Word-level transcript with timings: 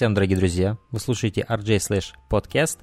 Всем, 0.00 0.14
дорогие 0.14 0.38
друзья, 0.38 0.78
вы 0.92 0.98
слушаете 0.98 1.44
RJ 1.46 1.76
Slash 1.76 2.14
Podcast. 2.30 2.78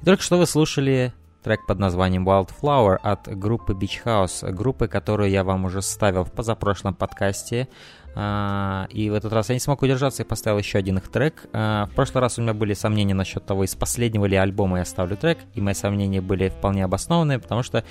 И 0.00 0.04
только 0.06 0.22
что 0.22 0.38
вы 0.38 0.46
слушали 0.46 1.12
трек 1.44 1.66
под 1.66 1.78
названием 1.78 2.26
Wildflower 2.26 2.96
от 3.02 3.28
группы 3.38 3.74
Beach 3.74 4.02
House, 4.02 4.50
группы, 4.50 4.88
которую 4.88 5.28
я 5.28 5.44
вам 5.44 5.66
уже 5.66 5.82
ставил 5.82 6.24
в 6.24 6.32
позапрошлом 6.32 6.94
подкасте. 6.94 7.68
А, 8.14 8.86
и 8.88 9.10
в 9.10 9.14
этот 9.14 9.30
раз 9.34 9.50
я 9.50 9.56
не 9.56 9.60
смог 9.60 9.82
удержаться 9.82 10.22
и 10.22 10.26
поставил 10.26 10.56
еще 10.56 10.78
один 10.78 10.96
их 10.96 11.08
трек. 11.08 11.44
А, 11.52 11.84
в 11.84 11.90
прошлый 11.90 12.22
раз 12.22 12.38
у 12.38 12.40
меня 12.40 12.54
были 12.54 12.72
сомнения 12.72 13.12
насчет 13.12 13.44
того, 13.44 13.64
из 13.64 13.74
последнего 13.74 14.24
ли 14.24 14.36
альбома 14.36 14.78
я 14.78 14.86
ставлю 14.86 15.18
трек, 15.18 15.40
и 15.52 15.60
мои 15.60 15.74
сомнения 15.74 16.22
были 16.22 16.48
вполне 16.48 16.82
обоснованные, 16.82 17.40
потому 17.40 17.62
что 17.62 17.84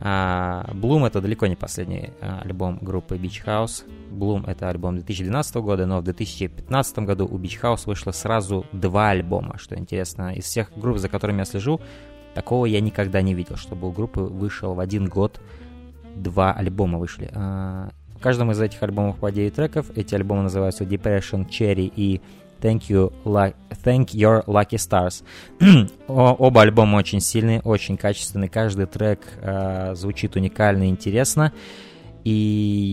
Bloom 0.00 1.06
это 1.06 1.20
далеко 1.20 1.46
не 1.46 1.56
последний 1.56 2.10
альбом 2.20 2.78
группы 2.80 3.16
Beach 3.16 3.44
House. 3.44 3.84
Bloom 4.10 4.48
это 4.50 4.70
альбом 4.70 4.96
2012 4.96 5.56
года, 5.56 5.84
но 5.86 6.00
в 6.00 6.04
2015 6.04 6.98
году 7.00 7.26
у 7.26 7.38
Beach 7.38 7.60
House 7.62 7.82
вышло 7.84 8.10
сразу 8.12 8.64
два 8.72 9.10
альбома, 9.10 9.58
что 9.58 9.76
интересно. 9.76 10.34
Из 10.34 10.44
всех 10.44 10.72
групп, 10.74 10.98
за 10.98 11.08
которыми 11.08 11.40
я 11.40 11.44
слежу, 11.44 11.80
такого 12.34 12.64
я 12.64 12.80
никогда 12.80 13.20
не 13.20 13.34
видел, 13.34 13.56
чтобы 13.56 13.88
у 13.88 13.92
группы 13.92 14.20
вышел 14.20 14.74
в 14.74 14.80
один 14.80 15.06
год 15.06 15.40
два 16.16 16.52
альбома 16.52 16.98
вышли. 16.98 17.30
В 17.34 18.22
каждом 18.22 18.50
из 18.52 18.60
этих 18.60 18.82
альбомов 18.82 19.16
по 19.16 19.30
9 19.30 19.54
треков. 19.54 19.90
Эти 19.96 20.14
альбомы 20.14 20.42
называются 20.42 20.84
Depression, 20.84 21.48
Cherry 21.48 21.90
и 21.94 22.20
Thank 22.60 22.88
You, 22.88 23.12
Thank 23.84 24.08
Your 24.08 24.44
Lucky 24.46 24.76
Stars. 24.76 25.24
Оба 26.06 26.62
альбома 26.62 26.96
очень 26.96 27.20
сильные, 27.20 27.60
очень 27.60 27.96
качественные. 27.96 28.48
Каждый 28.48 28.86
трек 28.86 29.20
э, 29.40 29.94
звучит 29.94 30.36
уникально 30.36 30.84
и 30.84 30.88
интересно. 30.88 31.52
И 32.24 32.30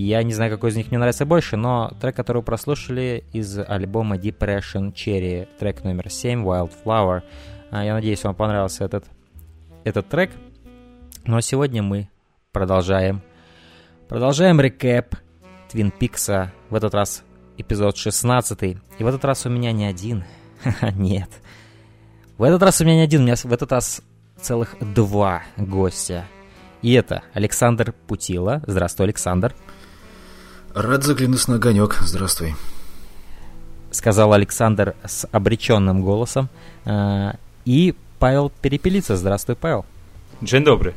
я 0.07 0.23
не 0.23 0.33
знаю, 0.33 0.51
какой 0.51 0.69
из 0.69 0.77
них 0.77 0.89
мне 0.89 0.97
нравится 0.97 1.25
больше, 1.25 1.57
но 1.57 1.91
трек, 1.99 2.15
который 2.15 2.37
вы 2.37 2.43
прослушали 2.43 3.25
из 3.33 3.59
альбома 3.59 4.15
Depression 4.15 4.93
Cherry, 4.93 5.47
трек 5.59 5.83
номер 5.83 6.09
7, 6.09 6.43
Wildflower. 6.43 7.23
Э, 7.71 7.85
я 7.85 7.93
надеюсь, 7.93 8.23
вам 8.23 8.35
понравился 8.35 8.85
этот, 8.85 9.05
этот 9.83 10.07
трек. 10.07 10.31
Но 11.25 11.41
сегодня 11.41 11.83
мы 11.83 12.09
продолжаем. 12.53 13.21
Продолжаем 14.07 14.61
рекэп 14.61 15.15
Твин 15.69 15.91
Пикса. 15.91 16.53
В 16.69 16.75
этот 16.75 16.93
раз 16.93 17.23
эпизод 17.57 17.97
16. 17.97 18.63
И 18.63 18.77
в 18.99 19.07
этот 19.07 19.25
раз 19.25 19.45
у 19.45 19.49
меня 19.49 19.71
не 19.71 19.85
один. 19.85 20.23
Нет. 20.95 21.29
В 22.37 22.43
этот 22.43 22.61
раз 22.61 22.81
у 22.81 22.85
меня 22.85 22.97
не 22.97 23.01
один, 23.01 23.21
у 23.21 23.23
меня 23.25 23.35
в 23.35 23.51
этот 23.51 23.71
раз 23.71 24.01
целых 24.39 24.75
два 24.79 25.43
гостя. 25.57 26.25
И 26.81 26.93
это 26.93 27.23
Александр 27.33 27.93
Путила. 28.07 28.61
Здравствуй, 28.67 29.07
Александр. 29.07 29.55
Рад 30.75 31.03
заглянуть 31.03 31.47
на 31.47 31.55
огонек. 31.55 31.95
Здравствуй. 32.01 32.55
Сказал 33.89 34.33
Александр 34.33 34.95
с 35.03 35.27
обреченным 35.31 36.03
голосом. 36.03 36.49
А, 36.85 37.35
и 37.65 37.95
Павел 38.19 38.51
Перепелица. 38.61 39.17
Здравствуй, 39.17 39.55
Павел. 39.55 39.85
День 40.41 40.63
добрый. 40.63 40.93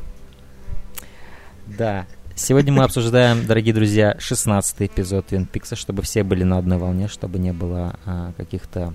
Да. 1.67 2.07
Сегодня 2.43 2.73
мы 2.73 2.85
обсуждаем, 2.85 3.47
дорогие 3.47 3.75
друзья, 3.75 4.17
16 4.19 4.75
эпизод 4.81 5.27
Твин 5.27 5.45
Пикса, 5.45 5.77
чтобы 5.77 6.01
все 6.01 6.25
были 6.25 6.43
на 6.43 6.57
одной 6.57 6.79
волне, 6.79 7.07
чтобы 7.07 7.39
не 7.39 7.53
было 7.53 7.97
а, 8.07 8.33
каких-то 8.35 8.95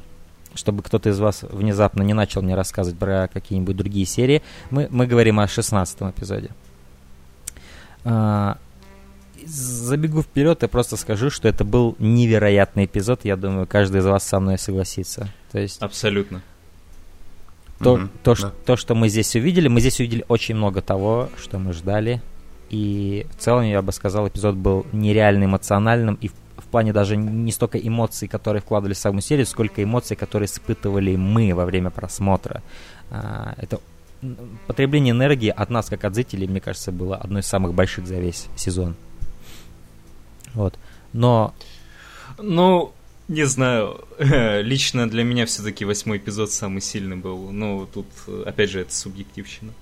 чтобы 0.55 0.81
кто-то 0.81 1.09
из 1.09 1.19
вас 1.19 1.43
внезапно 1.43 2.01
не 2.01 2.15
начал 2.15 2.41
мне 2.41 2.55
рассказывать 2.55 2.97
про 2.97 3.29
какие-нибудь 3.31 3.75
другие 3.75 4.07
серии. 4.07 4.41
Мы, 4.71 4.87
мы 4.89 5.05
говорим 5.05 5.39
о 5.39 5.47
16 5.47 6.01
эпизоде. 6.01 6.49
А, 8.03 8.57
забегу 9.45 10.23
вперед 10.23 10.63
и 10.63 10.67
просто 10.67 10.97
скажу, 10.97 11.29
что 11.29 11.47
это 11.47 11.63
был 11.63 11.95
невероятный 11.99 12.85
эпизод. 12.85 13.25
Я 13.25 13.35
думаю, 13.35 13.67
каждый 13.67 14.01
из 14.01 14.05
вас 14.07 14.23
со 14.23 14.39
мной 14.39 14.57
согласится. 14.57 15.29
То 15.51 15.59
есть... 15.59 15.79
Абсолютно. 15.83 16.41
То, 17.77 17.97
mm-hmm, 17.97 18.09
то, 18.23 18.31
да. 18.31 18.35
что, 18.35 18.49
то, 18.65 18.75
что 18.75 18.95
мы 18.95 19.07
здесь 19.07 19.35
увидели, 19.35 19.67
мы 19.67 19.81
здесь 19.81 19.99
увидели 19.99 20.25
очень 20.29 20.55
много 20.55 20.81
того, 20.81 21.29
что 21.37 21.59
мы 21.59 21.73
ждали. 21.73 22.23
И 22.69 23.25
в 23.37 23.41
целом, 23.41 23.63
я 23.63 23.81
бы 23.81 23.91
сказал, 23.91 24.27
эпизод 24.27 24.55
был 24.55 24.85
нереально 24.91 25.45
эмоциональным 25.45 26.15
и 26.15 26.29
в, 26.29 26.33
в 26.57 26.63
плане 26.63 26.93
даже 26.93 27.15
не 27.15 27.51
столько 27.51 27.77
эмоций, 27.77 28.27
которые 28.27 28.61
вкладывались 28.61 28.97
в 28.97 29.01
саму 29.01 29.21
серию, 29.21 29.45
сколько 29.45 29.83
эмоций, 29.83 30.15
которые 30.15 30.47
испытывали 30.47 31.15
мы 31.15 31.53
во 31.53 31.65
время 31.65 31.89
просмотра. 31.89 32.63
А, 33.11 33.53
это 33.57 33.79
потребление 34.67 35.11
энергии 35.11 35.49
от 35.49 35.69
нас, 35.69 35.87
как 35.87 36.03
от 36.05 36.15
зрителей, 36.15 36.47
мне 36.47 36.61
кажется, 36.61 36.91
было 36.91 37.17
одной 37.17 37.41
из 37.41 37.45
самых 37.45 37.73
больших 37.73 38.07
за 38.07 38.15
весь 38.15 38.47
сезон. 38.55 38.95
Вот. 40.53 40.75
Но... 41.13 41.53
Ну, 42.37 42.94
не 43.27 43.45
знаю. 43.45 44.05
Лично 44.19 45.09
для 45.09 45.23
меня 45.23 45.45
все-таки 45.45 45.85
восьмой 45.85 46.17
эпизод 46.17 46.51
самый 46.51 46.81
сильный 46.81 47.15
был. 47.15 47.51
Ну, 47.51 47.87
тут, 47.91 48.07
опять 48.45 48.69
же, 48.69 48.81
это 48.81 48.93
субъективщина. 48.93 49.73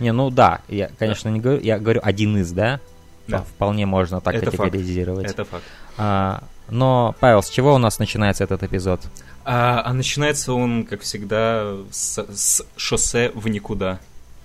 Не, 0.00 0.12
ну 0.12 0.30
да, 0.30 0.60
я, 0.68 0.90
конечно, 0.98 1.28
не 1.28 1.40
говорю, 1.40 1.60
я 1.62 1.78
говорю 1.78 2.00
один 2.02 2.36
из, 2.38 2.52
да? 2.52 2.80
Да. 3.26 3.42
Вполне 3.42 3.86
можно 3.86 4.20
так 4.20 4.34
это 4.34 4.50
категоризировать. 4.50 5.26
Факт. 5.26 5.38
Это 5.38 5.44
факт. 5.44 5.64
А, 5.96 6.44
но, 6.68 7.14
Павел, 7.20 7.42
с 7.42 7.48
чего 7.48 7.74
у 7.74 7.78
нас 7.78 7.98
начинается 7.98 8.44
этот 8.44 8.62
эпизод? 8.62 9.00
А, 9.44 9.82
а 9.84 9.92
начинается 9.92 10.52
он, 10.52 10.84
как 10.84 11.02
всегда, 11.02 11.76
с, 11.90 12.18
с 12.18 12.66
шоссе 12.76 13.30
в 13.34 13.48
никуда. 13.48 14.00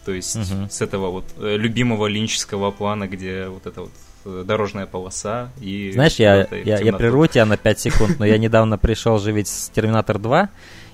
То 0.06 0.14
есть 0.14 0.36
угу. 0.36 0.70
с 0.70 0.82
этого 0.82 1.12
вот 1.12 1.26
э, 1.38 1.58
любимого 1.58 2.08
линческого 2.08 2.72
плана, 2.72 3.08
где 3.08 3.48
вот 3.48 3.66
это 3.66 3.82
вот 3.82 3.92
дорожная 4.26 4.86
полоса 4.86 5.50
и... 5.60 5.92
Знаешь, 5.94 6.16
я, 6.16 6.48
я, 6.52 6.80
я 6.80 6.94
прерву 6.94 7.28
тебя 7.28 7.46
на 7.46 7.58
5 7.70 7.80
секунд, 7.80 8.20
но 8.20 8.26
я 8.26 8.38
недавно 8.38 8.78
пришел 8.78 9.20
же 9.20 9.32
ведь 9.32 9.48
с 9.48 9.70
Терминатор 9.70 10.20
2, 10.20 10.50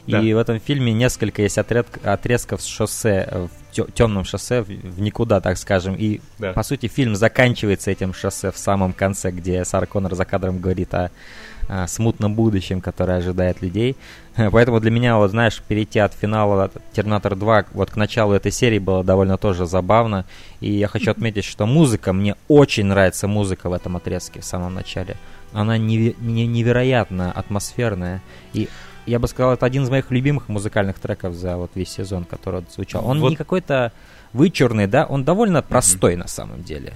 и 0.07 0.33
в 0.33 0.37
этом 0.37 0.59
фильме 0.59 0.93
несколько 0.93 1.41
есть 1.41 1.57
отряд, 1.57 1.87
отрезков 2.03 2.61
с 2.61 2.65
шоссе, 2.65 3.27
э, 3.29 3.47
в 3.47 3.91
темном 3.91 4.23
шоссе, 4.23 4.61
в 4.61 5.01
никуда, 5.01 5.41
так 5.41 5.57
скажем. 5.57 5.95
И, 5.95 6.21
да. 6.37 6.53
по 6.53 6.63
сути, 6.63 6.87
фильм 6.87 7.15
заканчивается 7.15 7.91
этим 7.91 8.13
шоссе 8.13 8.51
в 8.51 8.57
самом 8.57 8.93
конце, 8.93 9.31
где 9.31 9.65
Сара 9.65 9.85
Коннор 9.85 10.15
за 10.15 10.25
кадром 10.25 10.59
говорит 10.59 10.93
о 10.93 11.09
а, 11.67 11.87
смутном 11.87 12.35
будущем, 12.35 12.81
которое 12.81 13.17
ожидает 13.17 13.61
людей. 13.61 13.95
Поэтому 14.35 14.79
для 14.79 14.91
меня, 14.91 15.17
вот 15.17 15.31
знаешь, 15.31 15.61
перейти 15.67 15.99
от 15.99 16.13
финала 16.13 16.71
Терминатор 16.93 17.35
2 17.35 17.65
вот 17.73 17.91
к 17.91 17.95
началу 17.95 18.33
этой 18.33 18.51
серии 18.51 18.79
было 18.79 19.03
довольно 19.03 19.37
тоже 19.37 19.65
забавно. 19.65 20.25
И 20.59 20.71
я 20.71 20.87
хочу 20.87 21.11
отметить, 21.15 21.45
что 21.45 21.65
музыка, 21.65 22.13
мне 22.13 22.35
очень 22.47 22.85
нравится 22.85 23.27
музыка 23.27 23.69
в 23.69 23.73
этом 23.73 23.97
отрезке 23.97 24.41
в 24.41 24.45
самом 24.45 24.73
начале. 24.73 25.17
Она 25.53 25.77
невероятно 25.77 27.31
атмосферная. 27.31 28.21
И 28.53 28.69
я 29.05 29.19
бы 29.19 29.27
сказал, 29.27 29.53
это 29.53 29.65
один 29.65 29.83
из 29.83 29.89
моих 29.89 30.11
любимых 30.11 30.49
музыкальных 30.49 30.99
треков 30.99 31.33
за 31.33 31.57
вот 31.57 31.71
весь 31.75 31.89
сезон, 31.89 32.25
который 32.25 32.63
звучал. 32.73 33.05
Он 33.07 33.19
вот. 33.19 33.29
не 33.29 33.35
какой-то 33.35 33.91
вычурный, 34.33 34.87
да, 34.87 35.05
он 35.05 35.23
довольно 35.23 35.61
простой 35.61 36.13
mm-hmm. 36.13 36.17
на 36.17 36.27
самом 36.27 36.63
деле. 36.63 36.93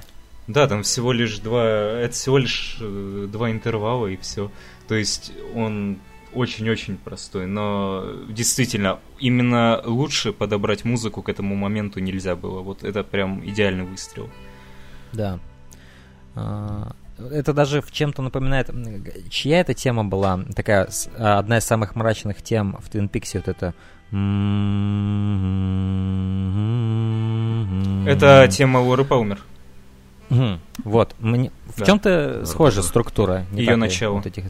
Да, 0.50 0.68
там 0.68 0.82
всего 0.82 1.12
лишь 1.12 1.38
два, 1.38 1.64
это 1.64 2.12
всего 2.12 2.40
лишь 2.40 2.78
э, 2.82 3.28
два 3.32 3.52
интервала 3.52 4.08
и 4.08 4.18
все. 4.18 4.52
То 4.88 4.96
есть 4.96 5.32
он 5.54 6.00
очень-очень 6.34 6.98
простой, 6.98 7.46
но 7.46 8.04
действительно, 8.30 8.98
именно 9.20 9.80
лучше 9.86 10.34
подобрать 10.34 10.86
музыку 10.86 11.22
к 11.22 11.30
этому 11.30 11.56
моменту 11.56 12.00
нельзя 12.00 12.36
было. 12.36 12.62
Вот 12.62 12.84
это 12.84 13.04
прям 13.04 13.48
идеальный 13.48 13.84
выстрел. 13.84 14.28
Да. 15.14 15.40
А, 16.34 16.94
это 17.20 17.54
даже 17.54 17.84
в 17.84 17.92
чем-то 17.92 18.24
напоминает... 18.24 18.72
Чья 19.30 19.60
эта 19.60 19.76
тема 19.76 20.04
была? 20.04 20.44
Такая 20.56 20.90
одна 21.16 21.60
из 21.60 21.64
самых 21.64 21.96
мрачных 21.96 22.42
тем 22.42 22.76
в 22.82 22.90
Twin 22.90 23.08
Peaks, 23.08 23.36
вот 23.36 23.48
это... 23.48 23.76
Это 28.12 28.48
тема 28.52 28.80
Лоры 28.80 29.06
Палмер. 29.06 29.40
Угу. 30.30 30.60
Вот. 30.86 31.16
Мне... 31.20 31.52
Да. 31.78 31.84
В 31.84 31.88
чем-то 31.88 32.44
схожа 32.46 32.84
структура. 32.84 33.46
Ее 33.52 33.76
начало. 33.76 34.16
Вот 34.16 34.26
этих, 34.26 34.46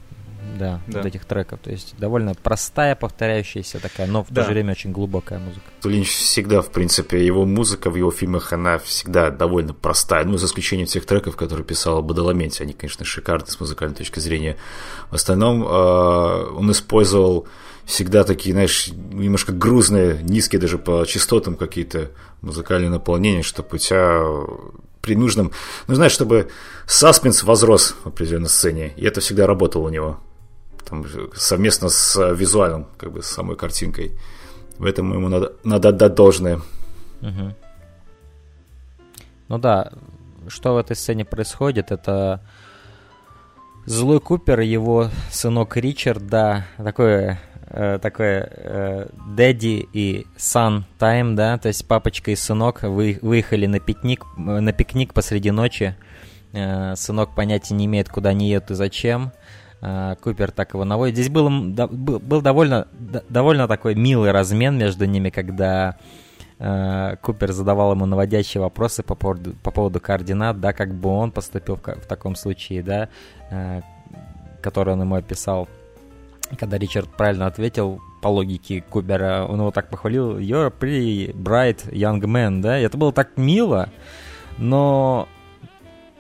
да, 0.58 0.82
да, 0.88 1.00
вот 1.00 1.06
этих 1.06 1.26
треков. 1.26 1.60
То 1.60 1.72
есть 1.72 1.96
довольно 1.98 2.34
простая, 2.36 2.96
повторяющаяся 2.96 3.80
такая, 3.80 4.08
но 4.08 4.24
в 4.24 4.28
да. 4.30 4.42
то 4.42 4.48
же 4.48 4.54
время 4.54 4.72
очень 4.72 4.92
глубокая 4.92 5.40
музыка. 5.40 5.66
Линч 5.84 6.10
всегда, 6.10 6.62
в 6.62 6.70
принципе, 6.70 7.26
его 7.26 7.46
музыка 7.46 7.90
в 7.90 7.96
его 7.96 8.12
фильмах, 8.12 8.52
она 8.54 8.78
всегда 8.78 9.30
довольно 9.30 9.74
простая. 9.74 10.26
Ну, 10.26 10.38
за 10.38 10.48
исключением 10.48 10.88
тех 10.88 11.06
треков, 11.06 11.36
которые 11.36 11.66
писал 11.66 12.02
Бадаламенти. 12.04 12.62
Они, 12.62 12.74
конечно, 12.74 13.06
шикарны 13.06 13.48
с 13.48 13.60
музыкальной 13.60 13.96
точки 13.96 14.20
зрения. 14.20 14.58
В 15.10 15.16
остальном 15.16 15.64
э, 15.64 15.68
он 15.68 16.72
использовал 16.72 17.48
всегда 17.86 18.24
такие, 18.24 18.54
знаешь, 18.54 18.90
немножко 18.90 19.52
грузные, 19.52 20.20
низкие 20.22 20.62
даже 20.62 20.78
по 20.78 21.06
частотам 21.06 21.56
какие-то 21.56 22.12
музыкальные 22.42 22.90
наполнения, 22.90 23.42
чтобы 23.42 23.70
у 23.74 23.78
тебя 23.78 24.22
при 25.02 25.16
нужном... 25.16 25.52
Ну, 25.88 25.96
знаешь, 25.96 26.12
чтобы 26.12 26.50
саспенс 26.86 27.44
возрос 27.44 27.96
в 28.04 28.08
определенной 28.08 28.50
сцене, 28.50 28.94
и 28.96 29.06
это 29.06 29.22
всегда 29.22 29.48
работало 29.48 29.88
у 29.88 29.90
него. 29.90 30.20
Там, 30.88 31.06
совместно 31.36 31.90
с 31.90 32.34
визуальным, 32.34 32.88
как 32.98 33.12
бы, 33.12 33.22
с 33.22 33.28
самой 33.28 33.56
картинкой. 33.56 34.18
В 34.78 34.86
этом 34.86 35.14
ему 35.14 35.30
надо, 35.30 35.54
надо 35.64 35.90
отдать 35.90 36.16
должное. 36.16 36.62
Угу. 37.22 37.56
Ну 39.50 39.58
да, 39.58 39.92
что 40.48 40.74
в 40.74 40.78
этой 40.78 40.96
сцене 40.96 41.26
происходит, 41.26 41.92
это 41.92 42.42
Злой 43.86 44.20
Купер, 44.20 44.60
его 44.60 45.10
сынок 45.32 45.76
Ричард, 45.78 46.28
да, 46.28 46.68
такое 46.78 47.42
э, 47.70 48.00
такое 48.02 48.50
э, 48.52 49.08
и 49.94 50.26
сан 50.38 50.86
тайм, 50.98 51.36
да, 51.36 51.58
то 51.58 51.68
есть 51.68 51.88
папочка 51.88 52.32
и 52.32 52.36
сынок 52.36 52.84
вы, 52.84 53.20
выехали 53.22 53.66
на 53.66 53.80
пикник, 53.80 54.26
на 54.38 54.72
пикник 54.74 55.14
посреди 55.14 55.52
ночи. 55.52 55.96
Э, 56.54 56.96
сынок 56.96 57.36
понятия 57.36 57.74
не 57.76 57.86
имеет, 57.86 58.10
куда 58.10 58.32
они 58.32 58.50
едут 58.50 58.72
и 58.72 58.76
зачем. 58.76 59.32
Э, 59.82 60.16
Купер 60.22 60.52
так 60.52 60.74
его 60.74 60.86
наводит. 60.86 61.16
Здесь 61.16 61.30
был, 61.30 61.50
был, 61.50 62.20
был 62.20 62.42
довольно, 62.42 62.88
довольно 63.30 63.68
такой 63.68 63.96
милый 63.96 64.32
размен 64.32 64.78
между 64.78 65.06
ними, 65.06 65.30
когда 65.30 65.98
э, 66.60 67.16
Купер 67.22 67.52
задавал 67.52 67.94
ему 67.94 68.06
наводящие 68.06 68.62
вопросы 68.62 69.04
по 69.04 69.16
поводу, 69.16 69.54
по 69.64 69.72
поводу 69.72 70.00
координат, 70.00 70.60
да, 70.60 70.74
как 70.74 70.94
бы 70.94 71.10
он 71.10 71.32
поступил 71.32 71.76
в, 71.76 71.82
в 71.82 72.06
таком 72.08 72.36
случае, 72.36 72.84
да, 72.84 73.10
э, 73.52 73.82
который 74.62 74.94
он 74.94 75.02
ему 75.02 75.16
описал. 75.16 75.68
Когда 76.58 76.78
Ричард 76.78 77.10
правильно 77.10 77.46
ответил, 77.46 78.02
по 78.22 78.28
логике 78.28 78.82
Кубера, 78.82 79.46
он 79.48 79.60
его 79.60 79.72
так 79.72 79.90
похвалил, 79.90 80.38
you're 80.38 80.68
a 80.68 80.70
pretty 80.70 81.34
bright 81.34 81.90
young 81.92 82.20
man, 82.22 82.62
да, 82.62 82.80
и 82.80 82.84
это 82.84 82.98
было 82.98 83.14
так 83.14 83.38
мило, 83.38 83.90
но 84.58 85.28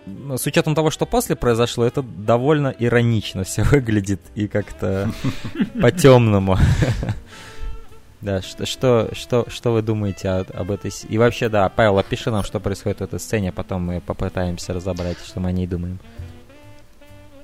с 0.05 0.45
учетом 0.45 0.75
того, 0.75 0.91
что 0.91 1.05
после 1.05 1.35
произошло, 1.35 1.85
это 1.85 2.01
довольно 2.01 2.73
иронично 2.77 3.43
все 3.43 3.63
выглядит 3.63 4.21
и 4.35 4.47
как-то 4.47 5.11
по-темному. 5.81 6.57
Да, 8.21 8.41
что, 8.41 8.65
что, 8.65 9.09
что, 9.13 9.45
что 9.49 9.71
вы 9.71 9.81
думаете 9.81 10.27
об 10.29 10.71
этой... 10.71 10.91
И 11.07 11.17
вообще, 11.17 11.47
да, 11.47 11.69
Павел, 11.69 11.97
опиши 11.99 12.29
нам, 12.29 12.43
что 12.43 12.59
происходит 12.59 12.99
в 12.99 13.03
этой 13.03 13.17
сцене, 13.17 13.53
потом 13.53 13.85
мы 13.85 14.01
попытаемся 14.01 14.73
разобрать, 14.73 15.17
что 15.25 15.39
мы 15.39 15.47
о 15.47 15.51
ней 15.53 15.67
думаем. 15.67 15.99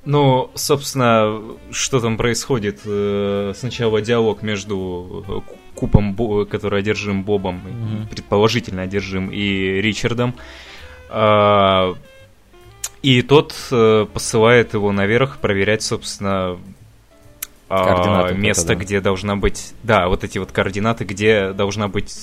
Ну, 0.06 0.52
собственно, 0.54 1.42
что 1.72 2.00
там 2.00 2.16
происходит? 2.18 2.82
Э, 2.86 3.54
сначала 3.56 4.02
диалог 4.02 4.44
между 4.44 5.26
э, 5.28 5.52
Купом, 5.74 6.16
который 6.46 6.80
одержим 6.80 7.24
Бобом, 7.24 7.62
mm-hmm. 7.66 8.10
предположительно 8.10 8.84
одержим, 8.84 9.30
и 9.30 9.82
Ричардом. 9.82 10.36
А, 11.10 11.96
и 13.02 13.22
тот 13.22 13.56
э, 13.72 14.06
посылает 14.14 14.74
его 14.74 14.92
наверх 14.92 15.40
проверять, 15.40 15.82
собственно, 15.84 16.58
а, 17.68 18.32
место, 18.32 18.74
это, 18.74 18.76
да. 18.76 18.84
где 18.84 19.02
должна 19.02 19.36
быть, 19.36 19.74
да, 19.84 20.08
вот 20.08 20.24
эти 20.24 20.38
вот 20.38 20.52
координаты, 20.52 21.04
где 21.04 21.52
должна 21.52 21.88
быть 21.88 22.14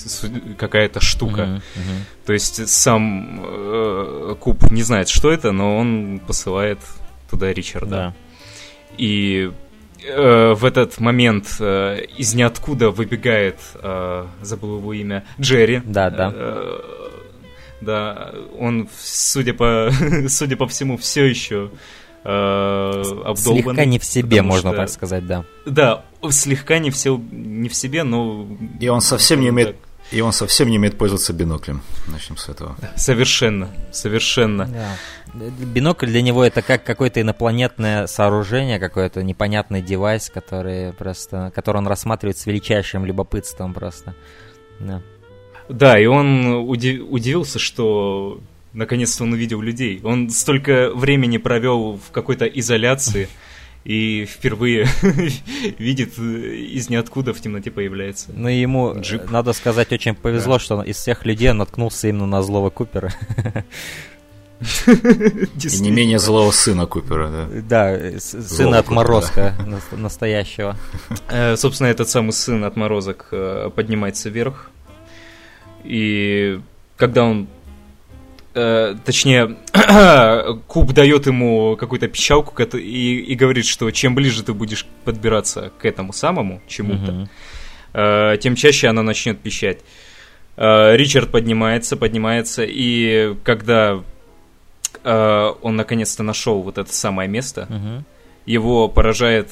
какая-то 0.57 1.01
штука. 1.01 1.43
Uh-huh, 1.43 1.57
uh-huh. 1.57 2.27
То 2.27 2.33
есть 2.33 2.69
сам 2.69 3.41
э, 3.45 4.37
Куб 4.39 4.71
не 4.71 4.83
знает, 4.83 5.09
что 5.09 5.33
это, 5.33 5.51
но 5.53 5.77
он 5.77 6.21
посылает 6.27 6.79
туда 7.33 7.53
Ричарда. 7.53 7.89
Да. 7.89 8.15
И 8.99 9.51
э, 10.07 10.53
в 10.53 10.65
этот 10.65 11.01
момент 11.01 11.57
э, 11.61 12.05
из 12.19 12.35
ниоткуда 12.35 12.91
выбегает, 12.91 13.59
э, 13.75 14.27
забыл 14.43 14.79
его 14.79 14.93
имя, 14.93 15.25
Джерри. 15.41 15.81
Да, 15.85 16.11
да. 16.11 16.33
Э, 16.35 16.81
да, 17.81 18.35
он, 18.59 18.89
судя 19.01 19.55
по, 19.55 19.91
судя 20.29 20.57
по 20.57 20.69
всему, 20.69 20.99
все 20.99 21.25
еще 21.25 21.71
э, 22.23 22.29
обдолбанный. 22.29 23.63
Слегка 23.63 23.85
не 23.87 23.99
в 23.99 24.05
себе, 24.05 24.43
можно 24.43 24.71
что, 24.71 24.77
так 24.77 24.89
сказать, 24.91 25.27
да. 25.27 25.45
Да, 25.65 26.05
слегка 26.31 26.79
не, 26.79 26.91
все, 26.91 27.19
не 27.31 27.71
в 27.71 27.75
себе, 27.75 28.03
но... 28.03 28.47
И 28.79 28.89
он 28.89 29.01
совсем 29.01 29.41
не 29.41 29.49
имеет 29.49 29.77
и 30.13 30.21
он 30.21 30.33
совсем 30.33 30.69
не 30.69 30.79
умеет 30.79 30.99
пользоваться 30.99 31.33
биноклем. 31.33 31.83
Начнем 32.07 32.37
с 32.37 32.49
этого. 32.49 32.77
Совершенно, 32.97 33.71
совершенно. 33.91 34.67
Да. 34.67 34.97
Бинокль 35.35 36.07
для 36.07 36.23
него 36.23 36.45
это 36.45 36.63
как 36.63 36.85
какое-то 36.85 37.21
инопланетное 37.21 38.07
сооружение, 38.07 38.79
какой-то 38.79 39.23
непонятный 39.23 39.81
девайс, 39.81 40.31
который 40.31 40.93
просто, 40.93 41.51
который 41.55 41.79
он 41.79 41.87
рассматривает 41.87 42.37
с 42.37 42.47
величайшим 42.47 43.07
любопытством 43.07 43.73
просто. 43.73 44.15
Да, 44.79 45.03
да 45.69 45.99
и 45.99 46.07
он 46.07 46.69
удив, 46.69 47.07
удивился, 47.09 47.59
что 47.59 48.41
наконец-то 48.73 49.25
он 49.25 49.33
увидел 49.33 49.61
людей. 49.61 50.01
Он 50.03 50.29
столько 50.31 50.91
времени 50.95 51.39
провел 51.39 51.99
в 51.99 52.11
какой-то 52.11 52.47
изоляции 52.47 53.29
и 53.85 54.25
впервые 54.27 54.87
видит 55.79 56.19
э, 56.19 56.23
из 56.23 56.89
ниоткуда 56.89 57.35
в 57.35 57.41
темноте 57.41 57.71
появляется. 57.71 58.31
Ну 58.35 58.49
и 58.49 58.61
ему, 58.61 58.95
Джип. 59.01 59.31
надо 59.31 59.53
сказать, 59.53 59.93
очень 59.93 60.15
повезло, 60.15 60.55
да. 60.55 60.59
что 60.59 60.83
из 60.83 60.97
всех 60.97 61.25
людей 61.25 61.51
он 61.51 61.59
наткнулся 61.59 62.09
именно 62.09 62.27
на 62.27 62.43
злого 62.43 62.71
Купера. 62.71 63.13
И 64.87 65.81
не 65.81 65.91
менее 65.91 66.21
злого 66.21 66.53
сына 66.53 66.87
Купера, 66.87 67.49
да. 67.51 67.99
Да, 67.99 68.21
сына 68.21 68.79
отморозка 68.79 69.55
настоящего. 69.91 70.77
Э, 71.29 71.57
собственно, 71.57 71.89
этот 71.89 72.09
самый 72.09 72.33
сын 72.33 72.63
отморозок 72.65 73.29
э, 73.33 73.71
поднимается 73.75 74.31
вверх. 74.31 74.71
И 75.83 76.61
когда 76.97 77.25
он 77.25 77.49
э, 78.55 78.97
точнее, 79.05 79.57
Куб 80.67 80.93
дает 80.93 81.27
ему 81.27 81.77
какую-то 81.77 82.09
пищалку 82.09 82.61
и, 82.63 83.21
и 83.21 83.35
говорит, 83.35 83.67
что 83.67 83.91
чем 83.91 84.15
ближе 84.15 84.43
ты 84.43 84.53
будешь 84.53 84.87
подбираться 85.05 85.73
к 85.79 85.85
этому 85.85 86.13
самому 86.13 86.61
чему-то, 86.69 87.29
э, 87.93 88.37
тем 88.39 88.55
чаще 88.55 88.89
она 88.89 89.03
начнет 89.03 89.41
пищать. 89.41 89.79
Э, 90.57 90.97
Ричард 90.97 91.31
поднимается, 91.31 91.97
поднимается, 91.97 92.65
и 92.67 93.35
когда 93.45 94.03
э, 95.03 95.53
он 95.63 95.77
наконец-то 95.77 96.23
нашел 96.23 96.63
вот 96.63 96.79
это 96.79 96.93
самое 96.93 97.29
место, 97.29 98.05
его 98.47 98.89
поражает 98.89 99.51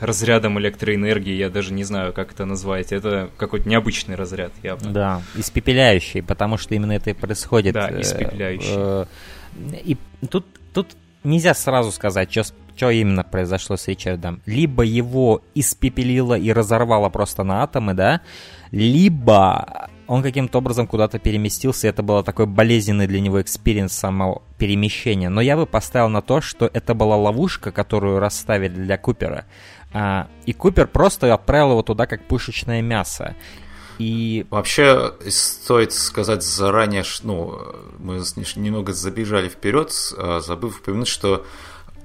разрядом 0.00 0.58
электроэнергии, 0.58 1.34
я 1.34 1.50
даже 1.50 1.72
не 1.72 1.84
знаю, 1.84 2.12
как 2.12 2.32
это 2.32 2.44
назвать. 2.44 2.92
Это 2.92 3.30
какой-то 3.36 3.68
необычный 3.68 4.14
разряд, 4.14 4.52
явно. 4.62 4.90
Да, 4.90 5.22
испепеляющий, 5.34 6.22
потому 6.22 6.56
что 6.58 6.74
именно 6.74 6.92
это 6.92 7.10
и 7.10 7.14
происходит. 7.14 7.74
Да, 7.74 7.90
э, 7.90 8.00
испепеляющий. 8.00 8.74
Э, 8.74 9.04
и 9.84 9.96
тут, 10.30 10.46
тут 10.72 10.88
нельзя 11.24 11.54
сразу 11.54 11.92
сказать, 11.92 12.30
что, 12.30 12.44
что 12.76 12.90
именно 12.90 13.24
произошло 13.24 13.76
с 13.76 13.88
Ричардом. 13.88 14.40
Либо 14.46 14.82
его 14.82 15.42
испепелило 15.54 16.38
и 16.38 16.52
разорвало 16.52 17.08
просто 17.08 17.42
на 17.42 17.62
атомы, 17.62 17.94
да, 17.94 18.20
либо 18.70 19.88
он 20.06 20.22
каким-то 20.22 20.58
образом 20.58 20.86
куда-то 20.86 21.18
переместился, 21.18 21.86
и 21.86 21.90
это 21.90 22.02
было 22.02 22.22
такой 22.22 22.46
болезненный 22.46 23.06
для 23.06 23.20
него 23.20 23.40
experience 23.40 23.92
самого 23.92 24.42
перемещения. 24.58 25.28
Но 25.28 25.40
я 25.40 25.56
бы 25.56 25.66
поставил 25.66 26.08
на 26.08 26.22
то, 26.22 26.40
что 26.40 26.70
это 26.72 26.94
была 26.94 27.16
ловушка, 27.16 27.72
которую 27.72 28.20
расставили 28.20 28.74
для 28.74 28.98
Купера. 28.98 29.46
А, 29.98 30.28
и 30.44 30.52
Купер 30.52 30.86
просто 30.86 31.32
отправил 31.32 31.70
его 31.70 31.82
туда 31.82 32.06
как 32.06 32.28
пушечное 32.28 32.82
мясо. 32.82 33.34
И... 33.98 34.46
Вообще, 34.50 35.14
стоит 35.30 35.92
сказать 35.92 36.42
заранее, 36.42 37.02
ну, 37.22 37.58
мы 37.98 38.16
немного 38.56 38.92
забежали 38.92 39.48
вперед, 39.48 39.90
а, 40.18 40.40
забыв 40.40 40.80
упомянуть, 40.80 41.08
что 41.08 41.46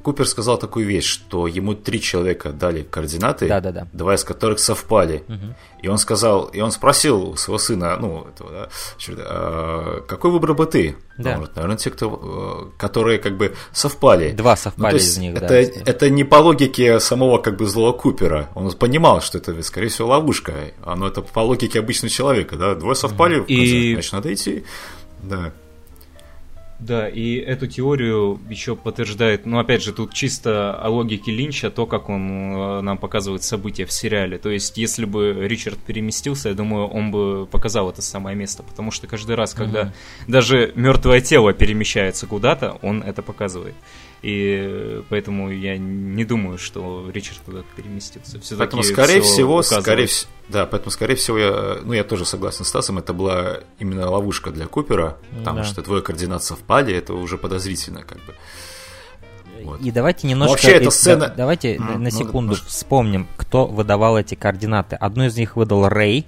Купер 0.01 0.27
сказал 0.27 0.57
такую 0.57 0.85
вещь, 0.87 1.05
что 1.05 1.47
ему 1.47 1.73
три 1.73 2.01
человека 2.01 2.51
дали 2.51 2.83
координаты, 2.83 3.47
да, 3.47 3.59
да, 3.61 3.71
да. 3.71 3.87
два 3.93 4.15
из 4.15 4.23
которых 4.23 4.59
совпали. 4.59 5.23
Угу. 5.27 5.55
И 5.83 5.87
он 5.87 5.97
сказал, 5.97 6.45
и 6.45 6.59
он 6.59 6.71
спросил 6.71 7.29
у 7.29 7.35
своего 7.35 7.57
сына, 7.57 7.97
ну, 7.99 8.27
этого, 8.27 8.51
да, 8.51 8.69
а, 9.17 10.01
какой 10.07 10.31
выбрал 10.31 10.55
бы 10.55 10.65
ты? 10.65 10.95
Да. 11.17 11.37
Ну, 11.37 11.47
наверное, 11.55 11.77
те, 11.77 11.89
кто, 11.89 12.71
которые 12.77 13.19
как 13.19 13.37
бы 13.37 13.55
совпали. 13.71 14.31
Два 14.31 14.55
совпали 14.55 14.93
ну, 14.93 14.97
из 14.97 15.17
них, 15.17 15.35
это, 15.35 15.47
да. 15.47 15.55
Это 15.59 16.09
не 16.09 16.23
по 16.23 16.35
логике 16.35 16.99
самого 16.99 17.37
как 17.37 17.57
бы 17.57 17.65
злого 17.65 17.93
Купера. 17.93 18.49
Он 18.55 18.71
понимал, 18.71 19.21
что 19.21 19.37
это, 19.37 19.61
скорее 19.63 19.89
всего, 19.89 20.09
ловушка. 20.09 20.53
Но 20.85 21.07
это 21.07 21.21
по 21.21 21.39
логике 21.39 21.79
обычного 21.79 22.09
человека, 22.09 22.55
да. 22.55 22.75
Двое 22.75 22.95
совпали, 22.95 23.43
и... 23.45 23.93
значит, 23.93 24.13
надо 24.13 24.33
идти. 24.33 24.63
Да. 25.23 25.51
Да, 26.81 27.07
и 27.07 27.35
эту 27.35 27.67
теорию 27.67 28.39
еще 28.49 28.75
подтверждает, 28.75 29.45
ну, 29.45 29.59
опять 29.59 29.83
же, 29.83 29.93
тут 29.93 30.13
чисто 30.13 30.73
о 30.73 30.89
логике 30.89 31.31
Линча, 31.31 31.69
то, 31.69 31.85
как 31.85 32.09
он 32.09 32.31
э, 32.31 32.81
нам 32.81 32.97
показывает 32.97 33.43
события 33.43 33.85
в 33.85 33.91
сериале. 33.91 34.39
То 34.39 34.49
есть, 34.49 34.79
если 34.79 35.05
бы 35.05 35.45
Ричард 35.47 35.77
переместился, 35.77 36.49
я 36.49 36.55
думаю, 36.55 36.87
он 36.87 37.11
бы 37.11 37.45
показал 37.45 37.91
это 37.91 38.01
самое 38.01 38.35
место, 38.35 38.63
потому 38.63 38.89
что 38.89 39.05
каждый 39.05 39.35
раз, 39.35 39.53
когда 39.53 39.81
mm-hmm. 39.81 39.91
даже 40.27 40.71
мертвое 40.73 41.21
тело 41.21 41.53
перемещается 41.53 42.25
куда-то, 42.25 42.79
он 42.81 43.03
это 43.03 43.21
показывает. 43.21 43.75
И 44.21 45.01
поэтому 45.09 45.51
я 45.51 45.77
не 45.79 46.23
думаю, 46.25 46.59
что 46.59 47.09
Ричард 47.11 47.39
куда-то 47.43 47.65
переместился. 47.75 48.39
Все 48.39 48.55
поэтому, 48.55 48.83
скорее 48.83 49.21
всего, 49.21 49.63
скорее, 49.63 50.07
да, 50.47 50.67
поэтому, 50.67 50.91
скорее 50.91 51.15
всего, 51.15 51.37
я, 51.39 51.77
ну, 51.83 51.93
я 51.93 52.03
тоже 52.03 52.25
согласен 52.25 52.63
с 52.63 52.67
Стасом, 52.67 52.99
это 52.99 53.13
была 53.13 53.61
именно 53.79 54.09
ловушка 54.09 54.51
для 54.51 54.67
Купера, 54.67 55.17
потому 55.39 55.59
да. 55.59 55.63
что 55.63 55.81
двое 55.81 56.03
координат 56.03 56.43
совпали, 56.43 56.93
это 56.93 57.13
уже 57.13 57.39
подозрительно, 57.39 58.03
как 58.03 58.19
бы. 58.19 58.35
Вот. 59.63 59.81
И 59.81 59.91
давайте 59.91 60.27
немножко... 60.27 60.51
Вообще, 60.51 60.71
эта 60.71 60.91
сцена... 60.91 61.27
Да, 61.27 61.33
давайте 61.37 61.75
mm, 61.75 61.97
на 61.97 61.97
ну, 61.97 62.09
секунду 62.09 62.53
ну, 62.53 62.67
вспомним, 62.67 63.27
кто 63.37 63.67
выдавал 63.67 64.17
эти 64.17 64.35
координаты. 64.35 64.95
Одну 64.95 65.25
из 65.25 65.37
них 65.37 65.55
выдал 65.55 65.87
Рэй, 65.87 66.25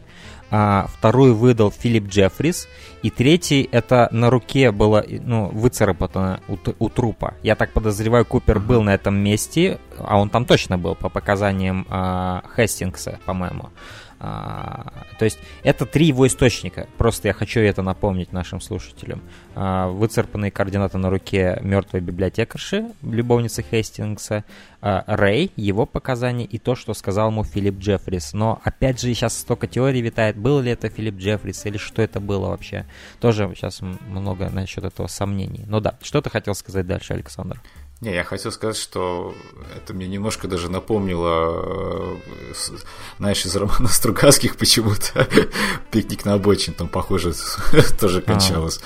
а 0.55 0.85
вторую 0.85 1.33
выдал 1.35 1.71
Филипп 1.71 2.09
Джеффрис, 2.09 2.67
и 3.01 3.09
третий 3.09 3.67
это 3.71 4.07
на 4.11 4.29
руке 4.29 4.71
было 4.71 5.03
ну, 5.09 5.47
выцарапано 5.47 6.41
у, 6.47 6.57
у 6.77 6.89
трупа. 6.89 7.33
Я 7.41 7.55
так 7.55 7.71
подозреваю, 7.71 8.23
Купер 8.23 8.59
был 8.59 8.83
на 8.83 8.93
этом 8.93 9.15
месте, 9.15 9.79
а 9.97 10.19
он 10.19 10.29
там 10.29 10.45
точно 10.45 10.77
был 10.77 10.93
по 10.93 11.09
показаниям 11.09 11.87
а, 11.89 12.43
Хестингса, 12.55 13.17
по-моему. 13.25 13.69
А, 14.25 15.03
то 15.19 15.25
есть 15.25 15.37
это 15.63 15.85
три 15.85 16.05
его 16.05 16.25
источника. 16.25 16.87
Просто 16.97 17.27
я 17.27 17.33
хочу 17.33 17.59
это 17.59 17.81
напомнить 17.81 18.31
нашим 18.31 18.61
слушателям. 18.61 19.21
А, 19.53 19.89
выцарпанные 19.89 20.49
координаты 20.49 20.97
на 20.97 21.09
руке 21.09 21.59
мертвой 21.61 21.99
библиотекарши, 21.99 22.85
любовницы 23.01 23.65
Хейстингса, 23.69 24.45
а, 24.81 25.03
Рэй, 25.07 25.51
его 25.57 25.85
показания 25.85 26.45
и 26.45 26.57
то, 26.57 26.75
что 26.75 26.93
сказал 26.93 27.31
ему 27.31 27.43
Филипп 27.43 27.79
Джеффрис. 27.79 28.31
Но 28.31 28.61
опять 28.63 29.01
же 29.01 29.13
сейчас 29.13 29.37
столько 29.37 29.67
теорий 29.67 30.01
витает, 30.01 30.37
был 30.37 30.61
ли 30.61 30.71
это 30.71 30.87
Филипп 30.87 31.15
Джеффрис 31.15 31.65
или 31.65 31.75
что 31.75 32.01
это 32.01 32.21
было 32.21 32.47
вообще. 32.47 32.85
Тоже 33.19 33.51
сейчас 33.55 33.81
много 33.81 34.49
насчет 34.49 34.85
этого 34.85 35.07
сомнений. 35.07 35.65
Но 35.67 35.81
да, 35.81 35.95
что 36.01 36.21
ты 36.21 36.29
хотел 36.29 36.55
сказать 36.55 36.87
дальше, 36.87 37.13
Александр? 37.13 37.61
Не, 38.03 38.13
я 38.13 38.25
хотел 38.25 38.51
сказать, 38.51 38.75
что 38.75 39.33
это 39.73 39.93
мне 39.93 40.07
немножко 40.07 40.49
даже 40.49 40.69
напомнило, 40.69 42.19
э, 42.51 42.75
знаешь, 43.17 43.45
из 43.45 43.55
романа 43.55 43.87
Стругацких 43.91 44.57
почему-то 44.57 45.25
«Пикник 45.91 46.25
на 46.25 46.33
обочине», 46.33 46.75
там, 46.77 46.89
похоже, 46.89 47.31
тоже 48.01 48.19
а, 48.19 48.21
кончалось. 48.21 48.81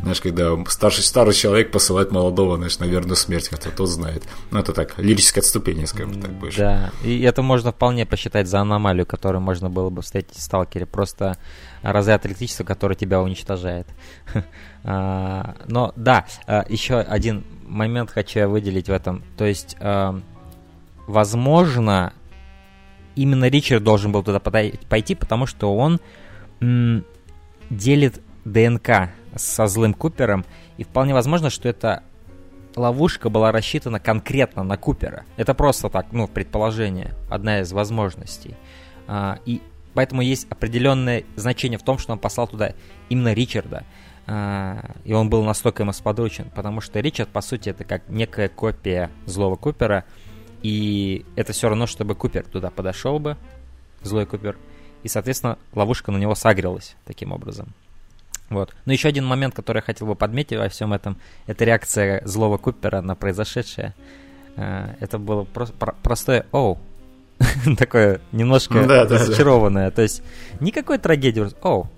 Знаешь, 0.00 0.22
когда 0.22 0.56
старший, 0.68 1.04
старый 1.04 1.34
человек 1.34 1.70
посылает 1.70 2.12
молодого, 2.12 2.56
знаешь, 2.56 2.78
на 2.78 2.84
верную 2.84 3.16
смерть, 3.16 3.48
хотя 3.48 3.68
тот 3.68 3.90
знает. 3.90 4.22
Ну, 4.50 4.58
это 4.58 4.72
так, 4.72 4.98
лирическое 4.98 5.42
отступление, 5.42 5.86
скажем 5.86 6.22
так, 6.22 6.32
больше. 6.32 6.58
Да, 6.58 6.92
и 7.04 7.20
это 7.20 7.42
можно 7.42 7.72
вполне 7.72 8.06
посчитать 8.06 8.48
за 8.48 8.60
аномалию, 8.60 9.04
которую 9.04 9.42
можно 9.42 9.68
было 9.68 9.90
бы 9.90 10.00
встретить 10.00 10.38
в 10.38 10.40
«Сталкере». 10.40 10.86
Просто 10.86 11.36
разряд 11.82 12.24
электричества, 12.24 12.64
который 12.64 12.96
тебя 12.96 13.20
уничтожает. 13.20 13.86
А, 14.84 15.56
но 15.66 15.92
да, 15.94 16.26
а, 16.46 16.64
еще 16.68 16.98
один 16.98 17.44
момент 17.72 18.10
хочу 18.10 18.38
я 18.38 18.48
выделить 18.48 18.88
в 18.88 18.92
этом. 18.92 19.22
То 19.36 19.44
есть, 19.44 19.76
возможно, 21.06 22.12
именно 23.16 23.48
Ричард 23.48 23.82
должен 23.82 24.12
был 24.12 24.22
туда 24.22 24.40
пойти, 24.40 25.14
потому 25.14 25.46
что 25.46 25.76
он 25.76 26.00
делит 27.70 28.20
ДНК 28.44 29.10
со 29.34 29.66
злым 29.66 29.94
Купером, 29.94 30.44
и 30.76 30.84
вполне 30.84 31.14
возможно, 31.14 31.50
что 31.50 31.68
эта 31.68 32.02
ловушка 32.76 33.30
была 33.30 33.52
рассчитана 33.52 34.00
конкретно 34.00 34.62
на 34.62 34.76
Купера. 34.76 35.24
Это 35.36 35.54
просто 35.54 35.88
так, 35.88 36.06
ну, 36.12 36.28
предположение, 36.28 37.14
одна 37.28 37.60
из 37.60 37.72
возможностей. 37.72 38.56
И 39.46 39.60
Поэтому 39.94 40.22
есть 40.22 40.46
определенное 40.50 41.24
значение 41.36 41.78
в 41.78 41.82
том, 41.82 41.98
что 41.98 42.12
он 42.12 42.18
послал 42.18 42.48
туда 42.48 42.72
именно 43.08 43.32
Ричарда. 43.32 43.84
А, 44.34 44.92
и 45.04 45.12
он 45.12 45.28
был 45.28 45.44
настолько 45.44 45.82
ему 45.82 45.92
сподручен, 45.92 46.46
потому 46.54 46.80
что 46.80 47.00
Ричард, 47.00 47.28
по 47.28 47.42
сути, 47.42 47.68
это 47.68 47.84
как 47.84 48.08
некая 48.08 48.48
копия 48.48 49.10
злого 49.26 49.56
Купера, 49.56 50.04
и 50.62 51.26
это 51.36 51.52
все 51.52 51.68
равно, 51.68 51.86
чтобы 51.86 52.14
Купер 52.14 52.46
туда 52.46 52.70
подошел 52.70 53.18
бы, 53.18 53.36
злой 54.00 54.24
Купер, 54.24 54.56
и, 55.02 55.08
соответственно, 55.08 55.58
ловушка 55.74 56.12
на 56.12 56.16
него 56.16 56.34
сагрилась 56.34 56.96
таким 57.04 57.32
образом. 57.32 57.74
Вот. 58.48 58.74
Но 58.86 58.94
еще 58.94 59.08
один 59.08 59.26
момент, 59.26 59.54
который 59.54 59.78
я 59.78 59.82
хотел 59.82 60.06
бы 60.06 60.14
подметить 60.14 60.56
во 60.56 60.70
всем 60.70 60.94
этом, 60.94 61.18
это 61.46 61.66
реакция 61.66 62.22
злого 62.24 62.56
Купера 62.56 63.02
на 63.02 63.14
произошедшее. 63.14 63.92
А, 64.56 64.96
это 65.00 65.18
было 65.18 65.44
просто 65.44 65.74
простое 66.02 66.46
«Оу, 66.52 66.78
такое 67.76 68.22
немножко 68.32 68.86
да, 68.86 69.04
разочарованное. 69.04 69.90
То 69.90 70.00
есть 70.00 70.22
никакой 70.58 70.96
трагедии. 70.96 71.50
О, 71.62 71.90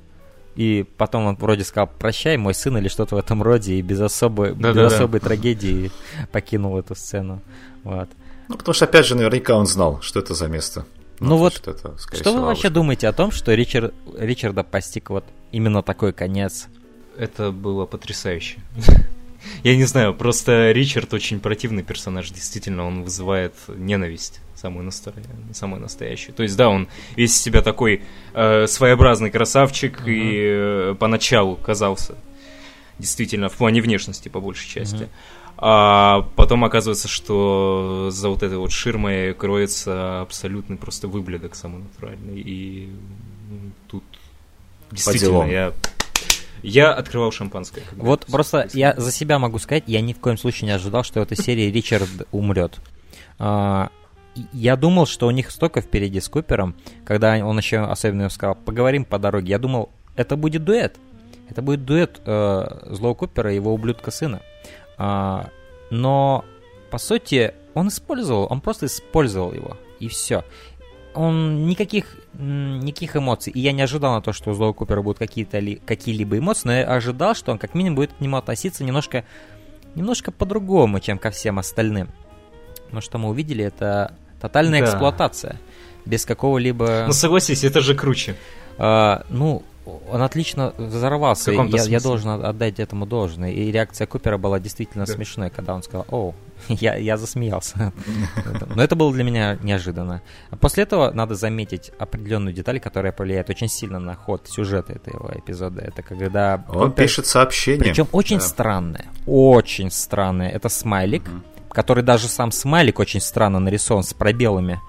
и 0.56 0.84
потом 0.96 1.26
он 1.26 1.37
вроде 1.37 1.64
сказал 1.64 1.90
«прощай, 1.99 2.37
мой 2.37 2.54
сын» 2.54 2.76
или 2.78 2.88
что-то 2.88 3.16
в 3.16 3.18
этом 3.18 3.42
роде, 3.42 3.75
и 3.75 3.82
без 3.82 4.00
особой, 4.00 4.54
да, 4.54 4.70
без 4.70 4.76
да, 4.76 4.87
особой 4.87 5.20
да. 5.20 5.26
трагедии 5.26 5.90
покинул 6.32 6.78
эту 6.78 6.94
сцену. 6.94 7.42
Вот. 7.82 8.08
Ну, 8.49 8.56
потому 8.56 8.75
что, 8.75 8.84
опять 8.84 9.06
же, 9.06 9.14
наверняка 9.14 9.56
он 9.56 9.66
знал, 9.66 10.00
что 10.00 10.20
это 10.20 10.34
за 10.34 10.49
место. 10.49 10.87
Ну, 11.20 11.30
ну 11.30 11.37
вот, 11.37 11.54
что, 11.54 11.70
это, 11.70 11.96
что 11.99 12.16
всего, 12.16 12.34
вы 12.34 12.40
вообще 12.42 12.70
думаете 12.70 13.08
о 13.08 13.12
том, 13.12 13.30
что 13.30 13.54
Ричард, 13.54 13.94
Ричарда 14.18 14.64
постиг 14.64 15.11
вот 15.11 15.25
именно 15.52 15.82
такой 15.82 16.12
конец? 16.12 16.66
Это 17.16 17.50
было 17.50 17.87
потрясающе. 17.87 18.58
Я 19.62 19.76
не 19.76 19.84
знаю, 19.84 20.14
просто 20.14 20.73
Ричард 20.73 21.12
очень 21.14 21.40
противный 21.40 21.82
персонаж, 21.82 22.30
действительно, 22.30 22.87
он 22.87 23.02
вызывает 23.02 23.54
ненависть 23.68 24.40
самую, 24.64 24.85
настоя... 24.85 25.14
самую 25.52 25.83
настоящую. 25.83 26.35
То 26.35 26.42
есть, 26.42 26.56
да, 26.56 26.71
он 26.71 26.88
весь 27.16 27.33
из 27.33 27.42
себя 27.42 27.61
такой 27.61 28.02
э, 28.33 28.66
своеобразный 28.66 29.30
красавчик 29.30 30.00
uh-huh. 30.00 30.12
и 30.12 30.92
э, 30.92 30.94
поначалу 30.99 31.56
казался 31.56 32.14
действительно 32.99 33.49
в 33.50 33.54
плане 33.54 33.83
внешности 33.83 34.30
по 34.30 34.40
большей 34.40 34.66
части. 34.68 35.02
Uh-huh. 35.02 35.09
А 35.59 36.28
потом 36.35 36.64
оказывается, 36.64 37.09
что 37.09 38.09
за 38.11 38.28
вот 38.30 38.42
этой 38.42 38.56
вот 38.56 38.73
ширмой 38.73 39.35
кроется 39.35 40.23
абсолютный 40.23 40.76
просто 40.76 41.09
выблядок 41.09 41.54
самый 41.54 41.83
натуральный. 41.83 42.40
И 42.40 42.90
тут 43.88 44.02
действительно 44.90 45.44
я 45.44 45.73
я 46.62 46.94
открывал 46.94 47.30
шампанское. 47.30 47.83
Вот 47.92 48.25
просто 48.25 48.66
я 48.73 48.94
за 48.97 49.12
себя 49.12 49.38
могу 49.38 49.59
сказать, 49.59 49.85
я 49.87 50.00
ни 50.00 50.14
в 50.14 50.18
коем 50.18 50.38
случае 50.38 50.68
не 50.68 50.73
ожидал, 50.73 51.04
что 51.04 51.21
в 51.21 51.23
этой 51.23 51.37
серии 51.37 51.71
Ричард 51.71 52.09
умрет. 52.33 52.80
А, 53.38 53.90
я 54.52 54.76
думал, 54.76 55.06
что 55.06 55.26
у 55.26 55.30
них 55.30 55.50
столько 55.50 55.80
впереди 55.80 56.20
с 56.20 56.28
Купером, 56.28 56.74
когда 57.04 57.34
он 57.44 57.56
еще 57.58 57.78
особенно 57.78 58.28
сказал, 58.28 58.54
поговорим 58.56 59.04
по 59.04 59.18
дороге. 59.18 59.50
Я 59.50 59.58
думал, 59.58 59.90
это 60.16 60.36
будет 60.36 60.64
дуэт. 60.64 60.96
Это 61.48 61.62
будет 61.62 61.84
дуэт 61.84 62.20
э, 62.24 62.64
Злоу 62.90 63.14
Купера 63.14 63.52
и 63.52 63.56
его 63.56 63.72
ублюдка 63.72 64.10
сына. 64.10 64.40
А, 64.96 65.50
но, 65.90 66.44
по 66.90 66.98
сути, 66.98 67.54
он 67.74 67.88
использовал, 67.88 68.46
он 68.50 68.60
просто 68.60 68.86
использовал 68.86 69.52
его, 69.52 69.76
и 70.00 70.08
все. 70.08 70.44
Он 71.14 71.66
никаких, 71.66 72.16
никаких 72.32 73.16
эмоций. 73.16 73.52
И 73.52 73.60
я 73.60 73.72
не 73.72 73.82
ожидал 73.82 74.14
на 74.14 74.22
то, 74.22 74.32
что 74.32 74.50
у 74.50 74.54
Злоу 74.54 74.74
Купера 74.74 75.02
будут 75.02 75.18
какие-то 75.18 75.58
ли, 75.58 75.76
какие-либо 75.76 76.38
эмоции, 76.38 76.66
но 76.66 76.72
я 76.72 76.86
ожидал, 76.86 77.34
что 77.34 77.52
он 77.52 77.58
как 77.58 77.74
минимум 77.74 77.96
будет 77.96 78.12
к 78.14 78.20
нему 78.20 78.36
относиться 78.36 78.82
немножко, 78.82 79.24
немножко 79.94 80.32
по-другому, 80.32 80.98
чем 80.98 81.18
ко 81.18 81.30
всем 81.30 81.58
остальным. 81.58 82.08
Но 82.90 83.00
что 83.00 83.18
мы 83.18 83.28
увидели, 83.28 83.64
это 83.64 84.16
Тотальная 84.44 84.80
да. 84.80 84.84
эксплуатация. 84.88 85.58
Без 86.04 86.26
какого-либо... 86.26 87.04
Ну 87.06 87.14
согласись, 87.14 87.64
это 87.64 87.80
же 87.80 87.94
круче. 87.94 88.36
А, 88.76 89.24
ну, 89.30 89.62
он 89.86 90.20
отлично 90.20 90.74
взорвался. 90.76 91.50
Я, 91.50 91.82
я 91.84 91.98
должен 91.98 92.44
отдать 92.44 92.78
этому 92.78 93.06
должное. 93.06 93.52
И 93.52 93.72
реакция 93.72 94.06
Купера 94.06 94.36
была 94.36 94.60
действительно 94.60 95.06
да. 95.06 95.14
смешной, 95.14 95.48
когда 95.48 95.74
он 95.74 95.82
сказал, 95.82 96.04
о, 96.10 96.34
я, 96.68 96.94
я 96.96 97.16
засмеялся. 97.16 97.94
Но 98.76 98.83
это 98.83 98.94
было 98.96 99.11
для 99.14 99.24
меня 99.24 99.59
неожиданно. 99.62 100.20
После 100.61 100.83
этого 100.83 101.11
надо 101.11 101.37
заметить 101.37 101.90
определенную 101.98 102.52
деталь, 102.52 102.80
которая 102.80 103.12
повлияет 103.12 103.48
очень 103.48 103.68
сильно 103.68 103.98
на 103.98 104.14
ход 104.14 104.46
сюжета 104.46 104.92
этого 104.92 105.33
эпизода. 105.38 105.80
Это 105.80 106.02
когда... 106.02 106.66
Он 106.68 106.90
Купер... 106.90 107.04
пишет 107.04 107.24
сообщение. 107.24 107.83
Причем 107.83 108.09
очень 108.12 108.40
да. 108.40 108.44
странное. 108.44 109.07
Очень 109.24 109.90
странное. 109.90 110.50
Это 110.50 110.68
смайлик. 110.68 111.22
Угу 111.22 111.53
который 111.74 112.02
даже 112.04 112.28
сам 112.28 112.52
смайлик 112.52 112.98
очень 112.98 113.20
странно 113.20 113.58
нарисован 113.58 114.04
с 114.04 114.14
пробелами. 114.14 114.80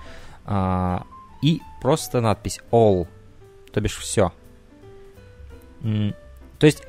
А, 0.46 1.04
и 1.42 1.62
просто 1.82 2.22
надпись 2.22 2.60
all, 2.72 3.08
то 3.74 3.82
бишь 3.82 3.98
все. 3.98 4.32
То 5.82 6.66
есть 6.66 6.84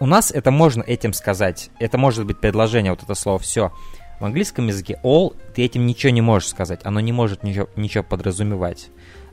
у 0.00 0.06
нас 0.06 0.30
это 0.30 0.50
можно 0.50 0.82
этим 0.82 1.12
сказать. 1.12 1.70
Это 1.78 1.98
может 1.98 2.26
быть 2.26 2.40
предложение, 2.40 2.92
вот 2.92 3.02
это 3.02 3.14
слово 3.14 3.38
все. 3.38 3.72
В 4.20 4.24
английском 4.24 4.66
языке 4.66 4.98
all 5.04 5.36
ты 5.54 5.64
этим 5.64 5.86
ничего 5.86 6.10
не 6.10 6.20
можешь 6.20 6.48
сказать. 6.48 6.80
Оно 6.84 7.00
не 7.00 7.12
может 7.12 7.42
ничего, 7.42 7.68
ничего 7.76 8.02
подразумевать. 8.02 8.88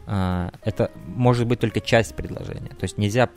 А, 0.07 0.51
это 0.63 0.91
может 1.05 1.47
быть 1.47 1.59
только 1.59 1.79
часть 1.79 2.15
предложения. 2.15 2.69
То 2.69 2.83
есть 2.83 2.97
нельзя 2.97 3.29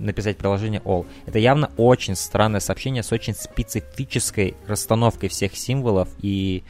написать 0.00 0.36
приложение 0.36 0.80
all. 0.80 1.06
Это 1.26 1.38
явно 1.38 1.70
очень 1.76 2.16
странное 2.16 2.60
сообщение 2.60 3.02
с 3.02 3.12
очень 3.12 3.34
специфической 3.34 4.56
расстановкой 4.66 5.28
всех 5.28 5.56
символов 5.56 6.08
и, 6.20 6.64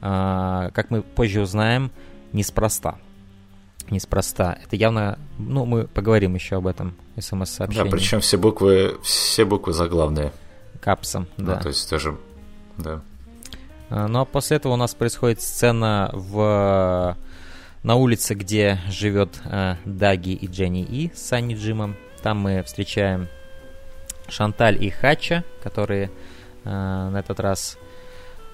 э, 0.00 0.70
как 0.72 0.90
мы 0.90 1.02
позже 1.02 1.40
узнаем, 1.40 1.90
неспроста. 2.32 2.98
Неспроста. 3.90 4.58
Это 4.64 4.76
явно, 4.76 5.18
ну, 5.38 5.64
мы 5.64 5.86
поговорим 5.86 6.34
еще 6.34 6.56
об 6.56 6.66
этом 6.66 6.94
смс-сообщении. 7.18 7.90
Да, 7.90 7.90
причем 7.90 8.20
все 8.20 8.36
буквы, 8.36 8.98
все 9.02 9.44
буквы 9.44 9.72
заглавные. 9.72 10.32
Капсом, 10.80 11.28
ну, 11.36 11.46
да. 11.46 11.56
Ну, 11.56 11.62
то 11.62 11.68
есть 11.68 11.88
тоже, 11.88 12.16
да. 12.78 13.02
А, 13.90 14.08
Но 14.08 14.22
а 14.22 14.24
после 14.24 14.56
этого 14.56 14.72
у 14.72 14.76
нас 14.76 14.94
происходит 14.94 15.40
сцена 15.40 16.10
в 16.12 17.16
на 17.82 17.96
улице, 17.96 18.34
где 18.34 18.78
живет 18.88 19.40
э, 19.44 19.76
Даги 19.84 20.30
и 20.30 20.46
Дженни 20.46 20.82
И 20.82 21.10
с 21.14 21.22
Санни 21.22 21.54
Джимом. 21.54 21.96
Там 22.22 22.38
мы 22.38 22.62
встречаем 22.62 23.28
Шанталь 24.28 24.82
и 24.82 24.90
Хача, 24.90 25.44
которые 25.62 26.10
э, 26.64 26.68
на 26.68 27.18
этот 27.18 27.40
раз 27.40 27.78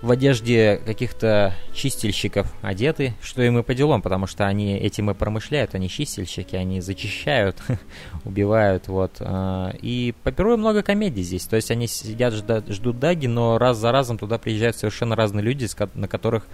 в 0.01 0.13
одежде 0.13 0.81
каких-то 0.87 1.55
чистильщиков 1.75 2.47
одеты, 2.63 3.15
что 3.21 3.43
им 3.43 3.59
и 3.59 3.63
по 3.63 3.75
делам, 3.75 4.01
потому 4.01 4.27
что 4.27 4.47
они 4.47 4.77
этим 4.77 5.11
и 5.11 5.15
промышляют, 5.15 5.75
они 5.75 5.89
чистильщики, 5.89 6.55
они 6.55 6.81
зачищают, 6.81 7.57
убивают, 8.25 8.87
вот. 8.87 9.17
А, 9.19 9.73
и 9.83 10.15
по 10.23 10.31
Перу 10.31 10.57
много 10.57 10.83
комедий 10.83 11.23
здесь, 11.23 11.47
то 11.47 11.57
есть 11.57 11.71
они 11.73 11.89
сидят, 11.89 12.33
ждут, 12.33 12.99
Даги, 13.01 13.27
но 13.27 13.59
раз 13.59 13.79
за 13.79 13.91
разом 13.91 14.19
туда 14.19 14.39
приезжают 14.39 14.77
совершенно 14.77 15.17
разные 15.17 15.43
люди, 15.43 15.67
на 15.95 16.07
которых 16.07 16.47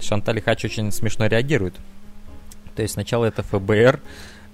Шанталь 0.00 0.40
Хач 0.40 0.64
очень 0.64 0.92
смешно 0.92 1.26
реагирует. 1.26 1.74
То 2.76 2.82
есть 2.82 2.94
сначала 2.94 3.24
это 3.24 3.42
ФБР, 3.42 4.00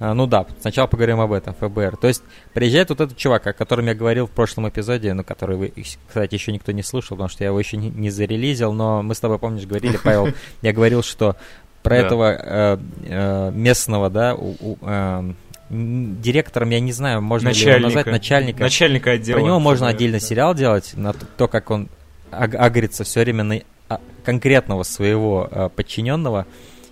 ну 0.00 0.26
да, 0.26 0.46
сначала 0.60 0.86
поговорим 0.86 1.20
об 1.20 1.32
этом, 1.32 1.54
ФБР. 1.54 1.98
То 1.98 2.08
есть 2.08 2.22
приезжает 2.54 2.88
вот 2.88 3.00
этот 3.00 3.16
чувак, 3.16 3.46
о 3.46 3.52
котором 3.52 3.86
я 3.86 3.94
говорил 3.94 4.26
в 4.26 4.30
прошлом 4.30 4.68
эпизоде, 4.68 5.12
ну, 5.12 5.22
который 5.22 5.56
вы, 5.56 5.72
кстати, 6.08 6.34
еще 6.34 6.52
никто 6.52 6.72
не 6.72 6.82
слушал, 6.82 7.16
потому 7.16 7.28
что 7.28 7.44
я 7.44 7.48
его 7.48 7.58
еще 7.58 7.76
не, 7.76 7.90
не 7.90 8.08
зарелизил, 8.08 8.72
но 8.72 9.02
мы 9.02 9.14
с 9.14 9.20
тобой, 9.20 9.38
помнишь, 9.38 9.66
говорили, 9.66 9.98
Павел, 10.02 10.28
я 10.62 10.72
говорил, 10.72 11.02
что 11.02 11.36
про 11.82 11.96
этого 11.96 12.32
э, 12.32 12.78
э, 13.04 13.50
местного, 13.52 14.10
да, 14.10 14.36
э, 14.36 15.32
директором, 15.70 16.70
я 16.70 16.80
не 16.80 16.92
знаю, 16.92 17.22
можно 17.22 17.48
ли 17.48 17.60
его 17.60 17.78
назвать, 17.78 18.06
начальника. 18.06 18.62
Начальника 18.62 19.12
отдела. 19.12 19.38
Про 19.38 19.46
него 19.46 19.60
можно 19.60 19.88
отдельно 19.88 20.18
сериал 20.20 20.54
делать, 20.54 20.92
на 20.94 21.12
то, 21.12 21.48
как 21.48 21.70
он 21.70 21.88
агрится 22.30 23.04
все 23.04 23.20
время 23.20 23.44
на 23.44 23.60
а, 23.88 24.00
конкретного 24.24 24.82
своего 24.82 25.70
подчиненного. 25.74 26.46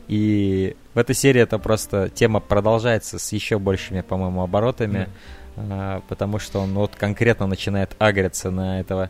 И 0.09 0.75
в 0.99 1.01
этой 1.01 1.15
серии 1.15 1.41
это 1.41 1.61
просто 1.61 2.09
тема 2.09 2.41
продолжается 2.41 3.21
с 3.21 3.33
еще 3.33 3.61
большими, 3.61 4.01
по-моему, 4.01 4.43
оборотами, 4.43 5.09
mm. 5.55 6.03
потому 6.09 6.41
что 6.41 6.59
он 6.59 6.75
вот 6.75 6.97
конкретно 6.97 7.47
начинает 7.47 7.95
агриться 8.01 8.51
на 8.51 8.81
этого 8.81 9.09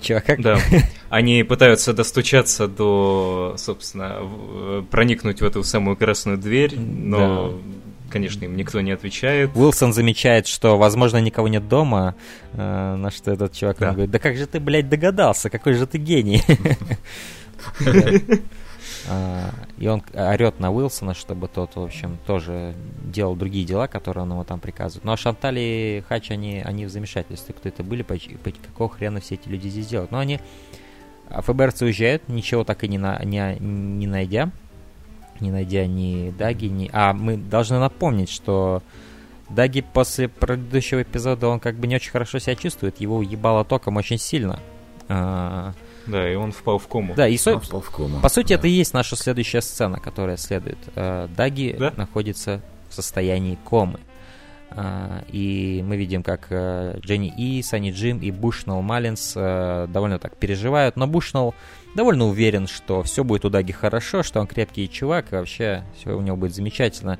чувака. 0.00 0.36
Да, 0.38 0.58
они 1.10 1.42
пытаются 1.42 1.92
достучаться 1.92 2.66
до, 2.66 3.56
собственно, 3.58 4.22
проникнуть 4.90 5.42
в 5.42 5.44
эту 5.44 5.62
самую 5.64 5.98
красную 5.98 6.38
дверь, 6.38 6.78
но... 6.78 7.50
Да. 7.50 7.56
Конечно, 8.10 8.46
им 8.46 8.56
никто 8.56 8.80
не 8.80 8.92
отвечает. 8.92 9.50
Уилсон 9.54 9.92
замечает, 9.92 10.46
что, 10.46 10.78
возможно, 10.78 11.18
никого 11.18 11.46
нет 11.46 11.68
дома, 11.68 12.14
э, 12.54 12.94
на 12.96 13.10
что 13.10 13.32
этот 13.32 13.52
чувак 13.52 13.76
да. 13.80 13.90
говорит, 13.90 14.10
да 14.10 14.18
как 14.18 14.34
же 14.34 14.46
ты, 14.46 14.60
блядь, 14.60 14.88
догадался, 14.88 15.50
какой 15.50 15.74
же 15.74 15.86
ты 15.86 15.98
гений. 15.98 16.42
А, 19.10 19.50
и 19.78 19.88
он 19.88 20.02
орет 20.12 20.60
на 20.60 20.70
Уилсона, 20.70 21.14
чтобы 21.14 21.48
тот, 21.48 21.76
в 21.76 21.80
общем, 21.80 22.18
тоже 22.26 22.74
делал 23.02 23.36
другие 23.36 23.64
дела, 23.64 23.86
которые 23.86 24.24
он 24.24 24.32
ему 24.32 24.44
там 24.44 24.60
приказывает. 24.60 25.04
Ну 25.04 25.12
а 25.12 25.16
Шантали 25.16 25.60
и 25.60 26.04
Хач, 26.08 26.30
они, 26.30 26.60
они 26.64 26.84
в 26.84 26.90
замешательстве. 26.90 27.54
Кто 27.54 27.68
это 27.68 27.82
были, 27.82 28.02
по, 28.02 28.14
по 28.14 28.50
какого 28.50 28.90
хрена 28.90 29.20
все 29.20 29.36
эти 29.36 29.48
люди 29.48 29.68
здесь 29.68 29.86
делают. 29.86 30.10
Но 30.10 30.18
они, 30.18 30.40
а 31.28 31.42
ФБРцы 31.42 31.86
уезжают, 31.86 32.28
ничего 32.28 32.64
так 32.64 32.84
и 32.84 32.88
не, 32.88 32.98
на, 32.98 33.22
не, 33.24 33.56
не 33.58 34.06
найдя. 34.06 34.50
Не 35.40 35.52
найдя 35.52 35.86
ни 35.86 36.30
Даги, 36.30 36.66
ни... 36.66 36.90
А 36.92 37.12
мы 37.12 37.36
должны 37.36 37.78
напомнить, 37.78 38.28
что 38.28 38.82
Даги 39.48 39.80
после 39.80 40.28
предыдущего 40.28 41.02
эпизода, 41.02 41.48
он 41.48 41.60
как 41.60 41.76
бы 41.76 41.86
не 41.86 41.94
очень 41.94 42.10
хорошо 42.10 42.38
себя 42.40 42.56
чувствует. 42.56 43.00
Его 43.00 43.22
ебало 43.22 43.64
током 43.64 43.96
очень 43.96 44.18
сильно. 44.18 44.58
Да, 46.08 46.30
и 46.30 46.34
он 46.34 46.52
впал 46.52 46.78
в 46.78 46.88
кому. 46.88 47.14
Да, 47.14 47.28
и 47.28 47.36
со... 47.36 47.54
он 47.54 47.60
впал 47.60 47.80
в 47.80 47.90
кому. 47.90 48.20
По 48.20 48.28
сути, 48.28 48.48
да. 48.48 48.54
это 48.56 48.68
и 48.68 48.70
есть 48.70 48.94
наша 48.94 49.16
следующая 49.16 49.60
сцена, 49.60 49.98
которая 50.00 50.36
следует. 50.36 50.78
Э, 50.94 51.28
Даги 51.36 51.76
да? 51.78 51.92
находится 51.96 52.60
в 52.88 52.94
состоянии 52.94 53.58
комы. 53.64 54.00
Uh, 54.70 55.24
и 55.32 55.82
мы 55.82 55.96
видим, 55.96 56.22
как 56.22 56.52
uh, 56.52 57.00
Дженни 57.00 57.32
И, 57.38 57.62
Санни 57.62 57.90
Джим 57.90 58.18
и 58.18 58.30
Бушнелл 58.30 58.82
Маллинс 58.82 59.32
довольно 59.32 60.18
так 60.18 60.36
переживают, 60.36 60.96
но 60.96 61.06
Бушнелл 61.06 61.54
довольно 61.94 62.26
уверен, 62.26 62.66
что 62.66 63.02
все 63.02 63.24
будет 63.24 63.46
у 63.46 63.48
Даги 63.50 63.72
хорошо, 63.72 64.22
что 64.22 64.40
он 64.40 64.46
крепкий 64.46 64.86
чувак, 64.90 65.32
и 65.32 65.36
вообще 65.36 65.84
все 65.96 66.14
у 66.14 66.20
него 66.20 66.36
будет 66.36 66.54
замечательно. 66.54 67.18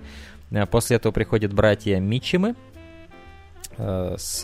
После 0.70 0.96
этого 0.96 1.11
приходят 1.11 1.55
братья 1.55 1.98
Мичимы, 1.98 2.55
Э, 2.55 2.67
с, 3.79 4.41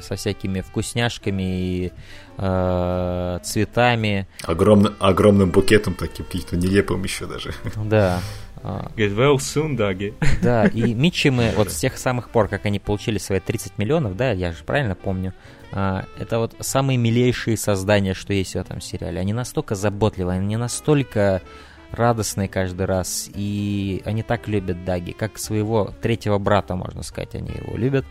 со 0.00 0.16
всякими 0.16 0.60
вкусняшками 0.60 1.42
и 1.42 1.92
э, 2.38 3.38
цветами. 3.42 4.28
Огромным, 4.44 4.94
огромным 5.00 5.50
букетом 5.50 5.94
таким, 5.94 6.24
каким-то 6.24 6.56
нелепым 6.56 7.02
еще 7.02 7.26
даже. 7.26 7.52
Да. 7.84 8.20
Get 8.62 9.16
well 9.16 9.36
soon, 9.36 9.76
Даги. 9.76 10.14
Да, 10.42 10.66
и 10.66 10.94
Митчимы 10.94 11.52
вот 11.56 11.72
с 11.72 11.76
тех 11.76 11.96
самых 11.96 12.30
пор, 12.30 12.48
как 12.48 12.66
они 12.66 12.78
получили 12.78 13.18
свои 13.18 13.40
30 13.40 13.78
миллионов, 13.78 14.16
да, 14.16 14.32
я 14.32 14.52
же 14.52 14.64
правильно 14.64 14.94
помню, 14.94 15.32
а, 15.72 16.04
это 16.18 16.38
вот 16.38 16.54
самые 16.60 16.98
милейшие 16.98 17.56
создания, 17.56 18.14
что 18.14 18.32
есть 18.32 18.52
в 18.52 18.56
этом 18.56 18.80
сериале. 18.80 19.20
Они 19.20 19.32
настолько 19.32 19.74
заботливые, 19.74 20.38
они 20.38 20.56
настолько 20.56 21.42
радостные 21.92 22.48
каждый 22.48 22.86
раз, 22.86 23.30
и 23.34 24.02
они 24.04 24.22
так 24.22 24.46
любят 24.46 24.84
Даги, 24.84 25.12
как 25.12 25.38
своего 25.38 25.92
третьего 26.00 26.38
брата, 26.38 26.76
можно 26.76 27.02
сказать, 27.02 27.34
они 27.34 27.50
его 27.50 27.76
любят. 27.76 28.04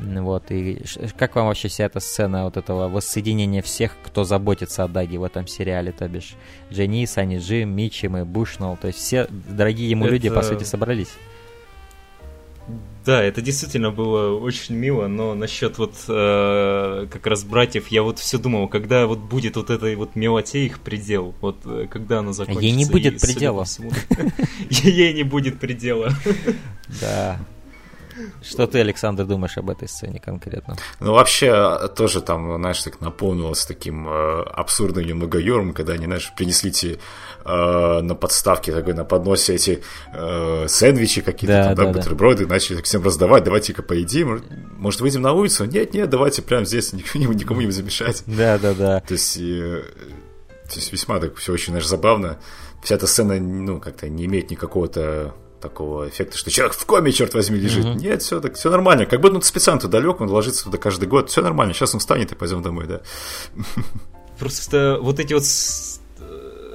Вот, 0.00 0.50
и 0.50 0.80
как 1.16 1.34
вам 1.34 1.46
вообще 1.46 1.68
вся 1.68 1.84
эта 1.84 1.98
сцена 2.00 2.44
вот 2.44 2.56
этого 2.56 2.88
воссоединения 2.88 3.62
всех, 3.62 3.96
кто 4.04 4.24
заботится 4.24 4.84
о 4.84 4.88
Даге 4.88 5.18
в 5.18 5.24
этом 5.24 5.46
сериале, 5.46 5.90
то 5.92 6.08
бишь 6.08 6.34
Дженни, 6.72 7.04
Сани 7.04 7.38
Джим, 7.38 7.70
Мичим 7.70 8.16
и 8.16 8.22
Бушнелл, 8.22 8.78
то 8.80 8.86
есть 8.86 9.00
все 9.00 9.26
дорогие 9.28 9.90
ему 9.90 10.04
это... 10.04 10.14
люди, 10.14 10.30
по 10.30 10.42
сути, 10.42 10.64
собрались. 10.64 11.10
Да, 13.04 13.22
это 13.22 13.40
действительно 13.40 13.90
было 13.90 14.38
очень 14.38 14.74
мило, 14.74 15.06
но 15.06 15.34
насчет 15.34 15.78
вот 15.78 15.94
э, 16.08 17.06
как 17.10 17.26
раз 17.26 17.42
братьев, 17.42 17.88
я 17.88 18.02
вот 18.02 18.18
все 18.18 18.36
думал, 18.36 18.68
когда 18.68 19.06
вот 19.06 19.18
будет 19.18 19.56
вот 19.56 19.70
этой 19.70 19.96
вот 19.96 20.14
мелоте 20.14 20.66
их 20.66 20.80
предел, 20.80 21.34
вот 21.40 21.56
э, 21.64 21.86
когда 21.90 22.18
она 22.18 22.34
закончится. 22.34 22.66
Ей 22.66 22.76
не 22.76 22.84
будет 22.84 23.18
предела. 23.18 23.64
Ей 24.68 25.14
не 25.14 25.22
будет 25.22 25.58
предела. 25.58 26.12
Да. 27.00 27.40
Что 28.42 28.66
ты, 28.66 28.80
Александр, 28.80 29.24
думаешь 29.24 29.58
об 29.58 29.70
этой 29.70 29.88
сцене 29.88 30.20
конкретно? 30.20 30.76
Ну, 31.00 31.12
вообще, 31.12 31.88
тоже 31.96 32.20
там, 32.20 32.56
знаешь, 32.56 32.82
так 32.82 33.00
напомнилось 33.00 33.66
таким 33.66 34.08
э, 34.08 34.42
абсурдным 34.42 35.06
немного 35.06 35.38
юмором, 35.38 35.72
когда 35.72 35.92
они, 35.92 36.06
знаешь, 36.06 36.32
принесли 36.36 36.70
те 36.70 36.98
э, 37.44 38.00
на 38.00 38.14
подставке, 38.14 38.72
такой, 38.72 38.94
на 38.94 39.04
подносе 39.04 39.54
эти 39.54 39.82
э, 40.12 40.66
сэндвичи 40.68 41.20
какие-то, 41.20 41.54
да, 41.54 41.74
там, 41.74 41.76
да, 41.76 41.84
да, 41.84 41.98
бутерброды, 41.98 42.46
да. 42.46 42.54
начали 42.54 42.80
всем 42.82 43.02
раздавать, 43.02 43.44
давайте-ка 43.44 43.82
поедим, 43.82 44.42
может, 44.76 45.00
выйдем 45.00 45.22
на 45.22 45.32
улицу? 45.32 45.64
Нет, 45.64 45.94
нет, 45.94 46.08
давайте 46.10 46.42
прямо 46.42 46.64
здесь, 46.64 46.92
никому, 46.92 47.32
никому 47.32 47.60
не 47.60 47.70
замешать. 47.70 48.22
Да, 48.38 48.56
да, 48.58 48.72
да. 48.72 49.00
То 49.00 49.14
есть, 49.14 49.36
э, 49.38 49.82
то 50.68 50.76
есть 50.76 50.92
весьма 50.92 51.18
так 51.18 51.36
все 51.36 51.52
очень, 51.52 51.72
знаешь, 51.72 51.86
забавно. 51.86 52.38
Вся 52.82 52.94
эта 52.94 53.06
сцена, 53.06 53.34
ну, 53.40 53.80
как-то 53.80 54.08
не 54.08 54.26
имеет 54.26 54.50
никакого-то 54.50 55.34
такого 55.60 56.08
эффекта, 56.08 56.36
что 56.36 56.50
человек 56.50 56.74
в 56.74 56.84
коме, 56.86 57.12
черт 57.12 57.34
возьми, 57.34 57.58
лежит. 57.58 57.84
Uh-huh. 57.84 57.96
Нет, 57.96 58.22
все 58.22 58.40
так, 58.40 58.54
все 58.54 58.70
нормально. 58.70 59.06
Как 59.06 59.20
будто 59.20 59.36
он 59.36 59.42
специально 59.42 59.80
туда 59.80 60.00
лег, 60.00 60.20
он 60.20 60.28
ложится 60.28 60.64
туда 60.64 60.78
каждый 60.78 61.08
год. 61.08 61.30
Все 61.30 61.42
нормально. 61.42 61.74
Сейчас 61.74 61.94
он 61.94 62.00
встанет 62.00 62.32
и 62.32 62.34
пойдем 62.34 62.62
домой, 62.62 62.86
да. 62.86 63.00
Просто 64.38 64.98
вот 65.00 65.18
эти 65.18 65.34
вот 65.34 65.44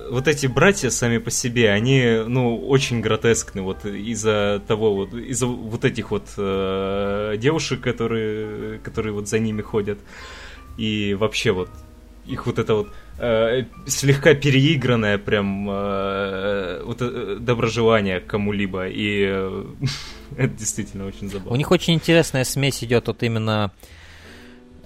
вот 0.10 0.28
эти 0.28 0.48
братья 0.48 0.89
сами 0.89 1.17
по 1.17 1.32
себе, 1.32 1.72
они, 1.72 2.24
ну, 2.28 2.58
очень 2.67 3.02
гротескны 3.02 3.62
вот 3.62 3.86
из-за 3.86 4.62
того 4.67 4.93
вот, 4.93 5.13
из-за 5.13 5.48
вот 5.48 5.86
этих 5.86 6.12
вот 6.12 6.28
э, 6.38 7.36
девушек, 7.38 7.82
которые, 7.82 8.80
которые 8.80 9.13
вот 9.13 9.28
за 9.28 9.39
ними 9.39 9.62
ходят. 9.62 9.98
И 10.78 11.15
вообще 11.19 11.52
вот 11.52 11.69
их 12.25 12.45
вот 12.45 12.59
это 12.59 12.75
вот 12.75 12.88
э, 13.19 13.65
слегка 13.86 14.33
переигранное 14.33 15.17
прям 15.17 15.69
э, 15.69 16.81
вот, 16.83 16.97
э, 17.01 17.38
доброжелание 17.39 18.19
кому-либо, 18.19 18.88
и 18.88 19.25
э, 19.27 19.65
это 20.38 20.53
действительно 20.53 21.05
очень 21.05 21.29
забавно. 21.29 21.51
У 21.51 21.55
них 21.55 21.71
очень 21.71 21.93
интересная 21.93 22.43
смесь 22.43 22.83
идет 22.83 23.07
вот 23.07 23.23
именно 23.23 23.71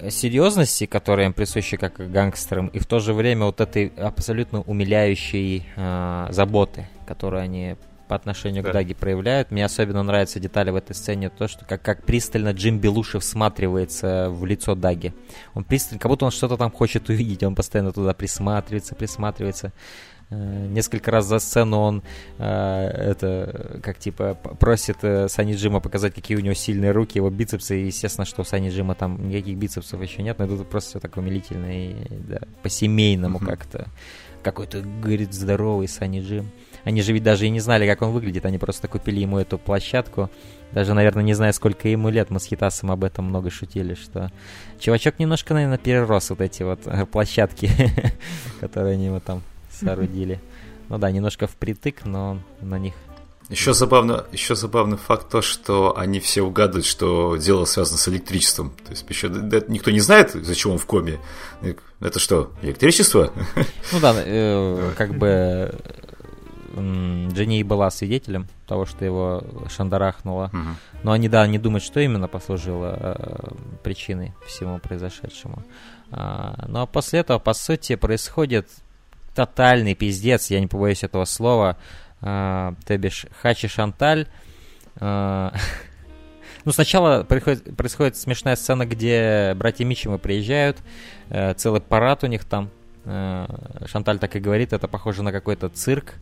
серьезности, 0.09 0.85
которая 0.85 1.27
им 1.27 1.33
присуща 1.33 1.77
как 1.77 1.95
гангстерам, 2.11 2.67
и 2.67 2.79
в 2.79 2.85
то 2.85 2.99
же 2.99 3.13
время 3.13 3.45
вот 3.45 3.61
этой 3.61 3.87
абсолютно 3.87 4.61
умиляющей 4.61 5.65
э, 5.75 6.27
заботы, 6.29 6.87
которую 7.07 7.41
они 7.41 7.75
по 8.07 8.15
отношению 8.15 8.63
да. 8.63 8.69
к 8.69 8.73
Даге 8.73 8.95
проявляют. 8.95 9.51
Мне 9.51 9.65
особенно 9.65 10.03
нравятся 10.03 10.39
детали 10.39 10.69
в 10.69 10.75
этой 10.75 10.95
сцене, 10.95 11.29
то, 11.29 11.47
что 11.47 11.65
как, 11.65 11.81
как 11.81 12.03
пристально 12.03 12.51
Джим 12.51 12.79
Белушев 12.79 13.23
всматривается 13.23 14.29
в 14.29 14.45
лицо 14.45 14.75
Даги. 14.75 15.13
Он 15.53 15.63
пристально, 15.63 15.99
как 15.99 16.09
будто 16.09 16.25
он 16.25 16.31
что-то 16.31 16.57
там 16.57 16.71
хочет 16.71 17.09
увидеть, 17.09 17.43
он 17.43 17.55
постоянно 17.55 17.91
туда 17.91 18.13
присматривается, 18.13 18.95
присматривается. 18.95 19.71
Э, 20.29 20.67
несколько 20.67 21.09
раз 21.11 21.25
за 21.25 21.39
сцену 21.39 21.79
он 21.79 22.03
э, 22.37 22.43
это 22.45 23.79
как 23.81 23.97
типа 23.97 24.33
просит 24.33 24.97
э, 25.01 25.29
Сани 25.29 25.53
Джима 25.53 25.79
показать, 25.79 26.13
какие 26.13 26.37
у 26.37 26.41
него 26.41 26.53
сильные 26.53 26.91
руки, 26.91 27.17
его 27.17 27.29
бицепсы. 27.29 27.81
И 27.81 27.85
естественно, 27.85 28.25
что 28.25 28.41
у 28.41 28.45
Сани 28.45 28.69
Джима 28.69 28.95
там 28.95 29.29
никаких 29.29 29.57
бицепсов 29.57 30.01
еще 30.01 30.23
нет, 30.23 30.39
но 30.39 30.45
это 30.45 30.63
просто 30.63 30.91
все 30.91 30.99
так 30.99 31.15
умилительно 31.17 31.67
и 31.67 31.95
да, 32.27 32.39
по-семейному 32.61 33.39
mm-hmm. 33.39 33.45
как-то. 33.45 33.87
Какой-то, 34.43 34.81
говорит, 34.81 35.33
здоровый 35.33 35.87
Сани 35.87 36.21
Джим. 36.21 36.45
Э, 36.45 36.66
Они 36.83 37.01
же 37.01 37.13
ведь 37.13 37.23
даже 37.23 37.45
и 37.45 37.49
не 37.49 37.59
знали, 37.59 37.87
как 37.87 38.01
он 38.01 38.11
выглядит, 38.11 38.45
они 38.45 38.57
просто 38.57 38.87
купили 38.87 39.19
ему 39.19 39.39
эту 39.39 39.57
площадку. 39.57 40.29
Даже, 40.71 40.93
наверное, 40.93 41.23
не 41.23 41.33
знаю, 41.33 41.53
сколько 41.53 41.87
ему 41.87 42.09
лет, 42.09 42.29
мы 42.29 42.39
с 42.39 42.45
Хитасом 42.45 42.91
об 42.91 43.03
этом 43.03 43.25
много 43.25 43.49
шутили, 43.49 43.93
что 43.93 44.31
чувачок 44.79 45.19
немножко, 45.19 45.53
наверное, 45.53 45.77
перерос 45.77 46.29
вот 46.29 46.41
эти 46.41 46.63
вот 46.63 46.81
э, 46.85 47.05
площадки, 47.05 47.69
которые 48.59 48.93
они 48.93 49.05
ему 49.05 49.19
там 49.19 49.43
соорудили. 49.71 50.39
Ну 50.89 50.97
да, 50.97 51.11
немножко 51.11 51.47
впритык, 51.47 52.05
но 52.05 52.39
на 52.61 52.79
них 52.79 52.93
еще 53.49 53.73
забавно, 53.73 54.25
еще 54.33 54.55
забавный 54.55 54.97
факт 54.97 55.29
то, 55.29 55.41
что 55.41 55.97
они 55.97 56.19
все 56.19 56.41
угадывают, 56.41 56.85
что 56.85 57.37
дело 57.37 57.63
связано 57.63 57.97
с 57.97 58.07
электричеством. 58.09 58.73
То 58.85 58.91
есть 58.91 59.05
еще 59.07 59.29
никто 59.29 59.89
не 59.89 60.01
знает, 60.01 60.31
зачем 60.33 60.71
он 60.73 60.77
в 60.77 60.85
коме. 60.85 61.19
Это 62.01 62.19
что, 62.19 62.51
электричество? 62.61 63.31
Ну 63.93 63.99
да, 64.01 64.13
э, 64.17 64.91
как 64.97 65.17
бы 65.17 65.73
Дженни 66.77 67.63
была 67.63 67.89
свидетелем 67.89 68.47
того, 68.67 68.85
что 68.85 69.05
его 69.05 69.43
шандарахнуло. 69.69 70.51
Угу. 70.53 71.03
Но 71.03 71.11
они, 71.11 71.29
да, 71.29 71.45
не 71.47 71.57
думают, 71.57 71.83
что 71.83 71.99
именно 71.99 72.27
послужило 72.27 72.97
э, 72.99 73.47
причиной 73.83 74.33
всему 74.45 74.79
произошедшему. 74.79 75.63
А, 76.11 76.67
а 76.73 76.85
после 76.85 77.19
этого, 77.19 77.39
по 77.39 77.53
сути, 77.53 77.95
происходит 77.95 78.67
тотальный 79.35 79.93
пиздец, 79.93 80.49
я 80.49 80.59
не 80.59 80.67
побоюсь 80.67 81.03
этого 81.03 81.25
слова, 81.25 81.77
э, 82.21 82.73
то 82.85 82.97
бишь 82.97 83.25
Хачи 83.41 83.67
Шанталь. 83.67 84.27
Э, 84.99 85.51
ну, 86.65 86.71
сначала 86.71 87.23
происходит, 87.23 87.75
происходит 87.77 88.17
смешная 88.17 88.55
сцена, 88.55 88.85
где 88.85 89.53
братья 89.55 89.85
Мичимы 89.85 90.17
приезжают, 90.17 90.77
э, 91.29 91.53
целый 91.53 91.81
парад 91.81 92.23
у 92.23 92.27
них 92.27 92.45
там, 92.45 92.69
Шанталь 93.85 94.19
так 94.19 94.35
и 94.35 94.39
говорит, 94.39 94.73
это 94.73 94.87
похоже 94.87 95.23
на 95.23 95.31
какой-то 95.31 95.69
цирк, 95.69 96.13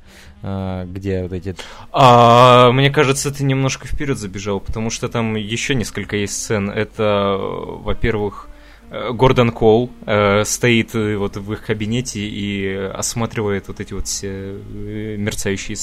э, 0.44 0.86
где 0.88 1.24
вот 1.24 1.34
эти... 1.34 1.56
А, 1.92 2.72
мне 2.72 2.90
кажется, 2.90 3.32
ты 3.32 3.44
немножко 3.44 3.88
вперед 3.88 4.18
забежал, 4.18 4.60
потому 4.60 4.90
что 4.90 5.10
там 5.10 5.36
еще 5.36 5.76
несколько 5.76 6.16
есть 6.18 6.34
сцен. 6.34 6.70
Это, 6.70 7.38
во-первых, 7.40 8.50
Э, 8.90 9.12
Гордон 9.12 9.52
Коул 9.52 9.92
э, 10.06 10.44
стоит 10.46 10.96
э, 10.96 11.18
вот 11.18 11.38
в 11.38 11.54
их 11.54 11.66
кабинете 11.66 12.20
и 12.22 12.74
осматривает 12.94 13.68
вот 13.68 13.80
эти 13.80 13.94
вот 13.94 14.08
все 14.08 14.30
э, 14.30 15.16
мерцающие 15.18 15.76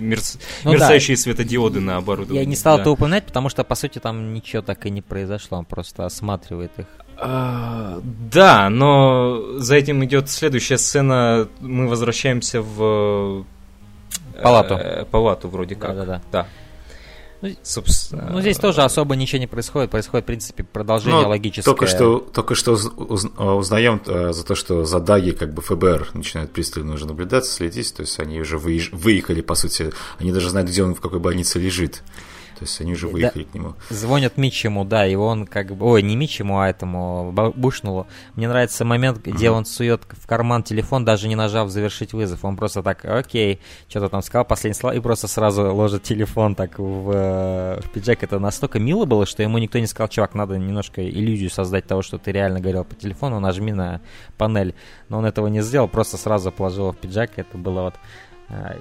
мерц... 0.00 0.36
ну, 0.64 0.72
мерцающие 0.72 1.16
да. 1.16 1.22
светодиоды 1.22 1.80
на 1.80 1.96
оборудовании. 1.96 2.40
Я 2.40 2.46
не 2.46 2.56
стал 2.56 2.76
да. 2.76 2.82
это 2.82 2.90
упоминать, 2.90 3.26
потому 3.26 3.48
что, 3.48 3.64
по 3.64 3.74
сути, 3.74 3.98
там 3.98 4.32
ничего 4.32 4.62
так 4.62 4.86
и 4.86 4.90
не 4.90 5.02
произошло, 5.02 5.58
он 5.58 5.64
просто 5.64 6.06
осматривает 6.06 6.70
их. 6.78 6.86
А, 7.22 8.00
да, 8.02 8.70
но 8.70 9.58
за 9.58 9.76
этим 9.76 10.02
идет 10.04 10.30
следующая 10.30 10.78
сцена. 10.78 11.48
Мы 11.60 11.86
возвращаемся 11.86 12.62
в 12.62 13.44
палату. 14.42 14.74
Э, 14.74 15.04
палату 15.04 15.48
вроде 15.48 15.74
как. 15.74 15.96
Да, 15.96 16.04
да, 16.04 16.06
да. 16.06 16.22
да. 16.32 16.46
Ну, 17.42 17.50
собственно... 17.62 18.28
Ну, 18.30 18.40
здесь 18.40 18.58
тоже 18.58 18.82
особо 18.82 19.16
ничего 19.16 19.38
не 19.38 19.46
происходит. 19.46 19.90
Происходит, 19.90 20.24
в 20.24 20.26
принципе, 20.26 20.62
продолжение 20.62 21.22
ну, 21.22 21.28
логическое. 21.28 21.70
Только 21.70 21.86
что, 21.86 22.18
только 22.18 22.54
что 22.54 22.72
узнаем 22.72 24.00
э, 24.06 24.32
за 24.32 24.44
то, 24.44 24.54
что 24.54 24.84
за 24.84 25.00
Даги 25.00 25.30
как 25.30 25.54
бы 25.54 25.62
ФБР 25.62 26.10
начинает 26.12 26.52
пристально 26.52 26.94
уже 26.94 27.06
наблюдать, 27.06 27.46
следить. 27.46 27.94
То 27.94 28.02
есть 28.02 28.18
они 28.18 28.40
уже 28.40 28.58
выехали, 28.58 29.40
по 29.40 29.54
сути. 29.54 29.92
Они 30.18 30.32
даже 30.32 30.50
знают, 30.50 30.68
где 30.68 30.82
он, 30.82 30.94
в 30.94 31.00
какой 31.00 31.18
больнице 31.18 31.58
лежит. 31.58 32.02
То 32.60 32.66
есть 32.66 32.78
они 32.82 32.92
уже 32.92 33.08
выехали 33.08 33.44
да, 33.44 33.50
к 33.50 33.54
нему. 33.54 33.74
Звонят 33.88 34.36
Митчему, 34.36 34.84
да, 34.84 35.06
и 35.06 35.14
он 35.14 35.46
как 35.46 35.74
бы... 35.74 35.86
Ой, 35.86 36.02
не 36.02 36.14
Митчему, 36.14 36.60
а 36.60 36.68
этому 36.68 37.32
Бушнулу. 37.56 38.06
Мне 38.34 38.48
нравится 38.48 38.84
момент, 38.84 39.24
где 39.24 39.46
uh-huh. 39.46 39.52
он 39.52 39.64
сует 39.64 40.02
в 40.10 40.26
карман 40.26 40.62
телефон, 40.62 41.06
даже 41.06 41.26
не 41.26 41.36
нажав 41.36 41.70
завершить 41.70 42.12
вызов. 42.12 42.44
Он 42.44 42.58
просто 42.58 42.82
так, 42.82 43.02
окей, 43.06 43.60
что-то 43.88 44.10
там 44.10 44.20
сказал, 44.20 44.44
последнее 44.44 44.78
слово, 44.78 44.92
и 44.92 45.00
просто 45.00 45.26
сразу 45.26 45.74
ложит 45.74 46.02
телефон 46.02 46.54
так 46.54 46.78
в, 46.78 47.10
э, 47.14 47.80
в 47.82 47.88
пиджак. 47.94 48.22
Это 48.24 48.38
настолько 48.38 48.78
мило 48.78 49.06
было, 49.06 49.24
что 49.24 49.42
ему 49.42 49.56
никто 49.56 49.78
не 49.78 49.86
сказал, 49.86 50.08
чувак, 50.08 50.34
надо 50.34 50.58
немножко 50.58 51.02
иллюзию 51.08 51.48
создать 51.48 51.86
того, 51.86 52.02
что 52.02 52.18
ты 52.18 52.30
реально 52.30 52.60
говорил 52.60 52.84
по 52.84 52.94
телефону, 52.94 53.40
нажми 53.40 53.72
на 53.72 54.02
панель. 54.36 54.74
Но 55.08 55.20
он 55.20 55.24
этого 55.24 55.46
не 55.46 55.62
сделал, 55.62 55.88
просто 55.88 56.18
сразу 56.18 56.52
положил 56.52 56.92
в 56.92 56.98
пиджак. 56.98 57.38
Это 57.38 57.56
было 57.56 57.84
вот 57.84 57.94
э, 58.50 58.76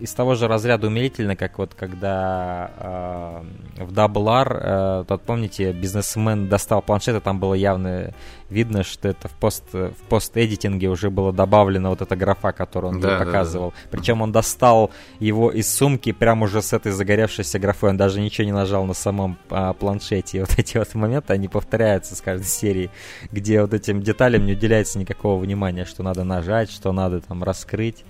из 0.00 0.12
того 0.12 0.34
же 0.34 0.48
разряда 0.48 0.86
умилительно, 0.86 1.36
как 1.36 1.58
вот 1.58 1.74
когда 1.74 3.44
э, 3.78 3.84
в 3.84 4.28
R, 4.28 4.60
э, 4.62 5.04
тот, 5.06 5.22
помните, 5.22 5.72
бизнесмен 5.72 6.48
достал 6.48 6.82
планшет, 6.82 7.16
и 7.16 7.20
там 7.20 7.38
было 7.38 7.54
явно 7.54 8.14
видно, 8.48 8.82
что 8.82 9.08
это 9.08 9.28
в 9.28 9.32
пост 9.32 9.64
в 9.72 9.92
пост-эдитинге 10.08 10.88
уже 10.88 11.10
было 11.10 11.32
добавлено 11.32 11.90
вот 11.90 12.02
эта 12.02 12.16
графа, 12.16 12.52
которую 12.52 12.94
он 12.94 13.00
да, 13.00 13.18
показывал. 13.18 13.70
Да, 13.70 13.76
да. 13.76 13.88
Причем 13.90 14.22
он 14.22 14.32
достал 14.32 14.90
его 15.18 15.50
из 15.50 15.72
сумки 15.72 16.12
прямо 16.12 16.44
уже 16.44 16.62
с 16.62 16.72
этой 16.72 16.92
загоревшейся 16.92 17.58
графой, 17.58 17.90
он 17.90 17.96
даже 17.96 18.20
ничего 18.20 18.46
не 18.46 18.52
нажал 18.52 18.84
на 18.84 18.94
самом 18.94 19.38
э, 19.50 19.74
планшете. 19.78 20.38
И 20.38 20.40
вот 20.40 20.58
эти 20.58 20.78
вот 20.78 20.94
моменты, 20.94 21.32
они 21.32 21.48
повторяются 21.48 22.16
с 22.16 22.20
каждой 22.20 22.46
серии, 22.46 22.90
где 23.30 23.60
вот 23.62 23.74
этим 23.74 24.02
деталям 24.02 24.46
не 24.46 24.52
уделяется 24.52 24.98
никакого 24.98 25.40
внимания, 25.40 25.84
что 25.84 26.02
надо 26.02 26.24
нажать, 26.24 26.70
что 26.70 26.92
надо 26.92 27.20
там 27.20 27.42
раскрыть. 27.42 28.04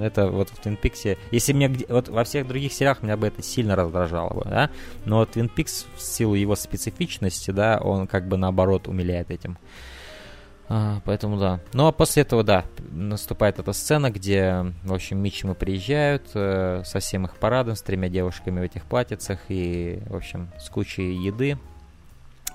Это 0.00 0.28
вот 0.28 0.50
в 0.50 0.60
Twin 0.64 0.80
Peaks, 0.80 1.16
если 1.30 1.52
мне 1.52 1.70
вот 1.88 2.08
во 2.08 2.24
всех 2.24 2.46
других 2.46 2.72
сериалах 2.72 3.02
меня 3.02 3.16
бы 3.16 3.26
это 3.26 3.42
сильно 3.42 3.76
раздражало 3.76 4.34
бы, 4.34 4.44
да, 4.44 4.70
но 5.04 5.22
Twin 5.24 5.50
Peaks 5.54 5.86
в 5.96 6.02
силу 6.02 6.34
его 6.34 6.56
специфичности, 6.56 7.50
да, 7.50 7.78
он 7.78 8.06
как 8.06 8.28
бы 8.28 8.36
наоборот 8.36 8.88
умиляет 8.88 9.30
этим. 9.30 9.58
А, 10.68 11.00
поэтому 11.04 11.38
да. 11.38 11.60
Ну 11.74 11.86
а 11.86 11.92
после 11.92 12.22
этого, 12.22 12.42
да, 12.42 12.64
наступает 12.90 13.58
эта 13.58 13.72
сцена, 13.72 14.10
где, 14.10 14.72
в 14.84 14.94
общем, 14.94 15.18
Митчимы 15.18 15.54
приезжают 15.54 16.30
э, 16.34 16.82
со 16.84 16.98
всем 16.98 17.26
их 17.26 17.36
парадом, 17.36 17.76
с 17.76 17.82
тремя 17.82 18.08
девушками 18.08 18.60
в 18.60 18.62
этих 18.62 18.84
платьицах 18.84 19.40
и, 19.48 20.00
в 20.06 20.16
общем, 20.16 20.48
с 20.58 20.70
кучей 20.70 21.14
еды. 21.14 21.58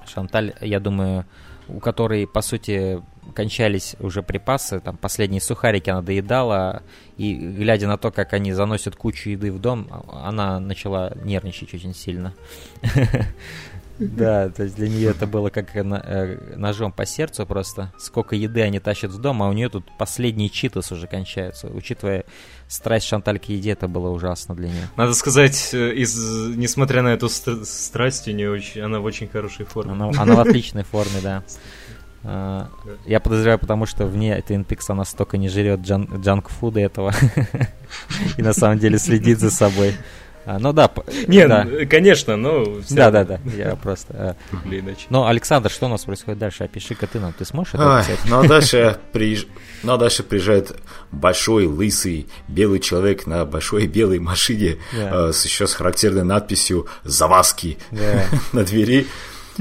Шанталь, 0.08 0.56
я 0.62 0.80
думаю, 0.80 1.26
у 1.68 1.80
которой, 1.80 2.28
по 2.28 2.42
сути, 2.42 3.02
кончались 3.36 3.96
уже 4.00 4.24
припасы, 4.24 4.80
там 4.80 4.98
последние 4.98 5.42
сухарики 5.42 5.90
она 5.90 6.02
доедала, 6.02 6.84
и 7.18 7.34
глядя 7.34 7.88
на 7.88 7.98
то, 7.98 8.12
как 8.12 8.34
они 8.34 8.54
заносят 8.54 8.96
кучу 8.96 9.30
еды 9.30 9.52
в 9.52 9.60
дом, 9.60 9.88
она 10.12 10.60
начала 10.60 11.14
нервничать 11.24 11.74
очень 11.74 11.94
сильно. 11.94 12.34
Да, 14.00 14.50
то 14.50 14.64
есть 14.64 14.76
для 14.76 14.88
нее 14.88 15.10
это 15.10 15.26
было 15.26 15.50
как 15.50 15.76
э, 15.76 15.84
ножом 16.56 16.92
по 16.92 17.06
сердцу 17.06 17.46
просто. 17.46 17.92
Сколько 17.98 18.36
еды 18.36 18.62
они 18.62 18.80
тащат 18.80 19.12
в 19.12 19.20
дом, 19.20 19.42
а 19.42 19.50
у 19.50 19.54
нее 19.54 19.70
тут 19.70 19.86
последние 19.98 20.50
читас 20.50 20.92
уже 20.92 21.08
кончаются. 21.08 21.68
Учитывая 21.68 22.26
страсть 22.68 23.08
Шанталь 23.08 23.40
к 23.40 23.46
еде, 23.46 23.72
это 23.72 23.88
было 23.88 24.10
ужасно 24.10 24.56
для 24.56 24.68
нее. 24.70 24.88
Надо 24.96 25.14
сказать, 25.14 25.72
э, 25.74 25.94
из, 25.94 26.16
несмотря 26.56 27.02
на 27.02 27.10
эту 27.10 27.28
страсть, 27.30 28.28
у 28.28 28.32
нее 28.32 28.52
очень, 28.52 28.82
она 28.82 29.00
в 29.00 29.06
очень 29.06 29.28
хорошей 29.28 29.66
форме. 29.66 29.94
Она, 29.94 30.12
она 30.18 30.36
в 30.36 30.40
отличной 30.40 30.84
форме, 30.84 31.20
да. 31.24 31.44
Я 32.24 33.20
подозреваю, 33.22 33.60
потому 33.60 33.86
что 33.86 34.06
вне 34.06 34.38
Twin 34.40 34.66
Peaks 34.66 34.86
она 34.90 35.06
столько 35.06 35.38
не 35.38 35.50
жрет 35.50 35.80
джан- 35.80 36.22
джанк-фуда 36.22 36.82
этого. 36.82 37.14
И 38.38 38.42
на 38.42 38.54
самом 38.54 38.80
деле 38.80 38.98
следит 39.00 39.40
за 39.40 39.50
собой. 39.50 39.96
А, 40.48 40.60
ну 40.60 40.72
да. 40.72 40.90
Нет, 41.28 41.50
да. 41.50 41.68
конечно, 41.90 42.38
но... 42.38 42.80
Да, 42.90 43.12
да, 43.12 43.26
да, 43.26 43.40
я 43.54 43.76
просто... 43.76 44.38
А, 44.64 44.64
ну, 45.10 45.28
Александр, 45.28 45.70
что 45.70 45.88
у 45.88 45.90
нас 45.90 46.06
происходит 46.06 46.40
дальше? 46.40 46.64
Опиши-ка 46.64 47.06
ты 47.06 47.20
нам, 47.20 47.34
ты 47.34 47.44
сможешь 47.44 47.74
это 47.74 47.98
описать? 47.98 48.20
Ну, 48.30 48.40
а 48.40 48.48
дальше, 48.48 48.98
приезж... 49.12 49.44
ну, 49.84 49.92
а 49.92 49.98
дальше 49.98 50.24
приезжает 50.24 50.74
большой, 51.12 51.66
лысый, 51.66 52.30
белый 52.48 52.80
человек 52.80 53.28
на 53.28 53.44
большой 53.44 53.88
белой 53.88 54.20
машине 54.20 54.78
да. 54.94 55.28
э, 55.28 55.34
с 55.34 55.44
еще 55.44 55.68
с 55.68 55.74
характерной 55.74 56.24
надписью 56.24 56.88
«Заваски» 57.04 57.78
да. 57.92 58.24
на 58.54 58.64
двери. 58.64 59.06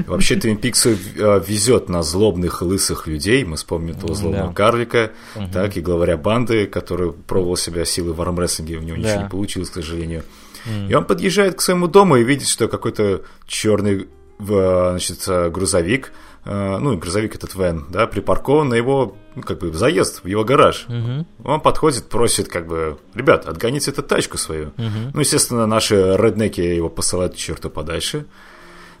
Вообще 0.05 0.35
Twin 0.35 0.57
Peaks 0.57 0.87
э, 0.87 1.43
везет 1.45 1.89
на 1.89 2.01
злобных 2.01 2.61
лысых 2.61 3.07
людей. 3.07 3.43
Мы 3.43 3.57
вспомним 3.57 3.95
этого 3.97 4.15
злобного 4.15 4.47
да. 4.47 4.53
карлика, 4.53 5.11
угу. 5.35 5.47
так 5.51 5.75
и 5.75 5.81
главаря 5.81 6.15
банды, 6.15 6.65
который 6.65 7.11
пробовал 7.11 7.57
себя 7.57 7.83
силы 7.83 8.13
в 8.13 8.21
армрестлинге, 8.21 8.77
у 8.77 8.81
него 8.81 8.95
да. 8.95 9.01
ничего 9.01 9.23
не 9.23 9.29
получилось, 9.29 9.69
к 9.69 9.73
сожалению. 9.73 10.23
Mm. 10.67 10.89
И 10.89 10.93
он 10.93 11.05
подъезжает 11.05 11.55
к 11.55 11.61
своему 11.61 11.87
дому 11.87 12.17
и 12.17 12.23
видит, 12.23 12.47
что 12.47 12.67
какой-то 12.67 13.23
черный 13.45 14.07
значит, 14.39 15.27
грузовик, 15.51 16.11
э, 16.45 16.77
ну, 16.79 16.97
грузовик 16.97 17.35
этот 17.35 17.55
вен, 17.55 17.85
да, 17.89 18.07
припаркован 18.07 18.69
на 18.69 18.75
его, 18.75 19.17
ну, 19.35 19.41
как 19.41 19.59
бы, 19.59 19.73
заезд 19.73 20.23
в 20.23 20.27
его 20.27 20.43
гараж. 20.43 20.85
Uh-huh. 20.87 21.25
Он 21.43 21.59
подходит, 21.59 22.09
просит, 22.09 22.47
как 22.47 22.67
бы, 22.67 22.97
ребят, 23.15 23.47
отгоните 23.47 23.91
эту 23.91 24.03
тачку 24.03 24.37
свою. 24.37 24.67
Uh-huh. 24.77 25.11
Ну, 25.13 25.19
естественно, 25.19 25.65
наши 25.65 25.95
реднеки 25.95 26.61
его 26.61 26.89
посылают 26.89 27.33
к 27.33 27.37
черту 27.37 27.69
подальше. 27.69 28.25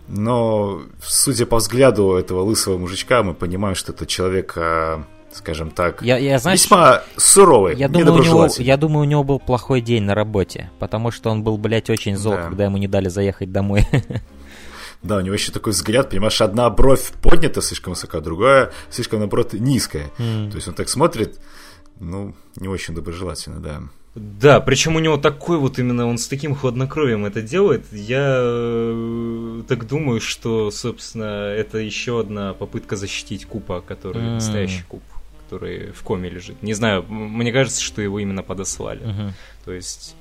Но, 0.07 0.83
судя 1.03 1.45
по 1.45 1.57
взгляду 1.57 2.13
этого 2.13 2.41
лысого 2.41 2.77
мужичка, 2.77 3.23
мы 3.23 3.33
понимаем, 3.33 3.75
что 3.75 3.91
это 3.91 4.05
человек, 4.05 4.53
а, 4.55 5.03
скажем 5.37 5.71
так, 5.71 6.01
я, 6.01 6.17
я, 6.17 6.39
знаешь, 6.39 6.61
весьма 6.63 7.03
суровый, 7.15 7.75
я 7.75 7.87
думаю, 7.87 8.13
у 8.13 8.23
него, 8.23 8.47
я 8.57 8.77
думаю, 8.77 9.01
у 9.01 9.09
него 9.09 9.23
был 9.23 9.39
плохой 9.39 9.81
день 9.81 10.03
на 10.03 10.15
работе, 10.15 10.69
потому 10.79 11.11
что 11.11 11.29
он 11.29 11.43
был, 11.43 11.57
блядь, 11.57 11.89
очень 11.89 12.17
зол, 12.17 12.33
да. 12.33 12.43
когда 12.43 12.65
ему 12.65 12.77
не 12.77 12.87
дали 12.87 13.09
заехать 13.09 13.51
домой. 13.51 13.85
Да, 15.03 15.17
у 15.17 15.21
него 15.21 15.35
еще 15.35 15.51
такой 15.51 15.73
взгляд, 15.73 16.09
понимаешь, 16.09 16.41
одна 16.41 16.67
бровь 16.71 17.11
поднята 17.21 17.61
слишком 17.61 17.93
высоко, 17.93 18.19
другая 18.19 18.71
слишком, 18.89 19.19
наоборот, 19.19 19.53
низкая. 19.53 20.09
Mm. 20.17 20.49
То 20.49 20.55
есть 20.55 20.67
он 20.67 20.73
так 20.73 20.89
смотрит, 20.89 21.39
ну, 21.99 22.35
не 22.55 22.67
очень 22.67 22.95
доброжелательно, 22.95 23.59
да. 23.59 23.83
Да, 24.15 24.59
причем 24.59 24.95
у 24.95 24.99
него 24.99 25.17
такой 25.17 25.59
вот 25.59 25.77
именно, 25.77 26.07
он 26.07 26.17
с 26.17 26.27
таким 26.27 26.55
хладнокровием 26.55 27.25
это 27.25 27.43
делает. 27.43 27.85
Я 27.91 28.39
э, 28.41 29.61
так 29.67 29.85
думаю, 29.85 30.19
что, 30.21 30.71
собственно, 30.71 31.53
это 31.53 31.77
еще 31.77 32.19
одна 32.19 32.53
попытка 32.53 32.95
защитить 32.95 33.45
Купа, 33.45 33.81
который 33.81 34.23
mm. 34.23 34.33
настоящий 34.35 34.83
Куп, 34.87 35.03
который 35.47 35.91
в 35.91 36.03
коме 36.03 36.29
лежит. 36.29 36.61
Не 36.61 36.73
знаю, 36.73 37.03
мне 37.07 37.51
кажется, 37.53 37.81
что 37.81 38.01
его 38.01 38.19
именно 38.19 38.43
подослали. 38.43 39.01
Uh-huh. 39.01 39.31
То 39.63 39.71
есть 39.71 40.15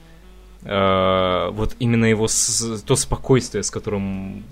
э, 0.62 1.48
вот 1.50 1.74
именно 1.80 2.04
его 2.04 2.28
с, 2.28 2.82
то 2.86 2.94
спокойствие, 2.94 3.64
с 3.64 3.70
которым 3.70 4.44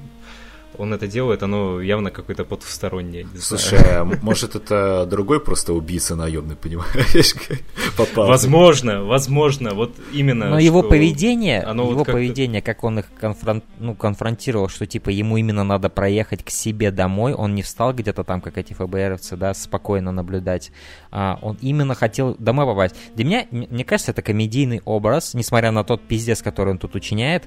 он 0.79 0.93
это 0.95 1.07
делает, 1.07 1.43
оно 1.43 1.81
явно 1.81 2.11
какое-то 2.11 2.45
потустороннее. 2.45 3.27
Слушай, 3.39 3.79
а 3.83 4.05
может 4.23 4.55
это 4.55 5.07
другой 5.07 5.41
просто 5.41 5.73
убийца 5.73 6.17
наемный, 6.17 6.57
понимаешь? 6.57 7.35
Попал. 7.97 8.27
Возможно, 8.29 9.05
возможно, 9.05 9.75
вот 9.75 9.93
именно. 10.13 10.51
Но 10.51 10.59
его 10.59 10.83
поведение, 10.83 11.63
оно 11.63 11.85
его 11.85 11.99
вот 11.99 12.07
поведение, 12.07 12.63
как 12.63 12.85
он 12.85 13.01
их 13.01 13.07
конфрон... 13.19 13.63
ну, 13.79 13.95
конфронтировал, 13.95 14.69
что 14.69 14.87
типа 14.87 15.11
ему 15.11 15.37
именно 15.37 15.65
надо 15.65 15.89
проехать 15.89 16.45
к 16.45 16.51
себе 16.51 16.91
домой, 16.91 17.33
он 17.35 17.55
не 17.55 17.63
встал 17.63 17.93
где-то 17.93 18.25
там, 18.25 18.41
как 18.41 18.59
эти 18.59 18.73
ФБРовцы, 18.73 19.37
да, 19.37 19.55
спокойно 19.55 20.13
наблюдать. 20.13 20.73
А, 21.11 21.39
он 21.43 21.59
именно 21.61 21.95
хотел 21.95 22.35
домой 22.39 22.67
попасть. 22.67 22.97
Для 23.15 23.25
меня, 23.25 23.47
мне 23.51 23.85
кажется, 23.85 24.13
это 24.13 24.23
комедийный 24.23 24.81
образ, 24.85 25.35
несмотря 25.35 25.71
на 25.71 25.85
тот 25.85 26.03
пиздец, 26.03 26.43
который 26.43 26.71
он 26.71 26.79
тут 26.79 26.95
учиняет 26.95 27.45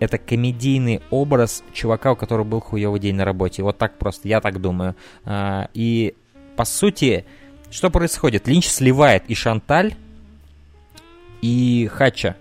это 0.00 0.18
комедийный 0.18 1.02
образ 1.10 1.62
чувака, 1.72 2.12
у 2.12 2.16
которого 2.16 2.44
был 2.44 2.60
хуёвый 2.60 3.00
день 3.00 3.14
на 3.14 3.24
работе. 3.24 3.62
Вот 3.62 3.78
так 3.78 3.98
просто, 3.98 4.28
я 4.28 4.40
так 4.40 4.60
думаю. 4.60 4.94
А, 5.24 5.68
и, 5.74 6.14
по 6.56 6.64
сути, 6.64 7.24
что 7.70 7.90
происходит? 7.90 8.46
Линч 8.46 8.68
сливает 8.68 9.24
и 9.28 9.34
Шанталь, 9.34 9.94
и 11.42 11.88
Хача. 11.92 12.36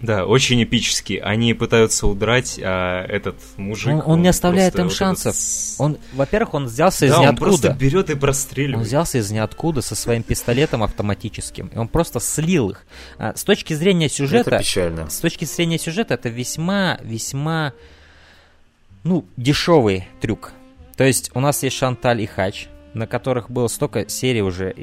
Да, 0.00 0.24
очень 0.24 0.62
эпически. 0.62 1.20
Они 1.22 1.52
пытаются 1.52 2.06
удрать, 2.06 2.58
а 2.62 3.04
этот 3.04 3.36
мужик... 3.56 3.92
Он, 3.92 4.00
он, 4.00 4.04
он 4.06 4.22
не 4.22 4.28
оставляет 4.28 4.74
им 4.76 4.84
вот 4.84 4.94
шансов. 4.94 5.34
Этот... 5.34 5.80
Он, 5.80 5.98
во-первых, 6.14 6.54
он 6.54 6.64
взялся 6.66 7.04
из 7.04 7.10
да, 7.10 7.18
ниоткуда. 7.18 7.30
он 7.30 7.36
просто 7.36 7.72
берет 7.74 8.08
и 8.08 8.14
простреливает. 8.14 8.78
Он 8.78 8.82
взялся 8.84 9.18
из 9.18 9.30
ниоткуда 9.30 9.82
со 9.82 9.94
своим 9.94 10.22
пистолетом 10.22 10.82
автоматическим. 10.82 11.68
И 11.68 11.76
он 11.76 11.88
просто 11.88 12.18
слил 12.18 12.70
их. 12.70 12.86
А, 13.18 13.36
с 13.36 13.44
точки 13.44 13.74
зрения 13.74 14.08
сюжета... 14.08 14.50
Это 14.50 14.58
печально. 14.60 15.10
С 15.10 15.18
точки 15.18 15.44
зрения 15.44 15.78
сюжета 15.78 16.14
это 16.14 16.30
весьма, 16.30 16.98
весьма, 17.02 17.74
ну, 19.04 19.26
дешевый 19.36 20.08
трюк. 20.22 20.52
То 20.96 21.04
есть 21.04 21.30
у 21.34 21.40
нас 21.40 21.62
есть 21.62 21.76
Шанталь 21.76 22.22
и 22.22 22.26
Хач, 22.26 22.68
на 22.94 23.06
которых 23.06 23.50
было 23.50 23.68
столько 23.68 24.08
серий 24.08 24.42
уже, 24.42 24.74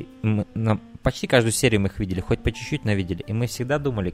почти 1.03 1.27
каждую 1.27 1.51
серию 1.51 1.81
мы 1.81 1.87
их 1.87 1.99
видели, 1.99 2.19
хоть 2.19 2.39
по 2.39 2.51
чуть-чуть 2.51 2.85
навидели. 2.85 3.23
И 3.27 3.33
мы 3.33 3.47
всегда 3.47 3.79
думали, 3.79 4.13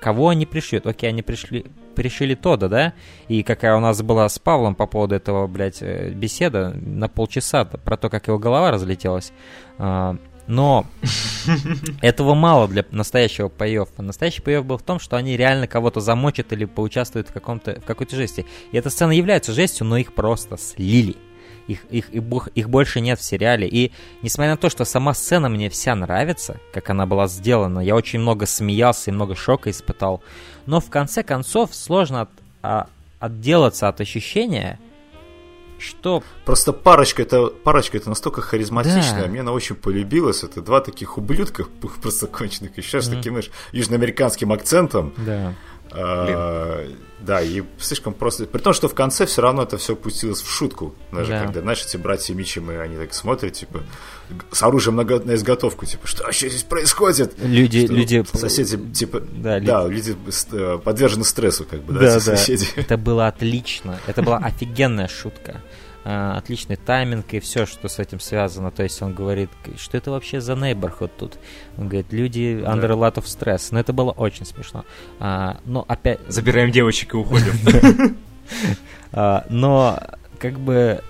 кого 0.00 0.30
они 0.30 0.46
пришлют. 0.46 0.86
Окей, 0.86 1.08
они 1.08 1.22
пришли, 1.22 1.66
пришили 1.94 2.34
Тода, 2.34 2.68
да? 2.68 2.94
И 3.28 3.42
какая 3.42 3.76
у 3.76 3.80
нас 3.80 4.02
была 4.02 4.28
с 4.28 4.38
Павлом 4.38 4.74
по 4.74 4.86
поводу 4.86 5.14
этого, 5.14 5.46
блядь, 5.46 5.80
э, 5.80 6.10
беседа 6.10 6.74
на 6.74 7.08
полчаса 7.08 7.64
про 7.64 7.96
то, 7.96 8.08
как 8.08 8.26
его 8.26 8.38
голова 8.38 8.70
разлетелась. 8.70 9.32
А, 9.78 10.16
но 10.46 10.86
этого 12.02 12.34
мало 12.34 12.68
для 12.68 12.84
настоящего 12.90 13.48
паев. 13.48 13.88
Настоящий 13.98 14.42
паев 14.42 14.64
был 14.64 14.78
в 14.78 14.82
том, 14.82 14.98
что 14.98 15.16
они 15.16 15.36
реально 15.36 15.66
кого-то 15.66 16.00
замочат 16.00 16.52
или 16.52 16.64
поучаствуют 16.64 17.28
в, 17.28 17.32
каком-то, 17.32 17.80
в 17.80 17.84
какой-то 17.84 18.16
жести. 18.16 18.44
И 18.72 18.76
эта 18.76 18.90
сцена 18.90 19.12
является 19.12 19.52
жестью, 19.52 19.86
но 19.86 19.96
их 19.96 20.14
просто 20.14 20.56
слили 20.56 21.16
их, 21.66 21.84
их, 21.90 22.10
их, 22.10 22.48
их 22.54 22.68
больше 22.68 23.00
нет 23.00 23.18
в 23.18 23.22
сериале. 23.22 23.68
И 23.68 23.92
несмотря 24.22 24.52
на 24.52 24.56
то, 24.56 24.70
что 24.70 24.84
сама 24.84 25.14
сцена 25.14 25.48
мне 25.48 25.70
вся 25.70 25.94
нравится, 25.94 26.60
как 26.72 26.90
она 26.90 27.06
была 27.06 27.26
сделана, 27.26 27.80
я 27.80 27.94
очень 27.94 28.20
много 28.20 28.46
смеялся 28.46 29.10
и 29.10 29.14
много 29.14 29.34
шока 29.34 29.70
испытал, 29.70 30.22
но 30.66 30.80
в 30.80 30.90
конце 30.90 31.22
концов 31.22 31.74
сложно 31.74 32.22
от, 32.22 32.30
а, 32.62 32.86
отделаться 33.18 33.88
от 33.88 34.00
ощущения, 34.00 34.78
что... 35.78 36.22
Просто 36.44 36.72
парочка 36.72 37.22
это, 37.22 37.46
парочка 37.46 37.96
это 37.96 38.08
настолько 38.08 38.40
харизматичная, 38.40 39.22
да. 39.22 39.28
мне 39.28 39.40
она 39.40 39.52
очень 39.52 39.76
полюбилась. 39.76 40.42
Это 40.42 40.62
два 40.62 40.80
таких 40.80 41.18
ублюдка, 41.18 41.64
просто 42.02 42.26
конченых, 42.26 42.76
еще 42.78 42.98
mm-hmm. 42.98 43.02
с 43.02 43.08
таким, 43.08 43.32
знаешь, 43.34 43.50
южноамериканским 43.72 44.52
акцентом. 44.52 45.12
Да. 45.18 45.54
А, 45.96 46.86
да, 47.20 47.40
и 47.40 47.62
слишком 47.78 48.12
просто. 48.12 48.46
При 48.46 48.60
том, 48.60 48.74
что 48.74 48.88
в 48.88 48.94
конце 48.94 49.24
все 49.26 49.40
равно 49.40 49.62
это 49.62 49.78
все 49.78 49.96
пустилось 49.96 50.42
в 50.42 50.50
шутку. 50.50 50.94
Даже 51.12 51.30
да. 51.30 51.44
когда, 51.44 51.60
знаешь, 51.60 51.82
эти 51.84 51.96
братья 51.96 52.34
Мичимы, 52.34 52.78
они 52.78 52.96
так 52.96 53.14
смотрят, 53.14 53.54
типа, 53.54 53.82
с 54.52 54.62
оружием 54.62 54.96
на, 54.96 55.04
на 55.04 55.34
изготовку, 55.34 55.86
типа, 55.86 56.06
что 56.06 56.24
вообще 56.24 56.50
здесь 56.50 56.64
происходит? 56.64 57.34
Люди, 57.38 57.86
что 57.86 57.94
люди... 57.94 58.24
Соседи, 58.34 58.76
типа, 58.92 59.20
да, 59.20 59.60
да 59.60 59.86
люди 59.86 60.16
э, 60.52 60.78
подвержены 60.84 61.24
стрессу, 61.24 61.64
как 61.64 61.82
бы, 61.82 61.94
да, 61.94 62.00
да, 62.00 62.14
да. 62.14 62.20
соседи. 62.20 62.66
Это 62.76 62.96
было 62.98 63.26
отлично. 63.26 63.98
Это 64.06 64.22
была 64.22 64.38
офигенная 64.38 65.08
шутка. 65.08 65.62
А, 66.04 66.36
отличный 66.36 66.76
тайминг 66.76 67.32
и 67.32 67.40
все, 67.40 67.64
что 67.64 67.88
с 67.88 67.98
этим 67.98 68.20
связано. 68.20 68.70
То 68.70 68.82
есть 68.82 69.00
он 69.00 69.14
говорит, 69.14 69.50
что 69.76 69.96
это 69.96 70.10
вообще 70.10 70.40
за 70.40 70.52
neighborhood 70.52 71.10
тут? 71.18 71.38
Он 71.78 71.88
говорит, 71.88 72.12
люди 72.12 72.62
under 72.62 72.90
a 72.90 72.94
lot 72.94 73.14
of 73.14 73.24
stress. 73.24 73.68
Но 73.70 73.80
это 73.80 73.92
было 73.92 74.10
очень 74.10 74.44
смешно. 74.44 74.84
А, 75.18 75.58
но 75.64 75.84
опять... 75.88 76.20
Забираем 76.28 76.70
девочек 76.70 77.14
и 77.14 77.16
уходим. 77.16 78.16
А, 79.16 79.46
но 79.48 79.96
как 80.40 80.58
бы 80.58 81.00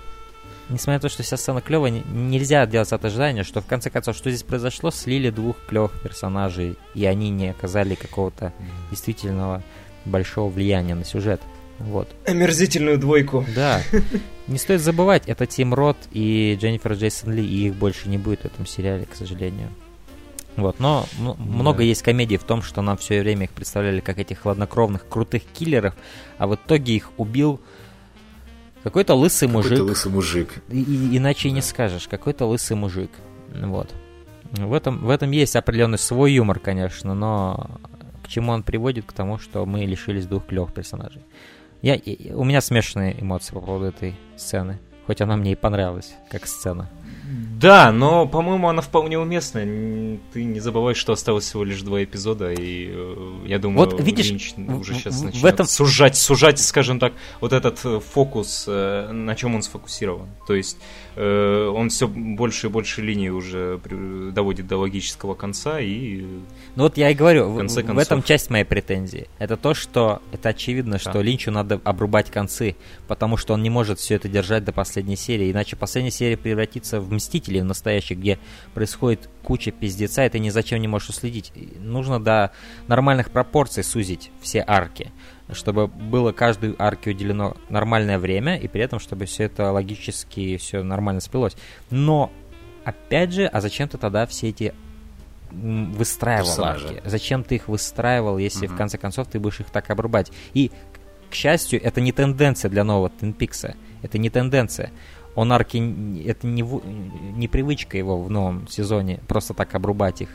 несмотря 0.69 0.93
на 0.93 0.99
то, 0.99 1.09
что 1.09 1.23
вся 1.23 1.37
сцена 1.37 1.59
клевая, 1.59 1.91
нельзя 1.91 2.65
делать 2.65 2.91
от 2.91 3.03
ожидания, 3.03 3.43
что 3.43 3.61
в 3.61 3.65
конце 3.65 3.89
концов, 3.89 4.15
что 4.15 4.29
здесь 4.29 4.43
произошло, 4.43 4.91
слили 4.91 5.29
двух 5.29 5.57
клевых 5.67 5.99
персонажей, 6.01 6.77
и 6.93 7.05
они 7.05 7.29
не 7.29 7.49
оказали 7.49 7.95
какого-то 7.95 8.53
действительного 8.89 9.63
большого 10.05 10.49
влияния 10.49 10.95
на 10.95 11.03
сюжет. 11.03 11.41
Вот. 11.79 12.07
Омерзительную 12.25 12.97
двойку. 12.97 13.45
Да. 13.53 13.81
Не 14.47 14.57
стоит 14.57 14.81
забывать, 14.81 15.23
это 15.27 15.45
Тим 15.45 15.73
Рот 15.73 15.97
и 16.11 16.57
Дженнифер 16.59 16.93
Джейсон 16.93 17.33
Ли, 17.33 17.45
и 17.45 17.67
их 17.67 17.75
больше 17.75 18.09
не 18.09 18.17
будет 18.17 18.41
в 18.41 18.45
этом 18.45 18.65
сериале, 18.65 19.05
к 19.05 19.15
сожалению. 19.15 19.69
Вот, 20.55 20.79
но 20.79 21.05
да. 21.17 21.35
много 21.37 21.83
есть 21.83 22.01
комедий 22.01 22.37
в 22.37 22.43
том, 22.43 22.61
что 22.61 22.81
нам 22.81 22.95
все 22.97 23.19
время 23.19 23.45
их 23.45 23.51
представляли 23.51 23.99
как 23.99 24.19
этих 24.19 24.39
хладнокровных, 24.39 25.07
крутых 25.07 25.43
киллеров, 25.43 25.95
а 26.37 26.47
в 26.47 26.55
итоге 26.55 26.95
их 26.95 27.11
убил 27.17 27.59
какой-то 28.83 29.15
лысый 29.15 29.47
какой 29.47 29.57
мужик. 29.57 29.71
Какой-то 29.71 29.91
лысый 29.91 30.11
мужик. 30.11 30.63
И, 30.69 30.81
и, 30.81 31.17
иначе 31.17 31.43
да. 31.43 31.49
и 31.49 31.51
не 31.53 31.61
скажешь, 31.61 32.07
какой-то 32.07 32.45
лысый 32.45 32.77
мужик. 32.77 33.11
Вот. 33.49 33.93
В 34.51 34.73
этом, 34.73 34.99
в 34.99 35.09
этом 35.09 35.31
есть 35.31 35.55
определенный 35.55 35.97
свой 35.97 36.33
юмор, 36.33 36.59
конечно, 36.59 37.13
но 37.13 37.79
к 38.23 38.27
чему 38.27 38.51
он 38.51 38.63
приводит? 38.63 39.05
К 39.05 39.11
тому, 39.11 39.37
что 39.37 39.65
мы 39.65 39.85
лишились 39.85 40.25
двух 40.25 40.45
клевых 40.45 40.73
персонажей. 40.73 41.21
Я, 41.85 41.99
у 42.33 42.43
меня 42.43 42.61
смешанные 42.61 43.21
эмоции 43.21 43.53
по 43.53 43.61
поводу 43.61 43.85
этой 43.85 44.15
сцены. 44.35 44.79
Хоть 45.05 45.21
она 45.21 45.37
мне 45.37 45.51
и 45.51 45.55
понравилась, 45.55 46.15
как 46.31 46.47
сцена. 46.47 46.89
Да, 47.59 47.91
но, 47.91 48.27
по-моему, 48.27 48.69
она 48.69 48.81
вполне 48.81 49.19
уместная. 49.19 50.17
Ты 50.33 50.45
не 50.45 50.59
забывай, 50.59 50.95
что 50.95 51.13
осталось 51.13 51.43
всего 51.43 51.63
лишь 51.63 51.83
два 51.83 52.03
эпизода, 52.03 52.51
и 52.51 52.89
э, 52.89 53.41
я 53.45 53.59
думаю, 53.59 53.87
вот, 53.87 54.01
видишь, 54.01 54.31
Линч 54.31 54.55
уже 54.57 54.95
сейчас 54.95 55.21
начнет 55.21 55.43
в 55.43 55.45
этом... 55.45 55.67
сужать, 55.67 56.17
сужать, 56.17 56.59
скажем 56.59 56.99
так, 56.99 57.13
вот 57.39 57.53
этот 57.53 57.79
э, 57.85 57.99
фокус, 57.99 58.65
э, 58.67 59.11
на 59.11 59.35
чем 59.35 59.53
он 59.53 59.61
сфокусирован. 59.61 60.27
То 60.47 60.55
есть 60.55 60.79
он 61.15 61.89
все 61.89 62.07
больше 62.07 62.67
и 62.67 62.69
больше 62.69 63.01
линий 63.01 63.29
уже 63.29 63.79
доводит 64.33 64.67
до 64.67 64.77
логического 64.77 65.33
конца 65.33 65.79
и... 65.79 66.25
Ну 66.75 66.83
вот 66.83 66.97
я 66.97 67.09
и 67.09 67.13
говорю, 67.13 67.49
в, 67.49 67.57
концов... 67.57 67.83
в 67.85 67.97
этом 67.97 68.21
часть 68.21 68.49
моей 68.49 68.65
претензии. 68.65 69.27
Это 69.39 69.55
то, 69.55 69.73
что 69.73 70.21
это 70.31 70.49
очевидно, 70.49 70.93
да. 70.93 70.99
что 70.99 71.21
Линчу 71.21 71.51
надо 71.51 71.79
обрубать 71.83 72.29
концы, 72.31 72.75
потому 73.07 73.37
что 73.37 73.53
он 73.53 73.63
не 73.63 73.69
может 73.69 73.99
все 73.99 74.15
это 74.15 74.27
держать 74.27 74.65
до 74.65 74.73
последней 74.73 75.15
серии, 75.15 75.51
иначе 75.51 75.75
последняя 75.75 76.11
серия 76.11 76.37
превратится 76.37 76.99
в 76.99 77.11
Мстителей 77.11 77.61
настоящих, 77.61 78.17
где 78.17 78.39
происходит 78.73 79.29
куча 79.43 79.71
пиздеца, 79.71 80.25
и 80.25 80.29
ты 80.29 80.39
ни 80.39 80.49
зачем 80.49 80.81
не 80.81 80.87
можешь 80.87 81.09
уследить. 81.09 81.51
Нужно 81.79 82.19
до 82.21 82.51
нормальных 82.87 83.31
пропорций 83.31 83.83
сузить 83.83 84.31
все 84.41 84.63
арки, 84.65 85.11
чтобы 85.51 85.87
было 85.87 86.31
каждой 86.31 86.75
арке 86.77 87.11
уделено 87.11 87.55
нормальное 87.69 88.19
время, 88.19 88.57
и 88.57 88.67
при 88.67 88.81
этом, 88.81 88.99
чтобы 88.99 89.25
все 89.25 89.43
это 89.43 89.71
логически 89.71 90.57
все 90.57 90.83
нормально 90.83 91.21
сплелось. 91.21 91.55
Но, 91.89 92.31
опять 92.83 93.33
же, 93.33 93.45
а 93.45 93.61
зачем 93.61 93.87
ты 93.87 93.97
тогда 93.97 94.25
все 94.25 94.49
эти 94.49 94.73
выстраивал 95.51 96.47
Персонажи. 96.47 96.87
арки? 96.87 97.01
Зачем 97.05 97.43
ты 97.43 97.55
их 97.55 97.67
выстраивал, 97.67 98.37
если 98.37 98.67
угу. 98.67 98.73
в 98.73 98.77
конце 98.77 98.97
концов 98.97 99.27
ты 99.27 99.39
будешь 99.39 99.59
их 99.59 99.69
так 99.69 99.89
обрубать? 99.89 100.31
И, 100.53 100.71
к 101.29 101.35
счастью, 101.35 101.81
это 101.83 102.01
не 102.01 102.11
тенденция 102.11 102.69
для 102.69 102.83
нового 102.83 103.11
Peaks. 103.21 103.75
Это 104.01 104.17
не 104.17 104.29
тенденция 104.29 104.91
он 105.35 105.51
арки, 105.51 105.77
это 106.25 106.47
не, 106.47 106.61
не 107.37 107.47
привычка 107.47 107.97
его 107.97 108.21
в 108.21 108.31
новом 108.31 108.67
сезоне, 108.67 109.19
просто 109.27 109.53
так 109.53 109.75
обрубать 109.75 110.21
их. 110.21 110.29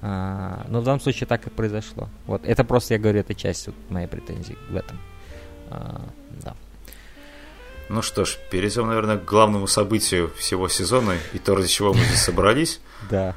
А, 0.00 0.64
но 0.68 0.80
в 0.80 0.84
данном 0.84 1.00
случае 1.00 1.26
так 1.26 1.46
и 1.46 1.50
произошло. 1.50 2.08
Вот 2.26 2.44
это 2.44 2.64
просто, 2.64 2.94
я 2.94 3.00
говорю, 3.00 3.20
это 3.20 3.34
часть 3.34 3.66
вот 3.66 3.76
моей 3.88 4.06
претензии 4.06 4.56
в 4.70 4.76
этом. 4.76 4.98
А, 5.70 6.02
да. 6.42 6.54
Ну 7.88 8.02
что 8.02 8.24
ж, 8.24 8.36
перейдем, 8.50 8.86
наверное, 8.86 9.16
к 9.16 9.24
главному 9.24 9.66
событию 9.66 10.30
всего 10.36 10.68
сезона 10.68 11.14
и 11.32 11.38
то, 11.38 11.54
ради 11.54 11.68
чего 11.68 11.94
мы 11.94 12.00
здесь 12.00 12.22
собрались. 12.22 12.80
Да. 13.10 13.34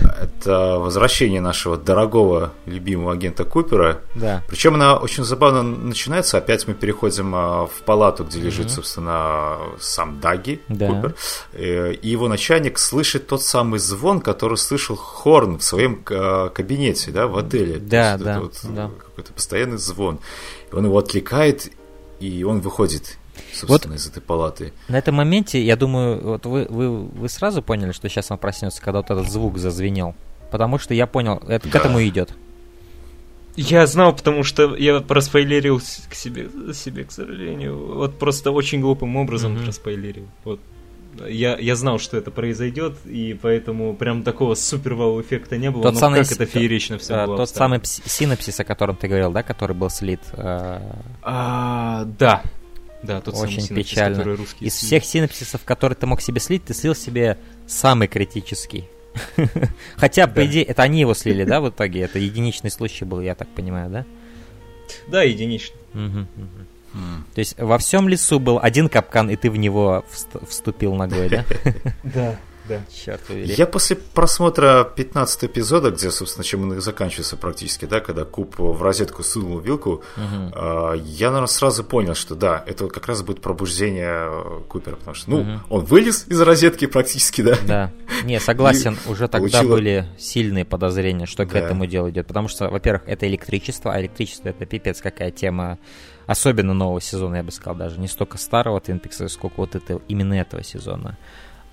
Это 0.00 0.78
возвращение 0.78 1.40
нашего 1.40 1.76
дорогого, 1.76 2.52
любимого 2.66 3.12
агента 3.12 3.44
Купера. 3.44 4.00
Да. 4.14 4.42
Причем 4.48 4.74
она 4.74 4.96
очень 4.96 5.24
забавно 5.24 5.62
начинается. 5.62 6.38
Опять 6.38 6.66
мы 6.66 6.74
переходим 6.74 7.34
а, 7.34 7.66
в 7.66 7.82
палату, 7.84 8.24
где 8.24 8.40
лежит, 8.40 8.66
угу. 8.66 8.74
собственно, 8.74 9.58
сам 9.78 10.20
Даги 10.20 10.60
да. 10.68 10.88
Купер. 10.88 11.14
Э, 11.52 11.92
и 11.92 12.08
его 12.08 12.28
начальник 12.28 12.78
слышит 12.78 13.26
тот 13.26 13.42
самый 13.42 13.78
звон, 13.78 14.20
который 14.20 14.56
слышал 14.56 14.96
Хорн 14.96 15.58
в 15.58 15.62
своем 15.62 16.02
а, 16.10 16.48
кабинете, 16.48 17.10
да, 17.10 17.26
в 17.26 17.36
отеле. 17.36 17.78
Да, 17.78 18.16
да, 18.18 18.40
вот 18.40 18.58
да. 18.64 18.90
Какой-то 18.98 19.32
постоянный 19.32 19.78
звон. 19.78 20.18
И 20.70 20.74
он 20.74 20.86
его 20.86 20.98
отвлекает, 20.98 21.70
и 22.20 22.44
он 22.44 22.60
выходит 22.60 23.18
собственно, 23.66 23.94
вот 23.94 24.00
из 24.00 24.06
этой 24.06 24.20
палаты. 24.20 24.72
На 24.88 24.96
этом 24.96 25.14
моменте, 25.14 25.62
я 25.62 25.76
думаю, 25.76 26.20
вот 26.22 26.46
вы, 26.46 26.66
вы, 26.68 27.04
вы 27.04 27.28
сразу 27.28 27.62
поняли, 27.62 27.92
что 27.92 28.08
сейчас 28.08 28.30
он 28.30 28.38
проснется, 28.38 28.80
когда 28.82 29.00
вот 29.00 29.10
этот 29.10 29.30
звук 29.30 29.58
зазвенел. 29.58 30.14
Потому 30.50 30.78
что 30.78 30.94
я 30.94 31.06
понял, 31.06 31.42
это 31.46 31.68
да. 31.68 31.70
к 31.70 31.76
этому 31.76 32.02
идет. 32.02 32.34
Я 33.56 33.86
знал, 33.86 34.14
потому 34.14 34.42
что 34.42 34.74
я 34.76 35.00
проспойлерил 35.00 35.80
к 35.80 36.14
себе, 36.14 36.48
себе, 36.72 37.04
к 37.04 37.12
сожалению. 37.12 37.94
Вот 37.94 38.18
просто 38.18 38.52
очень 38.52 38.80
глупым 38.80 39.16
образом 39.16 39.56
mm-hmm. 39.56 39.64
проспойлерил. 39.64 40.28
Вот. 40.44 40.60
Я, 41.28 41.58
я 41.58 41.74
знал, 41.74 41.98
что 41.98 42.16
это 42.16 42.30
произойдет, 42.30 42.94
и 43.04 43.36
поэтому 43.40 43.94
прям 43.94 44.22
такого 44.22 44.54
супер 44.54 44.94
вау 44.94 45.20
эффекта 45.20 45.58
не 45.58 45.70
было. 45.70 45.82
Тот 45.82 45.94
но 45.94 46.00
самый, 46.00 46.20
как 46.20 46.30
это 46.30 46.46
феерично 46.46 46.98
все 46.98 47.14
а, 47.14 47.26
было. 47.26 47.36
Тот 47.36 47.50
самый 47.50 47.80
синапсис, 47.82 48.60
о 48.60 48.64
котором 48.64 48.94
ты 48.96 49.08
говорил, 49.08 49.32
да, 49.32 49.42
который 49.42 49.74
был 49.74 49.90
слит. 49.90 50.20
А... 50.34 50.80
А, 51.22 52.04
да, 52.18 52.42
да, 53.02 53.20
тот 53.20 53.34
Очень 53.34 53.62
самый 53.62 53.82
печально. 53.82 54.18
который 54.18 54.36
русский 54.36 54.66
Из 54.66 54.74
всех 54.74 55.04
синапсисов, 55.04 55.64
которые 55.64 55.96
ты 55.96 56.06
мог 56.06 56.20
себе 56.20 56.40
слить, 56.40 56.64
ты 56.64 56.74
слил 56.74 56.94
себе 56.94 57.38
самый 57.66 58.08
критический. 58.08 58.88
Хотя, 59.96 60.26
по 60.26 60.44
идее, 60.46 60.64
это 60.64 60.82
они 60.82 61.00
его 61.00 61.14
слили, 61.14 61.44
да, 61.44 61.60
в 61.60 61.70
итоге? 61.70 62.00
Это 62.00 62.18
единичный 62.18 62.70
случай 62.70 63.04
был, 63.04 63.20
я 63.20 63.34
так 63.34 63.48
понимаю, 63.48 63.90
да? 63.90 64.06
Да, 65.08 65.22
единичный. 65.22 65.76
То 65.92 67.38
есть 67.38 67.58
во 67.58 67.78
всем 67.78 68.08
лесу 68.08 68.38
был 68.38 68.58
один 68.60 68.88
капкан, 68.88 69.30
и 69.30 69.36
ты 69.36 69.50
в 69.50 69.56
него 69.56 70.04
вступил 70.48 70.94
ногой, 70.94 71.28
да? 71.28 71.44
Да 72.02 72.38
да. 72.70 72.80
Черт 73.04 73.20
побери. 73.22 73.54
Я 73.54 73.66
после 73.66 73.96
просмотра 73.96 74.84
15 74.84 75.44
эпизода, 75.44 75.90
где, 75.90 76.10
собственно, 76.10 76.44
чем 76.44 76.62
он 76.62 76.74
и 76.74 76.80
заканчивается 76.80 77.36
практически, 77.36 77.84
да, 77.84 78.00
когда 78.00 78.24
Куб 78.24 78.58
в 78.58 78.82
розетку 78.82 79.22
сунул 79.22 79.58
вилку, 79.58 80.02
угу. 80.16 80.52
э, 80.54 80.94
я, 81.04 81.28
наверное, 81.28 81.46
сразу 81.46 81.84
понял, 81.84 82.14
что 82.14 82.34
да, 82.34 82.62
это 82.66 82.88
как 82.88 83.06
раз 83.06 83.22
будет 83.22 83.40
пробуждение 83.40 84.28
э, 84.28 84.60
Купера, 84.68 84.96
потому 84.96 85.14
что, 85.14 85.30
ну, 85.30 85.40
угу. 85.40 85.50
он 85.68 85.84
вылез 85.84 86.26
из 86.28 86.40
розетки 86.40 86.86
практически, 86.86 87.42
да. 87.42 87.56
Да. 87.66 87.92
Не, 88.24 88.40
согласен, 88.40 88.96
уже 89.06 89.28
тогда 89.28 89.58
получила... 89.58 89.74
были 89.74 90.06
сильные 90.18 90.64
подозрения, 90.64 91.26
что 91.26 91.46
к 91.46 91.54
этому 91.54 91.86
делу 91.86 92.10
идет, 92.10 92.26
потому 92.26 92.48
что, 92.48 92.68
во-первых, 92.68 93.02
это 93.06 93.26
электричество, 93.26 93.92
а 93.92 94.00
электричество 94.00 94.48
это 94.48 94.66
пипец 94.66 95.00
какая 95.00 95.30
тема 95.30 95.78
особенно 96.30 96.74
нового 96.74 97.00
сезона, 97.00 97.36
я 97.36 97.42
бы 97.42 97.50
сказал, 97.50 97.74
даже 97.74 97.98
не 97.98 98.06
столько 98.06 98.38
старого 98.38 98.78
Twin 98.78 99.00
Peaks, 99.00 99.26
сколько 99.28 99.54
вот 99.56 99.74
это, 99.74 100.00
именно 100.06 100.34
этого 100.34 100.62
сезона. 100.62 101.18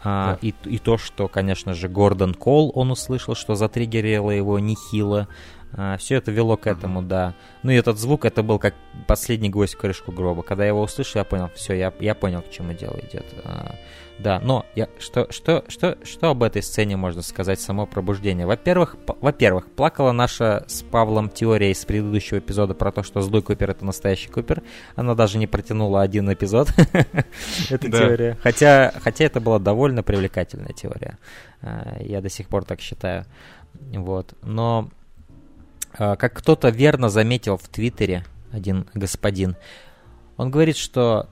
А, 0.04 0.34
да. 0.34 0.40
и, 0.42 0.54
и 0.66 0.78
то, 0.78 0.98
что, 0.98 1.28
конечно 1.28 1.74
же, 1.74 1.88
Гордон 1.90 2.34
Кол, 2.34 2.72
он 2.76 2.92
услышал, 2.92 3.36
что 3.36 3.56
затриггерило 3.56 4.32
его 4.32 4.60
нехило. 4.60 5.28
А, 5.74 5.98
все 5.98 6.16
это 6.16 6.32
вело 6.32 6.58
к 6.58 6.68
этому, 6.68 7.02
да. 7.02 7.34
Ну 7.64 7.72
и 7.72 7.76
этот 7.76 7.98
звук, 7.98 8.26
это 8.26 8.44
был 8.44 8.60
как 8.60 8.76
последний 9.08 9.50
гвоздь 9.50 9.74
в 9.74 9.78
крышку 9.78 10.12
гроба. 10.12 10.44
Когда 10.44 10.64
я 10.64 10.70
его 10.70 10.82
услышал, 10.82 11.20
я 11.20 11.26
понял, 11.26 11.50
все, 11.56 11.74
я, 11.74 11.94
я 12.00 12.16
понял, 12.16 12.42
к 12.42 12.52
чему 12.52 12.74
дело 12.74 12.98
идет. 13.00 13.26
А, 13.44 13.76
да, 14.20 14.40
но 14.40 14.66
я, 14.76 14.90
что, 14.98 15.32
что, 15.32 15.64
что, 15.68 15.98
что 16.04 16.30
об 16.30 16.42
этой 16.42 16.64
сцене 16.64 16.98
можно 16.98 17.22
сказать, 17.22 17.62
само 17.62 17.86
пробуждение? 17.86 18.48
Во-первых, 18.48 18.96
во-первых, 19.22 19.70
плакала 19.70 20.12
наша 20.12 20.64
с 20.68 20.82
Павлом 20.82 21.30
теория 21.30 21.72
из 21.72 21.86
предыдущего 21.86 22.40
эпизода 22.40 22.74
про 22.74 22.92
то, 22.92 23.04
что 23.04 23.22
злой 23.22 23.44
Купер 23.44 23.70
это 23.70 23.86
настоящий 23.86 24.30
Купер. 24.30 24.64
Она 24.96 25.14
даже 25.14 25.38
не 25.38 25.46
протянула 25.46 26.02
один 26.02 26.32
эпизод, 26.34 26.70
эта 27.70 27.92
теория. 27.92 28.38
Хотя, 28.42 28.92
хотя 29.02 29.26
это 29.26 29.40
была 29.40 29.60
довольно 29.60 30.02
привлекательная 30.02 30.74
теория. 30.74 31.20
А, 31.62 31.98
я 32.00 32.20
до 32.22 32.30
сих 32.30 32.48
пор 32.48 32.66
так 32.66 32.82
считаю. 32.82 33.26
Вот. 33.76 34.34
Но, 34.42 34.90
а, 35.94 36.16
как 36.16 36.34
кто-то 36.34 36.70
верно 36.70 37.10
заметил 37.10 37.58
в 37.58 37.68
Твиттере, 37.68 38.26
один 38.52 38.88
господин, 38.96 39.56
он 40.38 40.50
говорит, 40.50 40.78
что 40.78 41.30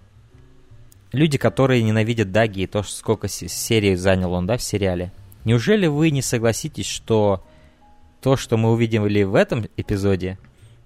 люди, 1.15 1.37
которые 1.37 1.81
ненавидят 1.81 2.31
Даги 2.31 2.61
и 2.61 2.67
то, 2.67 2.83
сколько 2.83 3.27
серий 3.27 3.95
занял 3.95 4.33
он, 4.33 4.45
да, 4.45 4.57
в 4.57 4.61
сериале. 4.61 5.11
Неужели 5.43 5.87
вы 5.87 6.11
не 6.11 6.21
согласитесь, 6.21 6.87
что 6.87 7.43
то, 8.21 8.37
что 8.37 8.57
мы 8.57 8.71
увидели 8.71 9.23
в 9.23 9.35
этом 9.35 9.65
эпизоде, 9.77 10.37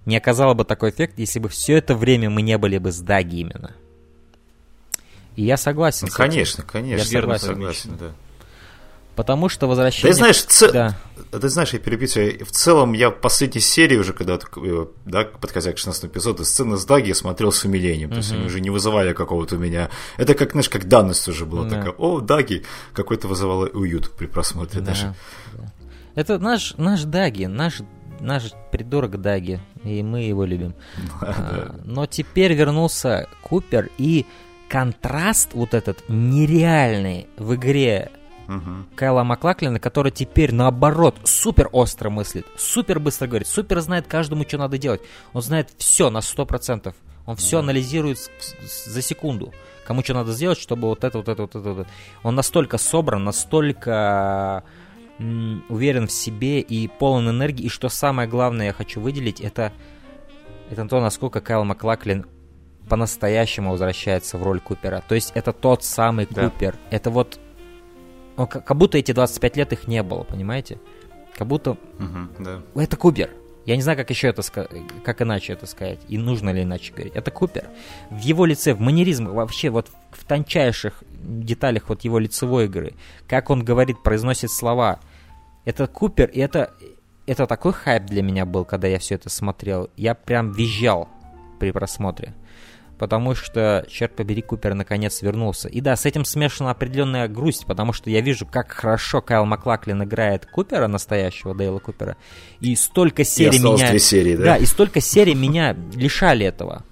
не 0.06 0.18
оказало 0.18 0.54
бы 0.54 0.66
такой 0.66 0.90
эффект, 0.92 1.16
если 1.18 1.40
бы 1.40 1.50
все 1.50 1.78
это 1.78 1.96
время 1.96 2.30
мы 2.30 2.42
не 2.42 2.58
были 2.58 2.78
бы 2.78 2.92
с 2.92 3.00
Даги 3.00 3.38
именно? 3.38 3.72
И 5.36 5.44
я 5.44 5.58
согласен. 5.58 6.08
Ну, 6.10 6.14
конечно, 6.14 6.64
конечно. 6.64 7.02
Я 7.02 7.22
согласен. 7.22 7.48
согласен, 7.48 7.98
да. 8.00 8.12
Потому 9.20 9.50
что 9.50 9.68
возвращение... 9.68 10.14
Ты 10.14 10.18
знаешь, 10.18 10.42
ц... 10.44 10.72
да. 10.72 10.96
ты 11.30 11.50
знаешь, 11.50 11.74
я 11.74 11.80
перебью 11.80 12.08
тебя. 12.08 12.46
В 12.46 12.52
целом, 12.52 12.94
я 12.94 13.10
в 13.10 13.20
последней 13.20 13.60
серии 13.60 13.98
уже, 13.98 14.14
когда 14.14 14.40
э, 14.56 14.86
да, 15.04 15.26
подходя 15.26 15.74
к 15.74 15.78
16 15.78 16.06
эпизоду, 16.06 16.46
сцены 16.46 16.78
с 16.78 16.86
Даги 16.86 17.10
я 17.10 17.16
смотрел 17.16 17.52
с 17.52 17.66
умилением. 17.66 18.12
То 18.12 18.16
есть 18.16 18.32
они 18.32 18.46
уже 18.46 18.62
не 18.62 18.70
вызывали 18.70 19.12
какого-то 19.12 19.58
у 19.58 19.60
меня... 19.60 19.90
Это 20.16 20.36
как, 20.36 20.52
знаешь, 20.52 20.70
как 20.70 20.88
данность 20.88 21.28
уже 21.28 21.46
была 21.46 21.66
да. 21.66 21.70
такая. 21.76 21.94
О, 21.98 22.22
Даги! 22.22 22.64
Какой-то 22.94 23.28
вызывало 23.28 23.66
уют 23.66 24.10
при 24.16 24.26
просмотре 24.26 24.80
да. 24.80 24.86
даже. 24.86 25.16
Да. 25.54 25.74
Это 26.16 26.40
наш, 26.40 26.76
наш 26.78 27.04
Даги, 27.04 27.44
наш 27.44 27.82
наш 28.22 28.54
придурок 28.72 29.20
Даги, 29.20 29.60
и 29.84 30.02
мы 30.02 30.22
его 30.22 30.46
любим. 30.46 30.76
а, 31.22 31.76
но 31.84 32.06
теперь 32.06 32.54
вернулся 32.54 33.28
Купер, 33.42 33.90
и 33.98 34.26
контраст 34.70 35.50
вот 35.56 35.74
этот 35.74 36.06
нереальный 36.08 37.28
в 37.38 37.56
игре 37.56 38.12
угу. 38.50 38.95
Кайла 38.95 39.24
Маклаклина, 39.24 39.80
который 39.80 40.12
теперь, 40.12 40.54
наоборот, 40.54 41.16
супер 41.24 41.70
остро 41.72 42.10
мыслит, 42.10 42.45
супер 42.58 43.00
быстро 43.00 43.28
говорит, 43.28 43.47
супер 43.47 43.80
знает 43.80 44.08
каждому, 44.08 44.43
что 44.47 44.58
надо 44.58 44.78
делать. 44.78 45.02
Он 45.34 45.41
знает 45.41 45.70
все 45.78 46.10
на 46.10 46.20
100%. 46.20 46.93
Он 47.26 47.36
все 47.36 47.60
анализирует 47.60 48.18
за 48.86 49.02
секунду. 49.02 49.54
Кому 49.86 50.04
что 50.04 50.14
надо 50.14 50.34
сделать, 50.34 50.60
чтобы 50.60 50.88
вот 50.88 51.04
это, 51.04 51.18
вот 51.20 51.30
это, 51.30 51.41
вот 51.43 51.56
это, 51.56 51.60
вот 51.60 51.80
это. 51.82 51.89
Он 52.24 52.36
настолько 52.36 52.78
собран, 52.78 53.24
настолько 53.24 54.64
уверен 55.20 56.08
в 56.08 56.12
себе 56.12 56.62
и 56.62 56.88
полон 56.88 57.30
энергии. 57.30 57.66
И 57.66 57.70
что 57.70 57.89
самое 57.89 58.28
главное, 58.28 58.68
я 58.68 58.74
хочу 58.74 59.02
выделить, 59.02 59.41
это, 59.41 59.74
это 60.70 60.88
то, 60.88 61.02
насколько 61.02 61.41
Кайл 61.41 61.66
Маклаклин 61.66 62.26
по-настоящему 62.88 63.72
возвращается 63.72 64.38
в 64.38 64.43
роль 64.43 64.60
Купера. 64.60 65.04
То 65.08 65.16
есть 65.16 65.32
это 65.36 65.54
тот 65.54 65.84
самый 65.84 66.28
да. 66.30 66.50
Купер. 66.50 66.76
Это 66.89 67.10
вот 67.10 67.39
но 68.40 68.48
как 68.48 68.78
будто 68.78 68.98
эти 68.98 69.12
25 69.12 69.58
лет 69.58 69.74
их 69.74 69.86
не 69.90 70.02
было, 70.02 70.24
понимаете? 70.24 70.80
Как 71.38 71.46
будто... 71.46 71.72
Угу, 71.72 72.44
да. 72.46 72.62
Это 72.74 72.96
Купер. 72.96 73.32
Я 73.66 73.76
не 73.76 73.82
знаю, 73.82 73.98
как 73.98 74.10
еще 74.10 74.30
это 74.30 74.44
сказать, 74.44 74.72
как 75.04 75.22
иначе 75.22 75.52
это 75.52 75.66
сказать, 75.66 76.00
и 76.08 76.18
нужно 76.18 76.50
ли 76.52 76.64
иначе 76.64 76.94
говорить. 76.94 77.14
Это 77.16 77.32
Купер. 77.32 77.68
В 78.10 78.20
его 78.20 78.46
лице, 78.46 78.74
в 78.74 78.80
манеризме, 78.80 79.28
вообще 79.28 79.70
вот 79.70 79.90
в 80.12 80.24
тончайших 80.24 81.04
деталях 81.22 81.90
вот 81.90 82.06
его 82.06 82.18
лицевой 82.18 82.68
игры, 82.68 82.94
как 83.28 83.50
он 83.50 83.66
говорит, 83.66 84.02
произносит 84.04 84.52
слова. 84.52 85.02
Это 85.66 85.88
Купер, 85.88 86.30
и 86.30 86.40
это, 86.40 86.72
это 87.26 87.46
такой 87.46 87.74
хайп 87.74 88.06
для 88.06 88.24
меня 88.24 88.46
был, 88.46 88.64
когда 88.64 88.88
я 88.88 89.00
все 89.00 89.16
это 89.16 89.30
смотрел. 89.30 89.90
Я 89.98 90.16
прям 90.16 90.54
визжал 90.54 91.10
при 91.60 91.72
просмотре 91.72 92.34
потому 93.00 93.34
что, 93.34 93.86
черт 93.89 94.14
побери, 94.16 94.41
Купер 94.41 94.76
наконец 94.76 95.22
вернулся. 95.22 95.70
И 95.70 95.80
да, 95.80 95.95
с 95.95 96.06
этим 96.06 96.26
смешана 96.26 96.72
определенная 96.72 97.28
грусть, 97.30 97.66
потому 97.66 97.93
что 97.93 98.10
я 98.10 98.20
вижу, 98.22 98.45
как 98.45 98.74
хорошо 98.74 99.22
Кайл 99.22 99.45
Маклаклин 99.45 100.04
играет 100.04 100.45
Купера, 100.45 100.88
настоящего 100.88 101.56
Дейла 101.56 101.80
Купера, 101.80 102.18
и 102.60 102.76
столько 102.76 103.24
серий 103.24 103.58
и 103.58 103.62
меня... 103.62 103.97
серии, 103.97 104.36
да? 104.36 104.43
Да, 104.43 104.58
и 104.58 104.66
столько 104.66 105.00
серий 105.00 105.34
меня 105.34 105.76
лишали 105.95 106.45
этого. 106.45 106.84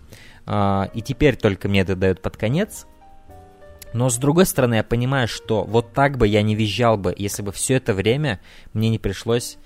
А, 0.45 0.89
и 0.93 1.01
теперь 1.01 1.35
только 1.35 1.67
мне 1.67 1.81
это 1.81 1.95
дают 1.95 2.21
под 2.21 2.37
конец. 2.37 2.87
Но 3.93 4.09
с 4.09 4.17
другой 4.17 4.45
стороны, 4.45 4.75
я 4.75 4.83
понимаю, 4.83 5.27
что 5.27 5.65
вот 5.65 5.93
так 5.93 6.17
бы 6.17 6.27
я 6.27 6.41
не 6.41 6.55
визжал 6.55 6.97
бы, 6.97 7.13
если 7.17 7.41
бы 7.41 7.51
все 7.51 7.75
это 7.75 7.93
время 7.93 8.39
мне 8.73 8.89
не 8.89 8.97
пришлось... 8.97 9.57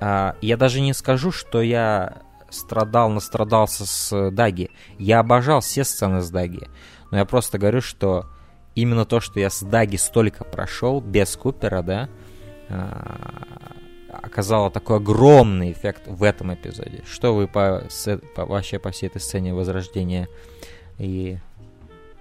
А, 0.00 0.34
я 0.40 0.56
даже 0.56 0.80
не 0.80 0.94
скажу, 0.94 1.30
что 1.30 1.62
я 1.62 2.23
страдал, 2.54 3.10
настрадался 3.10 3.86
с 3.86 4.30
Даги. 4.30 4.70
Я 4.98 5.20
обожал 5.20 5.60
все 5.60 5.84
сцены 5.84 6.20
с 6.20 6.30
Даги. 6.30 6.68
Но 7.10 7.18
я 7.18 7.24
просто 7.24 7.58
говорю, 7.58 7.80
что 7.80 8.26
именно 8.74 9.04
то, 9.04 9.20
что 9.20 9.40
я 9.40 9.50
с 9.50 9.62
Даги 9.62 9.96
столько 9.96 10.44
прошел, 10.44 11.00
без 11.00 11.36
Купера, 11.36 11.82
да, 11.82 12.08
а, 12.68 13.74
оказало 14.10 14.70
такой 14.70 14.96
огромный 14.96 15.72
эффект 15.72 16.02
в 16.06 16.22
этом 16.22 16.54
эпизоде. 16.54 17.02
Что 17.10 17.34
вы 17.34 17.46
по, 17.46 17.84
по, 18.34 18.46
вообще 18.46 18.78
по 18.78 18.90
всей 18.90 19.06
этой 19.06 19.20
сцене 19.20 19.54
Возрождения 19.54 20.28
и 20.98 21.38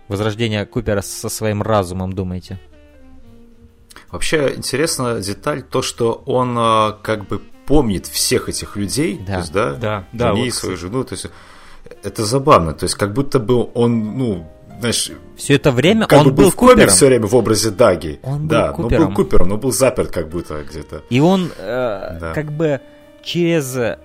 Возрождения 0.08 0.66
Купера 0.66 1.02
со 1.02 1.30
своим 1.30 1.62
разумом 1.62 2.14
думаете? 2.14 2.60
Вообще 4.12 4.54
интересна 4.56 5.20
деталь 5.20 5.64
то, 5.64 5.82
что 5.82 6.14
он 6.26 6.58
э, 6.58 6.94
как 7.02 7.28
бы 7.28 7.42
помнит 7.66 8.06
всех 8.08 8.50
этих 8.50 8.76
людей, 8.76 9.20
Да. 9.26 9.34
то 9.34 9.40
есть, 9.40 9.52
да, 9.54 9.74
Да, 9.74 10.04
да, 10.14 10.30
Жене, 10.34 10.46
вот, 10.46 10.54
свою 10.54 10.78
жену, 10.78 11.04
то 11.04 11.14
есть 11.14 11.28
это 12.04 12.26
забавно, 12.26 12.74
то 12.74 12.84
есть 12.86 12.96
как 12.96 13.14
будто 13.14 13.40
бы 13.40 13.70
он, 13.74 14.18
ну, 14.18 14.48
знаешь, 14.80 15.12
Все 15.38 15.56
это 15.56 15.72
время 15.72 16.08
как 16.08 16.20
он 16.20 16.26
бы 16.26 16.32
был 16.32 16.50
в 16.52 16.56
коме 16.56 16.72
Купером. 16.74 16.90
все 16.90 17.06
время 17.08 17.28
в 17.28 17.36
образе 17.36 17.70
Даги. 17.72 18.20
Он 18.24 18.42
был 18.42 18.48
да, 18.50 18.72
Купером. 18.74 19.02
но 19.02 19.08
был 19.10 19.16
Купером, 19.16 19.50
но 19.50 19.58
был 19.58 19.72
заперт 19.72 20.12
как 20.12 20.30
будто 20.30 20.62
где-то. 20.64 21.04
И 21.10 21.20
он 21.22 21.52
э, 21.58 22.18
Да. 22.20 22.34
как 22.34 22.52
бы 22.52 22.82
через... 23.24 23.76
э, 23.78 24.00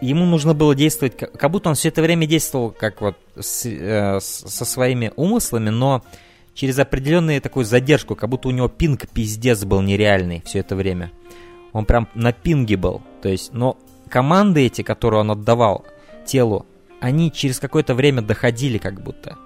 Ему 0.00 0.26
нужно 0.26 0.54
было 0.54 0.76
действовать, 0.76 1.16
как, 1.16 1.32
как 1.32 1.50
будто 1.50 1.70
он 1.70 1.74
все 1.74 1.88
это 1.88 2.02
время 2.02 2.26
действовал 2.26 2.70
как 2.70 3.00
вот 3.00 3.16
с- 3.36 3.66
э, 3.66 4.20
с- 4.20 4.44
со 4.48 4.64
своими 4.64 5.10
умыслами, 5.16 5.70
но 5.70 6.04
через 6.54 6.78
определенную 6.78 7.40
такую 7.40 7.64
задержку, 7.64 8.14
как 8.14 8.28
будто 8.30 8.46
у 8.46 8.52
него 8.52 8.68
пинг 8.68 9.08
пиздец 9.08 9.64
был 9.64 9.80
нереальный 9.82 10.40
все 10.46 10.60
это 10.60 10.76
время. 10.76 11.10
Он 11.72 11.84
прям 11.84 12.08
на 12.14 12.32
пинге 12.32 12.76
был. 12.76 13.02
То 13.22 13.28
есть, 13.28 13.52
но 13.52 13.76
команды 14.08 14.66
эти, 14.66 14.82
которые 14.82 15.20
он 15.20 15.30
отдавал 15.30 15.84
телу, 16.24 16.66
они 17.00 17.30
через 17.30 17.60
какое-то 17.60 17.94
время 17.94 18.22
доходили 18.22 18.78
как 18.78 19.00
будто. 19.00 19.36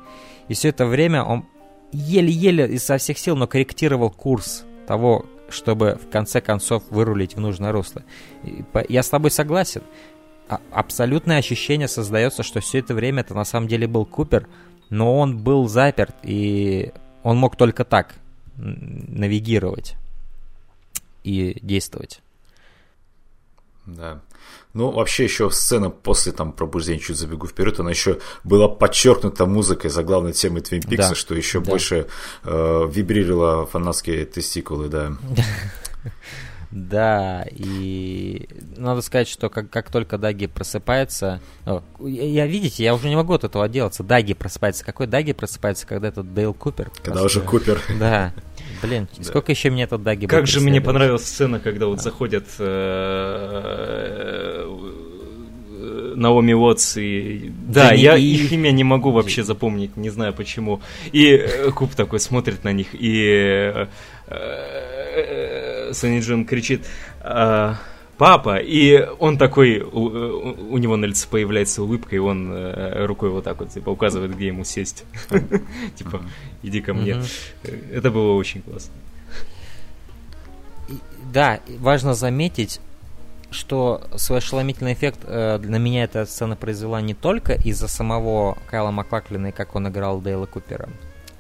И 0.48 0.54
все 0.54 0.68
это 0.68 0.86
время 0.86 1.22
он 1.22 1.44
еле-еле 1.92 2.66
изо 2.74 2.96
всех 2.96 3.18
сил, 3.18 3.36
но 3.36 3.46
корректировал 3.46 4.10
курс 4.10 4.64
того, 4.86 5.26
чтобы 5.48 5.98
в 6.02 6.10
конце 6.10 6.40
концов 6.40 6.82
вырулить 6.90 7.36
в 7.36 7.40
нужное 7.40 7.72
русло. 7.72 8.02
Я 8.88 9.02
с 9.02 9.08
тобой 9.08 9.30
согласен. 9.30 9.82
А- 10.48 10.60
Абсолютное 10.70 11.38
ощущение 11.38 11.88
создается, 11.88 12.42
что 12.42 12.60
все 12.60 12.78
это 12.78 12.94
время 12.94 13.20
это 13.20 13.34
на 13.34 13.44
самом 13.44 13.68
деле 13.68 13.86
был 13.86 14.06
Купер, 14.06 14.48
но 14.90 15.18
он 15.18 15.38
был 15.38 15.68
заперт, 15.68 16.14
и 16.22 16.92
он 17.22 17.36
мог 17.36 17.56
только 17.56 17.84
так 17.84 18.14
навигировать 18.56 19.96
и 21.24 21.58
действовать. 21.62 22.20
Да. 23.86 24.20
Ну, 24.74 24.90
вообще 24.90 25.24
еще 25.24 25.50
сцена 25.50 25.90
после 25.90 26.32
там 26.32 26.52
пробуждения, 26.52 27.00
чуть 27.00 27.16
забегу 27.16 27.46
вперед, 27.46 27.78
она 27.80 27.90
еще 27.90 28.20
была 28.44 28.68
подчеркнута 28.68 29.44
музыкой 29.44 29.90
за 29.90 30.02
главной 30.02 30.32
темой 30.32 30.62
Твин 30.62 30.82
Пикса, 30.82 31.10
Да, 31.10 31.14
что 31.14 31.34
еще 31.34 31.60
да. 31.60 31.70
больше 31.70 32.06
э, 32.44 32.88
вибрировало 32.90 33.66
фанатские 33.66 34.24
тестикулы, 34.24 34.88
да. 34.88 35.12
Да, 36.70 37.44
и 37.50 38.48
надо 38.78 39.02
сказать, 39.02 39.28
что 39.28 39.50
как, 39.50 39.68
как 39.68 39.90
только 39.90 40.16
Даги 40.16 40.46
просыпается... 40.46 41.42
о, 41.66 41.82
я, 42.00 42.24
я, 42.24 42.46
видите, 42.46 42.82
я 42.82 42.94
уже 42.94 43.10
не 43.10 43.16
могу 43.16 43.34
от 43.34 43.44
этого 43.44 43.66
отделаться. 43.66 44.02
Даги 44.02 44.32
просыпается. 44.32 44.82
Какой 44.82 45.06
Даги 45.06 45.34
просыпается, 45.34 45.86
когда 45.86 46.08
этот 46.08 46.32
Дейл 46.32 46.54
Купер? 46.54 46.90
Когда 47.02 47.20
Просто- 47.20 47.40
уже 47.40 47.46
Купер. 47.46 47.78
Да. 48.00 48.32
Блин, 48.82 49.08
сколько 49.20 49.52
еще 49.52 49.70
мне 49.70 49.84
этот 49.84 50.02
Даги 50.02 50.26
Как 50.26 50.46
же 50.46 50.60
мне 50.60 50.80
понравилась 50.80 51.24
сцена, 51.24 51.60
когда 51.60 51.86
вот 51.86 52.02
заходят 52.02 52.46
э, 52.58 52.64
э, 55.68 56.12
Наоми 56.16 56.52
Уотс 56.52 56.96
и... 56.96 57.52
Да, 57.68 57.92
я 57.92 58.16
И. 58.16 58.24
их 58.24 58.52
имя 58.52 58.70
не 58.72 58.84
могу 58.84 59.12
вообще 59.12 59.44
запомнить, 59.44 59.96
не 59.96 60.10
знаю 60.10 60.32
почему. 60.32 60.80
И 61.12 61.28
э, 61.28 61.70
Куб 61.70 61.94
такой 61.94 62.18
смотрит 62.20 62.64
на 62.64 62.72
них, 62.72 62.88
и 62.92 63.86
Сонни 65.92 66.20
Джон 66.20 66.44
кричит... 66.44 66.84
э, 67.20 67.74
Папа, 68.22 68.58
и 68.58 69.04
он 69.18 69.36
такой, 69.36 69.80
у, 69.80 70.74
у- 70.74 70.78
него 70.78 70.96
на 70.96 71.06
лице 71.06 71.26
появляется 71.28 71.82
улыбка, 71.82 72.14
и 72.14 72.20
он 72.20 72.52
э, 72.52 73.04
рукой 73.04 73.30
вот 73.30 73.42
так 73.42 73.58
вот 73.58 73.70
типа 73.70 73.90
указывает, 73.90 74.36
где 74.36 74.46
ему 74.46 74.62
сесть. 74.62 75.02
Типа, 75.96 76.22
иди 76.62 76.80
ко 76.80 76.94
мне. 76.94 77.16
Это 77.92 78.12
было 78.12 78.34
очень 78.34 78.62
классно. 78.62 78.92
Да, 81.32 81.58
важно 81.80 82.14
заметить, 82.14 82.80
что 83.50 84.02
свой 84.14 84.38
ошеломительный 84.38 84.92
эффект 84.92 85.18
э, 85.24 85.58
для 85.58 85.78
меня 85.80 86.04
эта 86.04 86.24
сцена 86.24 86.54
произвела 86.54 87.00
не 87.00 87.14
только 87.14 87.54
из-за 87.54 87.88
самого 87.88 88.56
Кайла 88.70 88.92
Маклаклина 88.92 89.48
и 89.48 89.52
как 89.52 89.74
он 89.74 89.88
играл 89.88 90.20
Дейла 90.20 90.46
Купера, 90.46 90.88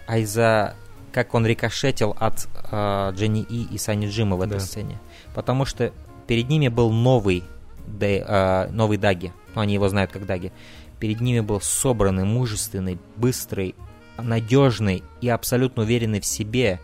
а 0.08 0.18
из-за 0.18 0.74
как 1.12 1.32
он 1.34 1.46
рикошетил 1.46 2.16
от 2.18 2.48
э, 2.72 3.12
Дженни 3.14 3.42
И 3.42 3.72
и 3.72 3.78
Сани 3.78 4.08
Джима 4.08 4.34
в 4.36 4.40
этой 4.40 4.54
Да. 4.54 4.60
сцене. 4.60 4.98
Потому 5.32 5.64
что 5.64 5.92
перед 6.26 6.48
ними 6.48 6.68
был 6.68 6.90
новый, 6.90 7.44
Дэй- 7.86 8.24
э, 8.26 8.68
новый 8.70 8.96
Даги, 8.98 9.32
ну, 9.54 9.60
они 9.60 9.74
его 9.74 9.88
знают 9.88 10.10
как 10.12 10.26
Даги. 10.26 10.52
Перед 10.98 11.20
ними 11.20 11.40
был 11.40 11.60
собранный, 11.60 12.24
мужественный, 12.24 12.98
быстрый, 13.16 13.74
надежный 14.18 15.02
и 15.20 15.28
абсолютно 15.28 15.82
уверенный 15.82 16.20
в 16.20 16.26
себе 16.26 16.80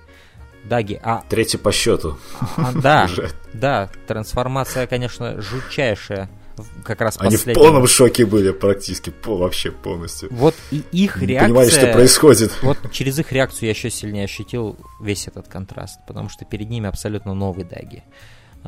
Даги. 0.64 1.00
А 1.02 1.22
Третий 1.28 1.56
по 1.56 1.70
счету. 1.72 2.18
а, 2.56 2.72
да, 2.72 3.08
да, 3.54 3.88
трансформация, 4.06 4.86
конечно, 4.86 5.40
жутчайшая. 5.40 6.28
в- 6.56 6.82
Как 6.82 7.00
раз 7.00 7.16
Они 7.20 7.36
в 7.36 7.38
последняя. 7.38 7.62
полном 7.62 7.86
шоке 7.86 8.26
были 8.26 8.50
практически, 8.50 9.10
по, 9.10 9.36
вообще 9.36 9.70
полностью. 9.70 10.28
Вот 10.32 10.56
и 10.72 10.82
их 10.90 11.20
Не 11.20 11.28
реакция... 11.28 11.46
понимали, 11.48 11.68
что 11.70 11.92
происходит. 11.92 12.52
Вот 12.62 12.78
через 12.90 13.18
их 13.20 13.30
реакцию 13.32 13.66
я 13.66 13.70
еще 13.70 13.88
сильнее 13.88 14.24
ощутил 14.24 14.76
весь 15.00 15.28
этот 15.28 15.46
контраст, 15.46 16.00
потому 16.08 16.28
что 16.28 16.44
перед 16.44 16.68
ними 16.68 16.88
абсолютно 16.88 17.34
новый 17.34 17.62
Даги. 17.64 18.02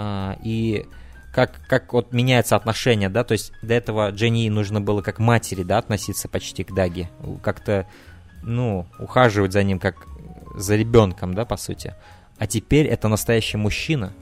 А, 0.02 0.38
и 0.42 0.86
как, 1.30 1.60
как 1.68 1.92
вот 1.92 2.14
меняется 2.14 2.56
отношение, 2.56 3.10
да, 3.10 3.22
то 3.22 3.32
есть 3.32 3.52
до 3.60 3.74
этого 3.74 4.10
Дженни 4.12 4.48
нужно 4.48 4.80
было 4.80 5.02
как 5.02 5.18
матери, 5.18 5.62
да, 5.62 5.76
относиться 5.76 6.26
почти 6.26 6.64
к 6.64 6.72
Даги, 6.72 7.10
как-то, 7.42 7.86
ну, 8.42 8.86
ухаживать 8.98 9.52
за 9.52 9.62
ним 9.62 9.78
как 9.78 10.06
за 10.56 10.76
ребенком, 10.76 11.34
да, 11.34 11.44
по 11.44 11.58
сути. 11.58 11.94
А 12.38 12.46
теперь 12.46 12.86
это 12.86 13.08
настоящий 13.08 13.58
мужчина, 13.58 14.14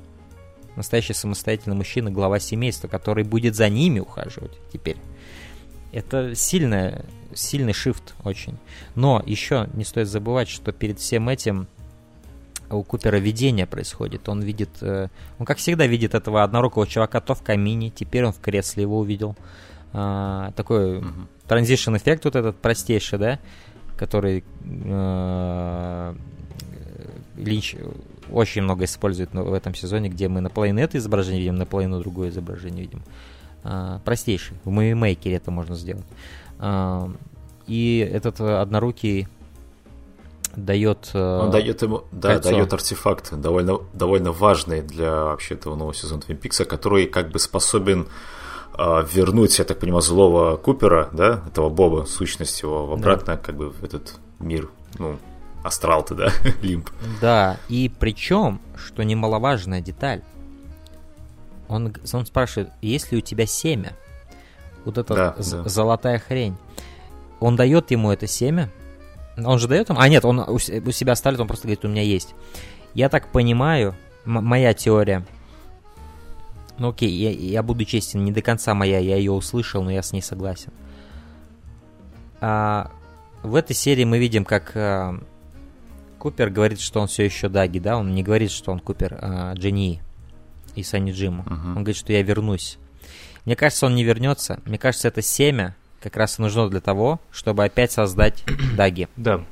настоящий 0.75 1.13
самостоятельный 1.13 1.77
мужчина, 1.77 2.11
глава 2.11 2.41
семейства, 2.41 2.89
который 2.89 3.23
будет 3.23 3.55
за 3.55 3.69
ними 3.69 4.01
ухаживать 4.01 4.59
теперь. 4.73 4.97
Это 5.93 6.35
сильная, 6.35 7.05
сильный 7.35 7.73
шифт 7.73 8.15
очень. 8.25 8.59
Но 8.97 9.23
еще 9.25 9.69
не 9.75 9.85
стоит 9.85 10.09
забывать, 10.09 10.49
что 10.49 10.73
перед 10.73 10.99
всем 10.99 11.29
этим 11.29 11.69
у 12.71 12.83
Купера 12.83 13.17
видение 13.17 13.67
происходит. 13.67 14.29
Он 14.29 14.43
видит, 14.43 14.71
э, 14.81 15.09
он 15.39 15.47
как 15.47 15.59
всегда 15.59 15.87
видит 15.87 16.15
этого 16.15 16.43
однорукого 16.43 16.87
чувака 16.87 17.21
то 17.21 17.35
в 17.35 17.43
камине, 17.43 17.91
теперь 17.91 18.25
он 18.25 18.33
в 18.33 18.41
кресле 18.41 18.83
его 18.83 18.99
увидел. 18.99 19.37
А, 19.93 20.53
такой 20.53 21.03
транзишн 21.47 21.97
эффект 21.97 22.25
вот 22.25 22.37
этот 22.37 22.57
простейший, 22.59 23.19
да, 23.19 23.39
который 23.97 24.45
э, 24.65 26.15
Линч 27.37 27.77
очень 28.31 28.63
много 28.63 28.85
использует 28.85 29.33
в 29.33 29.53
этом 29.53 29.75
сезоне, 29.75 30.09
где 30.11 30.29
мы 30.29 30.41
наполовину 30.41 30.81
это 30.81 30.99
изображение 30.99 31.41
видим, 31.41 31.57
наполовину 31.57 32.01
другое 32.01 32.29
изображение 32.29 32.83
видим. 32.83 33.03
А, 33.65 34.01
простейший. 34.05 34.57
В 34.65 34.71
мувимейкере 34.71 35.37
это 35.37 35.51
можно 35.51 35.75
сделать. 35.75 36.07
А, 36.59 37.11
и 37.67 38.09
этот 38.13 38.41
однорукий 38.41 39.27
дает... 40.65 41.11
э, 41.15 41.39
Он 41.41 41.51
дает 41.51 41.83
ему, 41.83 42.05
да, 42.13 42.35
кольцо. 42.35 42.51
дает 42.51 42.73
артефакт, 42.73 43.33
довольно, 43.41 43.81
довольно 43.93 44.33
важный 44.33 44.83
для 44.83 45.25
вообще 45.25 45.55
этого 45.55 45.75
нового 45.75 45.95
сезона 45.95 46.23
Твин 46.23 46.37
Пикса, 46.37 46.65
который 46.65 47.07
как 47.07 47.31
бы 47.31 47.39
способен 47.39 48.09
а, 48.75 49.03
вернуть, 49.03 49.59
я 49.59 49.65
так 49.65 49.79
понимаю, 49.81 50.03
злого 50.03 50.57
Купера, 50.57 51.09
да, 51.13 51.43
этого 51.49 51.69
Боба, 51.69 52.05
сущность 52.05 52.63
его, 52.63 52.93
обратно 52.93 53.37
как 53.37 53.57
бы 53.57 53.71
в 53.71 53.83
этот 53.83 54.15
мир, 54.39 54.69
ну, 54.99 55.19
астрал 55.65 56.05
ты, 56.05 56.15
да, 56.15 56.33
лимб. 56.63 56.89
Да, 57.21 57.59
и 57.69 57.91
причем, 57.99 58.61
что 58.77 59.03
немаловажная 59.03 59.81
деталь, 59.81 60.23
он, 61.69 61.93
он 62.13 62.27
спрашивает, 62.27 62.71
есть 62.81 63.11
ли 63.13 63.19
у 63.19 63.21
тебя 63.21 63.47
семя? 63.47 63.95
Вот 64.85 64.97
эта 64.97 65.15
Да, 65.15 65.35
да. 65.37 65.69
золотая 65.69 66.19
хрень. 66.19 66.57
Он 67.41 67.57
дает 67.57 67.91
ему 67.91 68.11
это 68.11 68.27
семя. 68.27 68.71
Он 69.45 69.59
же 69.59 69.69
дает 69.69 69.89
ему? 69.89 69.99
А 70.01 70.09
нет, 70.09 70.25
он 70.25 70.41
у, 70.41 70.59
себя 70.59 71.15
ставит, 71.15 71.41
он 71.41 71.47
просто 71.47 71.67
говорит, 71.67 71.85
у 71.85 71.89
меня 71.89 72.03
есть. 72.03 72.35
Я 72.95 73.09
так 73.09 73.29
понимаю, 73.29 73.95
моя 74.25 74.75
теория. 74.75 75.27
Ну 76.79 76.91
окей, 76.91 77.11
я, 77.11 77.31
я 77.31 77.63
буду 77.63 77.85
честен, 77.85 78.25
не 78.25 78.33
до 78.33 78.41
конца 78.41 78.75
моя, 78.75 78.99
я 78.99 79.17
ее 79.17 79.33
услышал, 79.33 79.83
но 79.83 79.91
я 79.91 80.03
с 80.03 80.13
ней 80.13 80.23
согласен. 80.23 80.73
А, 82.41 82.91
в 83.43 83.55
этой 83.55 83.75
серии 83.75 84.05
мы 84.05 84.19
видим, 84.19 84.45
как 84.45 84.73
а, 84.77 85.19
Купер 86.19 86.51
говорит, 86.51 86.81
что 86.81 87.01
он 87.01 87.09
все 87.09 87.25
еще 87.25 87.49
Даги, 87.49 87.79
да? 87.79 87.97
Он 87.97 88.15
не 88.15 88.23
говорит, 88.23 88.51
что 88.51 88.71
он 88.71 88.79
Купер 88.79 89.19
а, 89.21 89.55
Дженни 89.55 90.03
и 90.77 90.83
Санни 90.83 91.11
Джима. 91.13 91.45
Мгм. 91.45 91.69
Он 91.69 91.85
говорит, 91.85 91.97
что 91.97 92.13
я 92.13 92.23
вернусь. 92.23 92.79
Мне 93.45 93.57
кажется, 93.57 93.87
он 93.87 93.95
не 93.95 94.05
вернется. 94.05 94.61
Мне 94.65 94.79
кажется, 94.79 95.09
это 95.09 95.23
семя 95.23 95.75
как 96.01 96.17
раз 96.17 96.39
и 96.39 96.43
нужно 96.43 96.69
для 96.69 96.81
того, 96.81 97.21
чтобы 97.31 97.65
опять 97.65 97.93
создать 97.93 98.45
Даги. 98.77 99.09
Да. 99.17 99.45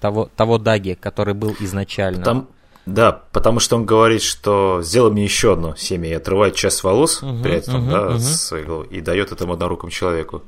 Того, 0.00 0.30
того 0.36 0.58
Даги, 0.58 0.96
который 1.00 1.34
был 1.34 1.56
изначально. 1.60 2.22
Там, 2.22 2.48
да, 2.84 3.22
потому 3.32 3.58
что 3.58 3.76
он 3.76 3.84
говорит, 3.84 4.22
что 4.22 4.80
сделай 4.82 5.10
мне 5.10 5.24
еще 5.24 5.54
одно 5.54 5.74
семя 5.74 6.08
и 6.08 6.12
отрывает 6.12 6.54
часть 6.54 6.84
волос 6.84 7.20
Мгм, 7.22 7.42
при 7.42 7.54
этом, 7.54 7.82
мгм, 7.82 7.90
да, 7.90 8.04
мгм. 8.10 8.18
с 8.20 8.52
головы, 8.64 8.86
и 8.90 9.00
дает 9.00 9.32
этому 9.32 9.54
однорукому 9.54 9.90
человеку. 9.90 10.42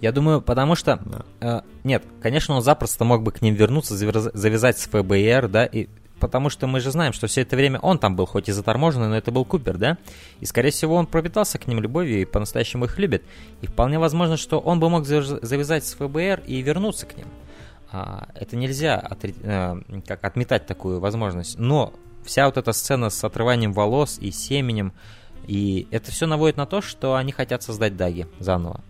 Я 0.00 0.10
думаю, 0.12 0.42
потому 0.42 0.74
что... 0.74 0.98
Да. 1.04 1.24
э, 1.40 1.60
нет, 1.84 2.04
конечно, 2.20 2.56
он 2.56 2.62
запросто 2.62 3.04
мог 3.04 3.22
бы 3.22 3.30
к 3.32 3.40
ним 3.40 3.54
вернуться, 3.54 3.94
завяз- 3.94 4.30
завязать 4.34 4.78
с 4.78 4.86
ФБР, 4.88 5.48
да, 5.48 5.64
и 5.64 5.88
потому 6.20 6.50
что 6.50 6.66
мы 6.66 6.80
же 6.80 6.90
знаем, 6.90 7.12
что 7.12 7.26
все 7.26 7.42
это 7.42 7.56
время 7.56 7.78
он 7.80 7.98
там 7.98 8.16
был, 8.16 8.26
хоть 8.26 8.48
и 8.48 8.52
заторможенный, 8.52 9.08
но 9.08 9.16
это 9.16 9.30
был 9.30 9.44
Купер, 9.44 9.76
да? 9.76 9.98
И, 10.40 10.46
скорее 10.46 10.70
всего, 10.70 10.94
он 10.94 11.06
пропитался 11.06 11.58
к 11.58 11.66
ним 11.66 11.80
любовью 11.80 12.20
и 12.20 12.24
по-настоящему 12.24 12.86
их 12.86 12.98
любит. 12.98 13.24
И 13.60 13.66
вполне 13.66 13.98
возможно, 13.98 14.36
что 14.36 14.58
он 14.58 14.80
бы 14.80 14.88
мог 14.88 15.04
завязать 15.04 15.84
с 15.84 15.94
ФБР 15.94 16.42
и 16.46 16.62
вернуться 16.62 17.06
к 17.06 17.16
ним. 17.16 17.26
А, 17.92 18.28
это 18.34 18.56
нельзя 18.56 18.96
отри... 18.96 19.34
э, 19.42 19.76
как 20.06 20.24
отметать 20.24 20.66
такую 20.66 20.98
возможность. 20.98 21.58
Но 21.58 21.92
вся 22.24 22.46
вот 22.46 22.56
эта 22.56 22.72
сцена 22.72 23.10
с 23.10 23.22
отрыванием 23.22 23.72
волос 23.72 24.18
и 24.20 24.30
семенем, 24.30 24.92
и 25.46 25.86
это 25.90 26.10
все 26.10 26.26
наводит 26.26 26.56
на 26.56 26.66
то, 26.66 26.80
что 26.80 27.14
они 27.14 27.32
хотят 27.32 27.62
создать 27.62 27.96
Даги 27.96 28.26
заново. 28.40 28.80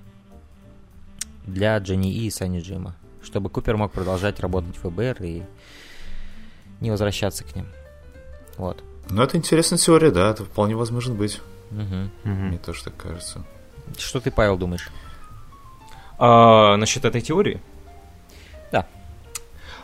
Для 1.46 1.76
Дженни 1.78 2.14
И 2.14 2.26
и 2.26 2.30
Санни 2.30 2.60
Джима. 2.60 2.96
Чтобы 3.22 3.50
Купер 3.50 3.76
мог 3.76 3.92
продолжать 3.92 4.40
работать 4.40 4.76
в 4.76 4.88
ФБР 4.88 5.22
и 5.22 5.42
не 6.80 6.90
возвращаться 6.90 7.44
к 7.44 7.54
ним. 7.54 7.66
Вот. 8.56 8.82
Ну, 9.10 9.22
это 9.22 9.36
интересная 9.36 9.78
теория, 9.78 10.10
да, 10.10 10.30
это 10.30 10.44
вполне 10.44 10.76
возможно 10.76 11.14
быть. 11.14 11.40
Угу. 11.70 12.30
Мне 12.30 12.58
тоже 12.58 12.84
так 12.84 12.96
кажется. 12.96 13.44
Что 13.98 14.20
ты, 14.20 14.30
Павел, 14.30 14.56
думаешь? 14.56 14.90
А, 16.18 16.76
насчет 16.76 17.04
этой 17.04 17.20
теории? 17.20 17.60
Да. 18.72 18.86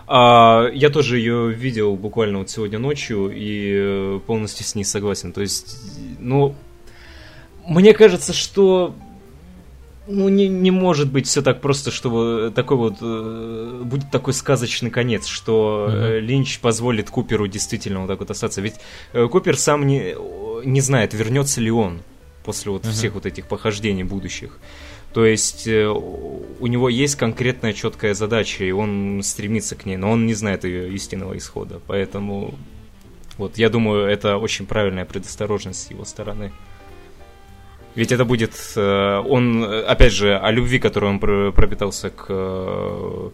А, 0.07 0.68
я 0.72 0.91
тоже 0.91 1.18
ее 1.18 1.53
видел 1.53 1.97
буквально 1.97 2.38
вот 2.38 2.51
сегодня 2.51 2.78
ночью 2.78 3.30
и 3.30 3.74
э, 3.74 4.20
полностью 4.26 4.64
с 4.64 4.74
ней 4.74 4.84
согласен. 4.84 5.32
То 5.32 5.41
есть, 5.41 5.78
ну, 6.18 6.55
мне 7.66 7.93
кажется, 7.93 8.32
что 8.32 8.95
ну, 10.11 10.28
не, 10.28 10.48
не 10.48 10.70
может 10.70 11.11
быть 11.11 11.26
все 11.26 11.42
так 11.42 11.61
просто, 11.61 11.90
чтобы 11.90 12.52
такой 12.54 12.76
вот 12.76 12.96
э, 13.00 13.82
будет 13.84 14.11
такой 14.11 14.34
сказочный 14.34 14.90
конец, 14.90 15.26
что 15.26 15.88
mm-hmm. 15.88 16.20
Линч 16.20 16.58
позволит 16.61 17.11
Куперу 17.11 17.46
действительно 17.46 18.00
вот 18.00 18.08
так 18.08 18.20
вот 18.20 18.30
остаться. 18.30 18.61
Ведь 18.61 18.74
э, 19.12 19.26
Купер 19.28 19.56
сам 19.56 19.86
не, 19.86 20.14
не 20.64 20.80
знает, 20.80 21.14
вернется 21.14 21.61
ли 21.61 21.70
он 21.70 22.02
после 22.44 22.72
вот 22.72 22.84
всех 22.86 23.14
вот 23.14 23.26
этих 23.26 23.46
похождений 23.46 24.02
будущих. 24.02 24.58
То 25.12 25.24
есть 25.24 25.66
э, 25.66 25.88
у 25.88 26.66
него 26.66 26.88
есть 26.88 27.16
конкретная 27.16 27.72
четкая 27.72 28.14
задача, 28.14 28.64
и 28.64 28.70
он 28.70 29.22
стремится 29.24 29.74
к 29.76 29.84
ней, 29.86 29.96
но 29.96 30.11
он 30.11 30.26
не 30.26 30.34
знает 30.34 30.64
ее 30.64 30.92
истинного 30.92 31.36
исхода. 31.36 31.80
Поэтому 31.86 32.54
вот 33.36 33.58
я 33.58 33.70
думаю, 33.70 34.06
это 34.06 34.36
очень 34.36 34.66
правильная 34.66 35.04
предосторожность 35.04 35.86
с 35.86 35.90
его 35.90 36.04
стороны. 36.04 36.52
Ведь 38.01 38.12
это 38.12 38.24
будет... 38.24 38.55
Э, 38.76 39.18
он, 39.18 39.62
опять 39.62 40.14
же, 40.14 40.34
о 40.34 40.51
любви, 40.51 40.78
которую 40.78 41.12
он 41.12 41.18
пропитался 41.53 42.09
к 42.09 42.24
э, 42.30 43.30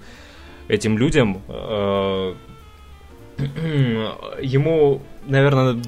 этим 0.67 0.99
людям, 0.99 1.41
э, 1.47 2.35
ему, 4.43 5.03
наверное, 5.25 5.81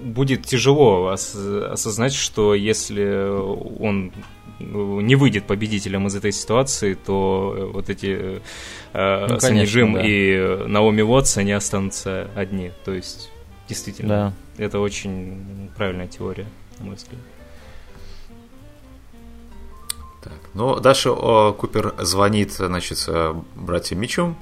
будет 0.00 0.44
тяжело 0.46 1.10
осознать, 1.10 2.12
что 2.12 2.56
если 2.56 3.28
он 3.78 4.12
не 4.58 5.14
выйдет 5.14 5.44
победителем 5.44 6.08
из 6.08 6.16
этой 6.16 6.32
ситуации, 6.32 6.94
то 6.94 7.70
вот 7.72 7.88
эти 7.88 8.40
ну, 8.94 9.38
Санни 9.38 9.64
Джим 9.64 9.94
да. 9.94 10.00
и 10.04 10.66
Наоми 10.66 11.02
Уотс, 11.02 11.36
они 11.36 11.52
останутся 11.52 12.28
одни. 12.34 12.72
То 12.84 12.92
есть, 12.92 13.30
действительно, 13.68 14.34
да. 14.58 14.64
это 14.64 14.80
очень 14.80 15.70
правильная 15.76 16.08
теория, 16.08 16.46
на 16.80 16.86
мой 16.86 16.96
взгляд. 16.96 17.20
Так. 20.26 20.38
Ну, 20.54 20.80
дальше 20.80 21.10
о, 21.10 21.52
Купер 21.52 21.94
звонит, 22.00 22.52
значит, 22.52 23.04
э, 23.06 23.34
братьям 23.54 24.00
Мичу. 24.00 24.34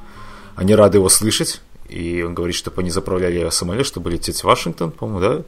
Они 0.56 0.74
рады 0.74 0.96
его 0.98 1.10
слышать. 1.10 1.60
И 1.90 2.22
он 2.22 2.34
говорит, 2.34 2.56
чтобы 2.56 2.80
они 2.80 2.90
заправляли 2.90 3.48
самолет, 3.50 3.84
чтобы 3.84 4.10
лететь 4.10 4.40
в 4.40 4.44
Вашингтон, 4.44 4.90
по-моему, 4.90 5.20
да? 5.20 5.42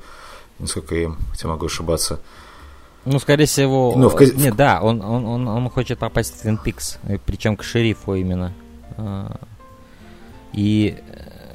Насколько 0.58 0.94
я 0.94 1.12
хотя 1.30 1.48
могу 1.48 1.66
ошибаться. 1.66 2.20
Ну, 3.06 3.18
скорее 3.18 3.46
всего... 3.46 3.94
Ну, 3.96 4.08
в... 4.10 4.20
Нет, 4.20 4.56
да, 4.56 4.80
он, 4.82 5.00
он, 5.00 5.24
он, 5.24 5.48
он 5.48 5.70
хочет 5.70 5.98
попасть 5.98 6.34
в 6.34 6.42
Твин 6.42 6.58
Пикс, 6.58 6.98
причем 7.24 7.56
к 7.56 7.62
шерифу 7.62 8.14
именно. 8.14 8.52
А, 8.96 9.38
и 10.52 10.98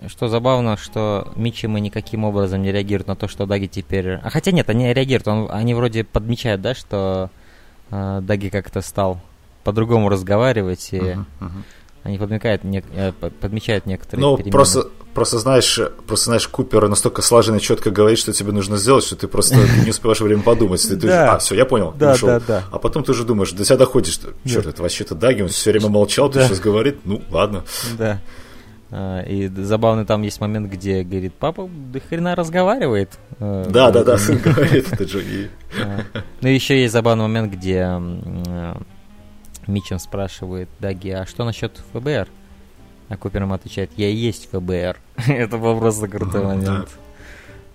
э, 0.02 0.08
что 0.08 0.30
забавно, 0.30 0.78
что 0.78 1.32
Мичи 1.36 1.68
мы 1.68 1.82
никаким 1.82 2.24
образом 2.24 2.62
не 2.62 2.72
реагируют 2.72 3.08
на 3.08 3.16
то, 3.16 3.28
что 3.28 3.46
Даги 3.46 3.68
теперь... 3.68 4.14
А 4.14 4.30
хотя 4.30 4.52
нет, 4.52 4.70
они 4.70 4.94
реагируют, 4.94 5.28
он, 5.28 5.48
они 5.52 5.74
вроде 5.74 6.04
подмечают, 6.04 6.62
да, 6.62 6.74
что 6.74 7.30
э, 7.92 8.20
Даги 8.22 8.50
как-то 8.50 8.82
стал 8.82 9.20
по-другому 9.64 10.10
разговаривать, 10.10 10.90
и 10.92 10.98
uh-huh, 10.98 11.26
uh-huh. 11.40 11.64
они 12.04 12.18
подмечают, 12.18 12.64
не, 12.64 12.84
э, 12.94 13.12
подмечают 13.12 13.86
некоторые 13.86 14.22
Ну, 14.22 14.38
просто, 14.50 14.88
просто, 15.14 15.38
знаешь, 15.40 15.80
просто 16.08 16.26
знаешь, 16.26 16.48
Купер 16.48 16.88
настолько 16.88 17.22
слаженно 17.22 17.58
и 17.58 17.60
четко 17.60 17.92
говорит, 17.92 18.18
что 18.18 18.34
тебе 18.34 18.52
нужно 18.52 18.78
сделать, 18.78 19.04
что 19.04 19.16
ты 19.16 19.28
просто 19.28 19.56
не 19.84 19.92
успеваешь 19.92 20.20
время 20.22 20.42
подумать. 20.42 20.82
Ты, 20.88 20.96
да. 20.96 21.34
а, 21.34 21.38
все, 21.38 21.56
я 21.56 21.66
понял, 21.66 21.94
да, 21.98 22.14
ушел. 22.14 22.28
Да, 22.28 22.42
да. 22.48 22.64
А 22.72 22.80
потом 22.80 23.04
ты 23.04 23.12
уже 23.12 23.24
думаешь, 23.24 23.52
до 23.52 23.64
тебя 23.64 23.78
доходишь, 23.78 24.20
черт, 24.46 24.66
это 24.66 24.82
вообще-то 24.82 25.14
Даги, 25.14 25.44
он 25.44 25.50
все 25.50 25.72
время 25.72 25.90
молчал, 25.90 26.30
ты 26.30 26.42
сейчас 26.42 26.60
говорит, 26.60 27.00
ну, 27.06 27.22
ладно. 27.30 27.64
Да. 27.98 28.20
А, 28.94 29.22
и 29.22 29.48
забавный 29.48 30.06
там 30.06 30.22
есть 30.22 30.42
момент, 30.42 30.70
где 30.70 31.04
говорит, 31.04 31.34
папа 31.34 31.70
до 31.70 32.00
хрена 32.02 32.36
разговаривает. 32.36 33.18
А, 33.40 33.66
да, 33.70 33.90
да, 33.90 34.04
да, 34.04 34.18
сын 34.20 34.38
говорит, 34.38 34.92
это 34.92 35.06
Джоги. 35.06 35.50
А, 35.82 36.02
ну 36.42 36.50
и 36.50 36.54
еще 36.54 36.82
есть 36.82 36.92
забавный 36.92 37.24
момент, 37.24 37.54
где 37.54 37.88
Мичем 39.68 40.00
спрашивает 40.00 40.70
Даги, 40.80 41.10
а 41.10 41.26
что 41.26 41.46
насчет 41.46 41.82
ФБР? 41.94 42.28
А 43.08 43.18
Купер 43.18 43.44
ему 43.44 43.54
отвечает, 43.54 43.92
я 43.96 44.10
и 44.10 44.16
есть 44.16 44.50
ФБР. 44.52 44.98
это 45.28 45.58
был 45.58 45.80
просто 45.80 46.08
крутой 46.08 46.44
момент. 46.44 46.90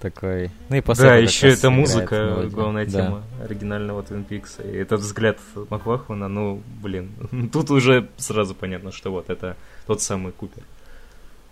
Такой. 0.00 0.50
Ну 0.68 0.76
и 0.76 0.82
Да, 0.82 1.16
еще 1.16 1.48
это 1.48 1.70
музыка, 1.70 2.46
главная 2.50 2.84
тема 2.84 3.22
оригинального 3.42 4.02
Твин 4.02 4.24
Пикса. 4.24 4.62
И 4.62 4.76
этот 4.76 5.00
взгляд 5.00 5.38
Маклахмана, 5.70 6.28
ну, 6.28 6.62
блин, 6.82 7.12
тут 7.52 7.70
уже 7.70 8.08
сразу 8.18 8.54
понятно, 8.54 8.92
что 8.92 9.10
вот 9.10 9.30
это 9.30 9.56
тот 9.86 10.02
самый 10.02 10.32
Купер. 10.32 10.62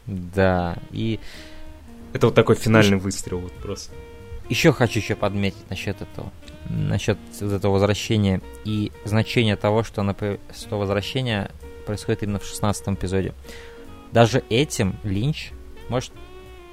Да, 0.07 0.77
и... 0.91 1.21
Это 2.13 2.27
вот 2.27 2.35
такой 2.35 2.55
финальный 2.55 2.97
выстрел 2.97 3.41
вот 3.41 3.53
просто. 3.53 3.93
Еще 4.49 4.73
хочу 4.73 5.01
еще 5.01 5.17
подметить 5.17 5.69
насчет 5.71 6.01
этого. 6.03 6.31
Насчет 6.69 7.19
этого 7.41 7.73
возвращения 7.73 8.41
и 8.65 8.93
значения 9.05 9.57
того, 9.57 9.83
что, 9.83 10.03
оно, 10.03 10.15
что 10.15 10.79
возвращение 10.79 11.51
происходит 11.87 12.23
именно 12.23 12.39
в 12.39 12.45
16 12.45 12.89
эпизоде. 12.89 13.33
Даже 14.13 14.45
этим 14.49 14.97
Линч, 15.03 15.51
может, 15.89 16.13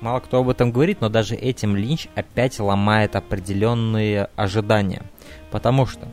мало 0.02 0.20
кто 0.20 0.40
об 0.40 0.50
этом 0.50 0.72
говорит, 0.72 1.02
но 1.02 1.10
даже 1.10 1.36
этим 1.36 1.76
Линч 1.76 2.08
опять 2.14 2.60
ломает 2.60 3.16
определенные 3.16 4.30
ожидания. 4.36 5.04
Потому 5.50 5.86
что 5.86 6.08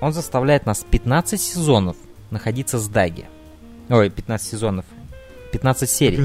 он 0.00 0.12
заставляет 0.12 0.64
нас 0.66 0.84
15 0.90 1.40
сезонов 1.40 1.96
находиться 2.30 2.78
с 2.78 2.88
Даги. 2.88 3.26
Ой, 3.88 4.10
15 4.10 4.48
сезонов. 4.48 4.84
15 5.56 5.90
серий. 5.90 6.20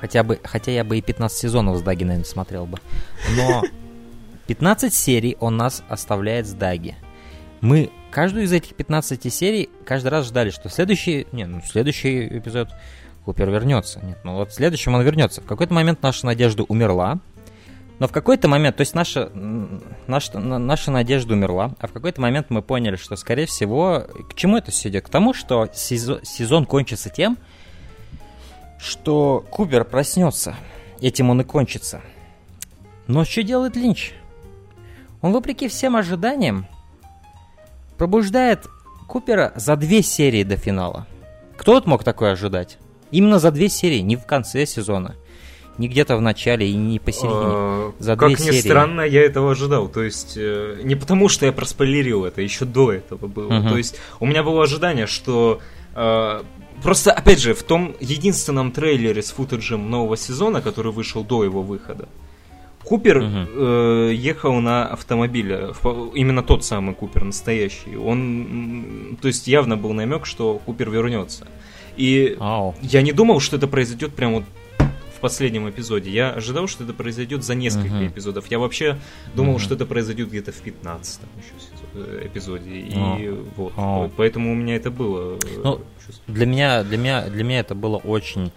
Хотя, 0.00 0.22
бы, 0.22 0.40
хотя 0.42 0.72
я 0.72 0.84
бы 0.84 0.96
и 0.96 1.02
15 1.02 1.36
сезонов 1.36 1.78
с 1.78 1.82
Даги, 1.82 2.04
наверное, 2.04 2.24
смотрел 2.24 2.64
бы. 2.64 2.78
Но 3.36 3.62
15 4.46 4.92
серий 4.92 5.36
он 5.40 5.58
нас 5.58 5.82
оставляет 5.88 6.46
с 6.46 6.52
Даги. 6.52 6.96
Мы 7.60 7.90
каждую 8.10 8.44
из 8.44 8.52
этих 8.52 8.74
15 8.74 9.32
серий 9.32 9.68
каждый 9.84 10.08
раз 10.08 10.26
ждали, 10.26 10.50
что 10.50 10.70
следующий... 10.70 11.26
Не, 11.32 11.44
ну 11.44 11.60
следующий 11.64 12.26
эпизод 12.38 12.70
Купер 13.26 13.50
вернется. 13.50 14.00
Нет, 14.02 14.18
ну 14.24 14.36
вот 14.36 14.50
в 14.50 14.54
следующем 14.54 14.94
он 14.94 15.02
вернется. 15.02 15.42
В 15.42 15.46
какой-то 15.46 15.74
момент 15.74 16.02
наша 16.02 16.24
надежда 16.26 16.62
умерла. 16.64 17.20
Но 17.98 18.08
в 18.08 18.12
какой-то 18.12 18.48
момент, 18.48 18.76
то 18.76 18.80
есть 18.80 18.94
наша, 18.94 19.30
наша, 20.06 20.38
наша 20.38 20.90
надежда 20.90 21.34
умерла, 21.34 21.74
а 21.78 21.86
в 21.86 21.92
какой-то 21.92 22.20
момент 22.20 22.50
мы 22.50 22.60
поняли, 22.60 22.96
что, 22.96 23.14
скорее 23.16 23.46
всего, 23.46 24.04
к 24.28 24.34
чему 24.34 24.56
это 24.56 24.70
все 24.70 24.88
идет? 24.88 25.06
К 25.06 25.08
тому, 25.08 25.32
что 25.32 25.68
сезон, 25.72 26.20
сезон 26.24 26.66
кончится 26.66 27.08
тем, 27.08 27.36
что 27.36 27.44
Кубер 29.50 29.84
проснется. 29.84 30.56
Этим 31.00 31.30
он 31.30 31.40
и 31.40 31.44
кончится. 31.44 32.02
Но 33.06 33.24
что 33.24 33.42
делает 33.42 33.76
Линч? 33.76 34.12
Он, 35.20 35.32
вопреки 35.32 35.68
всем 35.68 35.96
ожиданиям, 35.96 36.66
пробуждает 37.96 38.66
Купера 39.06 39.52
за 39.56 39.76
две 39.76 40.02
серии 40.02 40.44
до 40.44 40.56
финала. 40.56 41.06
Кто 41.56 41.72
вот 41.72 41.86
мог 41.86 42.04
такое 42.04 42.32
ожидать? 42.32 42.78
Именно 43.10 43.38
за 43.38 43.50
две 43.50 43.68
серии, 43.68 44.00
не 44.00 44.16
в 44.16 44.26
конце 44.26 44.66
сезона. 44.66 45.14
Не 45.78 45.88
где-то 45.88 46.16
в 46.16 46.20
начале 46.20 46.68
и 46.68 46.74
не 46.74 46.98
посередине. 46.98 47.34
А, 47.34 47.92
за 47.98 48.16
как 48.16 48.28
две 48.28 48.36
ни 48.36 48.50
серии. 48.50 48.60
странно, 48.60 49.00
я 49.00 49.22
этого 49.22 49.52
ожидал. 49.52 49.88
То 49.88 50.02
есть, 50.02 50.34
э, 50.36 50.80
не 50.84 50.94
потому 50.94 51.28
что 51.28 51.46
я 51.46 51.52
проспойлерил 51.52 52.24
это, 52.24 52.42
еще 52.42 52.64
до 52.64 52.92
этого 52.92 53.26
было. 53.26 53.58
Угу. 53.58 53.68
То 53.68 53.76
есть, 53.76 53.98
у 54.20 54.26
меня 54.26 54.42
было 54.42 54.62
ожидание, 54.62 55.06
что 55.06 55.60
э, 55.94 56.42
Просто, 56.84 57.12
опять 57.12 57.40
же, 57.40 57.54
в 57.54 57.62
том 57.62 57.96
единственном 57.98 58.70
трейлере 58.70 59.22
с 59.22 59.30
футажем 59.30 59.90
нового 59.90 60.16
сезона, 60.16 60.60
который 60.60 60.92
вышел 60.92 61.24
до 61.24 61.42
его 61.42 61.62
выхода, 61.62 62.08
Купер 62.84 63.16
угу. 63.16 63.26
э, 63.26 64.12
ехал 64.14 64.60
на 64.60 64.86
автомобиле, 64.86 65.72
именно 66.14 66.42
тот 66.42 66.64
самый 66.64 66.94
Купер, 66.94 67.24
настоящий. 67.24 67.96
Он, 67.96 69.16
то 69.20 69.28
есть 69.28 69.48
явно 69.48 69.78
был 69.78 69.94
намек, 69.94 70.26
что 70.26 70.60
Купер 70.66 70.90
вернется. 70.90 71.46
И 71.96 72.36
Ау. 72.38 72.74
я 72.82 73.00
не 73.00 73.12
думал, 73.12 73.40
что 73.40 73.56
это 73.56 73.66
произойдет 73.66 74.14
прямо 74.14 74.34
вот 74.34 74.44
последнем 75.24 75.70
эпизоде. 75.70 76.10
Я 76.10 76.32
ожидал, 76.32 76.66
что 76.66 76.84
это 76.84 76.92
произойдет 76.92 77.44
за 77.44 77.54
несколько 77.54 77.94
uh-huh. 77.94 78.08
эпизодов. 78.08 78.50
Я 78.50 78.58
вообще 78.58 78.98
думал, 79.34 79.56
uh-huh. 79.56 79.58
что 79.58 79.74
это 79.74 79.86
произойдет 79.86 80.28
где-то 80.28 80.52
в 80.52 80.56
15 80.56 81.20
еще 81.38 81.73
эпизоде. 81.94 82.70
И 82.70 83.28
вот. 83.56 83.72
Uh-huh. 83.74 84.10
Поэтому 84.16 84.52
у 84.52 84.54
меня 84.54 84.76
это 84.76 84.90
было. 84.90 85.38
Ну, 85.62 85.80
для 86.26 86.46
меня, 86.46 86.82
для 86.82 86.98
меня, 86.98 87.28
для 87.28 87.44
меня 87.44 87.60
это 87.60 87.74
было 87.74 87.96
очень 87.96 88.52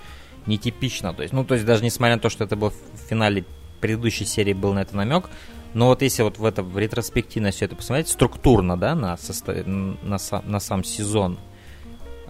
нетипично. 0.45 1.13
То 1.13 1.21
есть, 1.21 1.33
ну, 1.33 1.43
то 1.43 1.53
есть 1.53 1.65
даже 1.65 1.83
несмотря 1.83 2.15
на 2.15 2.21
то, 2.21 2.29
что 2.29 2.43
это 2.43 2.55
был 2.55 2.69
в 2.69 3.09
финале 3.09 3.45
предыдущей 3.81 4.25
серии 4.25 4.53
был 4.53 4.73
на 4.73 4.79
это 4.79 4.95
намек, 4.95 5.29
но 5.73 5.87
вот 5.87 6.01
если 6.01 6.23
вот 6.23 6.39
в 6.39 6.45
это 6.45 6.63
в 6.63 6.77
ретроспективно 6.77 7.51
все 7.51 7.65
это 7.65 7.75
посмотреть, 7.75 8.07
структурно, 8.07 8.77
да, 8.77 8.95
на, 8.95 9.17
состо... 9.17 9.53
на, 9.63 10.17
сам, 10.17 10.41
на 10.49 10.59
сам 10.59 10.83
сезон, 10.83 11.37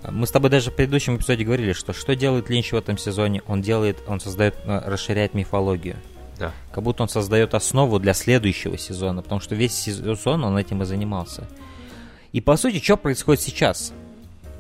мы 0.10 0.28
с 0.28 0.32
тобой 0.32 0.50
даже 0.50 0.72
в 0.72 0.76
предыдущем 0.76 1.18
эпизоде 1.18 1.44
говорили, 1.44 1.74
что 1.74 1.94
что 1.94 2.16
делает 2.16 2.50
Линч 2.50 2.72
в 2.72 2.76
этом 2.76 2.98
сезоне? 2.98 3.42
Он 3.48 3.62
делает, 3.62 3.98
он 4.08 4.20
создает, 4.20 4.56
э, 4.66 4.82
расширяет 4.86 5.34
мифологию. 5.34 5.96
Да. 6.40 6.54
Как 6.72 6.84
будто 6.84 7.04
он 7.04 7.10
создает 7.10 7.54
основу 7.54 8.00
для 8.00 8.14
следующего 8.14 8.78
сезона, 8.78 9.22
потому 9.22 9.42
что 9.42 9.56
весь 9.56 9.74
сезон 9.74 10.44
он 10.44 10.58
этим 10.58 10.82
и 10.82 10.86
занимался. 10.86 11.48
И 12.32 12.42
по 12.42 12.58
сути, 12.58 12.84
что 12.84 12.98
происходит 12.98 13.42
сейчас? 13.42 13.94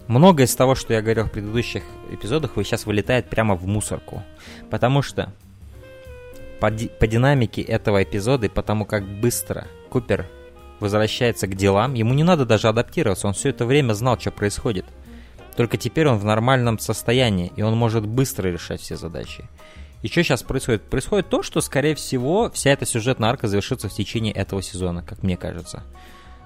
Многое 0.07 0.45
из 0.45 0.55
того, 0.55 0.73
что 0.73 0.93
я 0.93 1.01
говорил 1.01 1.25
в 1.25 1.31
предыдущих 1.31 1.83
эпизодах, 2.11 2.51
сейчас 2.55 2.85
вылетает 2.85 3.29
прямо 3.29 3.55
в 3.55 3.67
мусорку. 3.67 4.23
Потому 4.69 5.01
что 5.01 5.33
по, 6.59 6.71
ди- 6.71 6.89
по 6.99 7.07
динамике 7.07 7.61
этого 7.61 8.01
эпизода 8.01 8.45
и 8.47 8.49
потому 8.49 8.85
как 8.85 9.03
быстро 9.05 9.67
Купер 9.89 10.25
возвращается 10.79 11.47
к 11.47 11.55
делам, 11.55 11.93
ему 11.93 12.13
не 12.13 12.23
надо 12.23 12.45
даже 12.45 12.67
адаптироваться, 12.67 13.27
он 13.27 13.33
все 13.33 13.49
это 13.49 13.65
время 13.65 13.93
знал, 13.93 14.19
что 14.19 14.31
происходит. 14.31 14.85
Только 15.55 15.77
теперь 15.77 16.07
он 16.07 16.19
в 16.19 16.25
нормальном 16.25 16.77
состоянии, 16.79 17.51
и 17.55 17.63
он 17.63 17.75
может 17.75 18.05
быстро 18.05 18.47
решать 18.47 18.79
все 18.79 18.95
задачи. 18.95 19.45
И 20.07 20.09
что 20.09 20.23
сейчас 20.23 20.41
происходит? 20.41 20.83
Происходит 20.83 21.27
то, 21.27 21.43
что, 21.43 21.59
скорее 21.59 21.93
всего, 21.93 22.49
вся 22.51 22.69
эта 22.69 22.85
сюжетная 22.85 23.27
арка 23.27 23.49
завершится 23.49 23.89
в 23.89 23.93
течение 23.93 24.33
этого 24.33 24.61
сезона, 24.61 25.03
как 25.03 25.21
мне 25.21 25.35
кажется. 25.35 25.83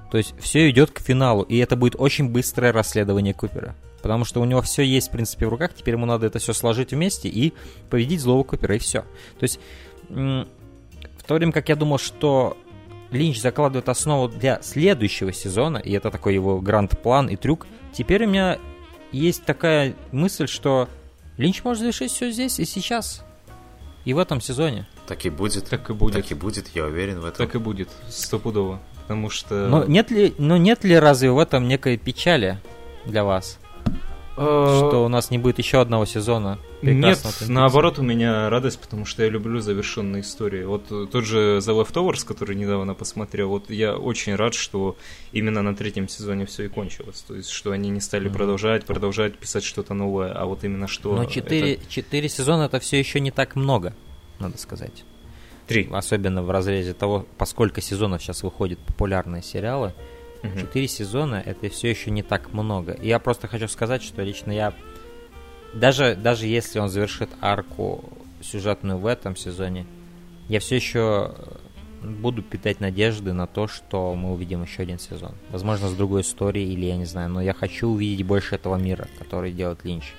То 0.10 0.18
есть 0.18 0.34
все 0.40 0.68
идет 0.72 0.90
к 0.90 1.00
финалу, 1.00 1.44
и 1.44 1.58
это 1.58 1.76
будет 1.76 1.96
очень 1.96 2.28
быстрое 2.28 2.72
расследование 2.72 3.36
Купера. 3.36 3.76
Потому 4.02 4.26
что 4.26 4.42
у 4.42 4.46
него 4.46 4.64
все 4.64 4.82
есть, 4.82 5.10
в 5.10 5.12
принципе, 5.12 5.46
в 5.46 5.50
руках, 5.50 5.76
теперь 5.76 5.94
ему 5.94 6.08
надо 6.08 6.26
это 6.26 6.40
все 6.40 6.54
сложить 6.54 6.90
вместе 6.90 7.30
и 7.30 7.54
победить 7.92 8.22
злого 8.22 8.42
Купера, 8.42 8.78
и 8.78 8.80
все. 8.80 9.02
То 9.38 9.44
есть 9.44 9.60
в 10.10 11.24
то 11.28 11.36
время 11.36 11.52
как 11.52 11.70
я 11.70 11.76
думал, 11.76 12.00
что 12.00 12.58
Линч 13.12 13.40
закладывает 13.40 13.90
основу 13.90 14.28
для 14.28 14.60
следующего 14.64 15.32
сезона, 15.32 15.78
и 15.78 15.92
это 15.92 16.10
такой 16.10 16.34
его 16.34 16.60
гранд-план 16.62 17.28
и 17.28 17.36
трюк, 17.36 17.68
теперь 17.94 18.26
у 18.26 18.28
меня 18.28 18.58
есть 19.12 19.46
такая 19.46 19.94
мысль, 20.12 20.48
что 20.48 20.90
Линч 21.38 21.64
может 21.64 21.82
завершить 21.82 22.12
все 22.12 22.32
здесь 22.32 22.60
и 22.60 22.66
сейчас. 22.66 23.24
И 24.06 24.14
в 24.14 24.20
этом 24.20 24.42
сезоне. 24.42 24.88
Так 25.08 25.26
и 25.26 25.30
будет. 25.30 25.70
Так 25.70 25.90
и 25.90 25.94
будет. 25.94 26.14
Так 26.14 26.32
и 26.32 26.34
будет, 26.34 26.70
я 26.76 26.86
уверен 26.86 27.20
в 27.20 27.26
этом. 27.26 27.46
Так 27.46 27.56
и 27.56 27.60
будет, 27.60 27.90
стопудово. 28.10 28.80
Потому 29.02 29.30
что... 29.30 29.68
Но 29.68 29.84
нет 29.84 30.10
ли, 30.12 30.34
но 30.38 30.58
нет 30.58 30.84
ли 30.84 30.98
разве 30.98 31.32
в 31.32 31.40
этом 31.40 31.68
некой 31.68 31.98
печали 31.98 32.60
для 33.06 33.24
вас? 33.24 33.60
Э, 34.38 34.88
что 34.88 35.04
у 35.04 35.08
нас 35.10 35.30
не 35.30 35.38
будет 35.38 35.58
еще 35.58 35.82
одного 35.82 36.06
сезона. 36.06 36.60
Нет, 36.82 37.20
наоборот, 37.48 38.00
у 38.00 38.02
меня 38.02 38.50
радость, 38.50 38.80
потому 38.80 39.06
что 39.06 39.24
я 39.24 39.30
люблю 39.30 39.60
завершенные 39.60 40.22
истории. 40.22 40.64
Вот 40.64 40.88
тот 40.88 41.26
же 41.26 41.58
The 41.58 41.86
Leftovers, 41.86 42.26
который 42.26 42.56
недавно 42.56 42.94
посмотрел, 42.94 43.50
вот 43.50 43.70
я 43.70 43.96
очень 43.96 44.36
рад, 44.36 44.54
что 44.54 44.96
именно 45.32 45.62
на 45.62 45.76
третьем 45.76 46.08
сезоне 46.08 46.46
все 46.46 46.64
и 46.64 46.68
кончилось. 46.70 47.24
То 47.28 47.36
есть, 47.36 47.50
что 47.50 47.72
они 47.72 47.90
не 47.90 48.00
стали 48.00 48.30
mm-hmm. 48.30 48.34
продолжать, 48.34 48.86
продолжать 48.86 49.38
писать 49.38 49.64
что-то 49.64 49.94
новое, 49.94 50.32
а 50.32 50.46
вот 50.46 50.64
именно 50.64 50.88
что... 50.88 51.16
Но 51.16 51.26
четыре, 51.26 51.74
это... 51.74 51.90
четыре 51.90 52.30
сезона 52.30 52.64
это 52.64 52.80
все 52.80 52.98
еще 53.00 53.20
не 53.20 53.32
так 53.32 53.56
много, 53.56 53.94
надо 54.40 54.58
сказать. 54.58 55.04
Три. 55.68 55.88
Особенно 55.92 56.42
в 56.42 56.50
разрезе 56.50 56.94
того, 56.94 57.26
поскольку 57.38 57.82
сезонов 57.82 58.22
сейчас 58.22 58.44
выходят 58.44 58.80
популярные 58.80 59.44
сериалы. 59.44 59.94
Четыре 60.42 60.88
сезона 60.88 61.42
это 61.46 61.70
все 61.70 61.90
еще 61.90 62.12
не 62.12 62.24
так 62.24 62.52
много. 62.54 62.98
Я 63.02 63.20
просто 63.20 63.48
хочу 63.48 63.68
сказать, 63.68 64.02
что 64.02 64.24
лично 64.24 64.52
я 64.52 64.74
даже, 65.74 66.16
даже 66.16 66.48
если 66.48 66.80
он 66.80 66.90
завершит 66.90 67.30
арку 67.42 68.04
сюжетную 68.42 68.98
в 68.98 69.06
этом 69.06 69.36
сезоне, 69.36 69.86
я 70.50 70.60
все 70.60 70.76
еще 70.76 71.36
буду 72.04 72.42
питать 72.42 72.80
надежды 72.80 73.34
на 73.34 73.48
то, 73.48 73.68
что 73.68 74.16
мы 74.16 74.34
увидим 74.34 74.64
еще 74.64 74.84
один 74.84 75.00
сезон. 75.00 75.34
Возможно, 75.50 75.88
с 75.88 75.94
другой 75.94 76.22
историей, 76.22 76.74
или 76.74 76.86
я 76.86 76.98
не 76.98 77.06
знаю, 77.06 77.30
но 77.30 77.42
я 77.42 77.54
хочу 77.54 77.88
увидеть 77.90 78.26
больше 78.26 78.56
этого 78.56 78.76
мира, 78.76 79.08
который 79.20 79.52
делает 79.52 79.86
Линч. 79.86 80.14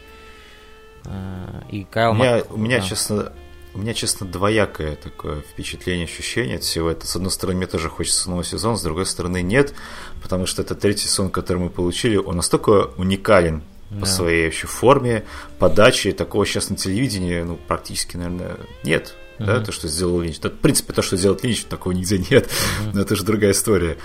А, 1.05 1.65
и 1.71 1.85
Кайл 1.85 2.13
у 2.13 2.15
меня, 2.15 2.37
Мак... 2.37 2.53
у 2.53 2.57
меня 2.57 2.79
да. 2.79 2.85
честно, 2.85 3.33
у 3.75 3.79
меня, 3.79 3.95
честно, 3.95 4.27
двоякое 4.27 4.97
такое 4.97 5.41
впечатление, 5.41 6.05
ощущение 6.05 6.57
от 6.57 6.65
всего 6.65 6.91
этого. 6.91 7.07
С 7.07 7.17
одной 7.17 7.31
стороны, 7.31 7.59
мне 7.59 7.67
тоже 7.67 7.89
хочется 7.89 8.29
новый 8.29 8.45
сезон, 8.45 8.77
с 8.77 8.83
другой 8.83 9.07
стороны, 9.07 9.43
нет, 9.43 9.75
потому 10.23 10.47
что 10.47 10.63
это 10.63 10.75
третий 10.75 11.09
сезон, 11.09 11.31
который 11.31 11.59
мы 11.59 11.71
получили, 11.71 12.17
он 12.17 12.37
настолько 12.37 12.91
уникален 12.97 13.63
по 13.91 14.01
да. 14.01 14.07
своей 14.07 14.47
вообще 14.47 14.67
форме, 14.67 15.25
подаче. 15.59 16.13
Такого 16.13 16.47
сейчас 16.47 16.71
на 16.71 16.77
телевидении, 16.77 17.43
ну, 17.43 17.57
практически, 17.57 18.17
наверное, 18.17 18.57
нет. 18.85 19.15
Uh-huh. 19.39 19.47
Да, 19.47 19.61
то, 19.61 19.73
что 19.73 19.89
сделал 19.89 20.21
Линч. 20.21 20.41
Да, 20.41 20.51
в 20.51 20.53
принципе, 20.53 20.93
то, 20.93 21.03
что 21.03 21.17
делает 21.17 21.43
Линч, 21.43 21.65
такого 21.65 21.93
нигде 21.93 22.19
нет. 22.31 22.47
Uh-huh. 22.47 22.91
Но 22.95 23.01
это 23.03 23.17
же 23.17 23.25
другая 23.25 23.53
история. 23.53 23.99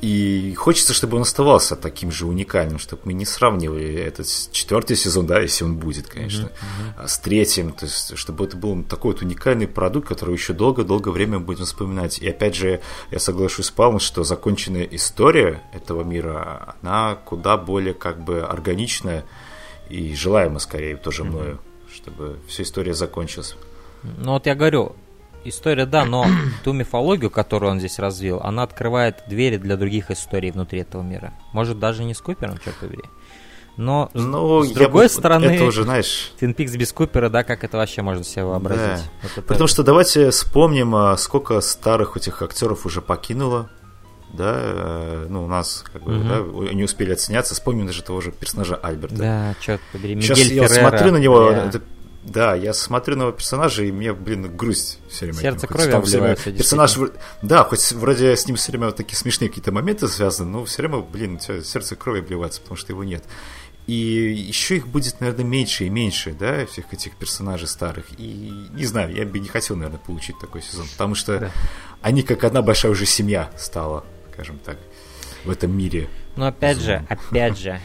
И 0.00 0.52
хочется, 0.54 0.92
чтобы 0.92 1.16
он 1.16 1.22
оставался 1.22 1.76
таким 1.76 2.10
же 2.10 2.26
уникальным, 2.26 2.78
чтобы 2.78 3.02
мы 3.04 3.14
не 3.14 3.24
сравнивали 3.24 3.94
этот 3.94 4.26
четвертый 4.52 4.96
сезон, 4.96 5.26
да, 5.26 5.40
если 5.40 5.64
он 5.64 5.78
будет, 5.78 6.08
конечно, 6.08 6.50
mm-hmm. 6.98 7.08
с 7.08 7.18
третьим, 7.18 7.72
то 7.72 7.86
есть, 7.86 8.16
чтобы 8.18 8.44
это 8.44 8.56
был 8.56 8.82
такой 8.82 9.12
вот 9.12 9.22
уникальный 9.22 9.66
продукт, 9.66 10.06
который 10.08 10.34
еще 10.34 10.52
долго-долго 10.52 11.08
время 11.08 11.38
будем 11.38 11.64
вспоминать. 11.64 12.18
И 12.18 12.28
опять 12.28 12.54
же, 12.54 12.82
я 13.10 13.18
соглашусь 13.18 13.66
с 13.66 13.70
Павлом, 13.70 13.98
что 13.98 14.24
законченная 14.24 14.84
история 14.84 15.62
этого 15.72 16.02
мира, 16.02 16.76
она 16.82 17.14
куда 17.14 17.56
более 17.56 17.94
как 17.94 18.22
бы 18.22 18.42
органичная 18.42 19.24
и 19.88 20.14
желаема 20.14 20.58
скорее 20.58 20.96
тоже 20.96 21.24
мною, 21.24 21.54
mm-hmm. 21.54 21.94
чтобы 21.94 22.36
вся 22.46 22.62
история 22.64 22.92
закончилась. 22.94 23.56
Ну 24.02 24.32
вот 24.32 24.44
я 24.44 24.54
говорю, 24.54 24.96
история, 25.44 25.86
да, 25.86 26.04
но 26.04 26.26
ту 26.64 26.72
мифологию, 26.72 27.30
которую 27.30 27.72
он 27.72 27.78
здесь 27.78 27.98
развил, 27.98 28.40
она 28.42 28.62
открывает 28.62 29.22
двери 29.28 29.56
для 29.56 29.76
других 29.76 30.10
историй 30.10 30.50
внутри 30.50 30.80
этого 30.80 31.02
мира. 31.02 31.32
Может, 31.52 31.78
даже 31.78 32.04
не 32.04 32.14
с 32.14 32.20
Купером, 32.20 32.58
черт 32.58 32.76
побери. 32.76 33.04
Но, 33.76 34.08
ну, 34.14 34.62
с 34.62 34.70
другой 34.70 35.06
бы, 35.06 35.08
стороны, 35.08 35.46
это 35.46 35.64
уже, 35.64 35.82
знаешь... 35.82 36.32
Пикс 36.38 36.76
без 36.76 36.92
Купера, 36.92 37.28
да, 37.28 37.42
как 37.42 37.64
это 37.64 37.76
вообще 37.76 38.02
можно 38.02 38.22
себе 38.22 38.44
вообразить? 38.44 39.04
Да. 39.22 39.28
Вот 39.34 39.46
Потому 39.46 39.66
что 39.66 39.82
давайте 39.82 40.30
вспомним, 40.30 40.94
а, 40.94 41.16
сколько 41.16 41.60
старых 41.60 42.16
этих 42.16 42.40
актеров 42.42 42.86
уже 42.86 43.00
покинуло 43.00 43.68
да, 44.36 44.54
э, 44.56 45.26
ну, 45.28 45.44
у 45.44 45.46
нас, 45.46 45.84
как 45.92 46.02
бы, 46.02 46.18
угу. 46.18 46.28
да, 46.28 46.74
не 46.74 46.82
успели 46.84 47.12
отсняться, 47.12 47.54
вспомним 47.54 47.86
даже 47.86 48.02
того 48.02 48.20
же 48.20 48.32
персонажа 48.32 48.74
Альберта. 48.74 49.14
Да, 49.14 49.54
черт 49.60 49.80
побери, 49.92 50.20
Сейчас 50.20 50.38
Мигель 50.38 50.54
я 50.54 50.68
Феррера. 50.68 50.88
смотрю 50.88 51.12
на 51.12 51.16
него, 51.18 51.50
yeah. 51.50 51.68
это 51.68 51.80
да, 52.24 52.54
я 52.54 52.72
смотрю 52.72 53.16
на 53.16 53.22
его 53.22 53.32
персонажа, 53.32 53.84
и 53.84 53.92
мне, 53.92 54.14
блин, 54.14 54.56
грусть 54.56 54.98
все 55.08 55.26
время. 55.26 55.40
Сердце 55.40 55.66
крови 55.66 55.90
обливается. 55.90 56.52
Персонаж, 56.52 56.96
да, 57.42 57.64
хоть 57.64 57.92
вроде 57.92 58.34
с 58.34 58.46
ним 58.46 58.56
все 58.56 58.72
время 58.72 58.86
вот 58.86 58.96
такие 58.96 59.16
смешные 59.16 59.48
какие-то 59.48 59.72
моменты 59.72 60.08
связаны, 60.08 60.50
но 60.50 60.64
все 60.64 60.82
время, 60.82 61.00
блин, 61.00 61.38
сердце 61.38 61.96
крови 61.96 62.20
обливается, 62.20 62.60
потому 62.62 62.76
что 62.76 62.92
его 62.92 63.04
нет. 63.04 63.24
И 63.86 63.92
еще 63.92 64.76
их 64.76 64.88
будет, 64.88 65.20
наверное, 65.20 65.44
меньше 65.44 65.84
и 65.84 65.90
меньше, 65.90 66.32
да, 66.32 66.64
всех 66.64 66.92
этих 66.94 67.14
персонажей 67.16 67.68
старых. 67.68 68.06
И 68.16 68.68
не 68.72 68.86
знаю, 68.86 69.14
я 69.14 69.26
бы 69.26 69.38
не 69.38 69.48
хотел, 69.48 69.76
наверное, 69.76 70.00
получить 70.00 70.38
такой 70.38 70.62
сезон, 70.62 70.86
потому 70.92 71.14
что 71.14 71.38
да. 71.38 71.50
они 72.00 72.22
как 72.22 72.42
одна 72.44 72.62
большая 72.62 72.92
уже 72.92 73.04
семья 73.04 73.50
стала, 73.58 74.04
скажем 74.32 74.58
так, 74.58 74.78
в 75.44 75.50
этом 75.50 75.76
мире. 75.76 76.08
Но 76.36 76.46
опять 76.46 76.78
Зум. 76.78 76.86
же, 76.86 77.06
опять 77.10 77.58
же, 77.58 77.80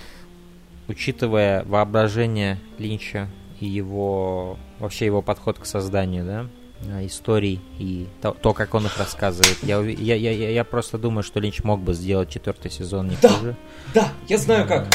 учитывая 0.88 1.66
воображение 1.66 2.62
Линча 2.78 3.28
и 3.60 3.66
его 3.66 4.58
вообще 4.80 5.06
его 5.06 5.22
подход 5.22 5.60
к 5.60 5.66
созданию, 5.66 6.26
да, 6.26 6.46
а, 6.88 7.06
историй 7.06 7.60
и 7.78 8.08
то, 8.22 8.32
то 8.32 8.54
как 8.54 8.74
он 8.74 8.86
их 8.86 8.98
рассказывает. 8.98 9.58
Я, 9.64 9.80
я, 9.80 10.16
я, 10.16 10.50
я 10.50 10.64
просто 10.64 10.98
думаю, 10.98 11.24
что 11.24 11.40
Линч 11.40 11.64
мог 11.64 11.82
бы 11.82 11.94
сделать 11.94 12.30
четвертый 12.30 12.72
сезон 12.72 13.10
не 13.10 13.18
да, 13.22 13.30
хуже. 13.30 13.56
Да, 13.94 14.12
я 14.28 14.38
знаю 14.38 14.68
как. 14.68 14.88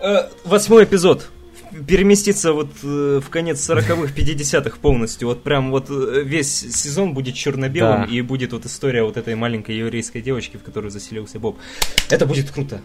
Э, 0.00 0.28
восьмой 0.44 0.84
эпизод 0.84 1.28
переместиться 1.86 2.52
вот 2.52 2.70
э, 2.82 3.20
в 3.22 3.28
конец 3.30 3.58
40-х, 3.68 4.12
50-х 4.14 4.78
полностью. 4.80 5.28
Вот 5.28 5.42
прям 5.42 5.70
вот 5.70 5.90
э, 5.90 6.22
весь 6.24 6.50
сезон 6.50 7.14
будет 7.14 7.34
черно-белым, 7.34 8.02
да. 8.02 8.08
и 8.12 8.20
будет 8.22 8.52
вот 8.52 8.66
история 8.66 9.02
вот 9.02 9.16
этой 9.16 9.34
маленькой 9.34 9.76
еврейской 9.76 10.22
девочки, 10.22 10.56
в 10.56 10.62
которую 10.62 10.90
заселился 10.90 11.38
Боб. 11.38 11.58
Это 12.08 12.26
будет 12.26 12.50
круто. 12.50 12.80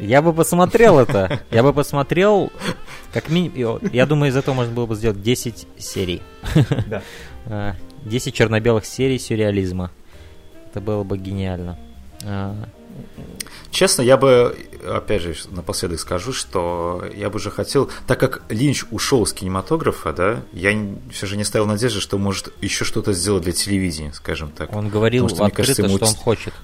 Я 0.00 0.20
бы 0.20 0.32
посмотрел 0.32 0.98
это. 0.98 1.40
Я 1.50 1.62
бы 1.62 1.72
посмотрел, 1.72 2.52
как 3.12 3.28
минимум... 3.28 3.80
Я 3.92 4.06
думаю, 4.06 4.30
из 4.30 4.36
этого 4.36 4.54
можно 4.54 4.72
было 4.72 4.86
бы 4.86 4.94
сделать 4.94 5.22
10 5.22 5.66
серий. 5.78 6.22
Да. 7.46 7.76
10 8.04 8.28
а, 8.34 8.36
черно-белых 8.36 8.84
серий 8.84 9.18
сюрреализма. 9.18 9.90
Это 10.70 10.80
было 10.80 11.04
бы 11.04 11.16
гениально. 11.18 11.78
А, 12.24 12.54
Честно, 13.70 14.00
я 14.02 14.16
бы, 14.16 14.56
опять 14.86 15.22
же, 15.22 15.34
напоследок 15.50 16.00
скажу, 16.00 16.32
что 16.32 17.04
я 17.14 17.28
бы 17.28 17.36
уже 17.36 17.50
хотел, 17.50 17.90
так 18.06 18.18
как 18.18 18.42
Линч 18.48 18.84
ушел 18.90 19.26
с 19.26 19.34
кинематографа, 19.34 20.12
да, 20.12 20.42
я 20.52 20.72
все 21.12 21.26
же 21.26 21.36
не 21.36 21.44
ставил 21.44 21.66
надежды, 21.66 22.00
что 22.00 22.16
может 22.16 22.52
еще 22.62 22.84
что-то 22.84 23.12
сделать 23.12 23.42
для 23.42 23.52
телевидения, 23.52 24.12
скажем 24.14 24.50
так. 24.50 24.74
Он 24.74 24.88
говорил 24.88 25.28
что, 25.28 25.44
открыто, 25.44 25.56
кажется, 25.56 25.82
ему... 25.82 25.96
что 25.96 26.06
он 26.06 26.14
хочет. 26.14 26.54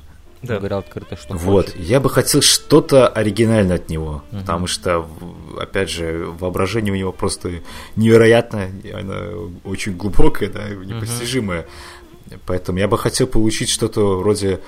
Да. 0.42 0.58
Говорил 0.58 0.78
открыто, 0.78 1.16
что 1.16 1.34
Вот, 1.34 1.66
хочет. 1.66 1.80
я 1.80 2.00
бы 2.00 2.10
хотел 2.10 2.42
что-то 2.42 3.06
оригинальное 3.06 3.76
от 3.76 3.88
него, 3.88 4.24
угу. 4.30 4.40
потому 4.40 4.66
что, 4.66 5.06
опять 5.60 5.88
же, 5.88 6.26
воображение 6.38 6.92
у 6.92 6.96
него 6.96 7.12
просто 7.12 7.60
невероятное, 7.94 8.72
оно 8.92 9.52
очень 9.64 9.96
глубокое, 9.96 10.48
да, 10.48 10.68
непостижимое. 10.68 11.60
Угу. 11.60 12.40
Поэтому 12.46 12.78
я 12.78 12.88
бы 12.88 12.98
хотел 12.98 13.26
получить 13.26 13.68
что-то 13.68 14.18
вроде 14.18 14.60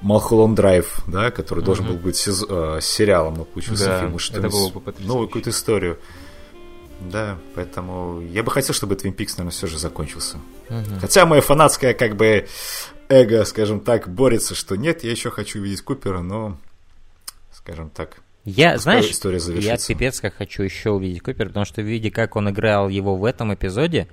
Малхолланд 0.00 0.54
Драйв, 0.56 1.02
да, 1.06 1.30
который 1.30 1.62
должен 1.62 1.86
был 1.86 1.94
быть 1.94 2.16
сез... 2.16 2.44
э, 2.48 2.78
сериалом, 2.80 3.34
но 3.34 3.44
получился 3.44 3.86
да, 3.86 4.00
фильм. 4.00 4.18
Что 4.18 4.38
это 4.38 4.48
было 4.48 4.70
бы 4.70 4.94
Новую 5.00 5.28
какую-то 5.28 5.50
историю. 5.50 5.98
Да, 7.00 7.38
поэтому 7.54 8.20
я 8.20 8.42
бы 8.42 8.50
хотел, 8.50 8.74
чтобы 8.74 8.94
Twin 8.94 9.14
Peaks, 9.14 9.30
наверное, 9.30 9.52
все 9.52 9.66
же 9.66 9.78
закончился. 9.78 10.38
Угу. 10.68 11.00
Хотя 11.00 11.24
моя 11.26 11.40
фанатская, 11.40 11.94
как 11.94 12.16
бы, 12.16 12.46
эго, 13.10 13.44
скажем 13.44 13.80
так, 13.80 14.08
борется, 14.08 14.54
что 14.54 14.76
нет, 14.76 15.04
я 15.04 15.10
еще 15.10 15.30
хочу 15.30 15.60
увидеть 15.60 15.82
Купера, 15.82 16.20
но, 16.20 16.56
скажем 17.52 17.90
так, 17.90 18.22
я, 18.44 18.78
знаешь, 18.78 19.10
история 19.10 19.38
я 19.60 19.76
пипец 19.76 20.20
как 20.20 20.34
хочу 20.34 20.62
еще 20.62 20.90
увидеть 20.90 21.22
Купера, 21.22 21.48
потому 21.48 21.66
что, 21.66 21.82
видя, 21.82 22.10
как 22.10 22.36
он 22.36 22.48
играл 22.48 22.88
его 22.88 23.16
в 23.16 23.26
этом 23.26 23.52
эпизоде, 23.52 24.08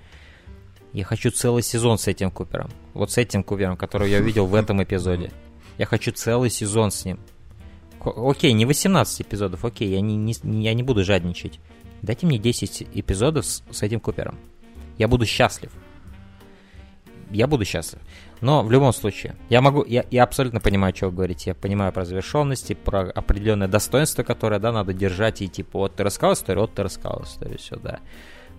я 0.91 1.05
хочу 1.05 1.31
целый 1.31 1.63
сезон 1.63 1.97
с 1.97 2.07
этим 2.07 2.29
Купером. 2.31 2.69
Вот 2.93 3.11
с 3.11 3.17
этим 3.17 3.43
Купером, 3.43 3.77
который 3.77 4.09
я 4.09 4.19
увидел 4.19 4.45
в 4.45 4.55
этом 4.55 4.83
эпизоде. 4.83 5.31
Я 5.77 5.85
хочу 5.85 6.11
целый 6.11 6.49
сезон 6.49 6.91
с 6.91 7.05
ним. 7.05 7.19
Окей, 7.99 8.51
не 8.53 8.65
18 8.65 9.21
эпизодов, 9.21 9.63
окей, 9.63 9.89
я 9.89 10.01
не, 10.01 10.15
не, 10.15 10.63
я 10.63 10.73
не 10.73 10.83
буду 10.83 11.03
жадничать. 11.03 11.59
Дайте 12.01 12.25
мне 12.25 12.37
10 12.37 12.87
эпизодов 12.93 13.45
с, 13.45 13.63
с 13.71 13.81
этим 13.83 13.99
Купером. 13.99 14.37
Я 14.97 15.07
буду 15.07 15.25
счастлив. 15.25 15.71
Я 17.29 17.47
буду 17.47 17.65
счастлив. 17.65 18.01
Но 18.41 18.63
в 18.63 18.71
любом 18.71 18.93
случае, 18.93 19.35
я 19.49 19.61
могу, 19.61 19.83
я, 19.85 20.05
я 20.11 20.23
абсолютно 20.23 20.59
понимаю, 20.59 20.95
что 20.95 21.07
вы 21.07 21.15
говорите. 21.15 21.51
Я 21.51 21.55
понимаю 21.55 21.91
про 21.91 22.05
завершенности, 22.05 22.73
про 22.73 23.09
определенное 23.09 23.67
достоинство, 23.67 24.23
которое, 24.23 24.59
да, 24.59 24.71
надо 24.71 24.93
держать. 24.93 25.41
И 25.41 25.47
типа, 25.47 25.79
вот 25.79 25.95
ты 25.95 26.03
рассказал 26.03 26.33
историю, 26.33 26.61
вот 26.61 26.73
ты 26.73 26.83
рассказал 26.83 27.23
историю, 27.23 27.57
все, 27.57 27.75
да. 27.77 27.99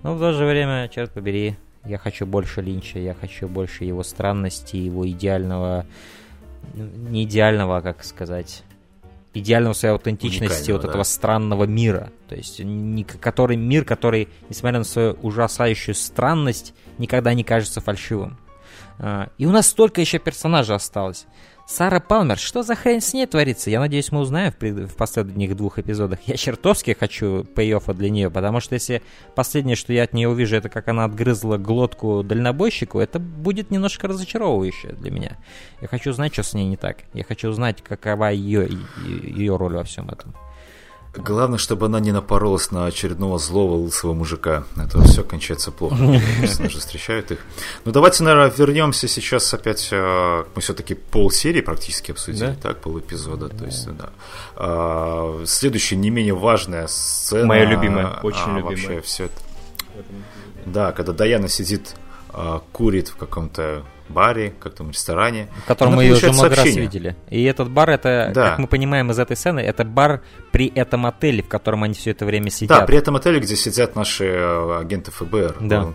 Но 0.03 0.15
в 0.15 0.19
то 0.19 0.33
же 0.33 0.45
время, 0.45 0.89
черт 0.89 1.13
побери, 1.13 1.57
я 1.85 1.99
хочу 1.99 2.27
больше 2.27 2.61
Линча, 2.61 2.99
я 2.99 3.15
хочу 3.15 3.49
больше 3.49 3.85
его 3.85 4.03
странности, 4.03 4.77
его 4.77 5.09
идеального 5.09 5.87
не 6.75 7.25
идеального, 7.25 7.79
а 7.79 7.81
как 7.81 8.05
сказать, 8.05 8.63
идеального 9.35 9.73
своей 9.73 9.95
аутентичности 9.95 10.71
вот 10.71 10.83
да. 10.83 10.89
этого 10.89 11.03
странного 11.03 11.65
мира. 11.65 12.11
То 12.29 12.35
есть, 12.35 12.61
не, 12.61 13.05
который 13.05 13.57
мир, 13.57 13.85
который, 13.85 14.29
несмотря 14.49 14.79
на 14.79 14.85
свою 14.85 15.13
ужасающую 15.23 15.95
странность, 15.95 16.75
никогда 16.99 17.35
не 17.35 17.45
кажется 17.45 17.81
фальшивым. 17.81 18.39
А, 18.99 19.29
и 19.39 19.47
у 19.47 19.51
нас 19.51 19.69
столько 19.69 20.01
еще 20.01 20.19
персонажей 20.19 20.77
осталось. 20.77 21.27
Сара 21.67 22.01
Палмер, 22.01 22.39
что 22.39 22.63
за 22.63 22.75
хрень 22.75 23.03
с 23.03 23.13
ней 23.13 23.27
творится? 23.27 23.69
Я 23.69 23.79
надеюсь, 23.79 24.11
мы 24.11 24.21
узнаем 24.21 24.51
в, 24.53 24.57
пред... 24.57 24.91
в 24.91 24.97
последних 24.97 25.55
двух 25.55 25.79
эпизодах. 25.79 26.19
Я 26.27 26.39
чертовски 26.39 26.97
хочу 26.99 27.45
пей 27.45 27.75
для 27.89 28.09
нее, 28.09 28.31
потому 28.31 28.61
что 28.61 28.73
если 28.73 29.03
последнее, 29.35 29.77
что 29.77 29.93
я 29.93 30.05
от 30.05 30.15
нее 30.15 30.31
увижу, 30.31 30.57
это 30.57 30.71
как 30.71 30.89
она 30.89 31.05
отгрызла 31.05 31.59
глотку 31.59 32.23
дальнобойщику, 32.23 33.01
это 33.01 33.19
будет 33.19 33.71
немножко 33.71 34.09
разочаровывающе 34.09 34.93
для 34.93 35.11
меня. 35.11 35.37
Я 35.83 35.89
хочу 35.89 36.11
узнать, 36.11 36.33
что 36.33 36.43
с 36.43 36.55
ней 36.55 36.67
не 36.67 36.79
так. 36.79 37.01
Я 37.13 37.23
хочу 37.23 37.51
узнать, 37.51 37.83
какова 37.83 38.31
ее, 38.31 38.67
ее 39.07 39.57
роль 39.57 39.75
во 39.75 39.85
всем 39.85 40.09
этом. 40.09 40.35
Главное, 41.25 41.59
чтобы 41.59 41.87
она 41.87 42.01
не 42.01 42.13
напоролась 42.13 42.71
на 42.71 42.87
очередного 42.87 43.39
злого 43.39 43.75
лысого 43.75 44.15
мужика. 44.15 44.65
Это 44.77 45.03
все 45.03 45.25
кончается 45.25 45.71
плохо. 45.73 45.97
Персонажи 46.41 46.79
встречают 46.79 47.31
их. 47.31 47.39
Ну, 47.85 47.93
давайте, 47.93 48.23
наверное, 48.23 48.53
вернемся 48.57 49.09
сейчас 49.09 49.53
опять. 49.53 49.89
Э, 49.91 50.45
мы 50.55 50.63
все-таки 50.63 50.95
пол 50.95 51.31
серии 51.31 51.61
практически 51.61 52.13
обсудили, 52.13 52.47
да? 52.47 52.57
так, 52.63 52.81
пол 52.81 52.99
эпизода. 52.99 53.49
То 53.49 53.65
есть, 53.65 53.89
да. 53.97 54.11
А, 54.57 55.43
следующая 55.45 55.97
не 55.97 56.11
менее 56.11 56.35
важная 56.35 56.87
сцена. 56.87 57.47
Моя 57.47 57.65
любимая, 57.65 58.19
очень 58.23 58.41
а, 58.47 58.59
любимая. 58.59 58.97
Вообще 58.97 59.01
все 59.01 59.25
это. 59.25 59.35
Да, 60.67 60.93
когда 60.93 61.13
Даяна 61.13 61.49
сидит, 61.49 61.95
курит 62.73 63.09
в 63.09 63.17
каком-то 63.17 63.85
баре, 64.09 64.53
как 64.59 64.75
там 64.75 64.91
ресторане. 64.91 65.49
В 65.65 65.67
котором 65.67 65.95
мы 65.95 66.05
ее 66.05 66.15
уже 66.15 66.31
много 66.31 66.55
сообщение. 66.55 66.85
раз 66.85 66.95
видели. 66.95 67.17
И 67.31 67.43
этот 67.45 67.71
бар, 67.71 67.91
это, 67.91 68.31
да. 68.35 68.51
как 68.51 68.59
мы 68.59 68.67
понимаем 68.67 69.11
из 69.11 69.19
этой 69.19 69.37
сцены, 69.37 69.61
это 69.61 69.85
бар 69.85 70.23
при 70.51 70.67
этом 70.67 71.07
отеле, 71.07 71.43
в 71.43 71.49
котором 71.49 71.85
они 71.85 71.95
все 71.95 72.11
это 72.11 72.25
время 72.25 72.51
сидят. 72.51 72.81
Да, 72.81 72.87
при 72.87 72.99
этом 72.99 73.17
отеле, 73.17 73.41
где 73.41 73.57
сидят 73.57 73.97
наши 73.97 74.25
э, 74.25 74.79
агенты 74.81 75.11
ФБР. 75.11 75.57
Да. 75.61 75.87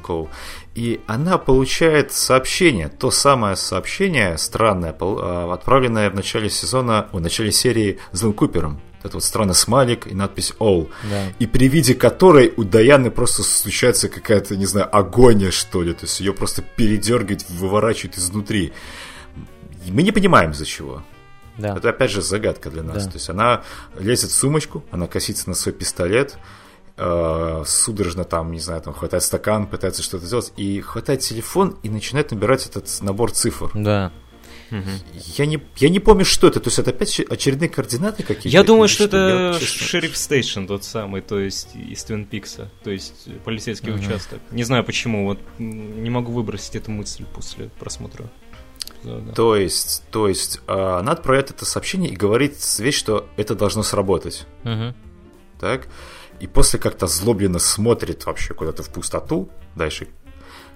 И 0.75 1.01
она 1.07 1.37
получает 1.37 2.11
сообщение, 2.11 2.87
то 2.87 3.11
самое 3.11 3.55
сообщение 3.55 4.37
странное, 4.37 4.95
э, 4.99 5.49
отправленное 5.51 6.09
в 6.09 6.15
начале 6.15 6.49
сезона, 6.49 7.07
в 7.11 7.19
начале 7.19 7.51
серии 7.51 7.99
злым 8.11 8.33
Купером 8.33 8.79
этот 9.03 9.15
вот 9.15 9.23
странный 9.23 9.55
смайлик 9.55 10.07
и 10.07 10.15
надпись 10.15 10.53
All. 10.59 10.89
Да. 11.09 11.25
И 11.39 11.45
при 11.45 11.67
виде 11.67 11.93
которой 11.93 12.53
у 12.55 12.63
Даяны 12.63 13.11
просто 13.11 13.43
случается 13.43 14.09
какая-то, 14.09 14.55
не 14.55 14.65
знаю, 14.65 14.95
агония, 14.95 15.51
что 15.51 15.81
ли. 15.83 15.93
То 15.93 16.05
есть 16.05 16.19
ее 16.19 16.33
просто 16.33 16.61
передергивает, 16.61 17.49
выворачивает 17.49 18.17
изнутри. 18.17 18.73
И 19.85 19.91
мы 19.91 20.03
не 20.03 20.11
понимаем, 20.11 20.51
из-за 20.51 20.65
чего. 20.65 21.03
Да. 21.57 21.75
Это 21.77 21.89
опять 21.89 22.11
же 22.11 22.21
загадка 22.21 22.69
для 22.69 22.83
нас. 22.83 23.05
Да. 23.05 23.11
То 23.11 23.17
есть 23.17 23.29
она 23.29 23.63
лезет 23.99 24.31
в 24.31 24.35
сумочку, 24.35 24.83
она 24.91 25.07
косится 25.07 25.49
на 25.49 25.55
свой 25.55 25.73
пистолет, 25.73 26.37
э, 26.97 27.63
судорожно 27.65 28.23
там, 28.23 28.51
не 28.51 28.59
знаю, 28.59 28.81
там 28.81 28.93
хватает 28.93 29.23
стакан, 29.23 29.67
пытается 29.67 30.01
что-то 30.01 30.25
сделать, 30.25 30.51
и 30.57 30.81
хватает 30.81 31.19
телефон 31.19 31.77
и 31.83 31.89
начинает 31.89 32.31
набирать 32.31 32.65
этот 32.65 32.89
набор 33.01 33.31
цифр. 33.31 33.69
Да. 33.73 34.11
Я, 35.37 35.45
не, 35.45 35.61
я 35.77 35.89
не 35.89 35.99
помню, 35.99 36.25
что 36.25 36.47
это. 36.47 36.59
То 36.59 36.67
есть 36.67 36.79
это 36.79 36.91
опять 36.91 37.19
очередные 37.19 37.69
координаты 37.69 38.23
какие-то? 38.23 38.49
Я 38.49 38.63
думаю, 38.63 38.87
что, 38.87 39.05
это 39.05 39.57
я, 39.59 39.59
шериф 39.59 40.17
стейшн 40.17 40.65
тот 40.65 40.83
самый, 40.83 41.21
то 41.21 41.39
есть 41.39 41.75
из 41.75 42.03
Твин 42.03 42.25
Пикса, 42.25 42.71
то 42.83 42.91
есть 42.91 43.27
полицейский 43.43 43.89
uh-huh. 43.89 44.05
участок. 44.05 44.39
Не 44.51 44.63
знаю 44.63 44.83
почему, 44.83 45.25
вот 45.25 45.39
не 45.59 46.09
могу 46.09 46.31
выбросить 46.31 46.75
эту 46.75 46.91
мысль 46.91 47.25
после 47.25 47.69
просмотра. 47.79 48.29
Да, 49.03 49.19
да. 49.19 49.33
То 49.33 49.55
есть, 49.55 50.03
то 50.11 50.27
есть, 50.27 50.61
э, 50.67 50.73
она 50.73 51.11
отправляет 51.11 51.51
это 51.51 51.65
сообщение 51.65 52.11
и 52.11 52.15
говорит 52.15 52.55
вещь, 52.79 52.97
что 52.97 53.27
это 53.35 53.53
должно 53.55 53.83
сработать. 53.83 54.45
Uh-huh. 54.63 54.93
Так? 55.59 55.87
И 56.39 56.47
после 56.47 56.79
как-то 56.79 57.07
злобленно 57.07 57.59
смотрит 57.59 58.25
вообще 58.25 58.53
куда-то 58.53 58.83
в 58.83 58.89
пустоту, 58.89 59.49
дальше 59.75 60.07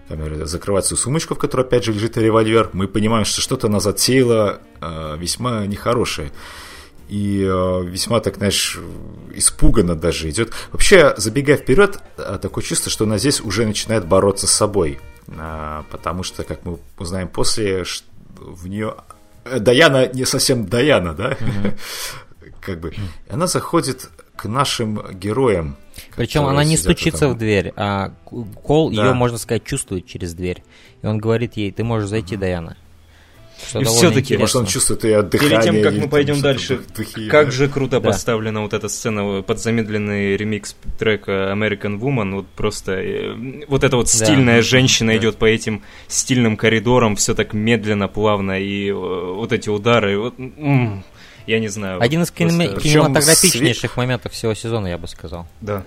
камера 0.07 0.45
закрывает 0.45 0.85
свою 0.85 0.99
сумочку, 0.99 1.35
в 1.35 1.39
которой 1.39 1.61
опять 1.61 1.83
же 1.83 1.93
лежит 1.93 2.17
револьвер. 2.17 2.69
Мы 2.73 2.87
понимаем, 2.87 3.25
что 3.25 3.41
что-то 3.41 3.67
она 3.67 3.79
затеяла 3.79 4.61
э, 4.81 5.17
весьма 5.17 5.65
нехорошее. 5.65 6.31
И 7.09 7.41
э, 7.41 7.83
весьма, 7.85 8.19
так 8.19 8.35
знаешь, 8.37 8.79
испуганно 9.33 9.95
даже 9.95 10.29
идет. 10.29 10.51
Вообще, 10.71 11.13
забегая 11.17 11.57
вперед, 11.57 11.99
э, 12.17 12.37
такое 12.41 12.63
чувство, 12.63 12.91
что 12.91 13.05
она 13.05 13.17
здесь 13.17 13.39
уже 13.39 13.65
начинает 13.65 14.05
бороться 14.05 14.47
с 14.47 14.51
собой. 14.51 14.99
Э, 15.27 15.83
потому 15.89 16.23
что, 16.23 16.43
как 16.43 16.65
мы 16.65 16.79
узнаем 16.97 17.27
после, 17.27 17.85
в 18.35 18.67
нее... 18.67 18.95
Э, 19.45 19.59
Даяна 19.59 20.07
не 20.07 20.25
совсем 20.25 20.65
Даяна, 20.67 21.13
да? 21.13 21.31
Mm-hmm. 21.31 21.79
как 22.61 22.79
бы. 22.79 22.93
Она 23.29 23.47
заходит 23.47 24.09
к 24.37 24.45
нашим 24.45 25.01
героям. 25.13 25.75
Причем 26.15 26.45
она 26.45 26.63
не 26.63 26.77
стучится 26.77 27.21
там. 27.21 27.33
в 27.33 27.37
дверь, 27.37 27.73
а 27.75 28.11
Кол 28.63 28.91
да. 28.91 29.07
ее, 29.07 29.13
можно 29.13 29.37
сказать, 29.37 29.63
чувствует 29.65 30.05
через 30.05 30.33
дверь. 30.33 30.63
И 31.01 31.07
он 31.07 31.17
говорит 31.17 31.57
ей, 31.57 31.71
ты 31.71 31.83
можешь 31.83 32.09
зайти, 32.09 32.35
mm-hmm. 32.35 32.39
Даяна. 32.39 32.77
Что 33.65 33.79
и 33.79 33.85
все-таки, 33.85 34.37
может, 34.37 34.55
он 34.55 34.65
чувствует 34.67 35.03
ее 35.03 35.23
дыхание. 35.23 35.59
Перед 35.59 35.63
тем, 35.63 35.81
как 35.81 35.93
мы 35.93 36.07
пойдем 36.07 36.41
дальше, 36.41 36.79
духи, 36.95 37.27
как 37.27 37.47
да. 37.47 37.51
же 37.51 37.67
круто 37.67 37.99
да. 37.99 38.09
поставлена 38.09 38.61
вот 38.61 38.73
эта 38.73 38.87
сцена 38.87 39.41
под 39.41 39.59
замедленный 39.59 40.37
ремикс 40.37 40.75
трека 40.99 41.51
American 41.51 41.99
Woman. 41.99 42.35
Вот 42.35 42.47
просто 42.49 42.93
э, 42.93 43.65
вот 43.67 43.83
эта 43.83 43.97
вот 43.97 44.09
стильная 44.09 44.57
да. 44.57 44.61
женщина 44.61 45.11
да. 45.11 45.17
идет 45.17 45.37
по 45.37 45.45
этим 45.45 45.81
стильным 46.07 46.55
коридорам, 46.55 47.15
все 47.15 47.33
так 47.33 47.53
медленно, 47.53 48.07
плавно, 48.07 48.59
и 48.59 48.89
э, 48.89 48.93
вот 48.93 49.51
эти 49.51 49.69
удары. 49.69 50.19
Вот, 50.19 50.35
м- 50.37 51.03
я 51.47 51.59
не 51.59 51.69
знаю. 51.69 52.01
Один 52.01 52.21
из 52.21 52.31
просто... 52.31 52.79
кинематографичнейших 52.79 53.91
свет... 53.91 53.97
моментов 53.97 54.33
всего 54.33 54.53
сезона, 54.53 54.87
я 54.87 54.97
бы 54.97 55.07
сказал. 55.07 55.47
Да. 55.61 55.83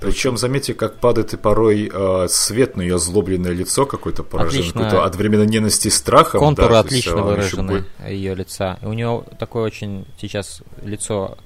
Причем 0.00 0.36
заметьте, 0.36 0.74
как 0.74 1.00
падает 1.00 1.32
и 1.32 1.36
порой 1.36 1.90
э, 1.92 2.28
свет 2.28 2.76
на 2.76 2.82
ее 2.82 3.00
злобленное 3.00 3.50
лицо 3.50 3.84
какое-то 3.84 4.22
поражение, 4.22 4.72
какое-то 4.72 5.04
одновременно 5.04 5.42
ненависти 5.42 5.88
и 5.88 5.90
страхом. 5.90 6.38
Контуры 6.38 6.68
да, 6.68 6.80
отлично 6.80 7.16
есть, 7.16 7.22
выражены 7.22 7.72
будет... 7.72 7.86
ее 8.06 8.34
лица. 8.36 8.78
И 8.80 8.86
у 8.86 8.92
нее 8.92 9.24
такое 9.40 9.64
очень 9.64 10.06
сейчас 10.20 10.62
лицо 10.82 11.36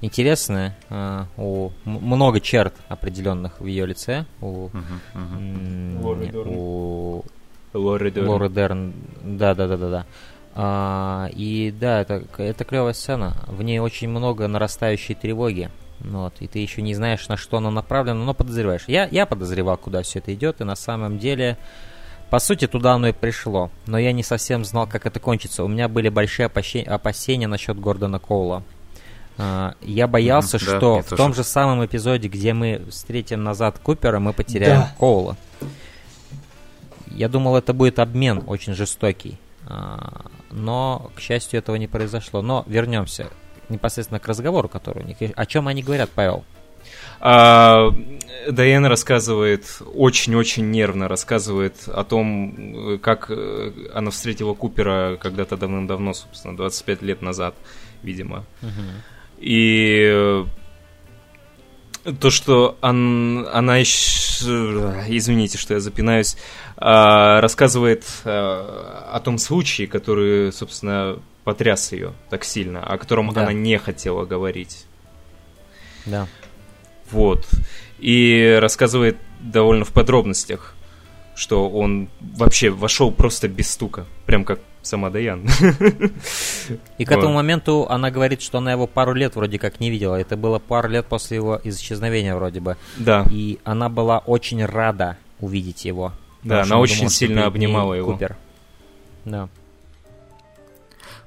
интересное, 0.00 0.78
э, 0.88 1.24
у 1.36 1.70
много 1.84 2.40
черт 2.40 2.72
определенных 2.88 3.60
в 3.60 3.66
ее 3.66 3.84
лице. 3.84 4.24
У, 4.40 4.68
uh-huh, 4.68 6.46
у 6.48 7.24
Лоры 7.74 8.10
Дерн. 8.10 8.28
Лоры 8.28 8.48
Дерн. 8.48 8.94
Да, 9.22 9.54
да, 9.54 9.66
да, 9.66 9.76
да, 9.76 9.90
да. 9.90 10.06
А, 10.60 11.30
и 11.36 11.70
да, 11.70 12.00
это, 12.00 12.24
это 12.36 12.64
клевая 12.64 12.92
сцена. 12.92 13.36
В 13.46 13.62
ней 13.62 13.78
очень 13.78 14.08
много 14.08 14.48
нарастающей 14.48 15.14
тревоги. 15.14 15.70
Вот, 16.00 16.34
и 16.40 16.48
ты 16.48 16.58
еще 16.58 16.82
не 16.82 16.96
знаешь, 16.96 17.28
на 17.28 17.36
что 17.36 17.58
она 17.58 17.70
направлена, 17.70 18.24
но 18.24 18.34
подозреваешь. 18.34 18.82
Я, 18.88 19.06
я 19.08 19.24
подозревал, 19.24 19.76
куда 19.76 20.02
все 20.02 20.18
это 20.18 20.34
идет, 20.34 20.60
и 20.60 20.64
на 20.64 20.74
самом 20.74 21.20
деле, 21.20 21.58
по 22.28 22.40
сути, 22.40 22.66
туда 22.66 22.94
оно 22.94 23.06
и 23.06 23.12
пришло. 23.12 23.70
Но 23.86 23.98
я 23.98 24.10
не 24.10 24.24
совсем 24.24 24.64
знал, 24.64 24.88
как 24.88 25.06
это 25.06 25.20
кончится. 25.20 25.62
У 25.62 25.68
меня 25.68 25.86
были 25.88 26.08
большие 26.08 26.46
опасения, 26.46 26.88
опасения 26.88 27.46
насчет 27.46 27.78
Гордона 27.78 28.18
Коула. 28.18 28.64
А, 29.36 29.74
я 29.80 30.08
боялся, 30.08 30.56
mm, 30.56 30.60
что 30.60 30.96
да, 30.96 31.02
в 31.02 31.08
тоже. 31.10 31.22
том 31.22 31.34
же 31.34 31.44
самом 31.44 31.86
эпизоде, 31.86 32.26
где 32.26 32.52
мы 32.52 32.82
встретим 32.90 33.44
назад 33.44 33.78
Купера, 33.78 34.18
мы 34.18 34.32
потеряем 34.32 34.80
да. 34.80 34.94
Коула. 34.98 35.36
Я 37.12 37.28
думал, 37.28 37.54
это 37.54 37.72
будет 37.72 38.00
обмен 38.00 38.42
очень 38.48 38.74
жестокий. 38.74 39.38
А, 39.68 40.24
но, 40.50 41.10
к 41.14 41.20
счастью, 41.20 41.58
этого 41.58 41.76
не 41.76 41.86
произошло. 41.86 42.40
Но 42.42 42.64
вернемся 42.66 43.28
непосредственно 43.68 44.18
к 44.18 44.26
разговору, 44.26 44.68
который 44.68 45.04
у 45.04 45.06
них. 45.06 45.18
О 45.34 45.46
чем 45.46 45.68
они 45.68 45.82
говорят, 45.82 46.10
Павел? 46.14 46.44
А, 47.20 47.90
Дайан 48.48 48.86
рассказывает, 48.86 49.82
очень-очень 49.94 50.70
нервно 50.70 51.06
рассказывает 51.06 51.76
о 51.86 52.04
том, 52.04 52.98
как 53.00 53.30
э, 53.30 53.72
она 53.92 54.10
встретила 54.10 54.54
Купера 54.54 55.18
когда-то 55.20 55.56
давным-давно, 55.56 56.14
собственно, 56.14 56.56
25 56.56 57.02
лет 57.02 57.20
назад, 57.20 57.54
видимо. 58.02 58.44
Угу. 58.62 58.70
И 59.40 60.08
э, 60.10 60.44
то, 62.20 62.30
что 62.30 62.76
он, 62.80 63.46
она 63.52 63.76
еще, 63.76 65.04
извините, 65.08 65.58
что 65.58 65.74
я 65.74 65.80
запинаюсь, 65.80 66.36
а, 66.76 67.40
рассказывает 67.40 68.04
а, 68.24 69.10
о 69.12 69.20
том 69.20 69.38
случае, 69.38 69.88
который, 69.88 70.52
собственно, 70.52 71.18
потряс 71.44 71.92
ее 71.92 72.12
так 72.30 72.44
сильно, 72.44 72.84
о 72.84 72.98
котором 72.98 73.32
да. 73.32 73.42
она 73.42 73.52
не 73.52 73.78
хотела 73.78 74.24
говорить. 74.24 74.86
Да. 76.06 76.26
Вот. 77.10 77.48
И 77.98 78.58
рассказывает 78.60 79.16
довольно 79.40 79.84
в 79.84 79.92
подробностях, 79.92 80.74
что 81.34 81.68
он 81.68 82.08
вообще 82.20 82.70
вошел 82.70 83.10
просто 83.10 83.48
без 83.48 83.70
стука, 83.70 84.06
прям 84.28 84.44
как 84.44 84.60
сама 84.82 85.08
Даян. 85.08 85.48
И 86.98 87.04
к 87.06 87.10
этому 87.10 87.32
моменту 87.32 87.86
она 87.88 88.10
говорит, 88.10 88.42
что 88.42 88.58
она 88.58 88.72
его 88.72 88.86
пару 88.86 89.14
лет 89.14 89.36
вроде 89.36 89.58
как 89.58 89.80
не 89.80 89.88
видела. 89.88 90.16
Это 90.16 90.36
было 90.36 90.58
пару 90.58 90.90
лет 90.90 91.06
после 91.06 91.38
его 91.38 91.58
исчезновения 91.64 92.36
вроде 92.36 92.60
бы. 92.60 92.76
Да. 92.98 93.24
И 93.30 93.58
она 93.64 93.88
была 93.88 94.18
очень 94.18 94.62
рада 94.66 95.16
увидеть 95.40 95.86
его. 95.86 96.12
Да, 96.42 96.62
она 96.62 96.78
очень 96.78 96.96
думала, 96.96 97.10
сильно 97.10 97.46
обнимала 97.46 97.94
его. 97.94 98.12
Купер. 98.12 98.36
Да. 99.24 99.48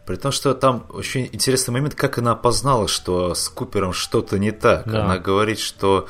При 0.05 0.15
том, 0.17 0.31
что 0.31 0.53
там 0.53 0.85
очень 0.89 1.27
интересный 1.31 1.71
момент, 1.71 1.95
как 1.95 2.19
она 2.19 2.33
опознала, 2.33 2.87
что 2.87 3.33
с 3.33 3.49
Купером 3.49 3.93
что-то 3.93 4.37
не 4.37 4.51
так. 4.51 4.87
Да. 4.87 5.05
Она 5.05 5.17
говорит, 5.17 5.57
что 5.57 6.07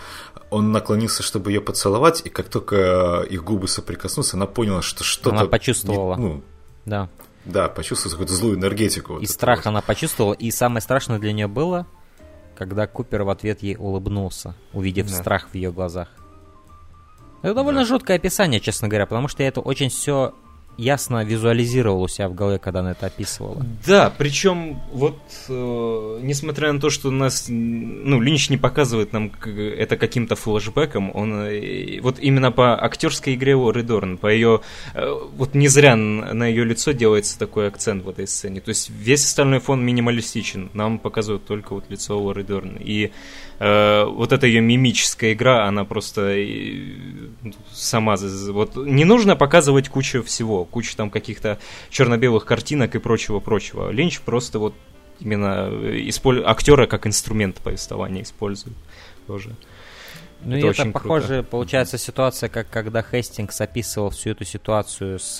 он 0.49 0.73
наклонился, 0.73 1.23
чтобы 1.23 1.51
ее 1.51 1.61
поцеловать, 1.61 2.21
и 2.25 2.29
как 2.29 2.49
только 2.49 3.25
их 3.29 3.45
губы 3.45 3.69
соприкоснулись, 3.69 4.33
она 4.33 4.45
поняла, 4.45 4.81
что 4.81 5.05
что-то... 5.05 5.37
Она 5.37 5.45
почувствовала. 5.45 6.17
Не, 6.17 6.21
ну, 6.21 6.43
да. 6.85 7.09
Да, 7.45 7.69
почувствовала 7.69 8.11
какую-то 8.11 8.33
злую 8.33 8.57
энергетику. 8.57 9.17
И 9.17 9.25
страх 9.25 9.59
вот. 9.59 9.67
она 9.67 9.81
почувствовала, 9.81 10.33
и 10.33 10.51
самое 10.51 10.81
страшное 10.81 11.19
для 11.19 11.33
нее 11.33 11.47
было, 11.47 11.87
когда 12.55 12.85
Купер 12.87 13.23
в 13.23 13.29
ответ 13.29 13.63
ей 13.63 13.75
улыбнулся, 13.75 14.55
увидев 14.73 15.07
да. 15.07 15.15
страх 15.15 15.49
в 15.49 15.55
ее 15.55 15.71
глазах. 15.71 16.09
Это 17.41 17.55
довольно 17.55 17.81
да. 17.81 17.85
жуткое 17.87 18.17
описание, 18.17 18.59
честно 18.59 18.87
говоря, 18.87 19.07
потому 19.07 19.27
что 19.27 19.41
я 19.41 19.49
это 19.49 19.61
очень 19.61 19.89
все 19.89 20.35
ясно 20.81 21.23
визуализировал 21.23 22.01
у 22.01 22.07
себя 22.07 22.27
в 22.27 22.33
голове, 22.33 22.57
когда 22.57 22.79
она 22.79 22.91
это 22.91 23.05
описывала. 23.05 23.63
Да, 23.85 24.11
причем 24.17 24.81
вот 24.91 25.19
э, 25.47 26.19
несмотря 26.23 26.73
на 26.73 26.79
то, 26.79 26.89
что 26.89 27.11
нас, 27.11 27.45
ну, 27.49 28.19
Линч 28.19 28.49
не 28.49 28.57
показывает 28.57 29.13
нам 29.13 29.31
это 29.45 29.95
каким-то 29.97 30.35
флэшбэком, 30.35 31.15
он 31.15 31.33
э, 31.43 31.99
вот 32.01 32.19
именно 32.19 32.51
по 32.51 32.83
актерской 32.83 33.35
игре 33.35 33.55
Дорн, 33.83 34.17
по 34.17 34.27
ее, 34.27 34.61
э, 34.93 35.07
вот 35.35 35.53
не 35.53 35.67
зря 35.67 35.95
на 35.95 36.47
ее 36.47 36.65
лицо 36.65 36.93
делается 36.93 37.37
такой 37.37 37.67
акцент 37.67 38.03
в 38.03 38.09
этой 38.09 38.27
сцене, 38.27 38.59
то 38.59 38.69
есть 38.69 38.89
весь 38.89 39.23
остальной 39.25 39.59
фон 39.59 39.85
минималистичен, 39.85 40.71
нам 40.73 40.97
показывают 40.97 41.45
только 41.45 41.73
вот 41.73 41.85
лицо 41.89 42.33
Дорн, 42.33 42.77
и 42.79 43.11
э, 43.61 44.05
вот 44.05 44.31
эта 44.31 44.47
ее 44.47 44.61
мимическая 44.61 45.33
игра, 45.33 45.67
она 45.67 45.85
просто 45.85 46.21
э, 46.31 46.95
сама, 47.71 48.15
вот 48.49 48.75
не 48.75 49.05
нужно 49.05 49.35
показывать 49.35 49.87
кучу 49.89 50.23
всего, 50.23 50.65
кучу 50.65 50.95
там 50.95 51.09
каких-то 51.09 51.59
черно-белых 51.89 52.45
картинок 52.45 52.95
и 52.95 52.99
прочего-прочего. 52.99 53.91
Линч 53.91 54.21
просто 54.21 54.57
вот 54.57 54.73
именно 55.19 55.69
э, 55.69 56.09
использ... 56.09 56.43
актера 56.45 56.87
как 56.87 57.05
инструмент 57.05 57.57
повествования 57.57 58.23
использует 58.23 58.75
тоже. 59.27 59.55
Ну 60.43 60.57
это 60.57 60.67
и 60.67 60.69
это 60.71 60.85
похоже, 60.91 61.27
круто. 61.27 61.43
получается 61.43 61.97
ситуация, 61.99 62.49
как 62.49 62.67
когда 62.71 63.03
Хестингс 63.03 63.61
описывал 63.61 64.09
всю 64.09 64.31
эту 64.31 64.43
ситуацию 64.43 65.19
с 65.19 65.37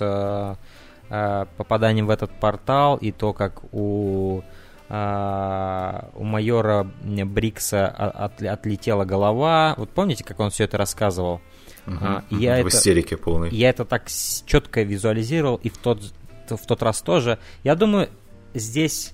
э, 1.10 1.46
попаданием 1.58 2.06
в 2.06 2.12
этот 2.12 2.32
портал 2.40 2.98
и 2.98 3.12
то, 3.12 3.34
как 3.34 3.64
у 3.74 4.44
у 4.92 6.24
майора 6.24 6.84
Брикса 7.04 7.88
от, 7.88 8.42
отлетела 8.42 9.06
голова. 9.06 9.74
Вот 9.78 9.90
помните, 9.92 10.26
как 10.26 10.40
он 10.42 10.50
все 10.50 10.66
это 10.66 10.78
рассказывал? 10.78 11.40
Угу, 11.88 11.98
а, 12.02 12.24
я 12.30 12.62
в 12.62 12.68
это, 12.68 12.76
истерике 12.76 13.16
полной. 13.16 13.50
Я 13.52 13.70
это 13.70 13.86
так 13.86 14.08
четко 14.08 14.82
визуализировал, 14.84 15.56
и 15.64 15.70
в 15.70 15.78
тот, 15.78 16.04
в 16.50 16.66
тот 16.68 16.84
раз 16.84 17.02
тоже. 17.02 17.40
Я 17.64 17.76
думаю, 17.76 18.10
здесь... 18.54 19.14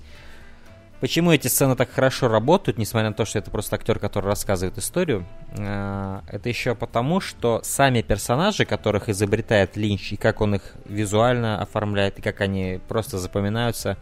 Почему 1.00 1.32
эти 1.32 1.48
сцены 1.48 1.76
так 1.76 1.92
хорошо 1.92 2.28
работают, 2.28 2.80
несмотря 2.80 3.10
на 3.10 3.14
то, 3.14 3.24
что 3.24 3.38
это 3.38 3.52
просто 3.52 3.76
актер, 3.76 4.00
который 4.00 4.26
рассказывает 4.26 4.80
историю, 4.80 5.28
а, 5.60 6.24
это 6.28 6.50
еще 6.50 6.74
потому, 6.74 7.20
что 7.20 7.62
сами 7.64 8.02
персонажи, 8.02 8.66
которых 8.66 9.10
изобретает 9.10 9.78
Линч, 9.78 10.14
и 10.14 10.16
как 10.16 10.42
он 10.42 10.56
их 10.56 10.74
визуально 10.86 11.62
оформляет, 11.62 12.18
и 12.18 12.24
как 12.24 12.42
они 12.42 12.80
просто 12.88 13.20
запоминаются, 13.20 13.96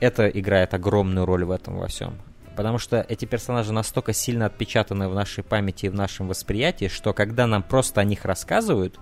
это 0.00 0.28
играет 0.28 0.74
огромную 0.74 1.26
роль 1.26 1.44
в 1.44 1.50
этом 1.50 1.76
во 1.76 1.86
всем. 1.88 2.18
Потому 2.56 2.78
что 2.78 3.04
эти 3.08 3.24
персонажи 3.24 3.72
настолько 3.72 4.12
сильно 4.12 4.46
отпечатаны 4.46 5.08
в 5.08 5.14
нашей 5.14 5.44
памяти 5.44 5.86
и 5.86 5.88
в 5.88 5.94
нашем 5.94 6.26
восприятии, 6.26 6.88
что 6.88 7.12
когда 7.12 7.46
нам 7.46 7.62
просто 7.62 8.00
о 8.00 8.04
них 8.04 8.24
рассказывают, 8.24 8.98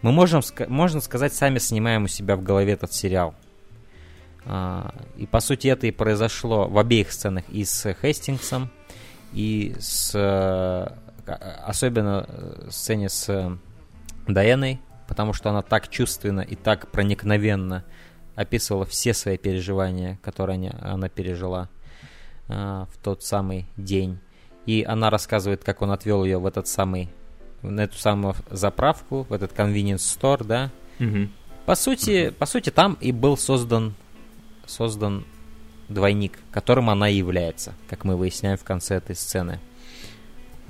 мы 0.00 0.12
можем, 0.12 0.40
можно 0.68 1.00
сказать, 1.00 1.34
сами 1.34 1.58
снимаем 1.58 2.04
у 2.04 2.08
себя 2.08 2.36
в 2.36 2.42
голове 2.42 2.72
этот 2.72 2.92
сериал. 2.92 3.34
А, 4.46 4.94
и 5.16 5.26
по 5.26 5.40
сути 5.40 5.68
это 5.68 5.86
и 5.86 5.90
произошло 5.90 6.68
в 6.68 6.78
обеих 6.78 7.12
сценах 7.12 7.44
и 7.48 7.64
с 7.64 7.94
Хестингсом, 7.94 8.70
и 9.32 9.74
с 9.78 10.12
а, 10.14 10.98
особенно 11.26 12.26
в 12.68 12.70
сцене 12.70 13.08
с 13.08 13.58
Дайаной, 14.26 14.80
потому 15.08 15.32
что 15.32 15.50
она 15.50 15.62
так 15.62 15.88
чувственно 15.88 16.40
и 16.40 16.54
так 16.54 16.90
проникновенно 16.90 17.84
описывала 18.34 18.84
все 18.84 19.14
свои 19.14 19.36
переживания, 19.36 20.18
которые 20.22 20.70
она 20.80 21.08
пережила. 21.08 21.68
А, 22.48 22.86
в 22.92 23.02
тот 23.02 23.22
самый 23.22 23.66
день. 23.76 24.18
И 24.66 24.84
она 24.86 25.10
рассказывает, 25.10 25.64
как 25.64 25.82
он 25.82 25.90
отвел 25.90 26.24
ее 26.24 26.38
в 26.38 26.46
этот 26.46 26.68
самый, 26.68 27.08
на 27.62 27.82
эту 27.82 27.96
самую 27.96 28.34
заправку, 28.50 29.26
в 29.28 29.32
этот 29.32 29.52
convenience 29.52 29.96
store, 29.96 30.44
да. 30.44 30.70
Угу. 31.00 31.28
По 31.66 31.74
сути, 31.74 32.28
угу. 32.28 32.34
по 32.34 32.46
сути, 32.46 32.70
там 32.70 32.98
и 33.00 33.12
был 33.12 33.36
создан, 33.36 33.94
создан 34.66 35.24
двойник, 35.88 36.38
которым 36.50 36.90
она 36.90 37.08
является, 37.08 37.74
как 37.88 38.04
мы 38.04 38.16
выясняем 38.16 38.58
в 38.58 38.64
конце 38.64 38.96
этой 38.96 39.16
сцены 39.16 39.60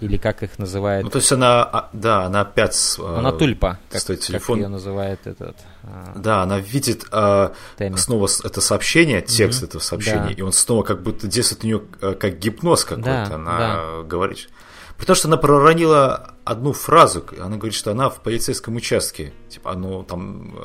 или 0.01 0.17
как 0.17 0.43
их 0.43 0.59
называют. 0.59 1.05
Ну, 1.05 1.11
то 1.11 1.19
есть 1.19 1.31
она, 1.33 1.63
а, 1.63 1.91
да, 1.93 2.25
она 2.25 2.43
опять... 2.43 2.97
А, 2.99 3.19
она 3.19 3.33
тульпа, 3.33 3.79
как, 3.91 4.03
телефон. 4.03 4.57
как 4.57 4.63
ее 4.65 4.69
называет 4.69 5.27
этот... 5.27 5.57
А, 5.83 6.13
да, 6.17 6.43
она 6.43 6.59
видит 6.59 7.07
а, 7.13 7.53
снова 7.97 8.29
это 8.43 8.61
сообщение, 8.61 9.23
текст 9.23 9.63
угу. 9.63 9.69
этого 9.69 9.83
сообщения, 9.83 10.29
да. 10.29 10.33
и 10.33 10.43
он 10.43 10.53
снова 10.53 10.83
как 10.83 11.03
будто 11.03 11.27
действует 11.27 11.65
у 11.65 11.67
нее 11.67 11.83
как 12.17 12.39
гипноз 12.39 12.85
какой-то, 12.85 13.27
да, 13.29 13.35
она 13.35 13.59
да. 13.59 14.03
говорит. 14.03 14.49
При 14.97 15.07
том, 15.07 15.17
что 15.17 15.29
она 15.29 15.37
проронила 15.37 16.35
одну 16.45 16.73
фразу, 16.73 17.25
она 17.41 17.57
говорит, 17.57 17.75
что 17.75 17.91
она 17.91 18.09
в 18.11 18.21
полицейском 18.21 18.77
участке, 18.77 19.33
типа, 19.49 19.75
ну, 19.75 20.05
там, 20.05 20.57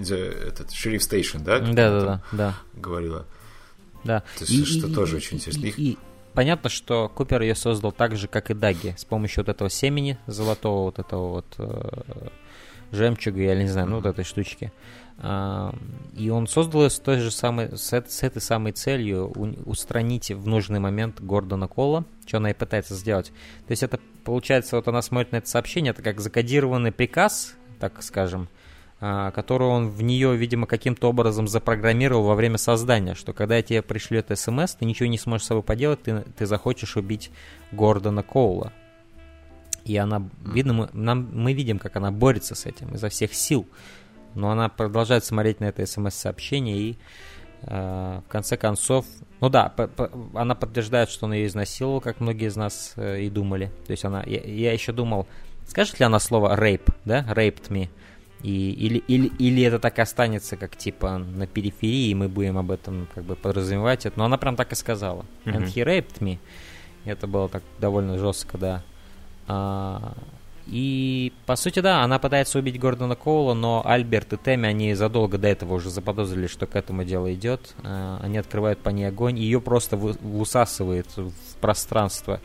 этот, 0.00 0.70
шериф 0.72 1.02
стейшн, 1.02 1.38
да? 1.38 1.58
Да, 1.58 1.72
да, 1.72 2.00
да, 2.00 2.22
да. 2.32 2.54
Говорила. 2.74 3.26
Да. 4.04 4.20
То 4.38 4.44
есть, 4.44 4.52
и, 4.52 4.64
что 4.64 4.86
и, 4.86 4.94
тоже 4.94 5.14
и, 5.14 5.16
очень 5.16 5.38
интересно. 5.38 5.66
И, 5.66 5.70
и, 5.70 5.98
понятно, 6.34 6.68
что 6.68 7.08
Купер 7.08 7.42
ее 7.42 7.54
создал 7.54 7.92
так 7.92 8.16
же, 8.16 8.28
как 8.28 8.50
и 8.50 8.54
Даги, 8.54 8.94
с 8.96 9.04
помощью 9.04 9.44
вот 9.44 9.48
этого 9.48 9.70
семени 9.70 10.18
золотого, 10.26 10.84
вот 10.84 10.98
этого 10.98 11.28
вот 11.28 11.54
э, 11.58 12.28
жемчуга, 12.92 13.40
я 13.40 13.54
не 13.54 13.68
знаю, 13.68 13.88
ну 13.88 13.96
вот 13.96 14.06
этой 14.06 14.24
штучки. 14.24 14.72
А, 15.18 15.74
и 16.16 16.28
он 16.30 16.46
создал 16.46 16.84
ее 16.84 16.90
с 16.90 16.98
той 16.98 17.18
же 17.18 17.30
самой, 17.30 17.76
с, 17.76 17.92
с 17.92 18.22
этой 18.22 18.42
самой 18.42 18.72
целью 18.72 19.28
устранить 19.64 20.30
в 20.30 20.46
нужный 20.46 20.80
момент 20.80 21.20
Гордона 21.20 21.68
Кола, 21.68 22.04
что 22.26 22.38
она 22.38 22.50
и 22.50 22.54
пытается 22.54 22.94
сделать. 22.94 23.28
То 23.66 23.70
есть 23.70 23.82
это 23.82 24.00
получается, 24.24 24.76
вот 24.76 24.88
она 24.88 25.02
смотрит 25.02 25.32
на 25.32 25.36
это 25.36 25.48
сообщение, 25.48 25.90
это 25.90 26.02
как 26.02 26.20
закодированный 26.20 26.92
приказ, 26.92 27.54
так 27.78 28.02
скажем, 28.02 28.48
которую 29.34 29.70
он 29.70 29.88
в 29.90 30.02
нее, 30.02 30.36
видимо, 30.36 30.66
каким-то 30.66 31.08
образом 31.08 31.48
запрограммировал 31.48 32.24
во 32.24 32.34
время 32.34 32.58
создания, 32.58 33.14
что 33.14 33.32
когда 33.32 33.60
тебе 33.60 33.82
пришлю 33.82 34.20
это 34.20 34.36
смс, 34.36 34.74
ты 34.74 34.84
ничего 34.84 35.08
не 35.08 35.18
сможешь 35.18 35.44
с 35.44 35.48
собой 35.48 35.62
поделать, 35.62 36.02
ты, 36.02 36.20
ты 36.36 36.46
захочешь 36.46 36.96
убить 36.96 37.30
Гордона 37.72 38.22
Коула. 38.22 38.72
И 39.84 39.96
она, 39.96 40.26
видно, 40.42 40.72
мы, 40.72 40.88
нам, 40.92 41.28
мы 41.32 41.52
видим, 41.52 41.78
как 41.78 41.96
она 41.96 42.10
борется 42.10 42.54
с 42.54 42.64
этим 42.64 42.94
изо 42.94 43.08
всех 43.08 43.34
сил. 43.34 43.66
Но 44.34 44.50
она 44.50 44.68
продолжает 44.68 45.24
смотреть 45.24 45.60
на 45.60 45.66
это 45.66 45.84
смс-сообщение 45.84 46.76
и 46.76 46.98
э, 47.62 48.20
в 48.26 48.28
конце 48.30 48.56
концов... 48.56 49.04
Ну 49.40 49.50
да, 49.50 49.68
по, 49.68 49.86
по, 49.86 50.10
она 50.34 50.54
подтверждает, 50.54 51.10
что 51.10 51.26
он 51.26 51.34
ее 51.34 51.46
изнасиловал, 51.46 52.00
как 52.00 52.20
многие 52.20 52.46
из 52.46 52.56
нас 52.56 52.94
э, 52.96 53.20
и 53.20 53.28
думали. 53.28 53.70
То 53.86 53.90
есть 53.90 54.04
она... 54.06 54.22
Я, 54.22 54.40
я 54.40 54.72
еще 54.72 54.92
думал, 54.92 55.26
скажет 55.66 56.00
ли 56.00 56.06
она 56.06 56.18
слово 56.18 56.56
rape, 56.58 56.90
да? 57.04 57.20
Raped 57.28 57.68
me. 57.68 57.90
И, 58.42 58.72
или, 58.72 58.98
или, 59.08 59.28
или 59.38 59.62
это 59.62 59.78
так 59.78 59.98
останется, 59.98 60.56
как 60.56 60.76
типа 60.76 61.18
на 61.18 61.46
периферии, 61.46 62.10
и 62.10 62.14
мы 62.14 62.28
будем 62.28 62.58
об 62.58 62.70
этом 62.70 63.08
как 63.14 63.24
бы 63.24 63.36
подразумевать 63.36 64.04
это. 64.04 64.18
Но 64.18 64.26
она 64.26 64.36
прям 64.36 64.56
так 64.56 64.72
и 64.72 64.74
сказала. 64.74 65.24
Mm-hmm. 65.44 65.54
And 65.54 65.74
he 65.74 65.84
raped 65.84 66.18
me. 66.20 66.38
Это 67.04 67.26
было 67.26 67.48
так 67.48 67.62
довольно 67.78 68.18
жестко, 68.18 68.58
да. 68.58 68.82
А, 69.46 70.14
и, 70.66 71.32
по 71.44 71.56
сути, 71.56 71.80
да, 71.80 72.02
она 72.02 72.18
пытается 72.18 72.58
убить 72.58 72.78
Гордона 72.78 73.16
Коула, 73.16 73.52
но 73.54 73.82
Альберт 73.84 74.32
и 74.32 74.36
Тэмми, 74.36 74.66
они 74.66 74.94
задолго 74.94 75.36
до 75.36 75.48
этого 75.48 75.74
уже 75.74 75.90
заподозрили, 75.90 76.46
что 76.46 76.66
к 76.66 76.74
этому 76.76 77.04
дело 77.04 77.32
идет. 77.34 77.74
А, 77.82 78.18
они 78.22 78.38
открывают 78.38 78.78
по 78.78 78.88
ней 78.88 79.04
огонь, 79.04 79.38
ее 79.38 79.60
просто 79.60 79.96
высасывает 79.96 81.06
в 81.16 81.32
пространство. 81.60 82.40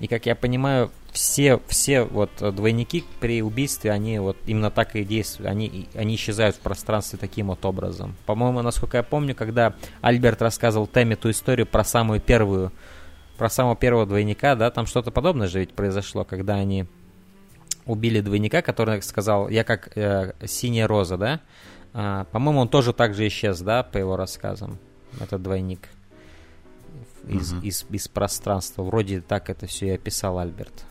И, 0.00 0.08
как 0.08 0.26
я 0.26 0.34
понимаю, 0.34 0.90
все, 1.12 1.60
все 1.68 2.02
вот 2.02 2.30
двойники 2.40 3.04
при 3.20 3.42
убийстве, 3.42 3.92
они 3.92 4.18
вот 4.18 4.36
именно 4.46 4.70
так 4.70 4.96
и 4.96 5.04
действуют, 5.04 5.50
они, 5.50 5.88
они 5.94 6.16
исчезают 6.16 6.56
в 6.56 6.60
пространстве 6.60 7.18
таким 7.18 7.46
вот 7.46 7.64
образом. 7.64 8.16
По-моему, 8.26 8.62
насколько 8.62 8.96
я 8.96 9.02
помню, 9.04 9.34
когда 9.34 9.74
Альберт 10.00 10.42
рассказывал 10.42 10.88
Тэмми 10.88 11.14
ту 11.14 11.30
историю 11.30 11.66
про 11.66 11.84
самую 11.84 12.20
первую 12.20 12.72
про 13.36 13.50
самого 13.50 13.76
первого 13.76 14.06
двойника, 14.06 14.54
да, 14.54 14.70
там 14.70 14.86
что-то 14.86 15.10
подобное 15.10 15.48
же 15.48 15.60
ведь 15.60 15.74
произошло, 15.74 16.24
когда 16.24 16.54
они 16.54 16.86
убили 17.86 18.20
двойника, 18.20 18.62
который 18.62 19.02
сказал, 19.02 19.48
я 19.48 19.64
как 19.64 19.96
э, 19.96 20.34
синяя 20.46 20.86
роза, 20.86 21.16
да, 21.16 21.40
а, 21.92 22.24
по-моему, 22.24 22.60
он 22.60 22.68
тоже 22.68 22.92
так 22.92 23.14
же 23.14 23.26
исчез, 23.26 23.60
да, 23.60 23.82
по 23.82 23.98
его 23.98 24.16
рассказам, 24.16 24.78
этот 25.20 25.42
двойник 25.42 25.88
из, 27.28 27.52
угу. 27.52 27.62
из, 27.62 27.84
из 27.90 28.08
пространства. 28.08 28.82
Вроде 28.82 29.20
так 29.20 29.50
это 29.50 29.66
все 29.66 29.86
и 29.86 29.90
описал 29.90 30.38
Альберт. 30.38 30.84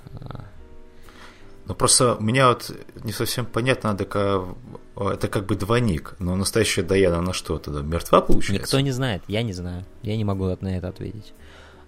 Ну 1.65 1.75
просто 1.75 2.15
у 2.15 2.21
меня 2.21 2.49
вот 2.49 2.71
не 3.03 3.13
совсем 3.13 3.45
понятно, 3.45 3.91
надо 3.91 4.55
это 4.97 5.27
как 5.29 5.45
бы 5.45 5.55
двойник, 5.55 6.15
но 6.19 6.35
настоящая 6.35 6.83
Даяна, 6.83 7.19
она 7.19 7.31
что 7.31 7.57
тогда, 7.57 7.81
мертва 7.81 8.19
получается? 8.19 8.63
Никто 8.63 8.79
не 8.81 8.91
знает, 8.91 9.23
я 9.27 9.43
не 9.43 9.53
знаю, 9.53 9.85
я 10.01 10.17
не 10.17 10.25
могу 10.25 10.45
на 10.45 10.77
это 10.77 10.89
ответить. 10.89 11.33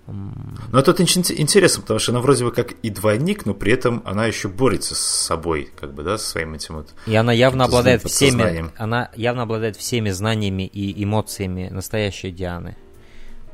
Но 0.07 0.79
это 0.79 1.01
интересно, 1.01 1.81
потому 1.81 1.99
что 1.99 2.11
она 2.11 2.21
вроде 2.21 2.45
бы 2.45 2.51
как 2.51 2.73
и 2.83 2.89
двойник, 2.89 3.45
но 3.45 3.55
при 3.55 3.73
этом 3.73 4.03
она 4.05 4.27
еще 4.27 4.47
борется 4.47 4.93
с 4.93 4.99
собой, 4.99 5.71
как 5.75 5.93
бы, 5.93 6.03
да, 6.03 6.17
со 6.17 6.29
своим 6.29 6.53
этим 6.53 6.75
вот. 6.75 6.93
И 7.07 7.15
она 7.15 7.33
явно 7.33 7.65
обладает 7.65 8.03
всеми, 8.03 8.71
она 8.77 9.09
явно 9.15 9.43
обладает 9.43 9.75
всеми 9.75 10.11
знаниями 10.11 10.67
и 10.67 11.03
эмоциями 11.03 11.69
настоящей 11.69 12.31
Дианы. 12.31 12.77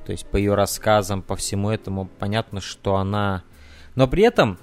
То 0.05 0.11
есть 0.11 0.25
по 0.25 0.37
ее 0.37 0.55
рассказам, 0.55 1.21
по 1.21 1.35
всему 1.35 1.69
этому 1.69 2.09
понятно, 2.19 2.61
что 2.61 2.95
она... 2.95 3.43
Но 3.95 4.07
при 4.07 4.23
этом, 4.23 4.57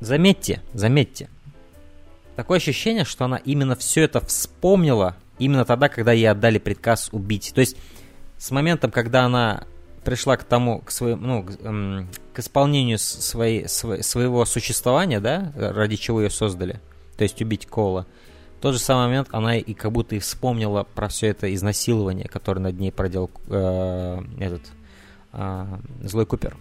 заметьте, 0.00 0.62
заметьте, 0.72 1.28
такое 2.36 2.58
ощущение, 2.58 3.04
что 3.04 3.24
она 3.24 3.36
именно 3.38 3.76
все 3.76 4.02
это 4.02 4.20
вспомнила 4.20 5.16
именно 5.38 5.64
тогда, 5.64 5.88
когда 5.88 6.12
ей 6.12 6.30
отдали 6.30 6.58
приказ 6.58 7.08
убить. 7.12 7.52
То 7.54 7.60
есть 7.60 7.76
с 8.38 8.50
моментом, 8.50 8.90
когда 8.90 9.24
она 9.24 9.64
пришла 10.04 10.36
к 10.36 10.44
тому, 10.44 10.80
к 10.80 10.90
своему, 10.90 11.26
ну, 11.26 11.42
к, 11.42 11.56
эм, 11.62 12.08
к 12.32 12.38
исполнению 12.38 12.98
своей, 12.98 13.66
сво, 13.68 14.02
своего 14.02 14.44
существования, 14.44 15.18
да, 15.20 15.52
ради 15.56 15.96
чего 15.96 16.20
ее 16.20 16.30
создали, 16.30 16.80
то 17.16 17.24
есть 17.24 17.40
убить 17.40 17.66
Кола, 17.66 18.06
тот 18.64 18.72
же 18.72 18.80
самый 18.80 19.08
момент 19.08 19.28
она 19.32 19.58
и 19.58 19.74
как 19.74 19.92
будто 19.92 20.14
и 20.14 20.18
вспомнила 20.18 20.84
про 20.84 21.08
все 21.08 21.26
это 21.26 21.54
изнасилование, 21.54 22.26
которое 22.26 22.60
над 22.60 22.80
ней 22.80 22.90
проделал 22.90 23.30
э, 23.48 24.22
этот 24.40 24.62
э, 25.34 25.66
злой 26.02 26.24
Купер. 26.24 26.56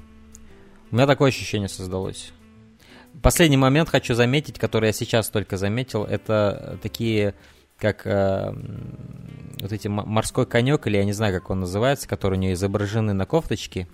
У 0.92 0.96
меня 0.98 1.08
такое 1.08 1.30
ощущение 1.30 1.70
создалось. 1.70 2.34
Последний 3.22 3.56
момент 3.56 3.88
хочу 3.88 4.16
заметить, 4.16 4.60
который 4.60 4.88
я 4.88 4.92
сейчас 4.92 5.30
только 5.30 5.56
заметил, 5.56 6.04
это 6.04 6.78
такие 6.84 7.36
как 7.78 8.06
э, 8.06 8.54
вот 9.62 9.72
эти 9.72 9.88
морской 9.88 10.46
конек, 10.46 10.86
или 10.88 10.98
я 10.98 11.06
не 11.06 11.14
знаю, 11.14 11.34
как 11.34 11.52
он 11.52 11.62
называется, 11.62 12.10
который 12.10 12.38
у 12.38 12.42
нее 12.42 12.52
изображены 12.52 13.14
на 13.14 13.26
кофточке, 13.26 13.88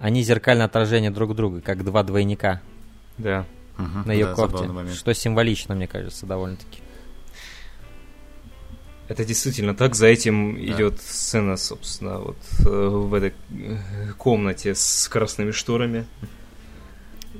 они 0.00 0.24
зеркальное 0.24 0.66
отражение 0.66 1.12
друг 1.12 1.36
друга, 1.36 1.60
как 1.60 1.84
два 1.84 2.02
двойника. 2.02 2.60
Да. 3.18 3.46
Угу, 3.78 4.08
на 4.08 4.10
ее 4.10 4.26
да, 4.26 4.34
кофте. 4.34 4.68
Что 4.94 5.14
символично, 5.14 5.76
мне 5.76 5.86
кажется, 5.86 6.26
довольно-таки. 6.26 6.80
Это 9.10 9.24
действительно 9.24 9.74
так. 9.74 9.96
За 9.96 10.06
этим 10.06 10.54
да. 10.54 10.72
идет 10.72 11.00
сцена, 11.00 11.56
собственно, 11.56 12.20
вот 12.20 12.36
э, 12.64 12.70
в 12.70 13.12
этой 13.12 13.32
э, 13.50 14.12
комнате 14.16 14.76
с 14.76 15.08
красными 15.08 15.50
шторами. 15.50 16.06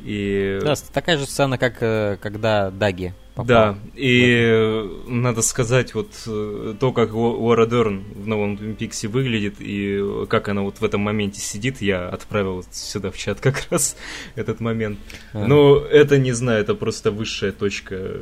И... 0.05 0.59
Да, 0.65 0.75
такая 0.93 1.17
же 1.17 1.27
сцена, 1.27 1.59
как 1.59 1.77
э, 1.81 2.19
когда 2.21 2.73
Даги 2.73 3.15
попал. 3.37 3.47
Да, 3.47 3.79
и 3.95 4.85
надо 5.07 5.43
сказать, 5.43 5.95
вот 5.95 6.11
то, 6.25 6.93
как 6.93 7.15
Уора 7.15 7.67
Дерн 7.67 8.03
в 8.17 8.27
новом 8.27 8.57
Twin 8.57 8.77
Peaks 8.77 9.07
выглядит, 9.07 9.61
и 9.61 10.27
как 10.29 10.49
она 10.49 10.63
вот 10.63 10.81
в 10.81 10.85
этом 10.85 11.03
моменте 11.03 11.41
сидит, 11.41 11.81
я 11.81 12.09
отправил 12.09 12.65
сюда 12.73 13.13
в 13.13 13.17
чат 13.17 13.41
как 13.41 13.69
раз 13.71 13.97
этот 14.35 14.59
момент. 14.59 14.99
А. 15.33 15.47
Но 15.47 15.77
это, 15.77 16.19
не 16.19 16.33
знаю, 16.33 16.63
это 16.63 16.75
просто 16.75 17.13
высшая 17.13 17.53
точка 17.53 18.17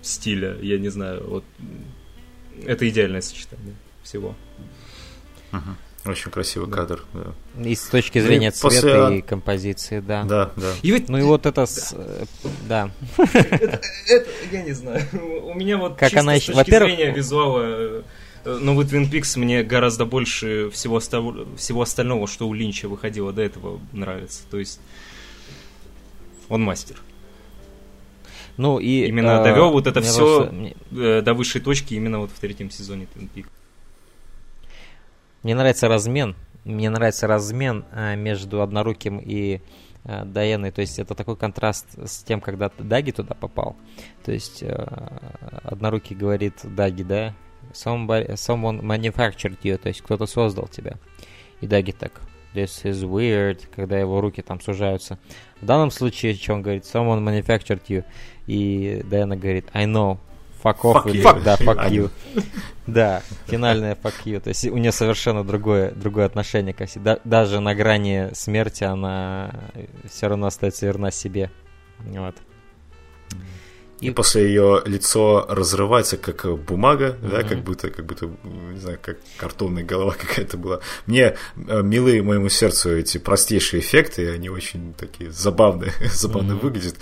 стиля, 0.00 0.56
я 0.62 0.78
не 0.78 0.88
знаю, 0.88 1.22
вот 1.28 1.44
это 2.66 2.88
идеальное 2.88 3.20
сочетание 3.20 3.74
всего. 4.02 4.34
Uh-huh. 5.52 5.74
Очень 6.06 6.30
красивый 6.30 6.68
да. 6.68 6.76
кадр, 6.76 7.04
да. 7.12 7.62
И 7.62 7.74
с 7.74 7.82
точки 7.88 8.18
ну 8.18 8.24
зрения 8.24 8.48
и 8.48 8.50
цвета 8.52 8.80
после... 8.80 9.18
и 9.18 9.22
композиции, 9.22 10.00
да. 10.00 10.24
Да, 10.24 10.52
да. 10.56 10.72
И 10.82 10.90
ведь... 10.90 11.10
Ну 11.10 11.18
и 11.18 11.22
вот 11.22 11.44
это, 11.44 11.66
с... 11.66 11.94
да. 12.66 12.90
Это, 13.18 13.80
это, 14.08 14.30
я 14.50 14.62
не 14.62 14.72
знаю. 14.72 15.02
У 15.44 15.54
меня 15.54 15.76
вот 15.76 15.96
как 15.96 16.10
чисто 16.10 16.20
она 16.20 16.36
с 16.36 16.44
точки 16.44 16.56
Во-первых... 16.56 16.96
зрения 16.96 17.12
визуала 17.12 17.62
э, 17.62 18.02
новый 18.44 18.86
Twin 18.86 19.10
Peaks 19.10 19.38
мне 19.38 19.62
гораздо 19.62 20.06
больше 20.06 20.70
всего, 20.70 21.00
всего 21.00 21.82
остального, 21.82 22.26
что 22.26 22.48
у 22.48 22.54
Линча 22.54 22.88
выходило 22.88 23.32
до 23.32 23.42
этого, 23.42 23.78
нравится. 23.92 24.42
То 24.50 24.58
есть 24.58 24.80
он 26.48 26.62
мастер. 26.62 26.96
Ну 28.60 28.78
и 28.78 29.06
именно 29.06 29.40
э, 29.40 29.44
довел 29.44 29.70
вот 29.70 29.86
это 29.86 30.02
все 30.02 30.46
просто... 30.46 30.74
Э, 30.92 31.22
до 31.22 31.32
высшей 31.32 31.62
точки 31.62 31.94
именно 31.94 32.18
вот 32.18 32.30
в 32.30 32.38
третьем 32.38 32.70
сезоне 32.70 33.06
Twin 33.14 33.28
Peaks. 33.34 33.46
Мне 35.42 35.54
нравится 35.54 35.88
размен. 35.88 36.36
Мне 36.64 36.90
нравится 36.90 37.26
размен 37.26 37.86
э, 37.92 38.16
между 38.16 38.60
одноруким 38.60 39.18
и 39.18 39.60
э, 40.04 40.24
Даяной. 40.26 40.72
То 40.72 40.82
есть 40.82 40.98
это 40.98 41.14
такой 41.14 41.36
контраст 41.36 41.86
с 42.04 42.22
тем, 42.22 42.42
когда 42.42 42.70
Даги 42.78 43.12
туда 43.12 43.34
попал. 43.34 43.76
То 44.24 44.32
есть 44.32 44.62
э, 44.62 44.86
однорукий 45.62 46.14
говорит 46.14 46.54
Даги, 46.62 47.02
да, 47.02 47.34
Somebody, 47.72 48.34
someone 48.34 48.82
manufactured 48.82 49.56
you, 49.62 49.78
то 49.78 49.88
есть 49.88 50.02
кто-то 50.02 50.26
создал 50.26 50.66
тебя. 50.68 50.96
И 51.60 51.66
Даги 51.66 51.92
так, 51.92 52.20
this 52.54 52.84
is 52.84 53.08
weird, 53.08 53.60
когда 53.74 53.98
его 53.98 54.20
руки 54.20 54.42
там 54.42 54.60
сужаются. 54.60 55.18
В 55.60 55.66
данном 55.66 55.90
случае, 55.90 56.34
что 56.34 56.54
он 56.54 56.62
говорит, 56.62 56.84
someone 56.84 57.22
manufactured 57.22 57.82
you, 57.88 58.04
и 58.50 59.02
Дайана 59.04 59.36
говорит, 59.36 59.66
I 59.72 59.84
know, 59.84 60.18
Fuck 60.62 60.80
off, 60.82 61.06
fuck 61.06 61.12
you. 61.14 61.42
да, 61.42 61.56
fuck 61.56 61.90
you. 61.90 62.10
Да, 62.86 63.22
финальная 63.46 63.94
fuck 63.94 64.12
you. 64.24 64.40
То 64.40 64.48
есть 64.48 64.66
у 64.66 64.76
нее 64.76 64.92
совершенно 64.92 65.42
другое, 65.42 65.92
другое 65.92 66.26
отношение 66.26 66.74
ко 66.74 66.84
всему. 66.84 67.16
даже 67.24 67.60
на 67.60 67.74
грани 67.74 68.28
смерти 68.34 68.84
она 68.84 69.54
все 70.06 70.28
равно 70.28 70.48
остается 70.48 70.84
верна 70.84 71.10
себе. 71.10 71.50
Вот. 72.00 72.34
И, 74.00 74.08
и 74.08 74.10
после 74.10 74.48
ее 74.48 74.82
лицо 74.84 75.46
разрывается 75.48 76.18
как 76.18 76.46
бумага, 76.62 77.16
mm-hmm. 77.20 77.30
да, 77.30 77.42
как 77.42 77.62
будто, 77.62 77.90
как 77.90 78.04
будто, 78.04 78.30
не 78.72 78.78
знаю, 78.80 78.98
как 79.00 79.18
картонная 79.38 79.84
голова 79.84 80.12
какая-то 80.20 80.58
была. 80.58 80.80
Мне 81.06 81.36
э, 81.68 81.82
милые 81.82 82.22
моему 82.22 82.48
сердцу 82.48 82.98
эти 82.98 83.16
простейшие 83.16 83.80
эффекты, 83.80 84.30
они 84.30 84.50
очень 84.50 84.92
такие 84.94 85.30
забавные, 85.30 85.92
забавно 86.12 86.52
mm-hmm. 86.52 86.60
выглядят. 86.60 86.96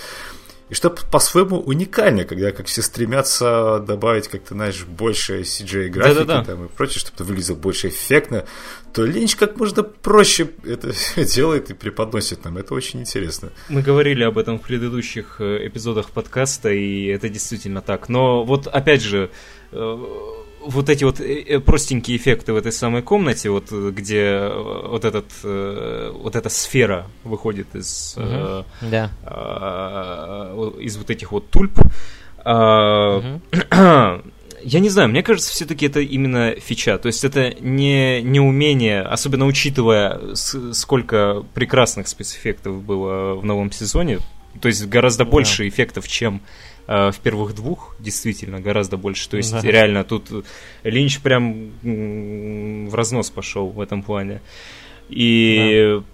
И 0.68 0.74
что 0.74 0.90
по-своему 0.90 1.58
уникально, 1.58 2.24
когда 2.24 2.52
как 2.52 2.66
все 2.66 2.82
стремятся 2.82 3.78
добавить 3.86 4.28
как-то, 4.28 4.54
знаешь, 4.54 4.84
больше 4.84 5.40
CGI-графики 5.40 6.46
там 6.46 6.66
и 6.66 6.68
прочее, 6.68 7.00
чтобы 7.00 7.14
это 7.16 7.24
выглядело 7.24 7.56
больше 7.56 7.88
эффектно, 7.88 8.44
то 8.92 9.04
Линч 9.04 9.36
как 9.36 9.56
можно 9.56 9.82
проще 9.82 10.50
это 10.64 10.92
делает 11.16 11.70
и 11.70 11.74
преподносит 11.74 12.44
нам. 12.44 12.58
Это 12.58 12.74
очень 12.74 13.00
интересно. 13.00 13.50
Мы 13.68 13.82
говорили 13.82 14.24
об 14.24 14.38
этом 14.38 14.58
в 14.58 14.62
предыдущих 14.62 15.36
э, 15.40 15.66
эпизодах 15.66 16.10
подкаста, 16.10 16.70
и 16.70 17.06
это 17.06 17.28
действительно 17.28 17.80
так. 17.80 18.08
Но 18.08 18.44
вот 18.44 18.66
опять 18.66 19.02
же, 19.02 19.30
э, 19.72 20.04
вот 20.60 20.88
эти 20.88 21.04
вот 21.04 21.20
э, 21.20 21.60
простенькие 21.60 22.16
эффекты 22.16 22.52
в 22.52 22.56
этой 22.56 22.72
самой 22.72 23.02
комнате, 23.02 23.50
вот 23.50 23.70
где 23.70 24.48
вот 24.48 25.04
этот 25.04 25.26
вот 25.42 26.36
эта 26.36 26.48
сфера 26.48 27.06
выходит 27.24 27.74
из 27.74 28.16
угу. 28.16 28.64
да. 28.82 29.10
из 30.80 30.96
вот 30.96 31.10
этих 31.10 31.32
вот 31.32 31.50
тульп. 31.50 31.78
Угу. 32.44 33.40
я 34.62 34.80
не 34.80 34.88
знаю, 34.88 35.08
мне 35.08 35.22
кажется, 35.22 35.50
все-таки 35.50 35.86
это 35.86 36.00
именно 36.00 36.54
фича. 36.58 36.98
То 36.98 37.06
есть 37.06 37.24
это 37.24 37.54
не, 37.60 38.22
не 38.22 38.40
умение, 38.40 39.02
особенно 39.02 39.46
учитывая, 39.46 40.34
сколько 40.34 41.44
прекрасных 41.54 42.08
спецэффектов 42.08 42.82
было 42.82 43.34
в 43.34 43.44
новом 43.44 43.72
сезоне. 43.72 44.20
То 44.60 44.68
есть 44.68 44.86
гораздо 44.86 45.24
да. 45.24 45.30
больше 45.30 45.68
эффектов, 45.68 46.08
чем 46.08 46.36
э, 46.36 46.67
в 46.88 47.14
первых 47.22 47.54
двух, 47.54 47.94
действительно, 47.98 48.60
гораздо 48.60 48.96
больше. 48.96 49.28
То 49.28 49.36
есть 49.36 49.52
да. 49.52 49.60
реально 49.60 50.04
тут 50.04 50.44
Линч 50.82 51.20
прям 51.20 51.70
в 51.82 52.94
разнос 52.94 53.30
пошел 53.30 53.68
в 53.68 53.80
этом 53.80 54.02
плане. 54.02 54.40
И 55.10 56.00
да 56.00 56.04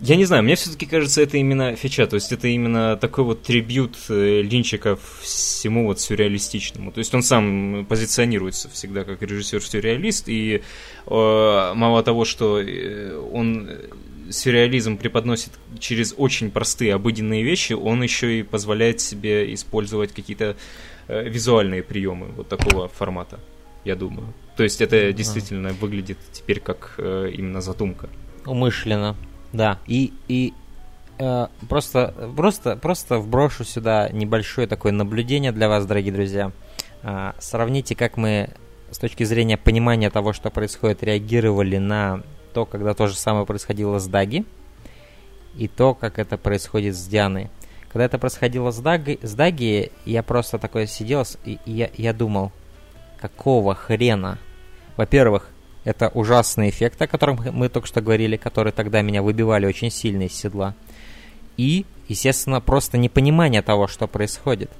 я 0.00 0.16
не 0.16 0.26
знаю, 0.26 0.42
мне 0.42 0.56
все-таки 0.56 0.84
кажется, 0.84 1.22
это 1.22 1.38
именно 1.38 1.74
фича, 1.74 2.06
то 2.06 2.16
есть 2.16 2.30
это 2.30 2.48
именно 2.48 2.96
такой 2.96 3.24
вот 3.24 3.42
трибют 3.42 3.96
э, 4.10 4.42
Линчика 4.42 4.98
всему 5.22 5.86
вот 5.86 6.00
сюрреалистичному. 6.00 6.92
То 6.92 6.98
есть 6.98 7.14
он 7.14 7.22
сам 7.22 7.86
позиционируется 7.88 8.68
всегда 8.68 9.04
как 9.04 9.22
режиссер-сюрреалист, 9.22 10.28
и 10.28 10.56
э, 10.56 11.72
мало 11.74 12.02
того, 12.02 12.26
что 12.26 12.60
э, 12.60 13.18
он 13.32 13.70
сюрреализм 14.30 14.96
преподносит 14.96 15.50
через 15.78 16.14
очень 16.16 16.50
простые 16.50 16.94
обыденные 16.94 17.42
вещи, 17.42 17.72
он 17.72 18.02
еще 18.02 18.40
и 18.40 18.42
позволяет 18.42 19.00
себе 19.00 19.52
использовать 19.54 20.12
какие-то 20.12 20.56
э, 21.08 21.28
визуальные 21.28 21.82
приемы 21.82 22.28
вот 22.36 22.48
такого 22.48 22.88
формата, 22.88 23.38
я 23.84 23.96
думаю. 23.96 24.32
То 24.56 24.62
есть 24.62 24.80
это 24.80 25.12
действительно 25.12 25.70
выглядит 25.70 26.18
теперь 26.32 26.60
как 26.60 26.94
э, 26.98 27.30
именно 27.32 27.60
задумка. 27.60 28.08
Умышленно. 28.44 29.16
Да, 29.52 29.78
и, 29.86 30.12
и 30.28 30.52
э, 31.18 31.46
просто, 31.68 32.14
просто, 32.36 32.76
просто 32.76 33.18
вброшу 33.18 33.64
сюда 33.64 34.08
небольшое 34.10 34.66
такое 34.66 34.92
наблюдение 34.92 35.52
для 35.52 35.68
вас, 35.68 35.86
дорогие 35.86 36.12
друзья. 36.12 36.52
Э, 37.02 37.32
сравните, 37.38 37.94
как 37.94 38.16
мы 38.16 38.50
с 38.90 38.98
точки 38.98 39.24
зрения 39.24 39.56
понимания 39.56 40.10
того, 40.10 40.32
что 40.32 40.50
происходит, 40.50 41.02
реагировали 41.02 41.78
на 41.78 42.22
то, 42.56 42.64
когда 42.64 42.94
то 42.94 43.06
же 43.06 43.18
самое 43.18 43.44
происходило 43.44 43.98
с 43.98 44.06
Даги, 44.06 44.46
и 45.58 45.68
то, 45.68 45.92
как 45.92 46.18
это 46.18 46.38
происходит 46.38 46.96
с 46.96 47.06
Дианой. 47.06 47.50
Когда 47.90 48.06
это 48.06 48.18
происходило 48.18 48.70
с 48.70 48.78
Даги, 48.78 49.18
с 49.20 49.34
Даги 49.34 49.92
я 50.06 50.22
просто 50.22 50.58
такой 50.58 50.86
сидел, 50.86 51.24
и, 51.44 51.58
я, 51.66 51.90
я 51.98 52.14
думал, 52.14 52.52
какого 53.20 53.74
хрена? 53.74 54.38
Во-первых, 54.96 55.50
это 55.84 56.08
ужасный 56.08 56.70
эффект, 56.70 57.02
о 57.02 57.06
котором 57.06 57.38
мы 57.52 57.68
только 57.68 57.86
что 57.86 58.00
говорили, 58.00 58.38
которые 58.38 58.72
тогда 58.72 59.02
меня 59.02 59.20
выбивали 59.20 59.66
очень 59.66 59.90
сильно 59.90 60.22
из 60.22 60.32
седла. 60.32 60.74
И, 61.58 61.84
естественно, 62.08 62.62
просто 62.62 62.96
непонимание 62.96 63.60
того, 63.60 63.86
что 63.86 64.06
происходит. 64.06 64.70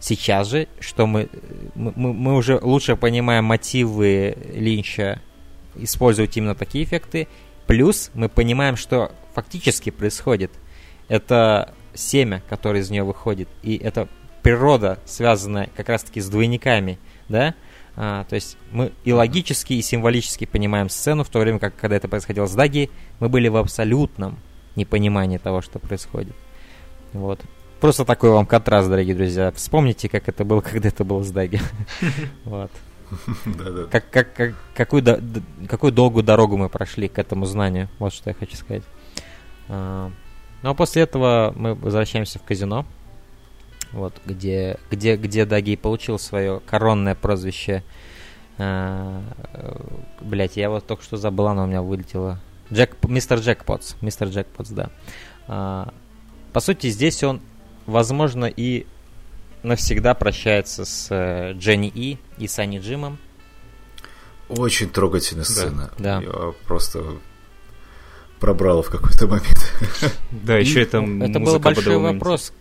Сейчас 0.00 0.48
же, 0.48 0.68
что 0.80 1.06
мы, 1.06 1.28
мы, 1.74 1.92
мы 2.14 2.34
уже 2.34 2.58
лучше 2.62 2.96
понимаем 2.96 3.44
мотивы 3.44 4.38
Линча 4.54 5.20
использовать 5.78 6.36
именно 6.36 6.54
такие 6.54 6.84
эффекты, 6.84 7.28
плюс 7.66 8.10
мы 8.14 8.28
понимаем, 8.28 8.76
что 8.76 9.12
фактически 9.34 9.90
происходит. 9.90 10.50
Это 11.08 11.74
семя, 11.94 12.42
которое 12.48 12.80
из 12.80 12.90
нее 12.90 13.04
выходит, 13.04 13.48
и 13.62 13.76
это 13.76 14.08
природа, 14.42 14.98
связанная 15.04 15.70
как 15.76 15.88
раз-таки 15.88 16.20
с 16.20 16.28
двойниками, 16.28 16.98
да, 17.28 17.54
а, 17.96 18.24
то 18.24 18.34
есть 18.34 18.58
мы 18.70 18.92
и 19.04 19.12
логически, 19.12 19.72
и 19.72 19.82
символически 19.82 20.44
понимаем 20.44 20.90
сцену, 20.90 21.24
в 21.24 21.30
то 21.30 21.38
время 21.38 21.58
как, 21.58 21.74
когда 21.76 21.96
это 21.96 22.08
происходило 22.08 22.46
с 22.46 22.54
Даги, 22.54 22.90
мы 23.20 23.28
были 23.28 23.48
в 23.48 23.56
абсолютном 23.56 24.38
непонимании 24.76 25.38
того, 25.38 25.62
что 25.62 25.78
происходит. 25.78 26.36
Вот. 27.14 27.40
Просто 27.80 28.04
такой 28.04 28.30
вам 28.30 28.46
контраст, 28.46 28.88
дорогие 28.88 29.14
друзья. 29.14 29.50
Вспомните, 29.52 30.08
как 30.08 30.28
это 30.28 30.44
было, 30.44 30.60
когда 30.72 30.88
это 30.88 31.04
было 31.04 31.22
с 31.22 31.30
Даги. 31.30 31.60
Вот. 32.44 32.70
Как, 33.90 34.10
как, 34.10 34.34
как, 34.34 34.54
какую, 34.74 35.02
до, 35.02 35.20
какую 35.68 35.92
долгую 35.92 36.24
дорогу 36.24 36.56
мы 36.56 36.68
прошли 36.68 37.08
к 37.08 37.18
этому 37.18 37.46
знанию. 37.46 37.88
Вот 37.98 38.12
что 38.12 38.30
я 38.30 38.34
хочу 38.34 38.56
сказать. 38.56 38.82
А, 39.68 40.10
ну 40.62 40.70
а 40.70 40.74
после 40.74 41.02
этого 41.02 41.52
мы 41.56 41.74
возвращаемся 41.74 42.38
в 42.38 42.42
казино 42.42 42.84
вот, 43.92 44.20
где, 44.24 44.78
где, 44.90 45.16
где 45.16 45.44
Даги 45.44 45.76
получил 45.76 46.18
свое 46.18 46.60
коронное 46.66 47.14
прозвище. 47.14 47.82
А, 48.58 49.22
блять, 50.20 50.56
я 50.56 50.70
вот 50.70 50.86
только 50.86 51.02
что 51.02 51.16
забыла, 51.16 51.52
оно 51.52 51.64
у 51.64 51.66
меня 51.66 51.82
вылетело. 51.82 52.40
Джек, 52.72 52.96
мистер 53.06 53.38
Джекпотс, 53.38 53.96
мистер 54.00 54.28
Джекпотс, 54.28 54.70
да. 54.70 54.90
А, 55.46 55.92
по 56.52 56.60
сути, 56.60 56.88
здесь 56.88 57.22
он, 57.22 57.40
возможно, 57.86 58.46
и 58.46 58.86
навсегда 59.62 60.14
прощается 60.14 60.84
с 60.84 61.08
э, 61.10 61.52
Дженни 61.54 61.88
И 61.88 62.18
и 62.38 62.46
Санни 62.48 62.78
Джимом. 62.78 63.18
Очень 64.48 64.90
трогательная 64.90 65.44
сцена. 65.44 65.90
Да. 65.98 66.20
Я 66.20 66.54
просто 66.66 67.18
пробрал 68.38 68.82
в 68.82 68.90
какой-то 68.90 69.26
момент. 69.26 69.72
Да, 70.30 70.56
еще 70.56 70.82
это 70.82 70.98
Это 70.98 71.40
был 71.40 71.58
большой 71.58 71.98
вопрос, 71.98 72.52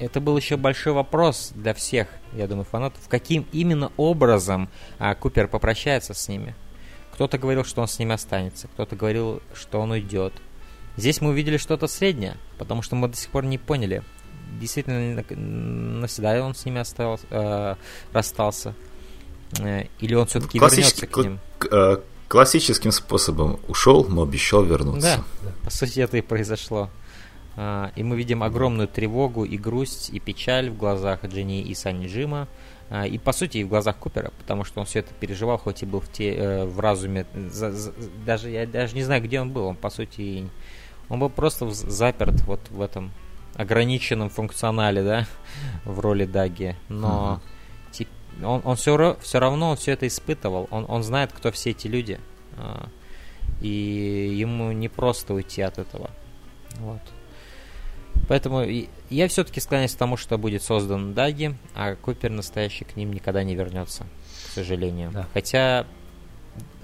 это 0.00 0.20
был 0.20 0.36
еще 0.36 0.56
большой 0.56 0.94
вопрос 0.94 1.52
для 1.54 1.74
всех, 1.74 2.08
я 2.32 2.46
думаю, 2.46 2.64
фанатов, 2.64 3.06
каким 3.08 3.46
именно 3.52 3.92
образом 3.98 4.70
а, 4.98 5.14
Купер 5.14 5.46
попрощается 5.46 6.14
с 6.14 6.26
ними. 6.26 6.54
Кто-то 7.12 7.36
говорил, 7.36 7.64
что 7.64 7.82
он 7.82 7.88
с 7.88 7.98
ними 7.98 8.14
останется, 8.14 8.68
кто-то 8.68 8.96
говорил, 8.96 9.42
что 9.52 9.78
он 9.78 9.90
уйдет. 9.90 10.32
Здесь 10.96 11.20
мы 11.20 11.30
увидели 11.30 11.58
что-то 11.58 11.86
среднее, 11.86 12.38
потому 12.56 12.80
что 12.80 12.96
мы 12.96 13.08
до 13.08 13.16
сих 13.16 13.30
пор 13.30 13.44
не 13.44 13.58
поняли, 13.58 14.02
действительно 14.60 15.24
навсегда 16.00 16.44
он 16.44 16.54
с 16.54 16.64
ними 16.64 16.80
остался, 16.80 17.26
э, 17.30 17.74
расстался, 18.12 18.74
э, 19.58 19.86
или 19.98 20.14
он 20.14 20.26
все-таки 20.26 20.58
вернется 20.58 21.06
к 21.06 21.16
ним. 21.16 21.40
Э, 21.70 21.96
классическим 22.28 22.92
способом 22.92 23.58
ушел, 23.68 24.06
но 24.08 24.22
обещал 24.22 24.62
вернуться. 24.62 25.24
Да, 25.42 25.52
по 25.64 25.70
сути 25.70 26.00
это 26.00 26.18
и 26.18 26.20
произошло. 26.20 26.90
А, 27.56 27.90
и 27.96 28.04
мы 28.04 28.16
видим 28.16 28.42
огромную 28.42 28.86
тревогу 28.86 29.44
и 29.44 29.58
грусть, 29.58 30.10
и 30.10 30.20
печаль 30.20 30.70
в 30.70 30.76
глазах 30.76 31.24
Дженни 31.24 31.62
и 31.62 31.74
Сани 31.74 32.06
Джима. 32.06 32.48
И 33.08 33.18
по 33.18 33.30
сути 33.30 33.58
и 33.58 33.64
в 33.64 33.68
глазах 33.68 33.96
Купера, 33.98 34.32
потому 34.40 34.64
что 34.64 34.80
он 34.80 34.86
все 34.86 34.98
это 34.98 35.14
переживал, 35.14 35.58
хоть 35.58 35.84
и 35.84 35.86
был 35.86 36.00
в, 36.00 36.10
те, 36.10 36.34
э, 36.34 36.64
в 36.64 36.80
разуме. 36.80 37.24
даже 38.26 38.50
я 38.50 38.66
даже 38.66 38.96
не 38.96 39.04
знаю, 39.04 39.22
где 39.22 39.40
он 39.40 39.50
был. 39.50 39.66
Он 39.66 39.76
по 39.76 39.90
сути 39.90 40.48
он 41.10 41.18
был 41.18 41.28
просто 41.28 41.68
заперт 41.70 42.40
вот 42.42 42.60
в 42.70 42.80
этом 42.80 43.10
ограниченном 43.54 44.30
функционале, 44.30 45.02
да, 45.02 45.26
в 45.84 46.00
роли 46.00 46.24
Даги. 46.24 46.76
Но 46.88 47.40
uh-huh. 47.92 48.06
он, 48.44 48.62
он 48.64 48.76
все, 48.76 49.16
все 49.20 49.38
равно 49.40 49.76
все 49.76 49.92
это 49.92 50.06
испытывал. 50.06 50.68
Он, 50.70 50.84
он 50.88 51.02
знает, 51.02 51.32
кто 51.32 51.50
все 51.50 51.70
эти 51.70 51.86
люди. 51.86 52.18
А, 52.56 52.88
и 53.60 54.34
ему 54.38 54.72
не 54.72 54.88
просто 54.88 55.34
уйти 55.34 55.62
от 55.62 55.78
этого. 55.78 56.10
Вот. 56.78 57.00
Поэтому 58.28 58.64
я 59.10 59.28
все-таки 59.28 59.60
склоняюсь 59.60 59.94
к 59.94 59.98
тому, 59.98 60.16
что 60.16 60.38
будет 60.38 60.62
создан 60.62 61.14
Даги, 61.14 61.56
а 61.74 61.96
Купер 61.96 62.30
настоящий 62.30 62.84
к 62.84 62.96
ним 62.96 63.12
никогда 63.12 63.42
не 63.42 63.54
вернется, 63.54 64.06
к 64.46 64.52
сожалению. 64.52 65.10
Да. 65.12 65.26
Хотя, 65.32 65.86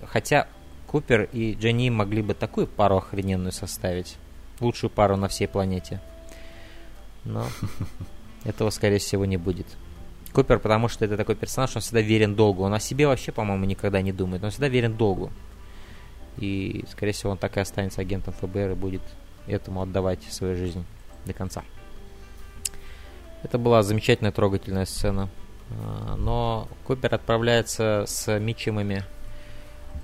хотя 0.05 0.49
Купер 0.87 1.29
и 1.33 1.55
Дженни 1.55 1.91
могли 1.91 2.23
бы 2.23 2.35
такую 2.35 2.67
пару 2.67 2.97
охрененную 2.97 3.53
составить. 3.53 4.17
Лучшую 4.61 4.91
пару 4.91 5.17
на 5.17 5.29
всей 5.29 5.47
планете. 5.47 6.01
Но 7.27 7.47
этого, 8.45 8.71
скорее 8.71 8.99
всего, 8.99 9.25
не 9.25 9.37
будет. 9.37 9.67
Купер, 10.33 10.59
потому 10.59 10.89
что 10.89 11.05
это 11.05 11.17
такой 11.17 11.35
персонаж, 11.35 11.77
он 11.77 11.83
всегда 11.83 12.01
верен 12.01 12.35
долгу. 12.35 12.63
Он 12.63 12.75
о 12.75 12.81
себе 12.81 13.07
вообще, 13.07 13.33
по-моему, 13.33 13.65
никогда 13.65 14.03
не 14.03 14.13
думает. 14.13 14.45
Он 14.45 14.51
всегда 14.51 14.69
верен 14.69 14.97
долгу. 14.97 15.31
И, 16.39 16.85
скорее 16.91 17.13
всего, 17.13 17.33
он 17.33 17.39
так 17.39 17.57
и 17.57 17.61
останется 17.61 18.01
агентом 18.01 18.35
ФБР 18.35 18.73
и 18.73 18.75
будет 18.75 19.03
этому 19.47 19.83
отдавать 19.83 20.23
свою 20.25 20.57
жизнь 20.57 20.85
до 21.25 21.33
конца. 21.33 21.63
Это 23.43 23.59
была 23.59 23.83
замечательная 23.83 24.33
трогательная 24.33 24.85
сцена. 24.85 25.29
А, 25.71 26.17
но 26.17 26.69
Купер 26.85 27.15
отправляется 27.15 28.05
с 28.07 28.39
Митчемами 28.39 29.05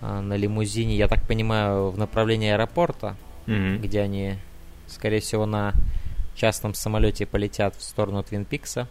а, 0.01 0.21
на 0.21 0.35
лимузине, 0.35 0.97
я 0.97 1.09
так 1.09 1.27
понимаю, 1.27 1.91
в 1.91 1.99
направлении 1.99 2.51
аэропорта, 2.51 3.17
mm-hmm. 3.47 3.79
где 3.79 4.01
они, 4.01 4.39
скорее 4.87 5.21
всего, 5.21 5.47
на 5.47 5.75
частном 6.35 6.75
самолете 6.75 7.27
полетят 7.27 7.77
в 7.77 7.83
сторону 7.83 8.23
Твин 8.23 8.45
Пикса. 8.45 8.89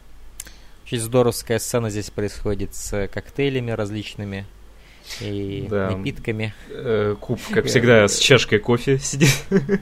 Очень 0.86 1.00
здоровская 1.00 1.60
сцена 1.60 1.90
здесь 1.90 2.10
происходит 2.10 2.76
с 2.76 3.08
коктейлями 3.08 3.72
различными 3.72 4.46
и 5.20 5.68
да. 5.70 5.92
напитками. 5.92 6.54
Э, 6.70 7.16
куб, 7.20 7.40
как 7.52 7.66
всегда, 7.66 8.08
с 8.08 8.18
чашкой 8.18 8.60
кофе 8.60 9.00
сидит. 9.00 9.34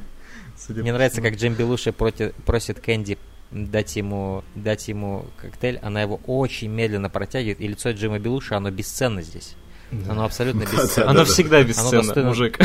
Мне 0.68 0.94
нравится, 0.94 1.22
как 1.22 1.36
Джим 1.36 1.54
Белуши 1.54 1.94
просит 1.94 2.80
Кэнди 2.80 3.18
дать 3.52 3.96
ему, 3.96 4.44
дать 4.56 4.88
ему 4.88 5.26
коктейль, 5.38 5.80
она 5.82 6.02
его 6.02 6.20
очень 6.28 6.70
медленно 6.70 7.10
протягивает, 7.10 7.60
и 7.62 7.68
лицо 7.68 7.92
Джима 7.92 8.20
Белуши, 8.20 8.54
оно 8.54 8.70
бесценно 8.70 9.22
здесь. 9.22 9.56
Да. 9.92 10.12
Оно 10.12 10.26
абсолютно 10.26 10.60
бесценно. 10.72 11.10
Оно 11.10 11.26
всегда 11.26 11.64
бесценно, 11.64 12.24
мужик. 12.24 12.60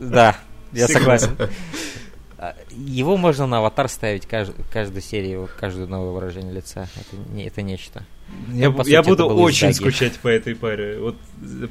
Да, 0.00 0.36
я 0.72 0.88
согласен. 0.88 1.36
А, 2.42 2.56
его 2.70 3.16
можно 3.16 3.46
на 3.46 3.58
аватар 3.58 3.88
ставить 3.88 4.26
кажд, 4.26 4.52
каждую 4.72 5.00
серию, 5.00 5.48
каждое 5.60 5.86
новое 5.86 6.10
выражение 6.10 6.52
лица. 6.52 6.88
Это, 6.96 7.32
не, 7.32 7.44
это 7.44 7.62
нечто. 7.62 8.04
Я, 8.48 8.66
я, 8.66 8.72
сути, 8.72 8.90
я 8.90 9.02
буду 9.04 9.26
очень 9.28 9.72
скучать 9.72 10.18
по 10.18 10.26
этой 10.26 10.56
паре. 10.56 10.98
Вот 10.98 11.14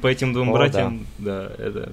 по 0.00 0.06
этим 0.06 0.32
двум 0.32 0.48
О, 0.48 0.52
братьям, 0.54 1.06
да. 1.18 1.50
да, 1.50 1.62
это 1.62 1.92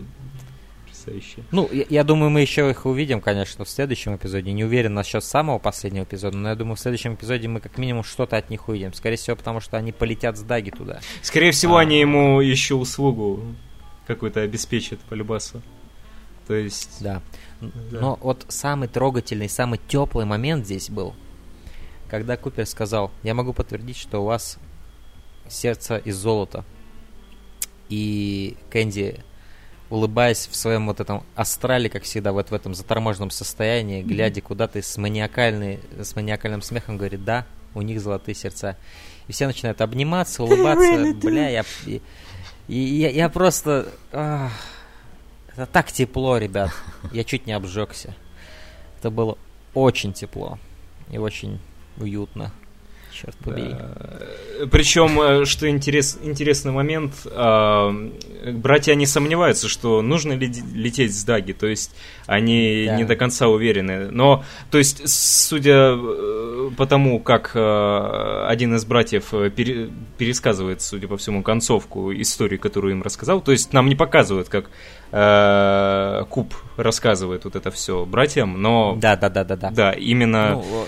потрясающе. 0.86 1.44
Ну, 1.52 1.68
я, 1.74 1.84
я 1.90 2.04
думаю, 2.06 2.30
мы 2.30 2.40
еще 2.40 2.70
их 2.70 2.86
увидим, 2.86 3.20
конечно, 3.20 3.66
в 3.66 3.70
следующем 3.70 4.16
эпизоде. 4.16 4.54
Не 4.54 4.64
уверен 4.64 4.94
насчет 4.94 5.26
самого 5.26 5.60
последнего 5.60 6.06
эпизода, 6.06 6.38
но 6.38 6.48
я 6.48 6.56
думаю, 6.56 6.78
в 6.78 6.80
следующем 6.80 7.16
эпизоде 7.16 7.50
мы 7.50 7.60
как 7.60 7.78
минимум 7.78 8.06
что-то 8.06 8.38
от 8.38 8.50
них 8.50 8.70
увидим. 8.70 8.94
Скорее 8.94 9.18
всего, 9.18 9.36
потому 9.36 9.60
что 9.60 9.76
они 9.76 9.92
полетят 9.92 10.38
с 10.38 10.42
Даги 10.42 10.70
туда. 10.70 11.02
Скорее 11.22 11.52
всего, 11.52 11.76
а... 11.76 11.82
они 11.82 12.00
ему 12.00 12.40
еще 12.40 12.76
услугу 12.76 13.42
какую-то 14.08 14.40
обеспечат 14.40 15.02
по 15.02 15.16
любасу. 15.16 15.62
То 16.48 16.54
есть... 16.54 16.98
Да. 17.02 17.22
Да. 17.61 17.99
Но 17.99 18.19
вот 18.22 18.45
самый 18.48 18.88
трогательный, 18.88 19.49
самый 19.49 19.80
теплый 19.88 20.26
момент 20.26 20.65
здесь 20.65 20.90
был, 20.90 21.15
когда 22.10 22.38
Купер 22.38 22.65
сказал, 22.65 23.11
я 23.23 23.34
могу 23.34 23.53
подтвердить, 23.53 23.98
что 23.98 24.22
у 24.22 24.26
вас 24.26 24.57
сердце 25.48 25.98
из 25.98 26.15
золота. 26.15 26.64
И 27.90 28.56
Кэнди, 28.69 29.23
улыбаясь 29.90 30.48
в 30.48 30.56
своем 30.56 30.88
вот 30.88 30.99
этом 30.99 31.23
астрале, 31.36 31.90
как 31.90 32.03
всегда, 32.03 32.31
вот 32.31 32.52
в 32.52 32.53
этом 32.53 32.73
заторможенном 32.73 33.31
состоянии, 33.31 34.03
глядя 34.03 34.41
куда-то 34.41 34.81
с, 34.81 34.98
маниакальной, 34.98 35.80
с 35.99 36.15
маниакальным 36.15 36.61
смехом, 36.61 36.98
говорит, 36.98 37.26
да, 37.26 37.45
у 37.73 37.81
них 37.81 37.99
золотые 37.99 38.36
сердца. 38.36 38.77
И 39.27 39.31
все 39.31 39.48
начинают 39.48 39.81
обниматься, 39.81 40.44
улыбаться. 40.44 41.14
Бля, 41.15 41.49
я, 41.49 41.65
и, 41.86 42.02
я, 42.68 43.10
я 43.10 43.30
просто... 43.30 43.90
Ах, 44.11 44.52
это 45.60 45.65
так 45.65 45.91
тепло, 45.91 46.38
ребят. 46.38 46.72
Я 47.11 47.23
чуть 47.23 47.45
не 47.45 47.53
обжегся. 47.53 48.15
Это 48.99 49.10
было 49.10 49.38
очень 49.73 50.14
тепло 50.14 50.57
и 51.11 51.18
очень 51.18 51.60
уютно. 51.98 52.52
Черт 53.11 53.36
побери. 53.38 53.72
Да. 53.72 54.68
Причем, 54.72 55.19
э, 55.19 55.45
что 55.45 55.69
интерес, 55.69 56.18
интересный 56.22 56.72
момент, 56.72 57.14
э, 57.26 58.11
братья 58.53 58.94
не 58.95 59.06
сомневаются, 59.06 59.68
что 59.68 60.02
нужно 60.02 60.34
ли 60.34 60.49
лететь 60.73 61.14
с 61.14 61.23
Даги, 61.26 61.52
то 61.52 61.68
есть 61.68 61.94
они 62.27 62.86
да. 62.88 62.95
не 62.95 63.03
до 63.03 63.15
конца 63.18 63.48
уверены. 63.48 64.10
Но, 64.11 64.45
то 64.72 64.77
есть, 64.77 65.10
судя 65.10 65.95
э, 65.98 66.69
по 66.77 66.86
тому, 66.86 67.19
как 67.19 67.52
э, 67.56 68.45
один 68.48 68.76
из 68.76 68.86
братьев 68.86 69.34
пере, 69.53 69.90
пересказывает, 70.18 70.81
судя 70.81 71.07
по 71.07 71.18
всему, 71.18 71.44
концовку 71.44 72.14
истории, 72.14 72.57
которую 72.57 72.94
им 72.94 73.02
рассказал, 73.02 73.41
то 73.41 73.52
есть 73.52 73.73
нам 73.73 73.90
не 73.90 73.95
показывают, 73.95 74.48
как 74.48 74.69
э, 75.11 76.23
Куб 76.30 76.53
рассказывает 76.77 77.45
вот 77.45 77.56
это 77.56 77.72
все 77.72 78.06
братьям, 78.06 78.61
но... 78.61 78.95
Да, 78.95 79.15
да, 79.15 79.30
да, 79.30 79.44
да, 79.44 79.56
да. 79.56 79.72
Да, 79.72 79.91
именно... 79.91 80.52
Ну, 80.56 80.86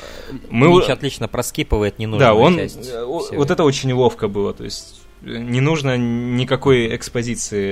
мы... 0.49 0.68
Мич 0.68 0.89
отлично 0.89 1.27
проскипывает 1.27 1.99
ненужную 1.99 2.30
Да, 2.30 2.34
он... 2.34 2.57
Часть 2.57 2.89
э, 2.91 3.03
вот 3.03 3.52
это 3.52 3.64
очень 3.64 3.91
ловко 3.93 4.27
было, 4.27 4.53
то 4.53 4.64
есть 4.64 5.02
не 5.22 5.61
нужно 5.61 5.98
никакой 5.98 6.95
экспозиции 6.95 7.69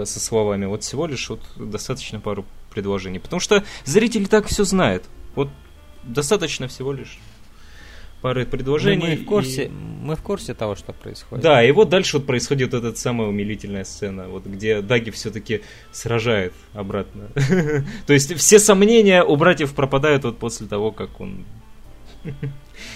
э, 0.00 0.04
со 0.06 0.20
словами, 0.20 0.64
вот 0.64 0.82
всего 0.82 1.06
лишь 1.06 1.28
вот 1.28 1.40
достаточно 1.56 2.20
пару 2.20 2.46
предложений, 2.70 3.20
потому 3.20 3.40
что 3.40 3.64
зрители 3.84 4.24
так 4.24 4.46
все 4.46 4.64
знают, 4.64 5.04
вот 5.34 5.48
достаточно 6.04 6.68
всего 6.68 6.92
лишь 6.92 7.18
пары 8.26 8.44
предложений. 8.44 9.02
Мы, 9.02 9.08
мы, 9.10 9.16
в 9.18 9.24
курсе, 9.24 9.66
и... 9.66 9.68
мы 9.68 10.16
в 10.16 10.22
курсе 10.22 10.52
того, 10.52 10.74
что 10.74 10.92
происходит. 10.92 11.44
Да, 11.44 11.62
и 11.62 11.70
вот 11.70 11.90
дальше 11.90 12.16
вот 12.16 12.26
происходит 12.26 12.74
эта 12.74 12.92
самая 12.96 13.28
умилительная 13.28 13.84
сцена, 13.84 14.26
вот 14.26 14.44
где 14.46 14.82
Даги 14.82 15.10
все-таки 15.10 15.62
сражает 15.92 16.52
обратно. 16.72 17.28
То 18.06 18.12
есть 18.12 18.34
все 18.34 18.58
сомнения 18.58 19.22
у 19.22 19.36
братьев 19.36 19.74
пропадают 19.76 20.24
вот 20.24 20.38
после 20.38 20.66
того, 20.66 20.90
как 20.90 21.20
он... 21.20 21.44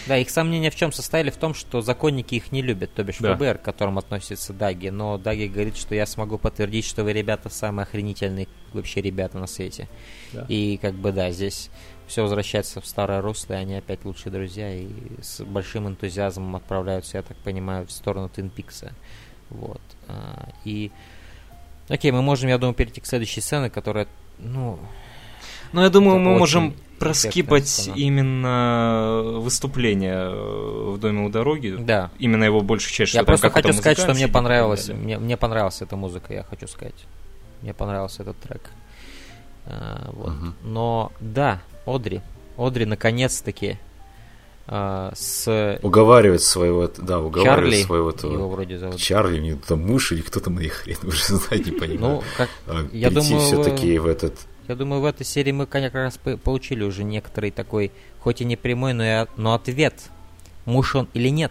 Да, 0.06 0.18
их 0.18 0.28
сомнения 0.28 0.70
в 0.70 0.76
чем 0.76 0.92
состояли? 0.92 1.30
В 1.30 1.36
том, 1.36 1.54
что 1.54 1.80
законники 1.80 2.34
их 2.34 2.52
не 2.52 2.60
любят, 2.60 2.92
то 2.92 3.02
бишь 3.02 3.16
да. 3.18 3.34
ФБР, 3.34 3.58
к 3.58 3.62
которым 3.62 3.96
относится 3.98 4.52
Даги. 4.52 4.88
Но 4.88 5.16
Даги 5.16 5.46
говорит, 5.46 5.76
что 5.76 5.94
я 5.94 6.04
смогу 6.04 6.36
подтвердить, 6.36 6.84
что 6.84 7.02
вы, 7.02 7.14
ребята, 7.14 7.48
самые 7.48 7.84
охренительные 7.84 8.46
вообще 8.72 9.00
ребята 9.00 9.38
на 9.38 9.46
свете. 9.46 9.88
Да. 10.32 10.44
И 10.48 10.78
как 10.82 10.94
бы 10.94 11.12
да, 11.12 11.30
здесь 11.30 11.70
все 12.10 12.22
возвращается 12.22 12.80
в 12.80 12.86
старое 12.86 13.22
русло, 13.22 13.54
и 13.54 13.56
они 13.56 13.76
опять 13.76 14.04
лучшие 14.04 14.32
друзья, 14.32 14.74
и 14.74 14.88
с 15.22 15.40
большим 15.42 15.88
энтузиазмом 15.88 16.56
отправляются, 16.56 17.16
я 17.16 17.22
так 17.22 17.36
понимаю, 17.38 17.86
в 17.86 17.92
сторону 17.92 18.28
Твин 18.28 18.50
Пикса. 18.50 18.92
Вот. 19.48 19.80
А, 20.08 20.48
и... 20.64 20.90
Окей, 21.88 22.10
мы 22.10 22.22
можем, 22.22 22.48
я 22.48 22.58
думаю, 22.58 22.74
перейти 22.74 23.00
к 23.00 23.06
следующей 23.06 23.40
сцене, 23.40 23.70
которая, 23.70 24.06
ну... 24.38 24.78
Ну, 25.72 25.82
я 25.82 25.88
думаю, 25.88 26.18
мы 26.18 26.36
можем 26.36 26.74
проскипать 26.98 27.90
именно 27.94 29.38
выступление 29.38 30.28
в 30.30 30.98
доме 30.98 31.26
у 31.26 31.28
дороги. 31.30 31.76
Да. 31.78 32.10
Именно 32.18 32.44
его 32.44 32.60
большую 32.60 32.92
часть. 32.92 33.14
Я 33.14 33.22
просто 33.22 33.50
хочу 33.50 33.72
сказать, 33.72 33.98
что 33.98 34.12
мне 34.12 34.28
понравилось, 34.28 34.88
мне, 34.88 35.18
мне 35.18 35.36
понравилась 35.36 35.80
эта 35.80 35.96
музыка, 35.96 36.34
я 36.34 36.42
хочу 36.42 36.66
сказать. 36.66 37.06
Мне 37.62 37.72
понравился 37.72 38.22
этот 38.22 38.38
трек. 38.40 38.70
А, 39.66 40.10
вот. 40.12 40.28
Угу. 40.28 40.46
Но 40.64 41.12
да, 41.20 41.60
Одри. 41.86 42.20
Одри 42.56 42.84
наконец-таки 42.84 43.78
а, 44.72 45.12
с... 45.16 45.78
Уговаривает 45.82 46.42
своего, 46.42 46.88
да, 46.96 47.18
уговаривает 47.18 47.72
Чарли, 47.72 47.82
своего... 47.82 48.10
Его 48.10 48.48
вроде 48.48 48.78
зовут. 48.78 48.98
Чарли, 48.98 49.40
не 49.40 49.54
там 49.56 49.84
муж 49.84 50.12
или 50.12 50.20
кто 50.20 50.38
там 50.38 50.60
их 50.60 50.72
хрен, 50.74 50.96
уже 51.02 51.24
знать 51.24 51.66
не 51.66 51.72
понимаю. 51.72 52.16
Ну, 52.16 52.22
как... 52.36 52.48
А, 52.68 52.86
я 52.92 53.10
думаю, 53.10 53.40
все-таки 53.40 53.98
в 53.98 54.06
этот... 54.06 54.34
Я 54.68 54.76
думаю, 54.76 55.02
в 55.02 55.06
этой 55.06 55.26
серии 55.26 55.50
мы 55.50 55.66
как 55.66 55.92
раз 55.92 56.18
получили 56.18 56.84
уже 56.84 57.02
некоторый 57.02 57.50
такой, 57.50 57.90
хоть 58.20 58.40
и 58.42 58.44
не 58.44 58.54
прямой, 58.54 58.92
но, 58.92 59.02
и, 59.04 59.26
но 59.36 59.54
ответ, 59.54 59.94
муж 60.66 60.94
он 60.94 61.08
или 61.14 61.30
нет. 61.30 61.50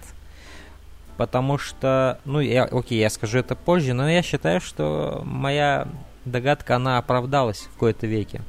Потому 1.18 1.58
что, 1.58 2.22
ну, 2.24 2.40
я, 2.40 2.64
окей, 2.64 2.98
я 2.98 3.10
скажу 3.10 3.40
это 3.40 3.54
позже, 3.54 3.92
но 3.92 4.10
я 4.10 4.22
считаю, 4.22 4.62
что 4.62 5.24
моя 5.26 5.90
догадка, 6.24 6.78
она 6.78 6.98
оправдалась 6.98 7.68
в 7.76 7.78
кои-то 7.78 8.08
веке 8.08 8.42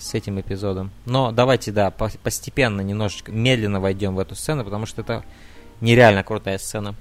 с 0.00 0.14
этим 0.14 0.40
эпизодом. 0.40 0.90
Но 1.06 1.32
давайте, 1.32 1.72
да, 1.72 1.90
по 1.90 2.10
постепенно, 2.22 2.80
немножечко, 2.80 3.32
медленно 3.32 3.80
войдем 3.80 4.14
в 4.14 4.18
эту 4.18 4.34
сцену, 4.34 4.64
потому 4.64 4.86
что 4.86 5.00
это 5.00 5.24
нереально 5.80 6.22
крутая 6.22 6.58
сцена. 6.58 6.94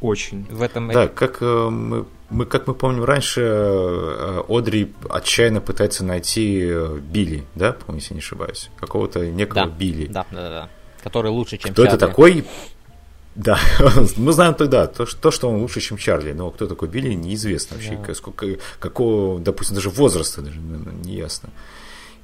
Очень. 0.00 0.44
В 0.44 0.62
этом... 0.62 0.88
Да, 0.92 1.08
как 1.08 1.38
э, 1.40 1.68
мы, 1.70 2.06
мы, 2.30 2.46
как 2.46 2.68
мы 2.68 2.74
помним 2.74 3.02
раньше, 3.02 3.40
э, 3.40 4.42
Одри 4.48 4.92
отчаянно 5.10 5.60
пытается 5.60 6.04
найти 6.04 6.60
э, 6.62 6.98
Билли, 7.00 7.44
да, 7.56 7.72
помните, 7.72 8.14
не 8.14 8.20
ошибаюсь? 8.20 8.70
Какого-то 8.78 9.26
некого 9.26 9.66
да, 9.66 9.66
Билли. 9.66 10.06
Да, 10.06 10.24
да, 10.30 10.48
да. 10.48 10.68
Который 11.02 11.32
лучше, 11.32 11.56
чем 11.56 11.72
Кто 11.72 11.84
Чарли. 11.84 11.96
это 11.96 12.06
такой? 12.06 12.44
Да, 13.34 13.58
мы 14.16 14.32
знаем 14.32 14.54
тогда 14.54 14.86
то, 14.86 15.04
то, 15.04 15.30
что 15.32 15.48
он 15.48 15.62
лучше, 15.62 15.80
чем 15.80 15.96
Чарли, 15.96 16.32
но 16.32 16.50
кто 16.50 16.68
такой 16.68 16.88
Билли, 16.88 17.14
неизвестно 17.14 17.76
вообще, 17.76 17.98
да. 18.06 18.14
сколько, 18.14 18.46
какого, 18.78 19.40
допустим, 19.40 19.74
даже 19.74 19.90
возраста 19.90 20.42
даже 20.42 20.58
не 20.58 21.14
ясно. 21.14 21.50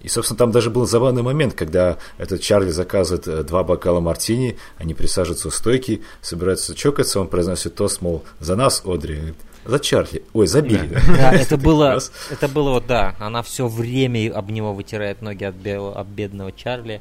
И, 0.05 0.09
собственно, 0.09 0.37
там 0.37 0.53
даже 0.53 0.69
был 0.69 0.87
забавный 0.87 1.23
момент, 1.23 1.55
когда 1.55 1.97
этот 2.19 2.43
Чарли 2.43 2.71
заказывает 2.71 3.27
э, 3.27 3.43
два 3.43 3.65
бокала 3.65 4.01
мартини, 4.01 4.59
они 4.77 4.93
присаживаются 4.93 5.49
у 5.49 5.51
стойки, 5.51 6.03
собираются 6.21 6.75
чокаться, 6.75 7.21
он 7.21 7.29
произносит 7.29 7.75
тост, 7.75 8.03
мол, 8.03 8.23
за 8.39 8.55
нас, 8.55 8.83
Одри, 8.85 9.33
за 9.65 9.79
Чарли. 9.79 10.23
Ой, 10.35 10.47
за 10.47 10.61
Билли. 10.61 11.01
Да, 11.07 11.31
да 11.31 11.33
это 11.33 11.57
было, 11.57 11.99
это 12.31 12.49
было 12.49 12.73
вот, 12.73 12.87
да, 12.87 13.17
она 13.19 13.43
все 13.43 13.67
время 13.67 14.31
об 14.37 14.51
него 14.51 14.75
вытирает 14.75 15.23
ноги 15.23 15.45
от, 15.45 15.55
белого, 15.55 15.99
от 15.99 16.07
бедного 16.07 16.53
Чарли. 16.53 17.01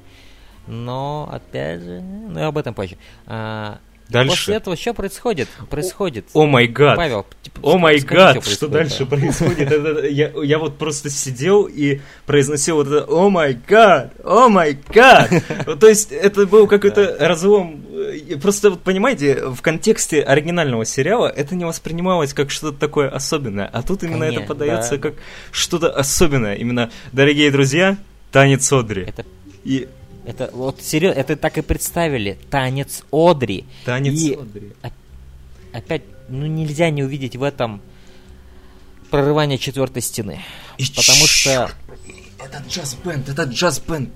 Но, 0.65 1.30
опять 1.30 1.81
же, 1.81 1.99
ну, 2.01 2.47
об 2.47 2.57
этом 2.57 2.73
позже. 2.73 2.95
А, 3.25 3.80
Дальше. 4.09 4.35
После 4.35 4.55
этого 4.55 4.75
что 4.75 4.93
происходит? 4.93 5.47
Происходит. 5.69 6.25
О 6.34 6.45
май 6.45 6.67
гад. 6.67 6.97
Павел, 6.97 7.25
типа, 7.41 7.59
о 7.63 7.77
май 7.77 7.99
гад, 7.99 8.45
что 8.45 8.67
дальше 8.67 9.05
происходит? 9.05 9.71
я, 10.11 10.31
я 10.43 10.59
вот 10.59 10.77
просто 10.77 11.09
сидел 11.09 11.63
и 11.65 12.01
произносил 12.25 12.75
вот 12.75 12.88
это 12.88 13.05
о 13.05 13.30
май 13.30 13.57
гад, 13.67 14.13
о 14.23 14.49
май 14.49 14.77
гад. 14.93 15.30
То 15.80 15.88
есть 15.88 16.11
это 16.11 16.45
был 16.45 16.67
какой-то 16.67 17.17
разлом. 17.19 17.84
Просто, 18.41 18.71
понимаете, 18.71 19.47
в 19.47 19.61
контексте 19.61 20.21
оригинального 20.21 20.85
сериала 20.85 21.27
это 21.27 21.55
не 21.55 21.65
воспринималось 21.65 22.34
как 22.34 22.51
что-то 22.51 22.77
такое 22.77 23.09
особенное. 23.09 23.67
А 23.71 23.81
тут 23.81 24.03
именно 24.03 24.25
это 24.25 24.41
подается 24.41 24.97
как 24.97 25.15
что-то 25.51 25.89
особенное. 25.89 26.55
Именно, 26.55 26.91
дорогие 27.11 27.49
друзья, 27.51 27.97
танец 28.31 28.71
Одри. 28.71 29.03
Это 29.03 29.25
И 29.63 29.88
Это 30.26 30.50
вот 30.54 30.82
серьезно, 30.82 31.20
это 31.20 31.36
так 31.36 31.58
и 31.58 31.62
представили. 31.62 32.38
Танец 32.50 33.04
Одри. 33.12 33.66
танец 33.86 34.20
И 34.22 34.34
Одри. 34.34 34.72
опять, 35.74 36.04
ну 36.30 36.45
нельзя 36.45 36.90
не 36.90 37.04
увидеть 37.04 37.36
в 37.36 37.44
этом 37.44 37.82
прорывание 39.12 39.58
четвертой 39.58 40.02
стены. 40.02 40.40
И 40.78 40.86
Потому 40.88 41.28
что 41.28 41.70
Это 42.40 42.62
джаз-бенд, 42.68 43.30
это 43.30 43.44
джаз-бенд. 43.44 44.10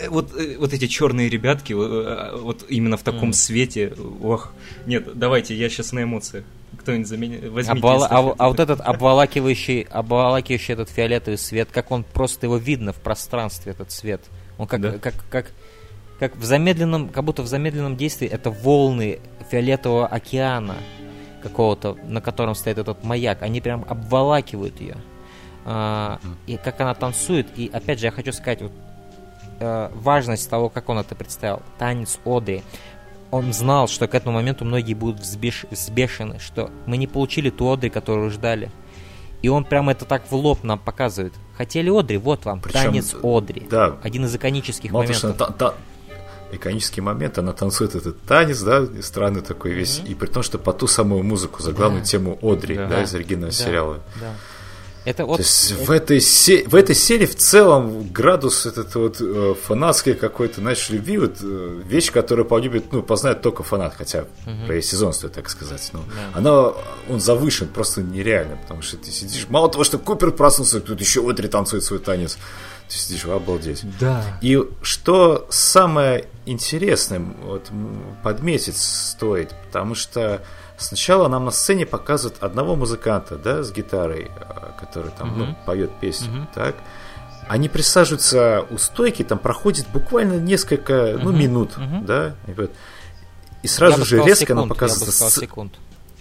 Э, 0.00 0.08
Вот, 0.10 0.34
э, 0.36 0.56
вот 0.58 0.72
эти 0.72 0.86
черные 0.86 1.28
ребятки, 1.28 1.72
э, 1.72 2.36
вот 2.38 2.64
именно 2.68 2.96
в 2.96 3.02
таком 3.02 3.28
Мгм. 3.28 3.32
свете. 3.32 3.92
Ох, 4.22 4.52
нет, 4.86 5.18
давайте, 5.18 5.54
я 5.56 5.68
сейчас 5.70 5.92
на 5.92 6.02
эмоциях. 6.02 6.44
Кто-нибудь 6.78 7.08
за 7.08 7.16
меня 7.16 7.38
возьмите. 7.50 7.80
обвала- 7.80 8.06
а, 8.08 8.34
а 8.38 8.48
вот 8.48 8.60
этот 8.60 8.80
обволакивающий, 8.80 9.82
обволакивающий 9.82 10.74
этот 10.74 10.88
фиолетовый 10.90 11.38
свет, 11.38 11.68
как 11.72 11.90
он 11.90 12.04
просто 12.04 12.46
его 12.46 12.56
видно 12.56 12.92
в 12.92 12.96
пространстве, 13.00 13.72
этот 13.72 13.90
свет. 13.92 14.20
Он 14.60 14.66
как, 14.66 14.80
Да. 14.80 14.92
как, 14.98 15.14
как, 15.30 15.46
как 16.18 16.36
в 16.36 16.44
замедленном, 16.44 17.08
как 17.08 17.24
будто 17.24 17.42
в 17.42 17.46
замедленном 17.46 17.96
действии 17.96 18.28
это 18.28 18.50
волны 18.50 19.20
фиолетового 19.50 20.06
океана 20.06 20.76
какого-то, 21.42 21.96
на 22.04 22.20
котором 22.20 22.54
стоит 22.54 22.76
этот 22.76 23.02
маяк. 23.02 23.40
Они 23.42 23.62
прям 23.62 23.86
обволакивают 23.88 24.78
ее. 24.82 24.96
А, 25.64 26.20
и 26.46 26.58
как 26.58 26.78
она 26.82 26.92
танцует. 26.94 27.46
И 27.56 27.70
опять 27.72 28.00
же, 28.00 28.06
я 28.06 28.12
хочу 28.12 28.32
сказать, 28.32 28.60
вот, 28.60 28.72
э, 29.60 29.90
важность 29.94 30.48
того, 30.50 30.68
как 30.68 30.90
он 30.90 30.98
это 30.98 31.14
представил. 31.14 31.62
Танец 31.78 32.18
Одри. 32.26 32.62
Он 33.30 33.52
знал, 33.54 33.88
что 33.88 34.06
к 34.06 34.14
этому 34.14 34.34
моменту 34.34 34.66
многие 34.66 34.92
будут 34.94 35.20
взбеш- 35.20 35.66
взбешены, 35.70 36.38
что 36.38 36.70
мы 36.84 36.98
не 36.98 37.06
получили 37.06 37.48
ту 37.48 37.70
Одри, 37.72 37.88
которую 37.88 38.30
ждали. 38.30 38.70
И 39.42 39.48
он 39.48 39.64
прямо 39.64 39.92
это 39.92 40.04
так 40.04 40.22
в 40.30 40.34
лоб 40.34 40.62
нам 40.64 40.78
показывает. 40.78 41.32
Хотели 41.56 41.90
Одри, 41.90 42.18
вот 42.18 42.44
вам, 42.44 42.60
Причем, 42.60 42.80
танец 42.92 43.14
Одри. 43.22 43.66
да. 43.70 43.96
Один 44.02 44.24
из 44.26 44.34
иконических 44.34 44.92
Мало 44.92 45.06
того, 45.06 45.18
моментов. 45.18 45.48
она 45.48 45.56
та- 45.56 45.70
та- 45.70 45.74
иконический 46.52 47.00
момент, 47.02 47.38
она 47.38 47.52
танцует 47.52 47.94
этот 47.94 48.20
танец, 48.22 48.60
да, 48.62 48.84
странный 49.02 49.40
такой 49.40 49.72
весь, 49.72 50.02
и 50.04 50.14
при 50.14 50.26
том, 50.26 50.42
что 50.42 50.58
по 50.58 50.72
ту 50.72 50.86
самую 50.86 51.22
музыку, 51.22 51.62
за 51.62 51.72
главную 51.72 52.02
Да. 52.02 52.06
тему 52.06 52.38
Одри, 52.42 52.74
Да. 52.76 52.86
да, 52.88 52.96
Да. 52.96 53.02
из 53.04 53.14
оригинального 53.14 53.52
Да. 53.52 53.56
сериала. 53.56 54.00
Да. 54.20 54.32
Это 55.04 55.24
вот... 55.24 55.36
То 55.36 55.42
есть 55.42 55.72
это- 55.72 55.84
в 55.84 55.90
этой, 55.90 56.20
се- 56.20 56.64
в 56.68 56.74
этой 56.74 56.94
серии 56.94 57.26
в 57.26 57.34
целом 57.36 58.08
градус 58.12 58.66
этот 58.66 58.94
вот 58.94 59.16
э, 59.20 59.54
фанатской 59.66 60.14
какой-то, 60.14 60.60
знаешь, 60.60 60.90
любви, 60.90 61.18
вот 61.18 61.38
э, 61.42 61.82
вещь, 61.86 62.10
которую 62.12 62.44
полюбит, 62.46 62.92
ну, 62.92 63.02
познает 63.02 63.40
только 63.40 63.62
фанат, 63.62 63.94
хотя 63.96 64.26
про 64.66 64.74
ее 64.74 64.82
сезон 64.82 65.12
стоит 65.12 65.32
так 65.32 65.48
сказать. 65.48 65.88
Но 65.92 66.00
Да. 66.34 66.38
она, 66.38 66.72
он 67.08 67.20
завышен 67.20 67.68
просто 67.68 68.02
нереально, 68.02 68.56
потому 68.56 68.82
что 68.82 68.96
ты 68.98 69.10
сидишь, 69.10 69.46
мало 69.48 69.70
того, 69.70 69.84
что 69.84 69.98
Купер 69.98 70.32
проснулся, 70.32 70.80
тут 70.80 71.00
еще 71.00 71.28
Одри 71.28 71.48
танцует 71.48 71.82
свой 71.84 71.98
танец. 71.98 72.36
Ты 72.88 72.96
сидишь, 72.96 73.24
обалдеть. 73.24 73.84
Да. 74.00 74.24
И 74.42 74.60
что 74.82 75.46
самое 75.48 76.26
интересное, 76.44 77.20
вот 77.44 77.70
подметить 78.24 78.76
стоит, 78.76 79.54
потому 79.66 79.94
что 79.94 80.42
сначала 80.80 81.28
нам 81.28 81.44
на 81.44 81.50
сцене 81.50 81.86
показывают 81.86 82.42
одного 82.42 82.74
музыканта, 82.76 83.36
да, 83.36 83.62
с 83.62 83.70
гитарой, 83.72 84.30
а, 84.40 84.74
который 84.80 85.10
там, 85.16 85.38
ну, 85.38 85.44
Мгм. 85.46 85.56
поет 85.66 85.90
песню, 86.00 86.30
Мгм. 86.30 86.48
так. 86.54 86.76
Они 87.48 87.68
присаживаются 87.68 88.64
у 88.70 88.78
стойки, 88.78 89.22
там 89.24 89.38
проходит 89.38 89.86
буквально 89.92 90.34
несколько, 90.34 91.18
ну, 91.22 91.30
Мгм. 91.30 91.38
минут, 91.38 91.76
Мгм. 91.76 92.06
да, 92.06 92.34
и, 92.46 92.54
Я 93.62 93.68
сразу 93.68 93.98
бы 93.98 94.04
же 94.04 94.16
резко 94.18 94.46
секунд, 94.46 94.48
нам 94.56 94.64
я 94.64 94.68
бы 94.68 94.74
показывается 94.74 95.12
сказал 95.12 95.30
секунд. 95.30 95.74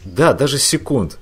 да, 0.03 0.33
даже 0.33 0.57
секунд. 0.57 1.17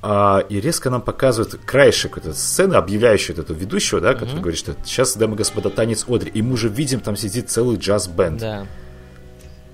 А, 0.00 0.38
и 0.48 0.60
резко 0.60 0.90
нам 0.90 1.02
показывают 1.02 1.56
краешек 1.66 2.18
этой 2.18 2.32
сцены, 2.32 2.74
объявляющий 2.74 3.34
вот 3.34 3.44
этого 3.44 3.56
ведущего, 3.56 4.00
да, 4.00 4.14
который 4.14 4.34
Мгм. 4.34 4.42
говорит, 4.42 4.58
что 4.60 4.76
сейчас, 4.84 5.16
дамы 5.16 5.34
и 5.34 5.38
господа, 5.38 5.70
танец 5.70 6.04
Одри. 6.08 6.30
И 6.32 6.40
мы 6.40 6.52
уже 6.52 6.68
видим, 6.68 7.00
там 7.00 7.16
сидит 7.16 7.50
целый 7.50 7.78
джаз-бенд. 7.78 8.38
Да. 8.38 8.66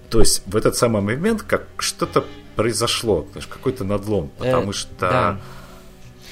То 0.08 0.20
есть 0.20 0.42
в 0.46 0.56
этот 0.56 0.76
самый 0.76 1.02
момент 1.02 1.42
как 1.42 1.64
что-то 1.76 2.24
произошло, 2.56 3.26
знаешь, 3.32 3.46
какой-то 3.46 3.84
надлом, 3.84 4.30
Э, 4.38 4.44
потому 4.52 4.72
что... 4.72 4.88
да. 5.00 5.40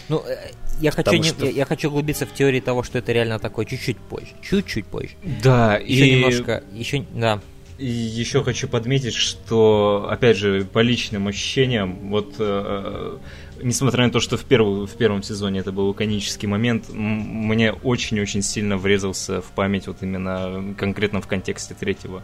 Ну, 0.09 0.23
э, 0.27 0.37
я 0.81 0.91
хочу, 0.91 1.13
не- 1.13 1.23
что- 1.23 1.45
я, 1.45 1.51
я 1.51 1.65
хочу 1.65 1.89
углубиться 1.89 2.27
в 2.27 2.33
теории 2.35 2.61
того, 2.61 2.83
что 2.83 2.99
это 2.99 3.13
реально 3.13 3.39
такое 3.39 3.65
чуть-чуть 3.65 3.99
позже. 3.99 4.29
Чуть-чуть 4.43 4.87
позже. 4.87 5.11
Да, 5.43 5.77
Еще 5.77 6.07
и... 6.09 6.15
немножко, 6.17 6.63
еще, 6.73 7.05
да. 7.15 7.41
И 7.79 7.87
еще 7.87 8.45
хочу 8.45 8.69
подметить, 8.69 9.15
что, 9.15 10.07
опять 10.11 10.37
же, 10.37 10.65
по 10.65 10.81
личным 10.81 11.27
ощущениям, 11.29 12.11
вот, 12.11 12.35
э, 12.39 13.17
несмотря 13.63 14.05
на 14.07 14.13
то, 14.13 14.21
что 14.21 14.37
в, 14.37 14.45
первую, 14.45 14.87
в 14.87 14.93
первом 14.93 15.23
сезоне 15.23 15.61
это 15.61 15.73
был 15.73 15.91
иконический 15.93 16.47
момент, 16.47 16.85
мне 16.91 17.73
очень-очень 17.73 18.43
сильно 18.43 18.77
врезался 18.77 19.41
в 19.41 19.47
память 19.47 19.87
вот 19.89 19.97
именно 20.03 20.75
конкретно 20.79 21.21
в 21.21 21.27
контексте 21.27 21.75
третьего 21.75 22.23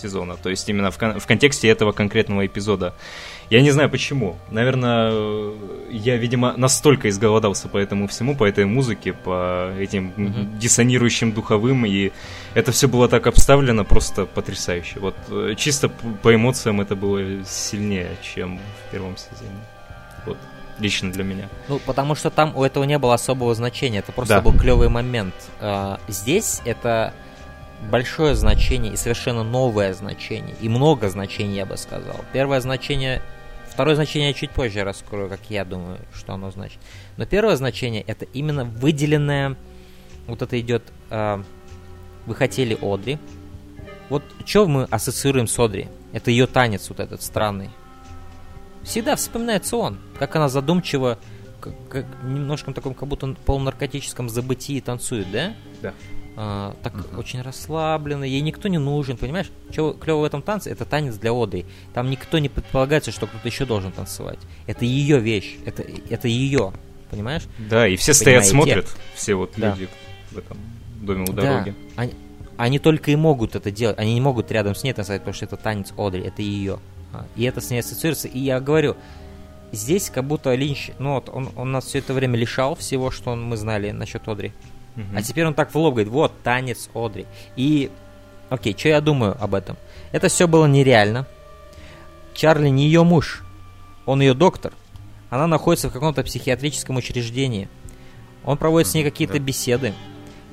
сезона, 0.00 0.36
то 0.42 0.50
есть 0.50 0.68
именно 0.68 0.90
в, 0.90 0.98
кон- 0.98 1.18
в 1.20 1.26
контексте 1.26 1.68
этого 1.68 1.92
конкретного 1.92 2.46
эпизода. 2.46 2.94
Я 3.50 3.62
не 3.62 3.70
знаю 3.72 3.90
почему. 3.90 4.36
Наверное, 4.50 5.10
э, 5.12 5.54
я, 5.90 6.16
видимо, 6.16 6.54
настолько 6.56 7.08
изголодался 7.08 7.68
по 7.68 7.78
этому 7.78 8.06
всему, 8.06 8.36
по 8.36 8.44
этой 8.44 8.64
музыке, 8.64 9.12
по 9.12 9.70
этим 9.78 10.12
Мгм. 10.16 10.58
диссонирующим 10.58 11.32
духовым, 11.32 11.84
и 11.86 12.12
это 12.54 12.70
все 12.72 12.86
было 12.88 13.08
так 13.08 13.26
обставлено 13.26 13.84
просто 13.84 14.26
потрясающе. 14.26 15.00
Вот 15.00 15.14
э, 15.30 15.54
чисто 15.56 15.88
по 16.22 16.34
эмоциям 16.34 16.80
это 16.80 16.94
было 16.96 17.20
сильнее, 17.44 18.10
чем 18.22 18.58
в 18.58 18.92
первом 18.92 19.16
сезоне. 19.16 19.50
Вот, 20.26 20.36
лично 20.78 21.10
для 21.12 21.24
меня. 21.24 21.48
Ну, 21.68 21.78
потому 21.86 22.14
что 22.14 22.30
там 22.30 22.56
у 22.56 22.62
этого 22.62 22.84
не 22.84 22.98
было 22.98 23.14
особого 23.14 23.54
значения, 23.54 23.98
это 23.98 24.12
просто 24.12 24.34
Да. 24.34 24.40
был 24.40 24.52
клевый 24.52 24.88
момент. 24.88 25.34
А, 25.60 25.98
Здесь 26.08 26.60
это 26.64 27.12
большое 27.90 28.34
значение 28.34 28.92
и 28.92 28.96
совершенно 28.96 29.42
новое 29.42 29.92
значение, 29.94 30.54
и 30.60 30.68
много 30.68 31.08
значений, 31.08 31.56
я 31.56 31.66
бы 31.66 31.76
сказал. 31.76 32.16
Первое 32.32 32.60
значение, 32.60 33.22
второе 33.68 33.94
значение 33.94 34.28
я 34.30 34.34
чуть 34.34 34.50
позже 34.50 34.84
раскрою, 34.84 35.28
как 35.28 35.40
я 35.48 35.64
думаю, 35.64 35.98
что 36.14 36.34
оно 36.34 36.50
значит. 36.50 36.78
Но 37.16 37.26
первое 37.26 37.56
значение 37.56 38.02
это 38.02 38.26
именно 38.26 38.64
выделенное, 38.64 39.56
вот 40.26 40.42
это 40.42 40.60
идет, 40.60 40.82
а, 41.10 41.42
вы 42.26 42.34
хотели 42.34 42.76
Одри. 42.80 43.18
Вот 44.08 44.22
что 44.44 44.66
мы 44.66 44.84
ассоциируем 44.84 45.46
с 45.46 45.58
Одри? 45.58 45.88
Это 46.12 46.30
ее 46.30 46.46
танец 46.46 46.88
вот 46.88 47.00
этот 47.00 47.22
странный. 47.22 47.70
Всегда 48.82 49.14
вспоминается 49.16 49.76
он, 49.76 49.98
как 50.18 50.34
она 50.36 50.48
задумчиво, 50.48 51.18
как, 51.60 51.74
как 51.88 52.06
немножко 52.24 52.72
таком, 52.72 52.94
как 52.94 53.08
будто 53.08 53.34
полунаркотическом 53.46 54.28
забытии 54.28 54.80
танцует, 54.80 55.30
да? 55.30 55.54
Да. 55.82 55.94
А, 56.42 56.74
так 56.82 56.94
Мгм. 56.94 57.18
очень 57.18 57.42
расслабленно, 57.42 58.24
ей 58.24 58.40
никто 58.40 58.68
не 58.68 58.78
нужен, 58.78 59.18
понимаешь? 59.18 59.50
Что 59.70 59.92
клево 59.92 60.20
в 60.20 60.24
этом 60.24 60.40
танце? 60.40 60.70
Это 60.70 60.86
танец 60.86 61.16
для 61.16 61.34
Оды. 61.34 61.66
Там 61.92 62.08
никто 62.08 62.38
не 62.38 62.48
предполагается, 62.48 63.10
что 63.12 63.26
кто-то 63.26 63.46
еще 63.46 63.66
должен 63.66 63.92
танцевать. 63.92 64.38
Это 64.66 64.86
ее 64.86 65.18
вещь, 65.18 65.56
это, 65.66 65.84
это 66.08 66.28
ее, 66.28 66.72
понимаешь? 67.10 67.42
Да, 67.68 67.86
и 67.86 67.96
все 67.96 68.14
стоят, 68.14 68.44
Понимаете? 68.48 68.72
смотрят, 68.82 68.96
все 69.14 69.34
вот 69.34 69.52
Да. 69.58 69.72
люди 69.72 69.88
в 70.30 70.38
этом 70.38 70.56
доме 71.02 71.24
у 71.24 71.32
Да, 71.34 71.42
дороги. 71.42 71.74
Они, 71.96 72.14
они 72.56 72.78
только 72.78 73.10
и 73.10 73.16
могут 73.16 73.54
это 73.54 73.70
делать. 73.70 73.98
Они 73.98 74.14
не 74.14 74.20
могут 74.22 74.50
рядом 74.50 74.74
с 74.74 74.82
ней 74.82 74.94
танцевать, 74.94 75.20
потому 75.20 75.34
что 75.34 75.44
это 75.44 75.58
танец 75.58 75.92
Одри, 75.98 76.22
это 76.22 76.40
ее. 76.40 76.78
А, 77.12 77.26
И 77.36 77.44
это 77.44 77.60
с 77.60 77.68
ней 77.68 77.80
ассоциируется. 77.80 78.28
И 78.28 78.38
я 78.38 78.60
говорю, 78.60 78.96
здесь 79.72 80.08
как 80.08 80.24
будто 80.24 80.54
Линч, 80.54 80.90
ну 80.98 81.14
вот, 81.16 81.28
он, 81.28 81.50
он 81.54 81.70
нас 81.70 81.84
все 81.84 81.98
это 81.98 82.14
время 82.14 82.38
лишал 82.38 82.76
всего, 82.76 83.10
что 83.10 83.32
он- 83.32 83.42
мы 83.42 83.58
знали 83.58 83.90
насчет 83.90 84.26
Одри. 84.26 84.52
Мгм. 84.96 85.16
А 85.16 85.22
теперь 85.22 85.46
он 85.46 85.54
так 85.54 85.72
в 85.72 85.78
лоб 85.78 85.94
говорит, 85.94 86.12
вот, 86.12 86.32
танец 86.42 86.88
Одри. 86.94 87.26
И, 87.56 87.90
окей, 88.48 88.74
что 88.76 88.88
я 88.88 89.00
думаю 89.00 89.36
об 89.40 89.54
этом? 89.54 89.76
Это 90.12 90.28
все 90.28 90.48
было 90.48 90.66
нереально. 90.66 91.26
Чарли 92.34 92.68
не 92.68 92.84
ее 92.84 93.04
муж, 93.04 93.44
он 94.06 94.20
ее 94.20 94.34
доктор. 94.34 94.72
Она 95.28 95.46
находится 95.46 95.88
в 95.88 95.92
каком-то 95.92 96.22
психиатрическом 96.22 96.96
учреждении. 96.96 97.68
Он 98.44 98.56
проводит 98.56 98.88
с 98.88 98.94
ней 98.94 99.04
какие-то 99.04 99.34
да. 99.34 99.38
беседы. 99.40 99.94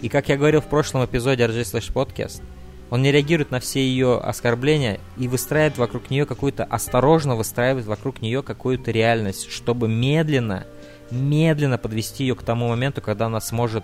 И 0.02 0.10
как 0.10 0.30
я 0.30 0.38
говорил 0.38 0.62
в 0.62 0.68
прошлом 0.68 1.06
эпизоде 1.06 1.44
RJ 1.44 1.62
Slash 1.62 1.94
Podcast, 1.94 2.44
он 2.90 3.02
не 3.02 3.12
реагирует 3.12 3.52
на 3.52 3.60
все 3.60 3.82
ее 3.82 4.18
оскорбления 4.20 5.00
и 5.18 5.28
выстраивает 5.28 5.78
вокруг 5.78 6.10
нее 6.10 6.26
какую-то, 6.26 6.64
осторожно 6.64 7.36
выстраивает 7.36 7.86
вокруг 7.86 8.22
нее 8.22 8.44
какую-то 8.44 8.92
реальность, 8.92 9.50
чтобы 9.50 9.88
медленно, 9.88 10.66
медленно 11.12 11.78
подвести 11.78 12.24
ее 12.24 12.36
к 12.36 12.44
тому 12.44 12.70
моменту, 12.70 13.02
когда 13.02 13.26
она 13.26 13.42
сможет 13.42 13.84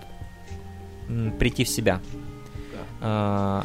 прийти 1.38 1.64
в 1.64 1.68
себя. 1.68 2.00
А, 3.00 3.64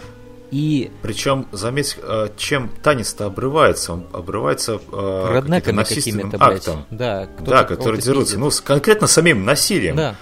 и 0.51 0.91
Причем, 1.01 1.47
заметь, 1.51 1.97
э, 2.01 2.29
чем 2.37 2.69
танец-то 2.83 3.25
обрывается? 3.27 3.93
Он 3.93 4.07
обрывается 4.11 4.79
э, 4.91 5.41
насильственным 5.71 6.31
какими-то, 6.31 6.37
блядь. 6.49 6.67
актом. 6.67 6.85
Да, 6.89 7.27
Да, 7.39 7.63
которые 7.63 8.01
дерутся. 8.01 8.33
пиздит. 8.33 8.39
Ну, 8.39 8.49
с- 8.51 8.59
конкретно 8.61 9.07
самим 9.07 9.45
насилием. 9.45 9.95
Да, 9.95 10.15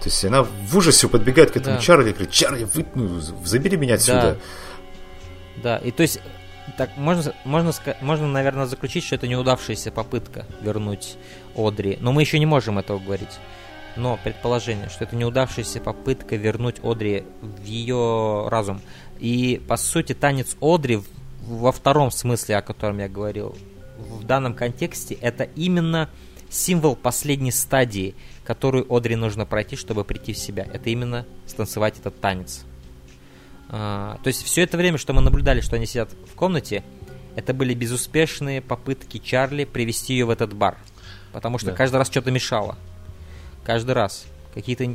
То 0.00 0.06
есть 0.08 0.24
она 0.24 0.42
в 0.42 0.76
ужасе 0.76 1.08
подбегает 1.08 1.52
к 1.52 1.56
этому 1.56 1.76
Да. 1.76 1.82
Чарли 1.82 2.10
и 2.10 2.12
говорит, 2.12 2.30
Чарли, 2.32 2.64
вы, 2.64 2.84
ну, 2.94 3.20
забери 3.20 3.76
меня 3.76 3.94
отсюда. 3.94 4.36
да. 5.62 5.78
И 5.78 5.90
то 5.92 6.02
есть, 6.02 6.20
так 6.76 6.90
можно, 6.96 7.32
можно, 7.44 7.72
можно, 8.00 8.26
наверное, 8.26 8.66
заключить, 8.66 9.04
что 9.04 9.14
это 9.14 9.26
неудавшаяся 9.28 9.90
попытка 9.92 10.44
вернуть 10.60 11.16
Одри. 11.56 11.96
Но 12.00 12.12
мы 12.12 12.22
еще 12.22 12.38
не 12.40 12.46
можем 12.46 12.78
этого 12.78 12.98
говорить. 12.98 13.38
Но 13.98 14.18
предположение, 14.22 14.88
что 14.88 15.04
это 15.04 15.16
неудавшаяся 15.16 15.80
попытка 15.80 16.36
вернуть 16.36 16.76
Одри 16.82 17.24
в 17.42 17.64
ее 17.64 18.48
разум. 18.48 18.80
И, 19.18 19.60
по 19.68 19.76
сути, 19.76 20.14
танец 20.14 20.56
Одри 20.60 21.00
во 21.46 21.72
втором 21.72 22.10
смысле, 22.10 22.56
о 22.56 22.62
котором 22.62 22.98
я 22.98 23.08
говорил, 23.08 23.56
в 23.98 24.24
данном 24.24 24.54
контексте, 24.54 25.14
это 25.14 25.44
именно 25.44 26.08
символ 26.48 26.94
последней 26.96 27.50
стадии, 27.50 28.14
которую 28.44 28.86
Одри 28.94 29.16
нужно 29.16 29.44
пройти, 29.44 29.76
чтобы 29.76 30.04
прийти 30.04 30.32
в 30.32 30.38
себя. 30.38 30.66
Это 30.72 30.88
именно 30.90 31.26
станцевать 31.46 31.98
этот 31.98 32.20
танец. 32.20 32.64
А, 33.68 34.18
то 34.22 34.28
есть 34.28 34.44
все 34.44 34.62
это 34.62 34.76
время, 34.76 34.98
что 34.98 35.12
мы 35.12 35.20
наблюдали, 35.20 35.60
что 35.60 35.76
они 35.76 35.86
сидят 35.86 36.10
в 36.32 36.34
комнате, 36.34 36.84
это 37.36 37.52
были 37.52 37.74
безуспешные 37.74 38.62
попытки 38.62 39.18
Чарли 39.18 39.64
привести 39.64 40.14
ее 40.14 40.24
в 40.24 40.30
этот 40.30 40.54
бар. 40.54 40.78
Потому 41.32 41.58
что 41.58 41.72
да. 41.72 41.76
каждый 41.76 41.96
раз 41.96 42.08
что-то 42.08 42.30
мешало. 42.30 42.76
Каждый 43.68 43.90
раз. 43.90 44.24
Какие-то 44.54 44.88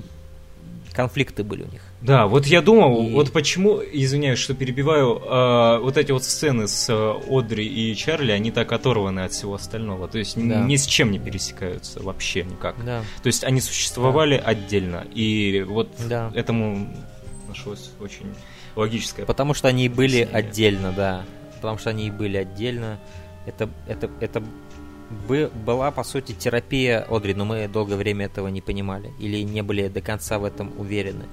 конфликты 0.93 1.43
были 1.43 1.61
у 1.61 1.67
них. 1.71 1.81
Да, 2.01 2.25
вот 2.25 2.47
я 2.47 2.59
думал, 2.63 3.05
и... 3.05 3.13
вот 3.13 3.31
почему, 3.31 3.79
извиняюсь, 3.79 4.39
что 4.39 4.55
перебиваю, 4.55 5.21
э, 5.23 5.77
вот 5.79 5.95
эти 5.95 6.11
вот 6.11 6.23
сцены 6.23 6.67
с 6.67 6.89
э, 6.89 7.13
Одри 7.29 7.67
и 7.67 7.95
Чарли, 7.95 8.31
они 8.31 8.49
так 8.49 8.71
оторваны 8.71 9.19
от 9.19 9.31
всего 9.31 9.53
остального, 9.53 10.07
то 10.07 10.17
есть 10.17 10.35
да. 10.35 10.61
ни 10.61 10.75
с 10.75 10.87
чем 10.87 11.11
не 11.11 11.19
пересекаются 11.19 12.01
вообще 12.01 12.45
никак. 12.45 12.83
Да. 12.83 13.03
То 13.21 13.27
есть 13.27 13.43
они 13.43 13.61
существовали 13.61 14.39
да. 14.39 14.45
отдельно, 14.45 15.05
и 15.13 15.63
вот 15.67 15.91
да. 16.09 16.31
этому 16.33 16.91
нашлось 17.47 17.91
очень 17.99 18.33
логическое. 18.75 19.27
Потому 19.27 19.53
что 19.53 19.67
они 19.67 19.87
были 19.87 20.27
отдельно, 20.31 20.91
да. 20.91 21.25
Потому 21.57 21.77
что 21.77 21.91
они 21.91 22.07
и 22.07 22.11
были 22.11 22.37
отдельно. 22.37 22.99
Это, 23.45 23.69
это, 23.87 24.09
это 24.19 24.43
была, 25.13 25.91
по 25.91 26.03
сути, 26.03 26.33
терапия 26.33 27.05
Одри, 27.09 27.33
но 27.33 27.45
мы 27.45 27.67
долгое 27.67 27.95
время 27.95 28.25
этого 28.25 28.47
не 28.47 28.61
понимали 28.61 29.13
или 29.19 29.41
не 29.43 29.61
были 29.61 29.87
до 29.87 30.01
конца 30.01 30.39
в 30.39 30.45
этом 30.45 30.71
уверены. 30.77 31.25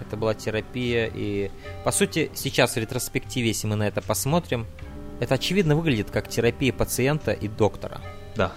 Это 0.00 0.16
была 0.16 0.34
терапия, 0.34 1.10
и, 1.12 1.50
по 1.84 1.92
сути, 1.92 2.30
сейчас 2.34 2.74
в 2.74 2.76
ретроспективе, 2.78 3.48
если 3.48 3.66
мы 3.66 3.76
на 3.76 3.88
это 3.88 4.02
посмотрим, 4.02 4.66
это 5.20 5.34
очевидно 5.34 5.76
выглядит 5.76 6.10
как 6.10 6.28
терапия 6.28 6.72
пациента 6.72 7.32
и 7.32 7.48
доктора. 7.48 8.00
Да. 8.36 8.52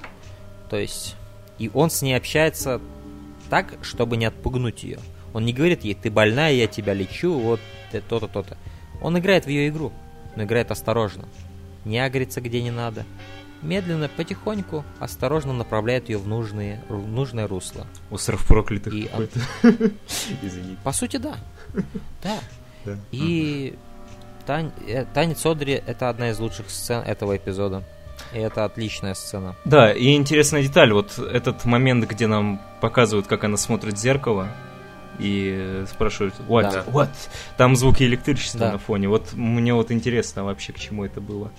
То 0.69 0.77
есть, 0.77 1.15
и 1.60 1.69
он 1.73 1.89
с 1.89 2.02
ней 2.02 2.15
общается 2.15 2.81
так, 3.49 3.76
чтобы 3.81 4.18
не 4.18 4.26
отпугнуть 4.26 4.84
ее. 4.84 4.99
Он 5.34 5.45
не 5.45 5.53
говорит 5.53 5.84
ей, 5.84 5.93
ты 5.93 6.10
больная, 6.10 6.53
я 6.53 6.68
тебя 6.68 6.93
лечу, 6.93 7.38
вот 7.38 7.60
то-то, 8.10 8.27
то-то. 8.27 8.57
Он 9.02 9.18
играет 9.18 9.45
в 9.45 9.49
ее 9.49 9.68
игру, 9.68 9.91
но 10.35 10.43
играет 10.43 10.72
осторожно. 10.72 11.27
Не 11.84 11.99
агрится 11.99 12.41
где 12.41 12.61
не 12.61 12.72
надо, 12.72 13.06
медленно, 13.65 14.09
потихоньку, 14.09 14.85
осторожно 14.99 15.53
направляет 15.53 16.09
ее 16.09 16.17
в, 16.17 16.27
нужные, 16.27 16.81
в 16.87 17.07
нужное 17.07 17.47
русло. 17.47 17.85
Остров 18.11 18.45
проклятых 18.45 18.93
и 18.93 19.03
какой-то. 19.03 19.39
Извините. 20.41 20.77
По 20.83 20.91
сути, 20.91 21.17
да. 21.17 21.35
Да. 22.23 22.39
И 23.11 23.75
тан... 24.45 24.71
Э, 24.87 25.05
танец 25.05 25.45
Одри— 25.45 25.73
это 25.87 26.09
одна 26.09 26.29
из 26.29 26.39
лучших 26.39 26.69
сцен 26.69 27.01
этого 27.01 27.35
эпизода. 27.35 27.83
И 28.33 28.37
это 28.37 28.65
отличная 28.65 29.13
сцена. 29.13 29.55
Да, 29.65 29.91
и 29.91 30.15
интересная 30.15 30.63
деталь, 30.63 30.93
вот 30.93 31.19
этот 31.19 31.65
момент, 31.65 32.05
где 32.05 32.27
нам 32.27 32.61
показывают, 32.81 33.27
как 33.27 33.43
она 33.43 33.57
смотрит 33.57 33.95
в 33.95 33.97
зеркало, 33.97 34.47
и 35.19 35.83
спрашивают, 35.89 36.35
what, 36.47 36.71
да. 36.71 36.83
what? 36.87 37.09
Там 37.57 37.75
звуки 37.75 38.03
электричества 38.03 38.59
да. 38.59 38.71
на 38.73 38.77
фоне. 38.77 39.07
Вот 39.07 39.33
мне 39.33 39.73
вот 39.73 39.91
интересно 39.91 40.43
вообще, 40.43 40.73
к 40.73 40.79
чему 40.79 41.05
это 41.05 41.21
было. 41.21 41.51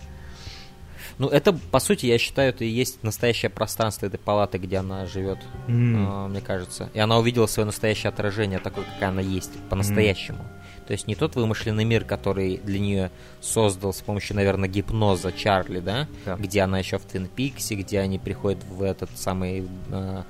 Ну, 1.19 1.29
это, 1.29 1.55
по 1.71 1.79
сути, 1.79 2.07
я 2.07 2.19
считаю, 2.19 2.51
это 2.51 2.65
и 2.65 2.69
есть 2.69 3.03
настоящее 3.03 3.49
пространство 3.49 4.07
этой 4.07 4.19
палаты, 4.19 4.59
где 4.59 4.79
она 4.79 5.07
живет, 5.07 5.39
mm. 5.67 6.27
э, 6.27 6.29
мне 6.29 6.41
кажется. 6.43 6.91
И 6.93 6.99
она 6.99 7.19
увидела 7.19 7.47
свое 7.47 7.65
настоящее 7.65 8.11
отражение, 8.11 8.59
такое, 8.59 8.85
какая 8.85 9.09
она 9.09 9.23
есть, 9.23 9.53
по-настоящему. 9.71 10.39
Mm. 10.39 10.87
То 10.87 10.93
есть 10.93 11.09
не 11.09 11.15
тот 11.15 11.35
вымышленный 11.35 11.85
мир, 11.85 12.05
который 12.05 12.59
для 12.59 12.79
нее 12.79 13.11
создал 13.41 13.93
с 13.93 14.01
помощью, 14.03 14.37
наверное, 14.37 14.69
гипноза 14.69 15.33
Чарли, 15.33 15.81
да? 15.81 16.07
да. 16.25 16.37
Где 16.37 16.61
она 16.61 16.79
еще 16.79 16.99
в 16.99 17.05
Твин 17.05 17.27
Пиксе, 17.27 17.75
где 17.75 18.01
они 18.01 18.19
приходят 18.19 18.63
в 18.65 18.83
этот 18.83 19.11
самый 19.17 19.67
э, 19.91 20.23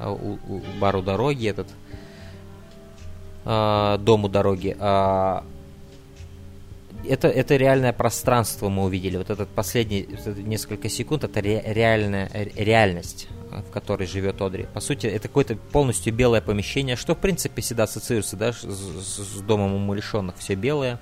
у, 0.00 0.38
у, 0.48 0.62
бар 0.80 0.96
у 0.96 1.02
дороги, 1.02 1.48
этот 1.48 1.68
э, 3.44 3.98
дом 4.00 4.24
у 4.24 4.28
дороги. 4.28 4.74
А 4.78 5.44
это, 7.08 7.28
это 7.28 7.56
реальное 7.56 7.92
пространство 7.92 8.68
мы 8.68 8.84
увидели. 8.84 9.16
Вот 9.16 9.30
этот 9.30 9.48
последний 9.48 10.08
несколько 10.36 10.88
секунд 10.88 11.24
это 11.24 11.40
ре, 11.40 11.62
реальная 11.66 12.30
реальность, 12.56 13.28
в 13.50 13.70
которой 13.70 14.06
живет 14.06 14.40
Одри. 14.40 14.66
По 14.72 14.80
сути, 14.80 15.06
это 15.06 15.28
какое-то 15.28 15.56
полностью 15.56 16.12
белое 16.12 16.40
помещение, 16.40 16.96
что 16.96 17.14
в 17.14 17.18
принципе 17.18 17.62
всегда 17.62 17.84
ассоциируется 17.84 18.36
да, 18.36 18.52
с, 18.52 18.62
с, 18.62 19.16
с 19.18 19.40
домом 19.40 19.74
умалишенных. 19.74 20.36
Все 20.38 20.54
белое. 20.54 20.98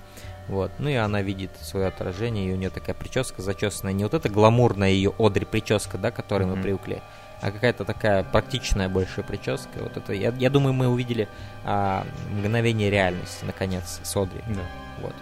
Вот. 0.48 0.70
Ну 0.78 0.88
и 0.88 0.94
она 0.94 1.20
видит 1.20 1.50
свое 1.60 1.86
отражение, 1.86 2.48
и 2.48 2.52
у 2.52 2.56
нее 2.56 2.70
такая 2.70 2.94
прическа 2.94 3.42
зачесанная. 3.42 3.92
Не 3.92 4.04
вот 4.04 4.14
эта 4.14 4.28
гламурная 4.28 4.90
ее 4.90 5.12
Одри 5.18 5.44
прическа, 5.44 5.98
да, 5.98 6.10
к 6.10 6.16
которой 6.16 6.44
mm-hmm. 6.44 6.56
мы 6.56 6.62
привыкли, 6.62 7.02
а 7.40 7.50
какая-то 7.50 7.84
такая 7.84 8.24
практичная 8.24 8.88
большая 8.88 9.24
прическа. 9.24 9.78
Вот 9.80 9.96
это, 9.96 10.12
я, 10.12 10.32
я 10.38 10.50
думаю, 10.50 10.72
мы 10.72 10.88
увидели 10.88 11.28
а, 11.64 12.06
мгновение 12.30 12.90
реальности, 12.90 13.44
наконец, 13.44 14.00
с 14.02 14.16
Одри. 14.16 14.40
Да. 14.48 14.62
Вот. 15.02 15.14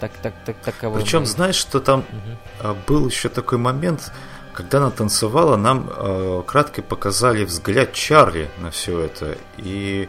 Так, 0.00 0.12
так, 0.22 0.34
так, 0.44 0.56
таковой 0.64 1.00
Причем, 1.00 1.20
был. 1.20 1.26
знаешь, 1.26 1.56
что 1.56 1.80
там 1.80 2.00
угу. 2.60 2.76
был 2.86 3.08
еще 3.08 3.28
такой 3.28 3.58
момент, 3.58 4.12
когда 4.52 4.78
она 4.78 4.90
танцевала, 4.90 5.56
нам 5.56 5.90
э, 5.90 6.42
кратко 6.46 6.82
показали 6.82 7.44
взгляд 7.44 7.92
Чарли 7.92 8.48
на 8.58 8.70
все 8.70 9.00
это, 9.00 9.36
и 9.58 10.08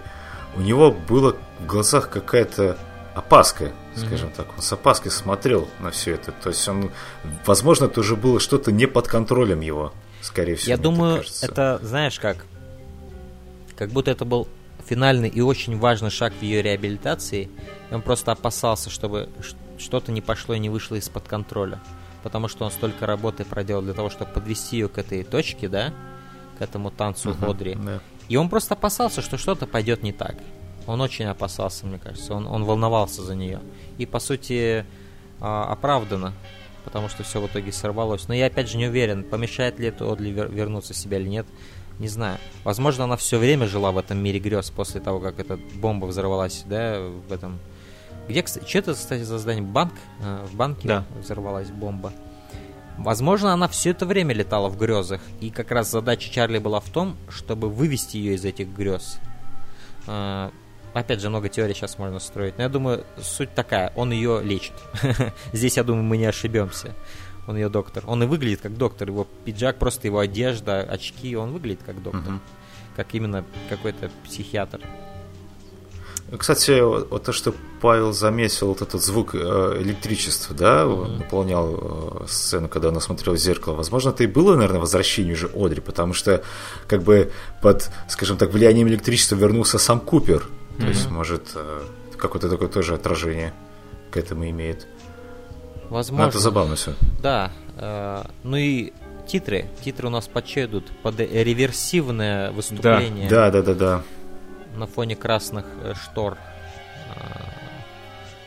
у 0.56 0.62
него 0.62 0.92
было 0.92 1.36
в 1.60 1.66
глазах 1.66 2.10
какая-то 2.10 2.78
опаска, 3.14 3.72
скажем 3.96 4.30
mm 4.30 4.36
так. 4.36 4.48
Он 4.56 4.62
с 4.62 4.72
опаской 4.72 5.12
смотрел 5.12 5.68
на 5.80 5.92
все 5.92 6.14
это. 6.14 6.32
То 6.32 6.50
есть 6.50 6.68
он, 6.68 6.92
возможно, 7.46 7.86
это 7.86 8.00
уже 8.00 8.16
было 8.16 8.40
что-то 8.40 8.72
не 8.72 8.86
под 8.86 9.08
контролем 9.08 9.62
его, 9.62 9.92
скорее 10.22 10.56
всего. 10.56 10.70
Я 10.70 10.78
думаю, 10.78 11.24
это, 11.42 11.80
знаешь 11.82 12.20
как, 12.20 12.46
как 13.76 13.90
будто 13.90 14.12
это 14.12 14.24
был 14.24 14.48
финальный 14.88 15.30
и 15.30 15.42
очень 15.42 15.78
важный 15.78 16.10
шаг 16.10 16.34
в 16.34 16.42
ее 16.42 16.62
реабилитации. 16.62 17.50
И 17.92 17.94
он 17.94 18.02
просто 18.02 18.32
опасался, 18.32 18.90
чтобы 18.90 19.30
что-то 19.78 20.12
не 20.12 20.22
пошло 20.22 20.56
и 20.56 20.60
не 20.60 20.70
вышло 20.70 20.96
из-под 20.96 21.28
контроля. 21.28 21.80
Потому 22.24 22.48
что 22.48 22.66
он 22.66 22.72
столько 22.72 23.06
работы 23.06 23.46
проделал 23.46 23.82
для 23.82 23.94
того, 23.94 24.10
чтобы 24.10 24.32
подвести 24.32 24.78
ее 24.78 24.90
к 24.90 24.98
этой 24.98 25.24
точке, 25.24 25.70
да, 25.70 25.94
к 26.58 26.62
этому 26.62 26.90
танцу 26.92 27.30
uh-huh, 27.30 27.50
Одри. 27.50 27.76
Да. 27.76 28.00
И 28.28 28.36
он 28.36 28.50
просто 28.50 28.74
опасался, 28.74 29.22
что 29.22 29.38
что-то 29.38 29.68
пойдет 29.68 30.04
не 30.04 30.12
так. 30.12 30.36
Он 30.88 31.02
очень 31.02 31.26
опасался, 31.26 31.86
мне 31.86 32.00
кажется. 32.00 32.34
Он, 32.34 32.48
он 32.48 32.64
волновался 32.64 33.22
за 33.22 33.36
нее. 33.36 33.60
И, 33.98 34.06
по 34.06 34.20
сути, 34.20 34.86
а, 35.40 35.66
оправданно, 35.66 36.34
потому 36.84 37.10
что 37.10 37.24
все 37.24 37.42
в 37.42 37.48
итоге 37.48 37.72
сорвалось. 37.72 38.28
Но 38.28 38.34
я, 38.34 38.48
опять 38.48 38.70
же, 38.70 38.78
не 38.78 38.88
уверен, 38.88 39.24
помешает 39.24 39.80
ли 39.80 39.88
это 39.88 40.12
Одли 40.12 40.32
вернуться 40.32 40.94
в 40.94 40.98
себя 40.98 41.20
или 41.20 41.28
нет. 41.28 41.46
Не 42.00 42.08
знаю. 42.08 42.38
Возможно, 42.64 43.06
она 43.06 43.18
все 43.18 43.40
время 43.40 43.68
жила 43.68 43.92
в 43.92 43.98
этом 43.98 44.20
мире 44.20 44.40
грез 44.40 44.70
после 44.70 45.02
того, 45.02 45.20
как 45.20 45.40
эта 45.40 45.58
бомба 45.76 46.06
взорвалась, 46.06 46.64
да, 46.66 47.00
в 47.00 47.32
этом... 47.32 47.60
Где, 48.28 48.44
кстати, 48.44 48.68
что 48.68 48.80
это, 48.80 48.94
кстати, 48.94 49.24
за 49.24 49.38
здание? 49.40 49.64
Банк? 49.64 49.94
А, 50.22 50.46
в 50.46 50.54
банке 50.54 50.88
да. 50.88 51.06
взорвалась 51.20 51.70
бомба. 51.70 52.12
Возможно, 52.98 53.54
она 53.54 53.68
все 53.68 53.92
это 53.92 54.06
время 54.06 54.34
летала 54.34 54.70
в 54.70 54.78
грезах, 54.78 55.22
и 55.40 55.50
как 55.50 55.72
раз 55.72 55.90
задача 55.90 56.30
Чарли 56.32 56.60
была 56.60 56.80
в 56.80 56.90
том, 56.90 57.16
чтобы 57.30 57.70
вывести 57.70 58.18
ее 58.18 58.36
из 58.36 58.44
этих 58.44 58.68
грез. 58.68 59.20
А, 60.08 60.52
опять 60.94 61.22
же, 61.22 61.30
много 61.30 61.50
теорий 61.50 61.74
сейчас 61.74 61.98
можно 61.98 62.20
строить, 62.20 62.58
но 62.58 62.64
я 62.64 62.70
думаю, 62.70 63.06
суть 63.20 63.54
такая, 63.56 63.92
он 63.96 64.12
ее 64.12 64.42
лечит. 64.44 64.74
Здесь, 65.54 65.78
я 65.78 65.84
думаю, 65.84 66.04
мы 66.04 66.18
не 66.18 66.26
ошибемся 66.26 66.94
он 67.48 67.56
ее 67.56 67.70
доктор. 67.70 68.04
Он 68.08 68.22
и 68.24 68.26
выглядит 68.26 68.62
как 68.62 68.78
доктор. 68.78 69.08
Его 69.10 69.28
пиджак, 69.46 69.80
просто 69.80 70.08
его 70.08 70.20
одежда, 70.20 70.82
очки, 70.82 71.36
он 71.36 71.54
выглядит 71.54 71.82
как 71.86 72.02
доктор. 72.04 72.34
Угу. 72.34 72.42
Как 72.96 73.14
именно 73.14 73.46
какой-то 73.70 74.12
психиатр. 74.26 74.82
Кстати, 76.38 76.82
вот 76.82 77.24
то, 77.24 77.32
что 77.32 77.54
Павел 77.80 78.12
заметил, 78.12 78.68
вот 78.68 78.82
этот 78.82 79.02
звук 79.02 79.34
э, 79.34 79.78
электричества, 79.80 80.54
да, 80.54 80.82
mm-hmm. 80.82 81.18
наполнял 81.20 82.24
э, 82.24 82.28
сцену, 82.28 82.68
когда 82.68 82.90
она 82.90 83.00
смотрела 83.00 83.36
в 83.36 83.40
зеркало. 83.40 83.76
Возможно, 83.76 84.10
это 84.10 84.26
и 84.26 84.28
было, 84.28 84.56
наверное, 84.56 84.82
возвращение 84.82 85.36
уже 85.36 85.50
Одри, 85.56 85.80
потому 85.80 86.14
что, 86.14 86.44
как 86.86 87.04
бы, 87.04 87.32
под, 87.62 87.90
скажем 88.10 88.36
так, 88.36 88.52
влиянием 88.52 88.90
электричества 88.90 89.36
вернулся 89.36 89.78
сам 89.78 90.02
Купер. 90.02 90.44
Mm-hmm. 90.44 90.82
То 90.82 90.88
есть, 90.88 91.10
может, 91.10 91.52
э, 91.56 91.82
какое-то 92.18 92.50
такое 92.50 92.68
тоже 92.68 92.94
отражение 92.94 93.54
к 94.12 94.18
этому 94.18 94.50
имеет. 94.50 94.86
Возможно. 95.90 96.26
Ну, 96.26 96.30
это 96.30 96.40
забавно 96.40 96.76
все. 96.76 96.94
Да. 97.22 97.52
Э, 97.78 98.24
ну 98.44 98.58
и 98.58 98.94
титры. 99.28 99.66
Титры 99.84 100.08
у 100.08 100.10
нас 100.10 100.28
подчедут 100.28 100.86
под 101.04 101.20
реверсивное 101.20 102.52
выступление. 102.52 103.30
Да, 103.30 103.52
да, 103.52 103.62
да, 103.62 103.74
да. 103.74 103.74
да. 103.74 104.04
На 104.78 104.88
фоне 104.88 105.16
красных 105.16 105.66
э, 105.84 105.94
штор. 105.96 106.38
Э, 107.16 107.20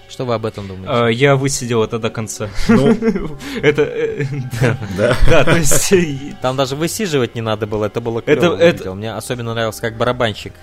Что 0.09 0.25
вы 0.25 0.35
об 0.35 0.47
этом 0.47 0.69
думаете? 0.69 0.89
А, 0.89 1.09
я 1.09 1.37
высидел 1.37 1.83
это 1.83 1.99
до 1.99 2.11
конца. 2.11 2.49
Ну, 2.69 2.89
это... 3.62 3.83
Э, 3.83 4.25
да. 4.97 5.17
Да, 5.29 5.45
то 5.45 5.57
есть... 5.57 5.93
Там 6.41 6.57
даже 6.57 6.77
высиживать 6.77 7.35
не 7.35 7.41
надо 7.41 7.67
было, 7.67 7.87
это 7.87 8.01
было 8.01 8.23
клево. 8.23 8.57
Это, 8.57 8.95
Мне 8.95 9.15
особенно 9.15 9.55
нравился, 9.55 9.81
как 9.81 9.97
барабанщик 9.97 10.55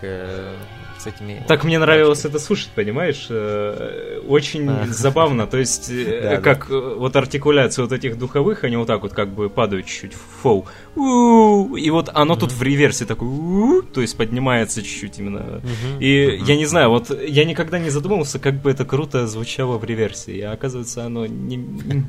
э, 1.05 1.09
этими... 1.09 1.43
Так 1.47 1.63
мне 1.63 1.79
нравилось 1.79 2.25
это 2.25 2.39
слушать, 2.39 2.69
понимаешь? 2.75 3.27
Э, 3.29 4.21
очень 4.27 4.69
а. 4.69 4.85
забавно, 4.87 5.47
то 5.47 5.57
есть 5.57 5.89
э, 5.89 6.39
как 6.43 6.69
э, 6.69 6.95
вот 6.97 7.15
артикуляция 7.15 7.83
вот 7.83 7.91
этих 7.91 8.17
духовых, 8.17 8.63
они 8.63 8.77
вот 8.77 8.87
так 8.87 9.01
вот 9.01 9.13
как 9.13 9.29
бы 9.29 9.49
падают 9.49 9.85
чуть-чуть 9.85 10.13
в 10.13 10.41
фоу. 10.41 10.65
И 10.95 11.89
вот 11.89 12.09
оно 12.13 12.35
тут 12.35 12.51
в 12.51 12.61
реверсе 12.61 13.05
такое, 13.05 13.81
то 13.81 14.01
есть 14.01 14.17
поднимается 14.17 14.81
чуть-чуть 14.81 15.19
именно. 15.19 15.61
И 15.99 16.39
я 16.43 16.55
не 16.55 16.65
знаю, 16.65 16.89
вот 16.89 17.11
я 17.21 17.45
никогда 17.45 17.79
не 17.79 17.89
задумывался, 17.89 18.39
как 18.39 18.61
бы 18.61 18.71
это 18.71 18.85
круто 18.85 19.27
звучало 19.27 19.77
в 19.77 19.83
реверсе. 19.83 20.33
И 20.33 20.41
оказывается, 20.41 21.05
оно 21.05 21.25
не 21.25 22.05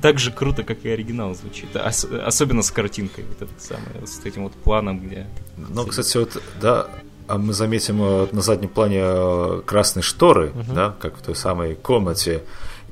так 0.00 0.18
же 0.18 0.30
круто, 0.32 0.62
как 0.62 0.84
и 0.84 0.88
оригинал 0.88 1.34
звучит. 1.34 1.74
Особенно 1.74 2.62
с 2.62 2.70
картинкой, 2.70 3.24
вот 3.24 3.42
это 3.42 3.60
самое, 3.60 4.06
с 4.06 4.24
этим 4.24 4.44
вот 4.44 4.52
планом, 4.52 5.00
где... 5.00 5.26
Ну, 5.56 5.86
кстати, 5.86 6.16
вот, 6.16 6.42
да, 6.60 6.88
а 7.30 7.38
мы 7.38 7.52
заметим 7.52 8.02
э, 8.02 8.26
на 8.32 8.42
заднем 8.42 8.68
плане 8.68 9.00
э, 9.02 9.62
красные 9.64 10.02
шторы, 10.02 10.50
угу. 10.50 10.74
да, 10.74 10.94
как 10.98 11.16
в 11.16 11.22
той 11.22 11.36
самой 11.36 11.76
комнате. 11.76 12.42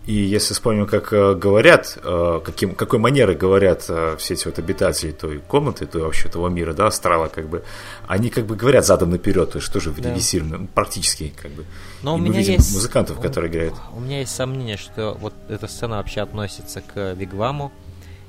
И 0.07 0.13
если 0.13 0.55
вспомним, 0.55 0.87
как 0.87 1.13
э, 1.13 1.35
говорят, 1.35 1.99
каким, 2.45 2.75
какой 2.75 2.99
манеры 2.99 3.35
говорят 3.35 3.83
все 3.83 4.35
эти 4.35 4.47
вот 4.47 4.59
обитатели 4.59 5.11
той 5.11 5.39
комнаты, 5.41 5.87
той 5.87 6.03
вообще 6.03 6.29
того 6.29 6.49
мира, 6.49 6.73
да, 6.73 6.87
астрала, 6.87 7.27
как 7.27 7.49
бы, 7.49 7.65
они 8.07 8.31
как 8.31 8.47
бы 8.47 8.55
говорят 8.55 8.87
задом 8.87 9.11
наперед, 9.11 9.51
то 9.51 9.59
есть 9.59 9.73
тоже 9.73 9.91
да. 9.91 10.15
Ну, 10.43 10.69
практически, 10.73 11.33
как 11.43 11.51
бы. 11.51 11.65
Но 12.03 12.17
и 12.17 12.21
у 12.21 12.23
меня 12.23 12.39
есть 12.39 12.73
музыкантов, 12.73 13.21
которые 13.21 13.51
играют. 13.51 13.75
У 13.93 14.01
меня 14.01 14.21
есть 14.21 14.35
сомнение, 14.35 14.77
что 14.77 15.17
вот 15.21 15.35
эта 15.49 15.67
сцена 15.67 15.97
вообще 15.97 16.21
относится 16.21 16.81
к 16.81 17.13
Вигваму, 17.15 17.73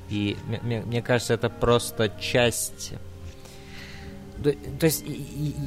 и 0.10 0.38
мне, 0.64 0.81
мне 0.81 1.02
кажется, 1.03 1.36
это 1.36 1.49
просто 1.49 2.11
часть 2.19 2.94
то 4.43 4.85
есть 4.85 5.03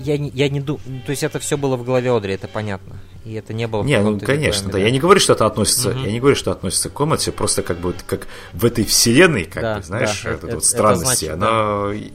я, 0.05 0.15
я 0.15 0.49
не 0.49 0.61
думаю, 0.61 0.83
то 1.05 1.11
есть 1.11 1.23
это 1.23 1.39
все 1.39 1.57
было 1.57 1.77
в 1.77 1.85
голове 1.85 2.11
Одри, 2.15 2.35
это 2.35 2.49
понятно. 2.49 2.99
И 3.25 3.35
это 3.35 3.53
не 3.53 3.69
было 3.69 3.85
Не, 3.85 4.01
ну 4.01 4.19
конечно, 4.19 4.71
да. 4.71 4.79
Я 4.79 4.91
не 4.91 4.99
говорю, 4.99 5.21
что 5.21 5.35
это 5.35 5.47
относится, 5.47 5.91
угу. 5.91 6.01
я 6.01 6.11
не 6.11 6.19
говорю, 6.19 6.35
что 6.35 6.51
относится 6.51 6.89
к 6.89 6.93
комнате, 6.93 7.31
просто 7.31 7.63
как 7.63 7.79
бы 7.79 7.95
как 8.07 8.27
в 8.53 8.65
этой 8.65 8.85
вселенной, 8.85 9.45
как 9.45 9.63
да, 9.63 9.77
бы, 9.77 9.83
знаешь, 9.83 10.23
да, 10.23 10.31
это, 10.31 10.47
это, 10.47 10.57
вот 10.57 10.65
странности, 10.65 11.27
это 11.27 11.37
значит, 11.37 11.51
она 11.51 11.93
да. 11.93 12.15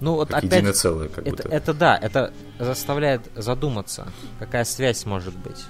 ну, 0.00 0.14
вот 0.14 0.28
как 0.28 0.44
опять, 0.44 0.76
целое, 0.76 1.08
как 1.08 1.26
это, 1.26 1.30
будто. 1.30 1.48
это 1.48 1.74
да, 1.74 1.98
это 2.00 2.32
заставляет 2.60 3.22
задуматься, 3.34 4.06
какая 4.38 4.64
связь 4.64 5.04
может 5.06 5.36
быть. 5.36 5.60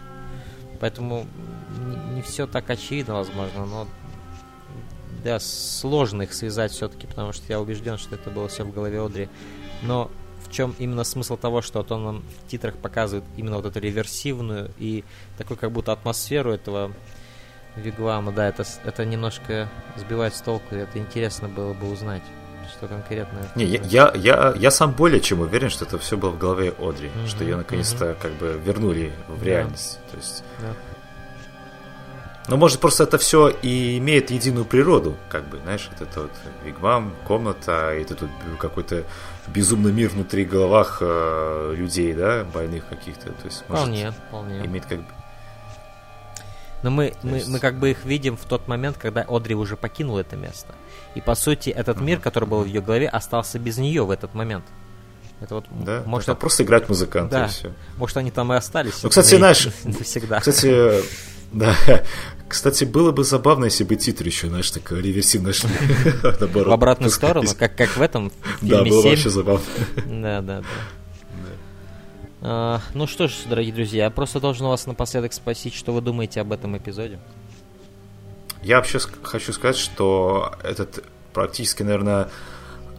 Поэтому 0.80 1.26
не, 1.86 2.16
не 2.16 2.22
все 2.22 2.46
так 2.46 2.68
очевидно, 2.68 3.14
возможно, 3.14 3.64
но 3.64 3.88
да, 5.24 5.38
сложно 5.40 6.22
их 6.22 6.34
связать 6.34 6.72
все-таки, 6.72 7.06
потому 7.06 7.32
что 7.32 7.44
я 7.48 7.60
убежден, 7.60 7.96
что 7.96 8.16
это 8.16 8.28
было 8.30 8.48
все 8.48 8.64
в 8.64 8.72
голове 8.72 9.00
Одри 9.00 9.28
но 9.82 10.10
в 10.44 10.50
чем 10.50 10.74
именно 10.78 11.04
смысл 11.04 11.36
того, 11.36 11.62
что 11.62 11.78
вот 11.78 11.92
он 11.92 12.04
нам 12.04 12.22
в 12.44 12.50
титрах 12.50 12.76
показывает 12.76 13.24
именно 13.36 13.56
вот 13.56 13.66
эту 13.66 13.80
реверсивную 13.80 14.72
и 14.78 15.04
такую 15.38 15.56
как 15.56 15.72
будто 15.72 15.92
атмосферу 15.92 16.52
этого 16.52 16.92
Вигвама, 17.76 18.32
да, 18.32 18.48
это, 18.48 18.64
это 18.84 19.04
немножко 19.06 19.68
сбивает 19.96 20.34
с 20.34 20.42
толку, 20.42 20.74
и 20.74 20.78
это 20.78 20.98
интересно 20.98 21.48
было 21.48 21.72
бы 21.72 21.90
узнать, 21.90 22.22
что 22.70 22.86
конкретно... 22.86 23.50
Не, 23.54 23.64
я, 23.64 23.80
я, 23.84 24.12
я, 24.14 24.54
я 24.54 24.70
сам 24.70 24.92
более 24.92 25.20
чем 25.20 25.40
уверен, 25.40 25.70
что 25.70 25.86
это 25.86 25.98
все 25.98 26.18
было 26.18 26.30
в 26.30 26.38
голове 26.38 26.74
Одри, 26.78 27.08
mm-hmm, 27.08 27.26
что 27.28 27.44
ее 27.44 27.56
наконец-то 27.56 28.04
mm-hmm. 28.10 28.18
как 28.20 28.32
бы 28.32 28.60
вернули 28.62 29.12
в 29.28 29.42
реальность, 29.42 30.00
то 30.10 30.16
есть... 30.18 30.44
Yeah. 30.60 30.74
Но 32.48 32.56
может 32.56 32.80
просто 32.80 33.04
это 33.04 33.18
все 33.18 33.48
и 33.48 33.98
имеет 33.98 34.30
единую 34.30 34.64
природу, 34.64 35.16
как 35.28 35.48
бы, 35.48 35.58
знаешь, 35.58 35.88
вот 35.92 36.06
это 36.06 36.22
вот 36.22 36.32
вигвам, 36.64 37.14
комната, 37.26 37.94
и 37.94 38.02
это 38.02 38.16
тут 38.16 38.30
какой-то 38.58 39.04
безумный 39.52 39.92
мир 39.92 40.10
внутри 40.10 40.44
головах 40.44 40.98
э, 41.00 41.74
людей, 41.76 42.14
да, 42.14 42.44
больных 42.44 42.88
каких-то. 42.88 43.26
То 43.32 43.44
есть, 43.44 43.64
может, 43.68 43.84
вполне, 43.84 44.10
вполне. 44.10 44.66
Иметь 44.66 44.84
как 44.84 44.98
бы... 44.98 45.06
Но 46.82 46.90
мы, 46.90 47.14
мы, 47.22 47.36
есть... 47.36 47.48
мы 47.48 47.58
как 47.60 47.78
бы 47.78 47.90
их 47.90 48.04
видим 48.04 48.36
в 48.36 48.44
тот 48.44 48.66
момент, 48.66 48.96
когда 48.98 49.22
Одри 49.28 49.54
уже 49.54 49.76
покинула 49.76 50.20
это 50.20 50.36
место. 50.36 50.74
И 51.14 51.20
по 51.20 51.34
сути 51.34 51.70
этот 51.70 52.00
мир, 52.00 52.18
который 52.18 52.48
был 52.48 52.62
в 52.62 52.66
ее 52.66 52.80
голове, 52.80 53.08
остался 53.08 53.58
без 53.58 53.78
нее 53.78 54.04
в 54.04 54.10
этот 54.10 54.34
момент. 54.34 54.64
Это 55.40 55.56
вот, 55.56 55.64
да, 55.70 56.02
может, 56.06 56.28
это 56.28 56.38
просто 56.38 56.62
играть 56.62 56.88
музыканта 56.88 57.36
да. 57.36 57.44
и 57.46 57.48
все. 57.48 57.72
Может, 57.96 58.16
они 58.16 58.30
там 58.30 58.52
и 58.52 58.56
остались. 58.56 59.02
Ну, 59.02 59.08
кстати, 59.08 59.36
знаешь, 59.36 59.68
навсегда. 59.84 60.38
Кстати, 60.38 61.02
да. 61.52 61.74
Кстати, 62.52 62.84
было 62.84 63.12
бы 63.12 63.24
забавно, 63.24 63.64
если 63.64 63.82
бы 63.82 63.96
титры 63.96 64.28
еще, 64.28 64.48
знаешь, 64.48 64.70
так 64.70 64.92
реверсивно 64.92 65.54
шли. 65.54 65.70
В 66.22 66.70
обратную 66.70 67.10
сторону, 67.10 67.48
как, 67.58 67.74
как 67.74 67.96
в 67.96 68.02
этом 68.02 68.30
Да, 68.60 68.84
было 68.84 69.00
вообще 69.00 69.30
забавно. 69.30 69.64
Да, 70.04 70.42
да, 70.42 70.60
да. 70.60 70.66
А, 72.42 72.80
ну 72.92 73.06
что 73.06 73.26
ж, 73.26 73.32
дорогие 73.48 73.72
друзья, 73.72 74.04
я 74.04 74.10
просто 74.10 74.38
должен 74.38 74.66
вас 74.66 74.84
напоследок 74.84 75.32
спросить, 75.32 75.72
что 75.72 75.94
вы 75.94 76.02
думаете 76.02 76.42
об 76.42 76.52
этом 76.52 76.76
эпизоде. 76.76 77.18
Я 78.62 78.76
вообще 78.76 78.98
хочу 79.22 79.54
сказать, 79.54 79.78
что 79.78 80.52
этот 80.62 81.02
практически, 81.32 81.82
наверное, 81.82 82.28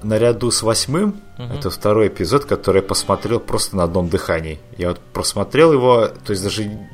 наряду 0.02 0.50
с 0.50 0.64
восьмым, 0.64 1.22
uh 1.38 1.60
это 1.60 1.70
второй 1.70 2.08
эпизод, 2.08 2.46
который 2.46 2.78
я 2.78 2.88
посмотрел 2.88 3.40
просто 3.40 3.76
на 3.76 3.84
одном 3.84 4.10
дыхании. 4.10 4.60
Я 4.80 4.90
вот 4.90 5.00
просмотрел 5.00 5.74
его, 5.74 6.08
то 6.08 6.32
есть 6.32 6.42
даже 6.42 6.90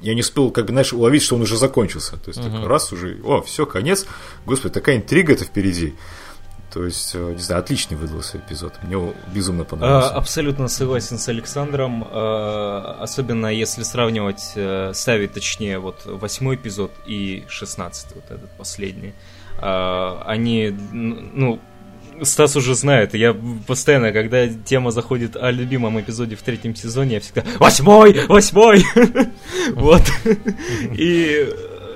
я 0.00 0.14
не 0.14 0.20
успел, 0.20 0.50
как 0.50 0.66
бы, 0.66 0.72
знаешь, 0.72 0.92
уловить, 0.92 1.22
что 1.22 1.36
он 1.36 1.42
уже 1.42 1.56
закончился. 1.56 2.16
То 2.16 2.28
есть, 2.30 2.40
uh-huh. 2.40 2.66
раз 2.66 2.92
уже, 2.92 3.18
о, 3.24 3.42
все, 3.42 3.66
конец. 3.66 4.06
Господи, 4.44 4.74
такая 4.74 4.96
интрига 4.96 5.32
это 5.32 5.44
впереди. 5.44 5.94
То 6.72 6.84
есть, 6.84 7.14
э, 7.14 7.32
не 7.32 7.40
знаю, 7.40 7.62
отличный 7.62 7.96
выдался 7.96 8.36
эпизод. 8.36 8.74
Мне 8.82 9.14
безумно 9.34 9.64
понравился. 9.64 10.10
А, 10.10 10.18
абсолютно 10.18 10.68
согласен 10.68 11.18
с 11.18 11.26
Александром. 11.28 12.06
А, 12.10 12.98
особенно 13.00 13.46
если 13.46 13.82
сравнивать, 13.82 14.52
э, 14.56 14.92
ставить 14.92 15.32
точнее, 15.32 15.78
вот 15.78 16.02
восьмой 16.04 16.56
эпизод 16.56 16.92
и 17.06 17.46
шестнадцатый, 17.48 18.16
вот 18.16 18.30
этот 18.30 18.50
последний. 18.58 19.14
А, 19.58 20.22
они, 20.26 20.68
ну, 20.92 21.60
Стас 22.22 22.56
уже 22.56 22.74
знает, 22.74 23.14
я 23.14 23.36
постоянно, 23.66 24.12
когда 24.12 24.48
тема 24.48 24.90
заходит 24.90 25.36
о 25.36 25.50
любимом 25.50 26.00
эпизоде 26.00 26.36
в 26.36 26.42
третьем 26.42 26.74
сезоне, 26.74 27.14
я 27.14 27.20
всегда 27.20 27.44
«Восьмой! 27.58 28.26
Восьмой!» 28.26 28.84
Вот. 29.72 30.02
И 30.96 31.48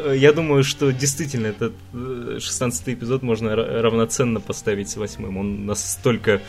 э, 0.04 0.14
я 0.16 0.32
думаю, 0.32 0.64
что 0.64 0.90
действительно 0.90 1.46
этот 1.48 1.72
э, 1.92 2.38
шестнадцатый 2.40 2.94
эпизод 2.94 3.22
можно 3.22 3.54
равноценно 3.54 4.40
поставить 4.40 4.90
с 4.90 4.96
восьмым. 4.96 5.36
Он 5.36 5.66
настолько 5.66 6.40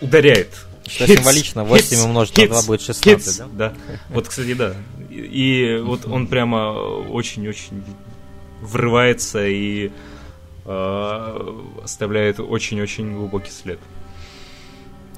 ударяет. 0.00 0.48
Что 0.86 1.06
символично, 1.06 1.64
8 1.64 2.00
умножить 2.02 2.36
на 2.36 2.46
2 2.46 2.62
будет 2.62 2.82
16, 2.82 3.38
да? 3.38 3.46
Да. 3.52 3.72
Вот, 4.10 4.28
кстати, 4.28 4.52
да. 4.52 4.74
И 5.10 5.80
вот 5.82 6.04
он 6.06 6.26
прямо 6.26 6.72
очень-очень 6.72 7.82
врывается 8.60 9.46
и 9.46 9.90
Э, 10.66 11.62
оставляет 11.82 12.40
очень-очень 12.40 13.14
глубокий 13.14 13.50
след. 13.50 13.78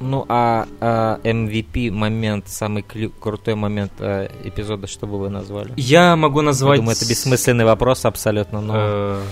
Ну, 0.00 0.26
а, 0.28 0.66
а 0.80 1.20
MVP 1.22 1.90
момент, 1.90 2.48
самый 2.48 2.82
клю- 2.82 3.12
крутой 3.18 3.54
момент 3.54 3.92
а, 4.00 4.28
эпизода, 4.44 4.86
что 4.86 5.06
бы 5.06 5.18
вы 5.18 5.30
назвали? 5.30 5.72
Я 5.76 6.16
могу 6.16 6.42
назвать... 6.42 6.76
Я 6.76 6.82
думаю, 6.82 6.96
это 6.96 7.08
бессмысленный 7.08 7.64
вопрос 7.64 8.04
абсолютно, 8.04 8.60
но... 8.60 8.74
Э, 8.76 9.22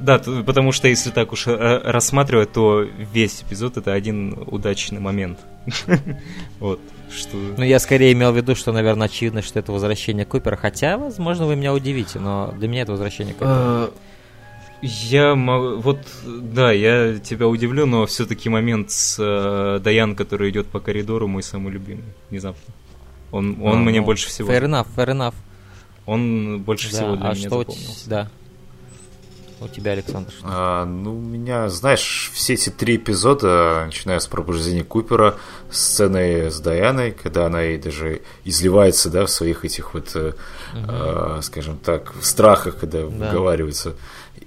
да, 0.00 0.18
потому 0.18 0.72
что 0.72 0.88
если 0.88 1.10
так 1.10 1.30
уж 1.32 1.46
рассматривать, 1.46 2.52
то 2.52 2.80
весь 2.80 3.42
эпизод 3.42 3.76
это 3.76 3.92
один 3.92 4.36
удачный 4.46 5.00
момент. 5.00 5.38
Вот. 6.58 6.80
Что... 7.10 7.36
Ну, 7.36 7.64
я 7.64 7.80
скорее 7.80 8.12
имел 8.12 8.32
в 8.32 8.36
виду, 8.36 8.54
что, 8.54 8.72
наверное, 8.72 9.06
очевидно, 9.06 9.42
что 9.42 9.58
это 9.58 9.72
возвращение 9.72 10.24
Купера. 10.24 10.56
Хотя, 10.56 10.96
возможно, 10.96 11.44
вы 11.44 11.56
меня 11.56 11.74
удивите, 11.74 12.18
но 12.20 12.54
для 12.56 12.68
меня 12.68 12.82
это 12.82 12.92
возвращение 12.92 13.34
Купера. 13.34 13.90
Я 14.82 15.34
могу... 15.34 15.80
Вот, 15.80 15.98
да, 16.24 16.72
я 16.72 17.18
тебя 17.18 17.48
удивлю, 17.48 17.86
но 17.86 18.06
все-таки 18.06 18.48
момент 18.48 18.90
с 18.90 19.16
э, 19.18 19.80
Даян, 19.82 20.16
который 20.16 20.50
идет 20.50 20.68
по 20.68 20.80
коридору, 20.80 21.28
мой 21.28 21.42
самый 21.42 21.72
любимый, 21.72 22.04
внезапно. 22.30 22.74
Он, 23.30 23.58
он 23.62 23.78
а, 23.78 23.80
мне 23.80 24.00
ну, 24.00 24.06
больше 24.06 24.28
всего... 24.28 24.50
Fair 24.50 24.64
enough, 24.64 24.86
fair 24.96 25.08
enough. 25.08 25.34
Он 26.06 26.60
больше 26.60 26.90
да, 26.90 26.96
всего 26.96 27.16
для 27.16 27.28
а 27.28 27.34
меня 27.34 27.48
что 27.48 27.58
запомнился. 27.58 28.10
Да. 28.10 28.30
У 29.60 29.68
тебя, 29.68 29.92
Александр, 29.92 30.32
что? 30.32 30.46
А, 30.48 30.84
ну, 30.86 31.18
у 31.18 31.20
меня, 31.20 31.68
знаешь, 31.68 32.30
все 32.32 32.54
эти 32.54 32.70
три 32.70 32.96
эпизода, 32.96 33.82
начиная 33.84 34.18
с 34.18 34.26
пробуждения 34.26 34.82
Купера, 34.82 35.36
сцены 35.70 36.50
с 36.50 36.58
Даяной, 36.60 37.12
когда 37.12 37.44
она 37.44 37.64
и 37.64 37.76
даже 37.76 38.22
изливается, 38.44 39.10
да, 39.10 39.26
в 39.26 39.30
своих 39.30 39.66
этих 39.66 39.92
вот, 39.92 40.16
угу. 40.16 40.32
э, 40.72 41.40
скажем 41.42 41.76
так, 41.76 42.14
в 42.14 42.24
страхах, 42.24 42.78
когда 42.78 43.00
да. 43.00 43.06
выговаривается 43.06 43.96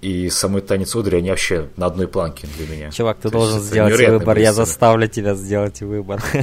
и 0.03 0.29
самый 0.29 0.61
танец 0.61 0.95
Одри, 0.95 1.17
они 1.17 1.29
вообще 1.29 1.69
на 1.77 1.85
одной 1.85 2.07
планке 2.07 2.47
для 2.57 2.67
меня. 2.67 2.91
Чувак, 2.91 3.17
ты 3.17 3.29
То 3.29 3.37
должен 3.37 3.61
сделать 3.61 3.95
свой 3.95 4.09
выбор, 4.09 4.37
я 4.37 4.51
заставлю 4.51 5.07
тебя 5.07 5.33
сделать 5.33 5.81
выбор. 5.81 6.21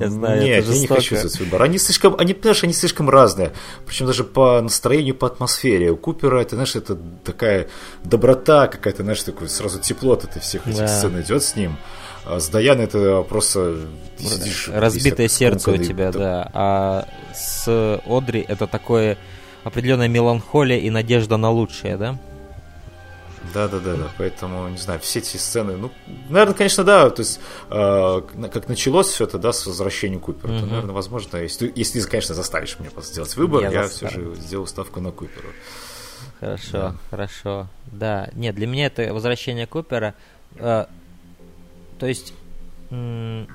Я 0.00 0.08
знаю, 0.08 0.42
Нет, 0.42 0.64
я 0.64 0.78
не 0.78 0.86
хочу 0.86 1.16
этот 1.16 1.38
выбор. 1.38 1.62
Они 1.62 1.76
слишком, 1.76 2.16
они, 2.18 2.32
понимаешь, 2.32 2.64
они 2.64 2.72
слишком 2.72 3.10
разные. 3.10 3.52
Причем 3.86 4.06
даже 4.06 4.24
по 4.24 4.58
настроению, 4.62 5.14
по 5.14 5.26
атмосфере. 5.26 5.90
У 5.90 5.98
Купера 5.98 6.40
это, 6.40 6.56
знаешь, 6.56 6.74
это 6.74 6.96
такая 7.24 7.68
доброта 8.02 8.68
какая-то, 8.68 9.02
знаешь, 9.02 9.22
такое 9.22 9.48
сразу 9.48 9.80
тепло 9.80 10.14
от 10.14 10.42
всех 10.42 10.66
этих 10.66 10.78
Да. 10.78 10.88
сцен 10.88 11.20
идет 11.20 11.42
с 11.42 11.56
ним. 11.56 11.76
А 12.24 12.40
с 12.40 12.48
Даян 12.48 12.80
это 12.80 13.22
просто 13.28 13.76
ты 14.16 14.24
сидишь, 14.24 14.70
Разбитое 14.72 15.26
весь 15.26 15.32
сердце 15.34 15.72
у 15.72 15.76
тебя, 15.76 16.10
да. 16.10 16.18
да. 16.18 16.50
А 16.54 17.08
с 17.34 18.00
Одри 18.06 18.44
это 18.48 18.66
такое 18.66 19.18
определенная 19.62 20.08
меланхолия 20.08 20.78
и 20.78 20.88
надежда 20.88 21.36
на 21.36 21.50
лучшее, 21.50 21.98
да? 21.98 22.18
Да, 23.54 23.68
да, 23.68 23.80
да, 23.80 23.96
да. 23.96 24.10
Поэтому, 24.18 24.68
не 24.68 24.76
знаю, 24.78 25.00
все 25.00 25.18
эти 25.18 25.36
сцены, 25.36 25.76
ну, 25.76 25.90
наверное, 26.28 26.54
конечно, 26.54 26.84
да. 26.84 27.10
То 27.10 27.20
есть, 27.20 27.40
э, 27.70 28.20
как 28.52 28.68
началось 28.68 29.08
все 29.08 29.24
это, 29.24 29.38
да, 29.38 29.52
с 29.52 29.66
возвращением 29.66 30.20
Купера, 30.20 30.48
то, 30.48 30.58
Мгм. 30.58 30.68
наверное, 30.68 30.94
возможно, 30.94 31.36
если, 31.38 31.72
если 31.74 32.00
ты, 32.00 32.08
конечно, 32.08 32.34
заставишь 32.34 32.78
меня 32.78 32.90
сделать 33.02 33.36
выбор, 33.36 33.62
Я 33.62 33.70
я, 33.70 33.88
все 33.88 34.08
же 34.08 34.34
сделал 34.36 34.66
ставку 34.66 35.00
на 35.00 35.10
Купера. 35.10 35.48
Хорошо, 36.40 36.72
Да. 36.72 36.94
хорошо. 37.10 37.68
Да, 37.86 38.28
нет, 38.34 38.54
для 38.54 38.66
меня 38.66 38.86
это 38.86 39.12
возвращение 39.12 39.66
Купера. 39.66 40.14
э, 40.56 40.86
то 41.98 42.06
есть, 42.06 42.34
м, 42.90 43.46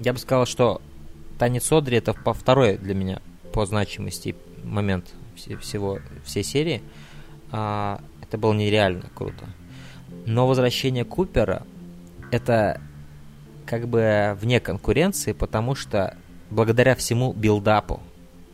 я 0.00 0.12
бы 0.12 0.18
сказал, 0.18 0.44
что 0.46 0.80
танец 1.38 1.70
Одри 1.72 1.96
это 1.96 2.12
по 2.14 2.34
второй 2.34 2.76
для 2.76 2.94
меня 2.94 3.20
по 3.52 3.64
значимости 3.64 4.34
момент 4.64 5.06
все- 5.36 5.56
всего 5.56 6.00
всей 6.24 6.42
серии. 6.44 6.82
А, 7.50 8.00
это 8.28 8.38
было 8.38 8.52
нереально 8.52 9.10
круто. 9.14 9.46
Но 10.26 10.46
возвращение 10.46 11.04
Купера 11.04 11.66
это 12.30 12.80
как 13.64 13.88
бы 13.88 14.36
вне 14.40 14.60
конкуренции, 14.60 15.32
потому 15.32 15.74
что 15.74 16.16
благодаря 16.50 16.94
всему 16.94 17.32
билдапу 17.32 18.00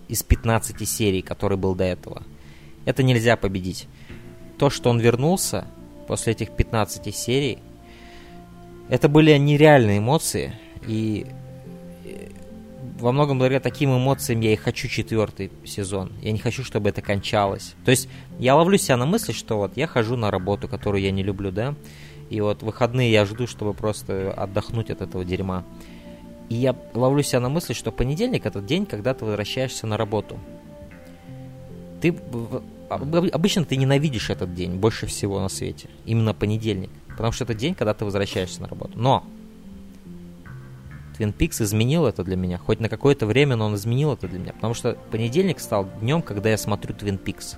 из 0.09 0.23
15 0.23 0.89
серий, 0.89 1.23
который 1.23 1.59
был 1.59 1.75
до 1.75 1.85
этого, 1.85 2.23
это 2.85 3.03
нельзя 3.03 3.37
победить. 3.37 3.89
То, 4.59 4.71
что 4.71 4.91
он 4.91 5.01
вернулся 5.01 5.67
после 6.07 6.33
этих 6.33 6.51
15 6.51 7.15
серий, 7.15 7.59
это 8.89 9.09
были 9.09 9.37
нереальные 9.37 9.99
эмоции, 9.99 10.55
и 10.87 11.27
во 13.05 13.13
многом 13.13 13.37
благодаря 13.39 13.61
таким 13.61 13.95
эмоциям 13.95 14.41
я 14.41 14.55
и 14.55 14.57
хочу 14.57 14.89
четвертый 14.89 15.53
сезон. 15.67 16.11
Я 16.23 16.33
не 16.33 16.39
хочу, 16.39 16.65
чтобы 16.65 16.89
это 16.89 17.03
кончалось. 17.03 17.75
То 17.85 17.91
есть 17.91 18.09
я 18.39 18.57
ловлю 18.57 18.79
себя 18.79 18.97
на 18.97 19.05
мысли, 19.05 19.33
что 19.33 19.59
вот 19.59 19.77
я 19.77 19.87
хожу 19.87 20.17
на 20.17 20.31
работу, 20.31 20.69
которую 20.69 21.03
я 21.03 21.11
не 21.11 21.23
люблю, 21.23 21.53
да, 21.53 21.75
и 22.31 22.41
вот 22.41 22.63
выходные 22.63 23.13
я 23.13 23.27
жду, 23.27 23.47
чтобы 23.47 23.75
просто 23.75 24.33
отдохнуть 24.33 24.89
от 24.89 25.03
этого 25.03 25.23
дерьма. 25.23 25.65
И 26.49 26.55
я 26.55 26.75
ловлю 26.95 27.23
себя 27.23 27.41
на 27.41 27.51
мысли, 27.51 27.75
что 27.75 27.93
понедельник 27.93 28.47
это 28.47 28.63
день, 28.63 28.87
когда 28.87 29.13
ты 29.13 29.27
возвращаешься 29.27 29.87
на 29.87 29.99
работу. 29.99 30.39
Ты 32.01 32.17
об- 32.89 33.15
обычно 33.35 33.67
ты 33.67 33.77
ненавидишь 33.77 34.31
этот 34.31 34.55
день 34.55 34.77
больше 34.77 35.05
всего 35.05 35.41
на 35.41 35.51
свете. 35.51 35.91
Именно 36.07 36.33
понедельник. 36.33 36.91
Потому 37.09 37.33
что 37.33 37.45
это 37.45 37.53
день, 37.53 37.75
когда 37.75 37.93
ты 37.93 38.07
возвращаешься 38.07 38.63
на 38.63 38.69
работу. 38.69 38.93
Но 38.99 39.27
Твин 41.17 41.33
Пикс 41.33 41.61
изменил 41.61 42.07
это 42.07 42.25
для 42.25 42.37
меня. 42.37 42.59
Хоть 42.59 42.81
на 42.81 42.89
какое-то 42.89 43.27
время, 43.27 43.57
но 43.57 43.67
он 43.67 43.75
изменил 43.77 44.13
это 44.13 44.27
для 44.27 44.39
меня. 44.39 44.53
Потому 44.53 44.75
что 44.75 44.97
понедельник 45.11 45.61
стал 45.61 45.89
днем, 46.01 46.23
когда 46.23 46.51
я 46.51 46.59
смотрю 46.59 46.95
Твин 46.95 47.19
Пикс. 47.19 47.57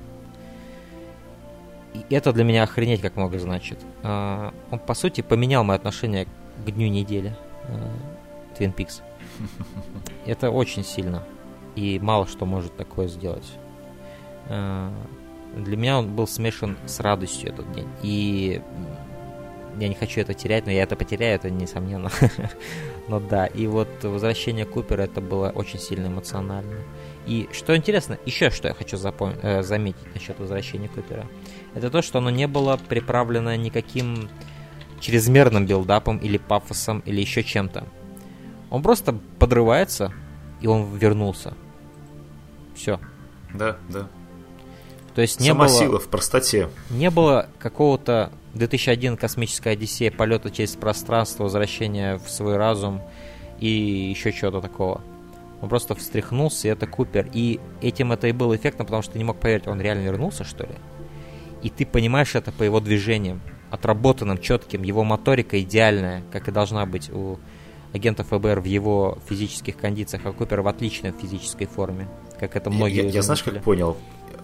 И 1.94 2.14
это 2.14 2.32
для 2.32 2.44
меня 2.44 2.62
охренеть 2.64 3.00
как 3.00 3.16
много 3.16 3.38
значит. 3.38 3.78
А, 4.02 4.52
Он, 4.70 4.78
по 4.78 4.92
сути, 4.94 5.22
поменял 5.22 5.64
мое 5.64 5.78
отношение 5.78 6.26
к 6.64 6.70
дню 6.70 6.88
недели. 6.88 7.34
Твин 8.56 8.72
Пикс. 8.72 9.02
Это 10.26 10.50
очень 10.50 10.84
сильно. 10.84 11.22
И 11.74 11.98
мало 11.98 12.26
что 12.26 12.46
может 12.46 12.76
такое 12.76 13.08
сделать. 13.08 13.50
А, 14.48 14.92
Для 15.56 15.76
меня 15.76 15.98
он 15.98 16.14
был 16.14 16.26
смешан 16.26 16.76
с 16.86 17.00
радостью 17.00 17.50
этот 17.50 17.70
день. 17.72 17.88
И 18.02 18.62
я 19.78 19.88
не 19.88 19.94
хочу 19.94 20.20
это 20.20 20.32
терять, 20.32 20.64
но 20.64 20.72
я 20.72 20.82
это 20.82 20.96
потеряю, 20.96 21.34
это 21.34 21.50
несомненно. 21.50 22.10
Но 23.08 23.20
да, 23.20 23.46
и 23.46 23.66
вот 23.66 23.88
возвращение 24.02 24.64
Купера 24.64 25.02
это 25.02 25.20
было 25.20 25.50
очень 25.50 25.78
сильно 25.78 26.08
эмоционально. 26.08 26.82
И 27.26 27.48
что 27.52 27.76
интересно, 27.76 28.18
еще 28.24 28.50
что 28.50 28.68
я 28.68 28.74
хочу 28.74 28.96
запом- 28.96 29.38
э, 29.42 29.62
заметить 29.62 30.12
насчет 30.14 30.38
возвращения 30.38 30.88
Купера, 30.88 31.26
это 31.74 31.90
то, 31.90 32.02
что 32.02 32.18
оно 32.18 32.30
не 32.30 32.46
было 32.46 32.76
приправлено 32.76 33.56
никаким 33.56 34.28
чрезмерным 35.00 35.66
build-up 35.66 36.08
ом 36.08 36.18
или 36.18 36.38
пафосом 36.38 37.00
или 37.00 37.20
еще 37.20 37.42
чем-то. 37.42 37.86
Он 38.70 38.82
просто 38.82 39.16
подрывается, 39.38 40.12
и 40.60 40.66
он 40.66 40.96
вернулся. 40.96 41.54
Все. 42.74 42.98
Да, 43.54 43.76
да. 43.88 44.08
То 45.14 45.22
есть 45.22 45.40
не 45.40 45.48
Сама 45.48 45.66
было... 45.66 45.78
сила 45.78 45.98
в 45.98 46.08
простоте. 46.08 46.68
Не 46.90 47.10
было 47.10 47.48
какого-то 47.58 48.30
2001 48.56 49.16
космическая 49.16 49.70
Одиссея, 49.70 50.10
полета 50.10 50.50
через 50.50 50.74
пространство, 50.76 51.44
возвращения 51.44 52.16
в 52.18 52.28
свой 52.30 52.56
разум 52.56 53.00
и 53.58 53.68
еще 53.68 54.32
чего-то 54.32 54.60
такого. 54.60 55.00
Он 55.62 55.68
просто 55.68 55.94
встряхнулся, 55.94 56.68
и 56.68 56.70
это 56.70 56.86
Купер. 56.86 57.28
И 57.32 57.60
этим 57.80 58.12
это 58.12 58.26
и 58.28 58.32
был 58.32 58.54
эффектно, 58.54 58.84
потому 58.84 59.02
что 59.02 59.12
ты 59.12 59.18
не 59.18 59.24
мог 59.24 59.38
поверить, 59.38 59.66
он 59.66 59.80
реально 59.80 60.02
вернулся, 60.04 60.44
что 60.44 60.64
ли? 60.64 60.74
И 61.62 61.70
ты 61.70 61.86
понимаешь 61.86 62.34
это 62.34 62.52
по 62.52 62.62
его 62.62 62.80
движениям, 62.80 63.40
отработанным, 63.70 64.38
четким, 64.38 64.82
его 64.82 65.02
моторика 65.04 65.60
идеальная, 65.62 66.22
как 66.30 66.48
и 66.48 66.52
должна 66.52 66.84
быть 66.86 67.10
у 67.10 67.38
агента 67.94 68.22
ФБР 68.24 68.60
в 68.60 68.64
его 68.66 69.18
физических 69.28 69.76
кондициях, 69.78 70.26
а 70.26 70.32
Купер 70.32 70.60
в 70.60 70.68
отличной 70.68 71.12
физической 71.12 71.64
форме, 71.66 72.06
как 72.38 72.54
это 72.56 72.68
Я, 72.70 72.76
многие 72.76 73.04
я- 73.06 73.10
я 73.10 73.22
знаешь, 73.22 73.40
заметили. 73.42 73.54
как 73.58 73.64
понял? 73.64 73.96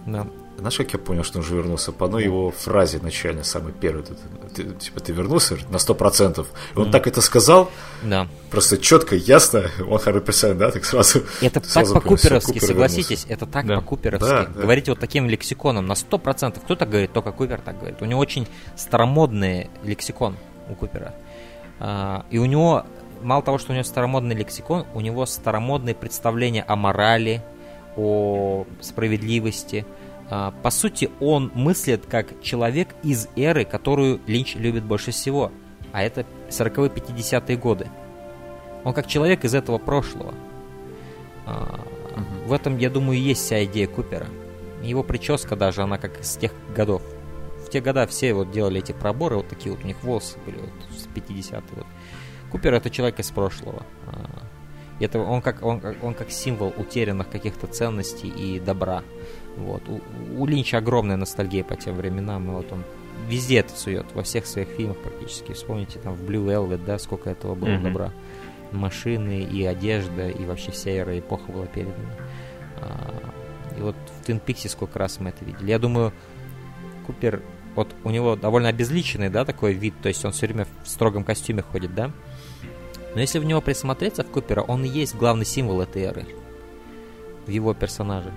Да. 0.07 0.27
Знаешь, 0.57 0.77
как 0.77 0.93
я 0.93 0.99
понял, 0.99 1.23
что 1.23 1.39
он 1.39 1.43
же 1.43 1.55
вернулся? 1.55 1.91
По 1.91 2.05
одной 2.05 2.23
его 2.23 2.51
фразе 2.51 2.99
начальной, 3.01 3.43
самой 3.43 3.73
первой. 3.73 4.03
Ты, 4.03 4.13
ты- 4.55 4.73
типа, 4.75 4.99
ты 4.99 5.11
вернулся 5.11 5.57
на 5.69 5.79
сто 5.79 5.93
процентов. 5.95 6.47
И 6.75 6.79
он 6.79 6.91
так 6.91 7.07
это 7.07 7.21
сказал, 7.21 7.69
да. 8.03 8.27
просто 8.51 8.77
четко, 8.77 9.15
ясно, 9.15 9.65
он 9.79 9.97
100%, 9.99 10.53
да, 10.53 10.71
так 10.71 10.85
сразу. 10.85 11.23
Это 11.41 11.59
так 11.59 11.65
сразу 11.65 11.93
понял, 11.95 12.01
всё, 12.01 12.09
по-куперовски, 12.29 12.53
Купер 12.53 12.67
согласитесь, 12.67 13.25
это 13.27 13.45
так 13.45 13.65
Да. 13.65 13.75
по-куперовски. 13.77 14.25
Да, 14.29 14.45
да. 14.45 14.61
Говорите 14.61 14.91
вот 14.91 14.99
таким 14.99 15.27
лексиконом 15.27 15.85
на 15.87 15.93
100%. 15.93 16.59
Кто 16.63 16.75
так 16.75 16.89
говорит? 16.89 17.11
Только 17.13 17.31
Купер 17.31 17.59
так 17.59 17.77
говорит. 17.79 18.01
У 18.01 18.05
него 18.05 18.19
очень 18.21 18.47
старомодный 18.77 19.69
лексикон 19.83 20.37
у 20.69 20.75
Купера. 20.75 21.13
А, 21.79 22.25
и 22.29 22.37
у 22.37 22.45
него, 22.45 22.85
мало 23.21 23.41
того, 23.43 23.57
что 23.57 23.71
у 23.71 23.75
него 23.75 23.83
старомодный 23.83 24.35
лексикон, 24.35 24.85
у 24.93 25.01
него 25.01 25.25
старомодные 25.25 25.95
представления 25.95 26.63
о 26.63 26.75
морали, 26.75 27.41
о 27.97 28.65
справедливости. 28.81 29.85
А, 30.29 30.51
по 30.51 30.69
сути, 30.69 31.09
он 31.19 31.51
мыслит 31.53 32.05
как 32.05 32.41
человек 32.41 32.95
из 33.03 33.27
эры, 33.35 33.65
которую 33.65 34.19
Линч 34.27 34.55
любит 34.55 34.83
больше 34.83 35.11
всего. 35.11 35.51
А 35.91 36.03
это 36.03 36.25
40-е, 36.49 36.89
50-е 36.89 37.57
годы. 37.57 37.87
Он 38.83 38.93
как 38.93 39.07
человек 39.07 39.43
из 39.45 39.53
этого 39.53 39.77
прошлого. 39.77 40.33
А. 41.45 41.79
В 42.45 42.53
этом, 42.53 42.77
я 42.77 42.89
думаю, 42.89 43.17
и 43.17 43.21
есть 43.21 43.41
вся 43.41 43.63
идея 43.65 43.87
Купера. 43.87 44.27
Его 44.81 45.03
прическа 45.03 45.55
даже, 45.55 45.81
она 45.81 45.97
как 45.97 46.19
из 46.19 46.35
тех 46.35 46.51
годов. 46.75 47.01
В 47.65 47.69
те 47.69 47.79
года 47.79 48.05
все 48.05 48.33
вот 48.33 48.51
делали 48.51 48.79
эти 48.79 48.91
проборы, 48.91 49.37
вот 49.37 49.47
такие 49.47 49.73
вот 49.73 49.83
у 49.83 49.87
них 49.87 50.03
волосы 50.03 50.37
были 50.45 50.57
вот 50.57 50.69
с 50.97 51.07
50-е. 51.07 51.61
Вот. 51.71 51.85
Купер 52.51 52.73
это 52.73 52.89
человек 52.89 53.19
из 53.19 53.31
прошлого. 53.31 53.83
А, 54.07 54.45
это 54.99 55.19
он 55.19 55.41
как, 55.41 55.63
он, 55.63 55.81
он 56.01 56.13
как 56.13 56.29
символ 56.29 56.73
утерянных 56.77 57.29
каких-то 57.29 57.67
ценностей 57.67 58.27
и 58.27 58.59
добра. 58.59 59.03
Вот. 59.57 59.83
У, 59.87 60.01
у 60.41 60.45
Линча 60.45 60.77
огромная 60.79 61.15
ностальгия 61.17 61.63
по 61.63 61.75
тем 61.75 61.95
временам, 61.95 62.49
и 62.49 62.51
вот 62.53 62.71
он 62.71 62.83
везде 63.27 63.59
это 63.59 63.77
сует, 63.77 64.05
во 64.13 64.23
всех 64.23 64.45
своих 64.45 64.67
фильмах 64.69 64.97
практически. 64.97 65.53
Вспомните 65.53 65.99
там 65.99 66.13
в 66.13 66.23
Blue 66.23 66.45
Velvet, 66.45 66.83
да, 66.85 66.97
сколько 66.99 67.29
этого 67.29 67.55
было 67.55 67.69
Мгм. 67.69 67.83
добра. 67.83 68.11
Машины 68.71 69.43
и 69.43 69.63
одежда, 69.65 70.29
и 70.29 70.45
вообще 70.45 70.71
вся 70.71 70.89
эра 70.91 71.17
эпоха 71.19 71.51
была 71.51 71.65
передана. 71.67 72.09
А, 72.81 73.29
И 73.77 73.81
вот 73.81 73.95
в 74.21 74.25
Твин 74.25 74.39
Пиксе 74.39 74.69
сколько 74.69 74.99
раз 74.99 75.19
мы 75.19 75.29
это 75.29 75.43
видели. 75.45 75.69
Я 75.71 75.79
думаю, 75.79 76.11
Купер, 77.07 77.41
вот 77.75 77.87
у 78.03 78.09
него 78.11 78.35
довольно 78.35 78.69
обезличенный, 78.69 79.29
да, 79.29 79.45
такой 79.45 79.73
вид, 79.73 79.93
то 80.01 80.09
есть 80.09 80.23
он 80.25 80.31
все 80.31 80.45
время 80.45 80.67
в 80.83 80.87
строгом 80.87 81.23
костюме 81.23 81.63
ходит, 81.63 81.95
да? 81.95 82.11
Но 83.15 83.21
если 83.21 83.39
в 83.39 83.45
него 83.45 83.61
присмотреться, 83.61 84.23
в 84.23 84.27
Купера, 84.27 84.61
он 84.61 84.83
и 84.85 84.87
есть 84.87 85.15
главный 85.15 85.45
символ 85.45 85.81
этой 85.81 86.03
эры. 86.03 86.25
В 87.45 87.49
его 87.49 87.73
персонаже. 87.73 88.31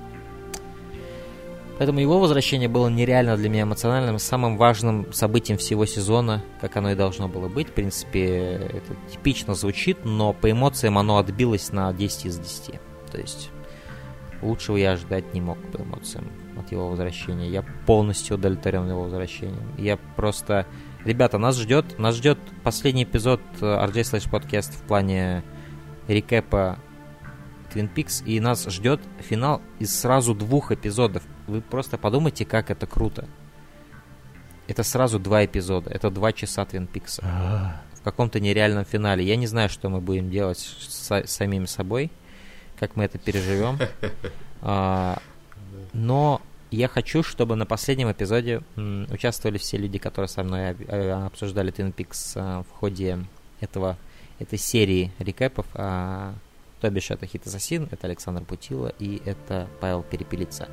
Поэтому 1.78 2.00
его 2.00 2.18
возвращение 2.18 2.68
было 2.68 2.88
нереально 2.88 3.36
для 3.36 3.50
меня 3.50 3.62
эмоциональным, 3.62 4.18
самым 4.18 4.56
важным 4.56 5.12
событием 5.12 5.58
всего 5.58 5.84
сезона, 5.84 6.42
как 6.60 6.76
оно 6.76 6.92
и 6.92 6.94
должно 6.94 7.28
было 7.28 7.48
быть. 7.48 7.68
В 7.68 7.72
принципе, 7.72 8.54
это 8.72 8.96
типично 9.12 9.54
звучит, 9.54 10.04
но 10.04 10.32
по 10.32 10.50
эмоциям 10.50 10.96
оно 10.96 11.18
отбилось 11.18 11.72
на 11.72 11.92
10 11.92 12.26
из 12.26 12.38
10. 12.38 12.80
То 13.12 13.18
есть 13.18 13.50
лучшего 14.40 14.76
я 14.76 14.92
ожидать 14.92 15.34
не 15.34 15.42
мог 15.42 15.58
по 15.70 15.82
эмоциям 15.82 16.30
от 16.58 16.72
его 16.72 16.88
возвращения. 16.88 17.50
Я 17.50 17.62
полностью 17.84 18.36
удовлетворен 18.36 18.88
его 18.88 19.02
возвращением. 19.02 19.74
Я 19.76 19.98
просто... 20.16 20.66
Ребята, 21.04 21.38
нас 21.38 21.58
ждет, 21.58 21.98
нас 21.98 22.16
ждет 22.16 22.38
последний 22.64 23.04
эпизод 23.04 23.40
э, 23.60 23.64
RJ 23.64 23.92
Slash 23.92 24.30
Podcast 24.30 24.72
в 24.72 24.82
плане 24.82 25.44
рекэпа 26.08 26.78
Twin 27.72 27.88
Peaks, 27.94 28.24
и 28.24 28.40
нас 28.40 28.66
ждет 28.66 29.00
финал 29.20 29.60
из 29.78 29.94
сразу 29.94 30.34
двух 30.34 30.72
эпизодов. 30.72 31.22
Вы 31.46 31.60
просто 31.60 31.98
подумайте, 31.98 32.44
как 32.44 32.70
это 32.70 32.86
круто. 32.86 33.26
Это 34.68 34.82
сразу 34.82 35.18
два 35.18 35.44
эпизода, 35.44 35.90
это 35.90 36.10
два 36.10 36.32
часа 36.32 36.62
Twin 36.62 36.88
Peaks. 36.92 37.22
В 37.94 38.02
каком-то 38.02 38.40
нереальном 38.40 38.84
финале. 38.84 39.24
Я 39.24 39.36
не 39.36 39.46
знаю, 39.46 39.68
что 39.68 39.88
мы 39.88 40.00
будем 40.00 40.30
делать 40.30 40.58
с 40.58 41.22
самим 41.26 41.66
собой, 41.66 42.10
как 42.78 42.96
мы 42.96 43.04
это 43.04 43.18
переживем. 43.18 43.78
А, 44.62 45.18
но 45.92 46.40
я 46.70 46.88
хочу, 46.88 47.22
чтобы 47.22 47.56
на 47.56 47.66
последнем 47.66 48.10
эпизоде 48.10 48.62
участвовали 48.76 49.58
все 49.58 49.76
люди, 49.76 49.98
которые 49.98 50.28
со 50.28 50.42
мной 50.42 50.74
э, 50.88 51.10
обсуждали 51.10 51.72
Twin 51.72 51.94
Peaks 51.94 52.32
а, 52.34 52.62
в 52.62 52.70
ходе 52.70 53.18
этого, 53.60 53.96
этой 54.38 54.58
серии 54.58 55.12
рекэпов. 55.18 55.66
А, 55.74 56.34
то 56.80 56.90
бишь, 56.90 57.10
это 57.10 57.26
Хит 57.26 57.46
Ассасин, 57.46 57.88
это 57.90 58.06
Александр 58.06 58.42
Путила 58.44 58.92
и 58.98 59.22
это 59.24 59.68
Павел 59.80 60.02
Перепелица. 60.02 60.68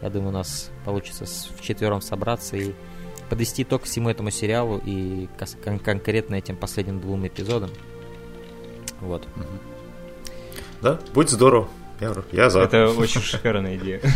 Я 0.00 0.10
думаю, 0.10 0.30
у 0.30 0.32
нас 0.32 0.70
получится 0.84 1.26
с, 1.26 1.50
вчетвером 1.56 2.00
собраться 2.00 2.56
и 2.56 2.72
подвести 3.30 3.62
итог 3.62 3.84
всему 3.84 4.10
этому 4.10 4.30
сериалу 4.30 4.80
и 4.84 5.28
кон- 5.64 5.78
конкретно 5.78 6.34
этим 6.34 6.56
последним 6.56 7.00
двум 7.00 7.26
эпизодам. 7.26 7.70
Вот. 9.00 9.26
Да, 10.82 10.98
будет 11.14 11.30
здорово. 11.30 11.68
Я, 12.00 12.14
я 12.32 12.50
за. 12.50 12.60
Это 12.60 12.88
очень 12.88 13.20
шикарная 13.20 13.76
идея. 13.76 14.00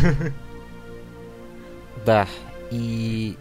Да, 2.05 2.27
и 2.71 3.35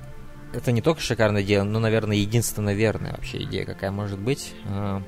это 0.52 0.73
не 0.73 0.81
только 0.82 1.01
шикарная 1.01 1.43
идея, 1.43 1.62
но, 1.62 1.78
наверное, 1.78 2.16
единственная 2.16 2.74
верная 2.74 3.12
вообще 3.12 3.43
идея, 3.44 3.65
какая 3.65 3.90
может 3.90 4.19
быть. 4.19 4.52
А, 4.66 5.01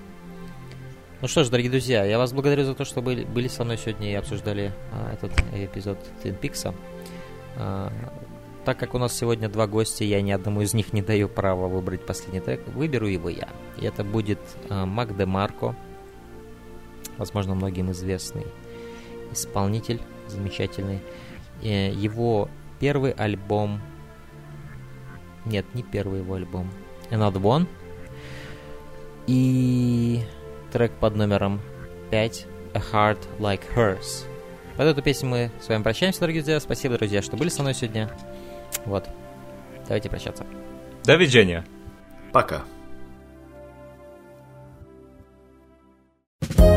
ну 1.21 1.29
что 1.29 1.45
ж, 1.45 1.49
дорогие 1.49 1.71
друзья, 1.71 2.05
я 2.05 2.19
вас 2.19 2.33
благодарю 2.33 2.65
за 2.65 2.75
то, 2.75 2.85
что 2.85 3.03
были, 3.03 3.25
были 3.25 3.49
со 3.49 3.65
мной 3.65 3.77
сегодня 3.77 4.13
и 4.13 4.15
обсуждали 4.15 4.73
а, 4.93 5.13
этот 5.13 5.33
эпизод 5.53 5.99
Twin 6.23 6.39
Peaks. 6.39 6.75
А, 7.57 7.93
так 8.65 8.79
как 8.79 8.95
у 8.95 8.99
нас 8.99 9.17
сегодня 9.17 9.49
два 9.49 9.67
гостя, 9.67 10.05
я 10.05 10.21
ни 10.21 10.31
одному 10.31 10.61
из 10.61 10.75
них 10.75 10.93
не 10.93 11.03
даю 11.03 11.29
права 11.29 11.67
выбрать 11.67 12.05
последний 12.05 12.41
трек, 12.41 12.67
выберу 12.69 13.07
его 13.07 13.29
я. 13.29 13.49
И 13.79 13.85
это 13.85 14.05
будет 14.05 14.41
а, 14.69 14.87
Мак 14.87 15.17
де 15.17 15.27
Марко, 15.27 15.75
возможно, 17.17 17.55
многим 17.55 17.91
известный 17.91 18.47
исполнитель, 19.33 20.01
замечательный. 20.29 21.01
Э, 21.63 21.93
его 21.93 22.49
первый 22.79 23.13
альбом... 23.13 23.81
Нет, 25.45 25.65
не 25.75 25.83
первый 25.83 26.21
его 26.21 26.35
альбом. 26.35 26.71
Another 27.11 27.41
One. 27.41 27.67
И 29.27 30.23
трек 30.73 30.93
под 30.93 31.17
номером 31.17 31.61
5 32.11 32.47
A 32.75 32.79
Heart 32.79 33.19
Like 33.39 33.63
Hers. 33.75 34.30
Под 34.81 34.89
эту 34.89 35.03
песню 35.03 35.29
мы 35.29 35.51
с 35.61 35.69
вами 35.69 35.83
прощаемся, 35.83 36.21
дорогие 36.21 36.41
друзья. 36.41 36.59
Спасибо, 36.59 36.97
друзья, 36.97 37.21
что 37.21 37.37
были 37.37 37.51
со 37.51 37.61
мной 37.61 37.75
сегодня. 37.75 38.09
Вот. 38.87 39.11
Давайте 39.85 40.09
прощаться. 40.09 40.47
До 41.05 41.17
видения. 41.17 41.67
Пока. 42.33 42.63
Done, 46.41 46.70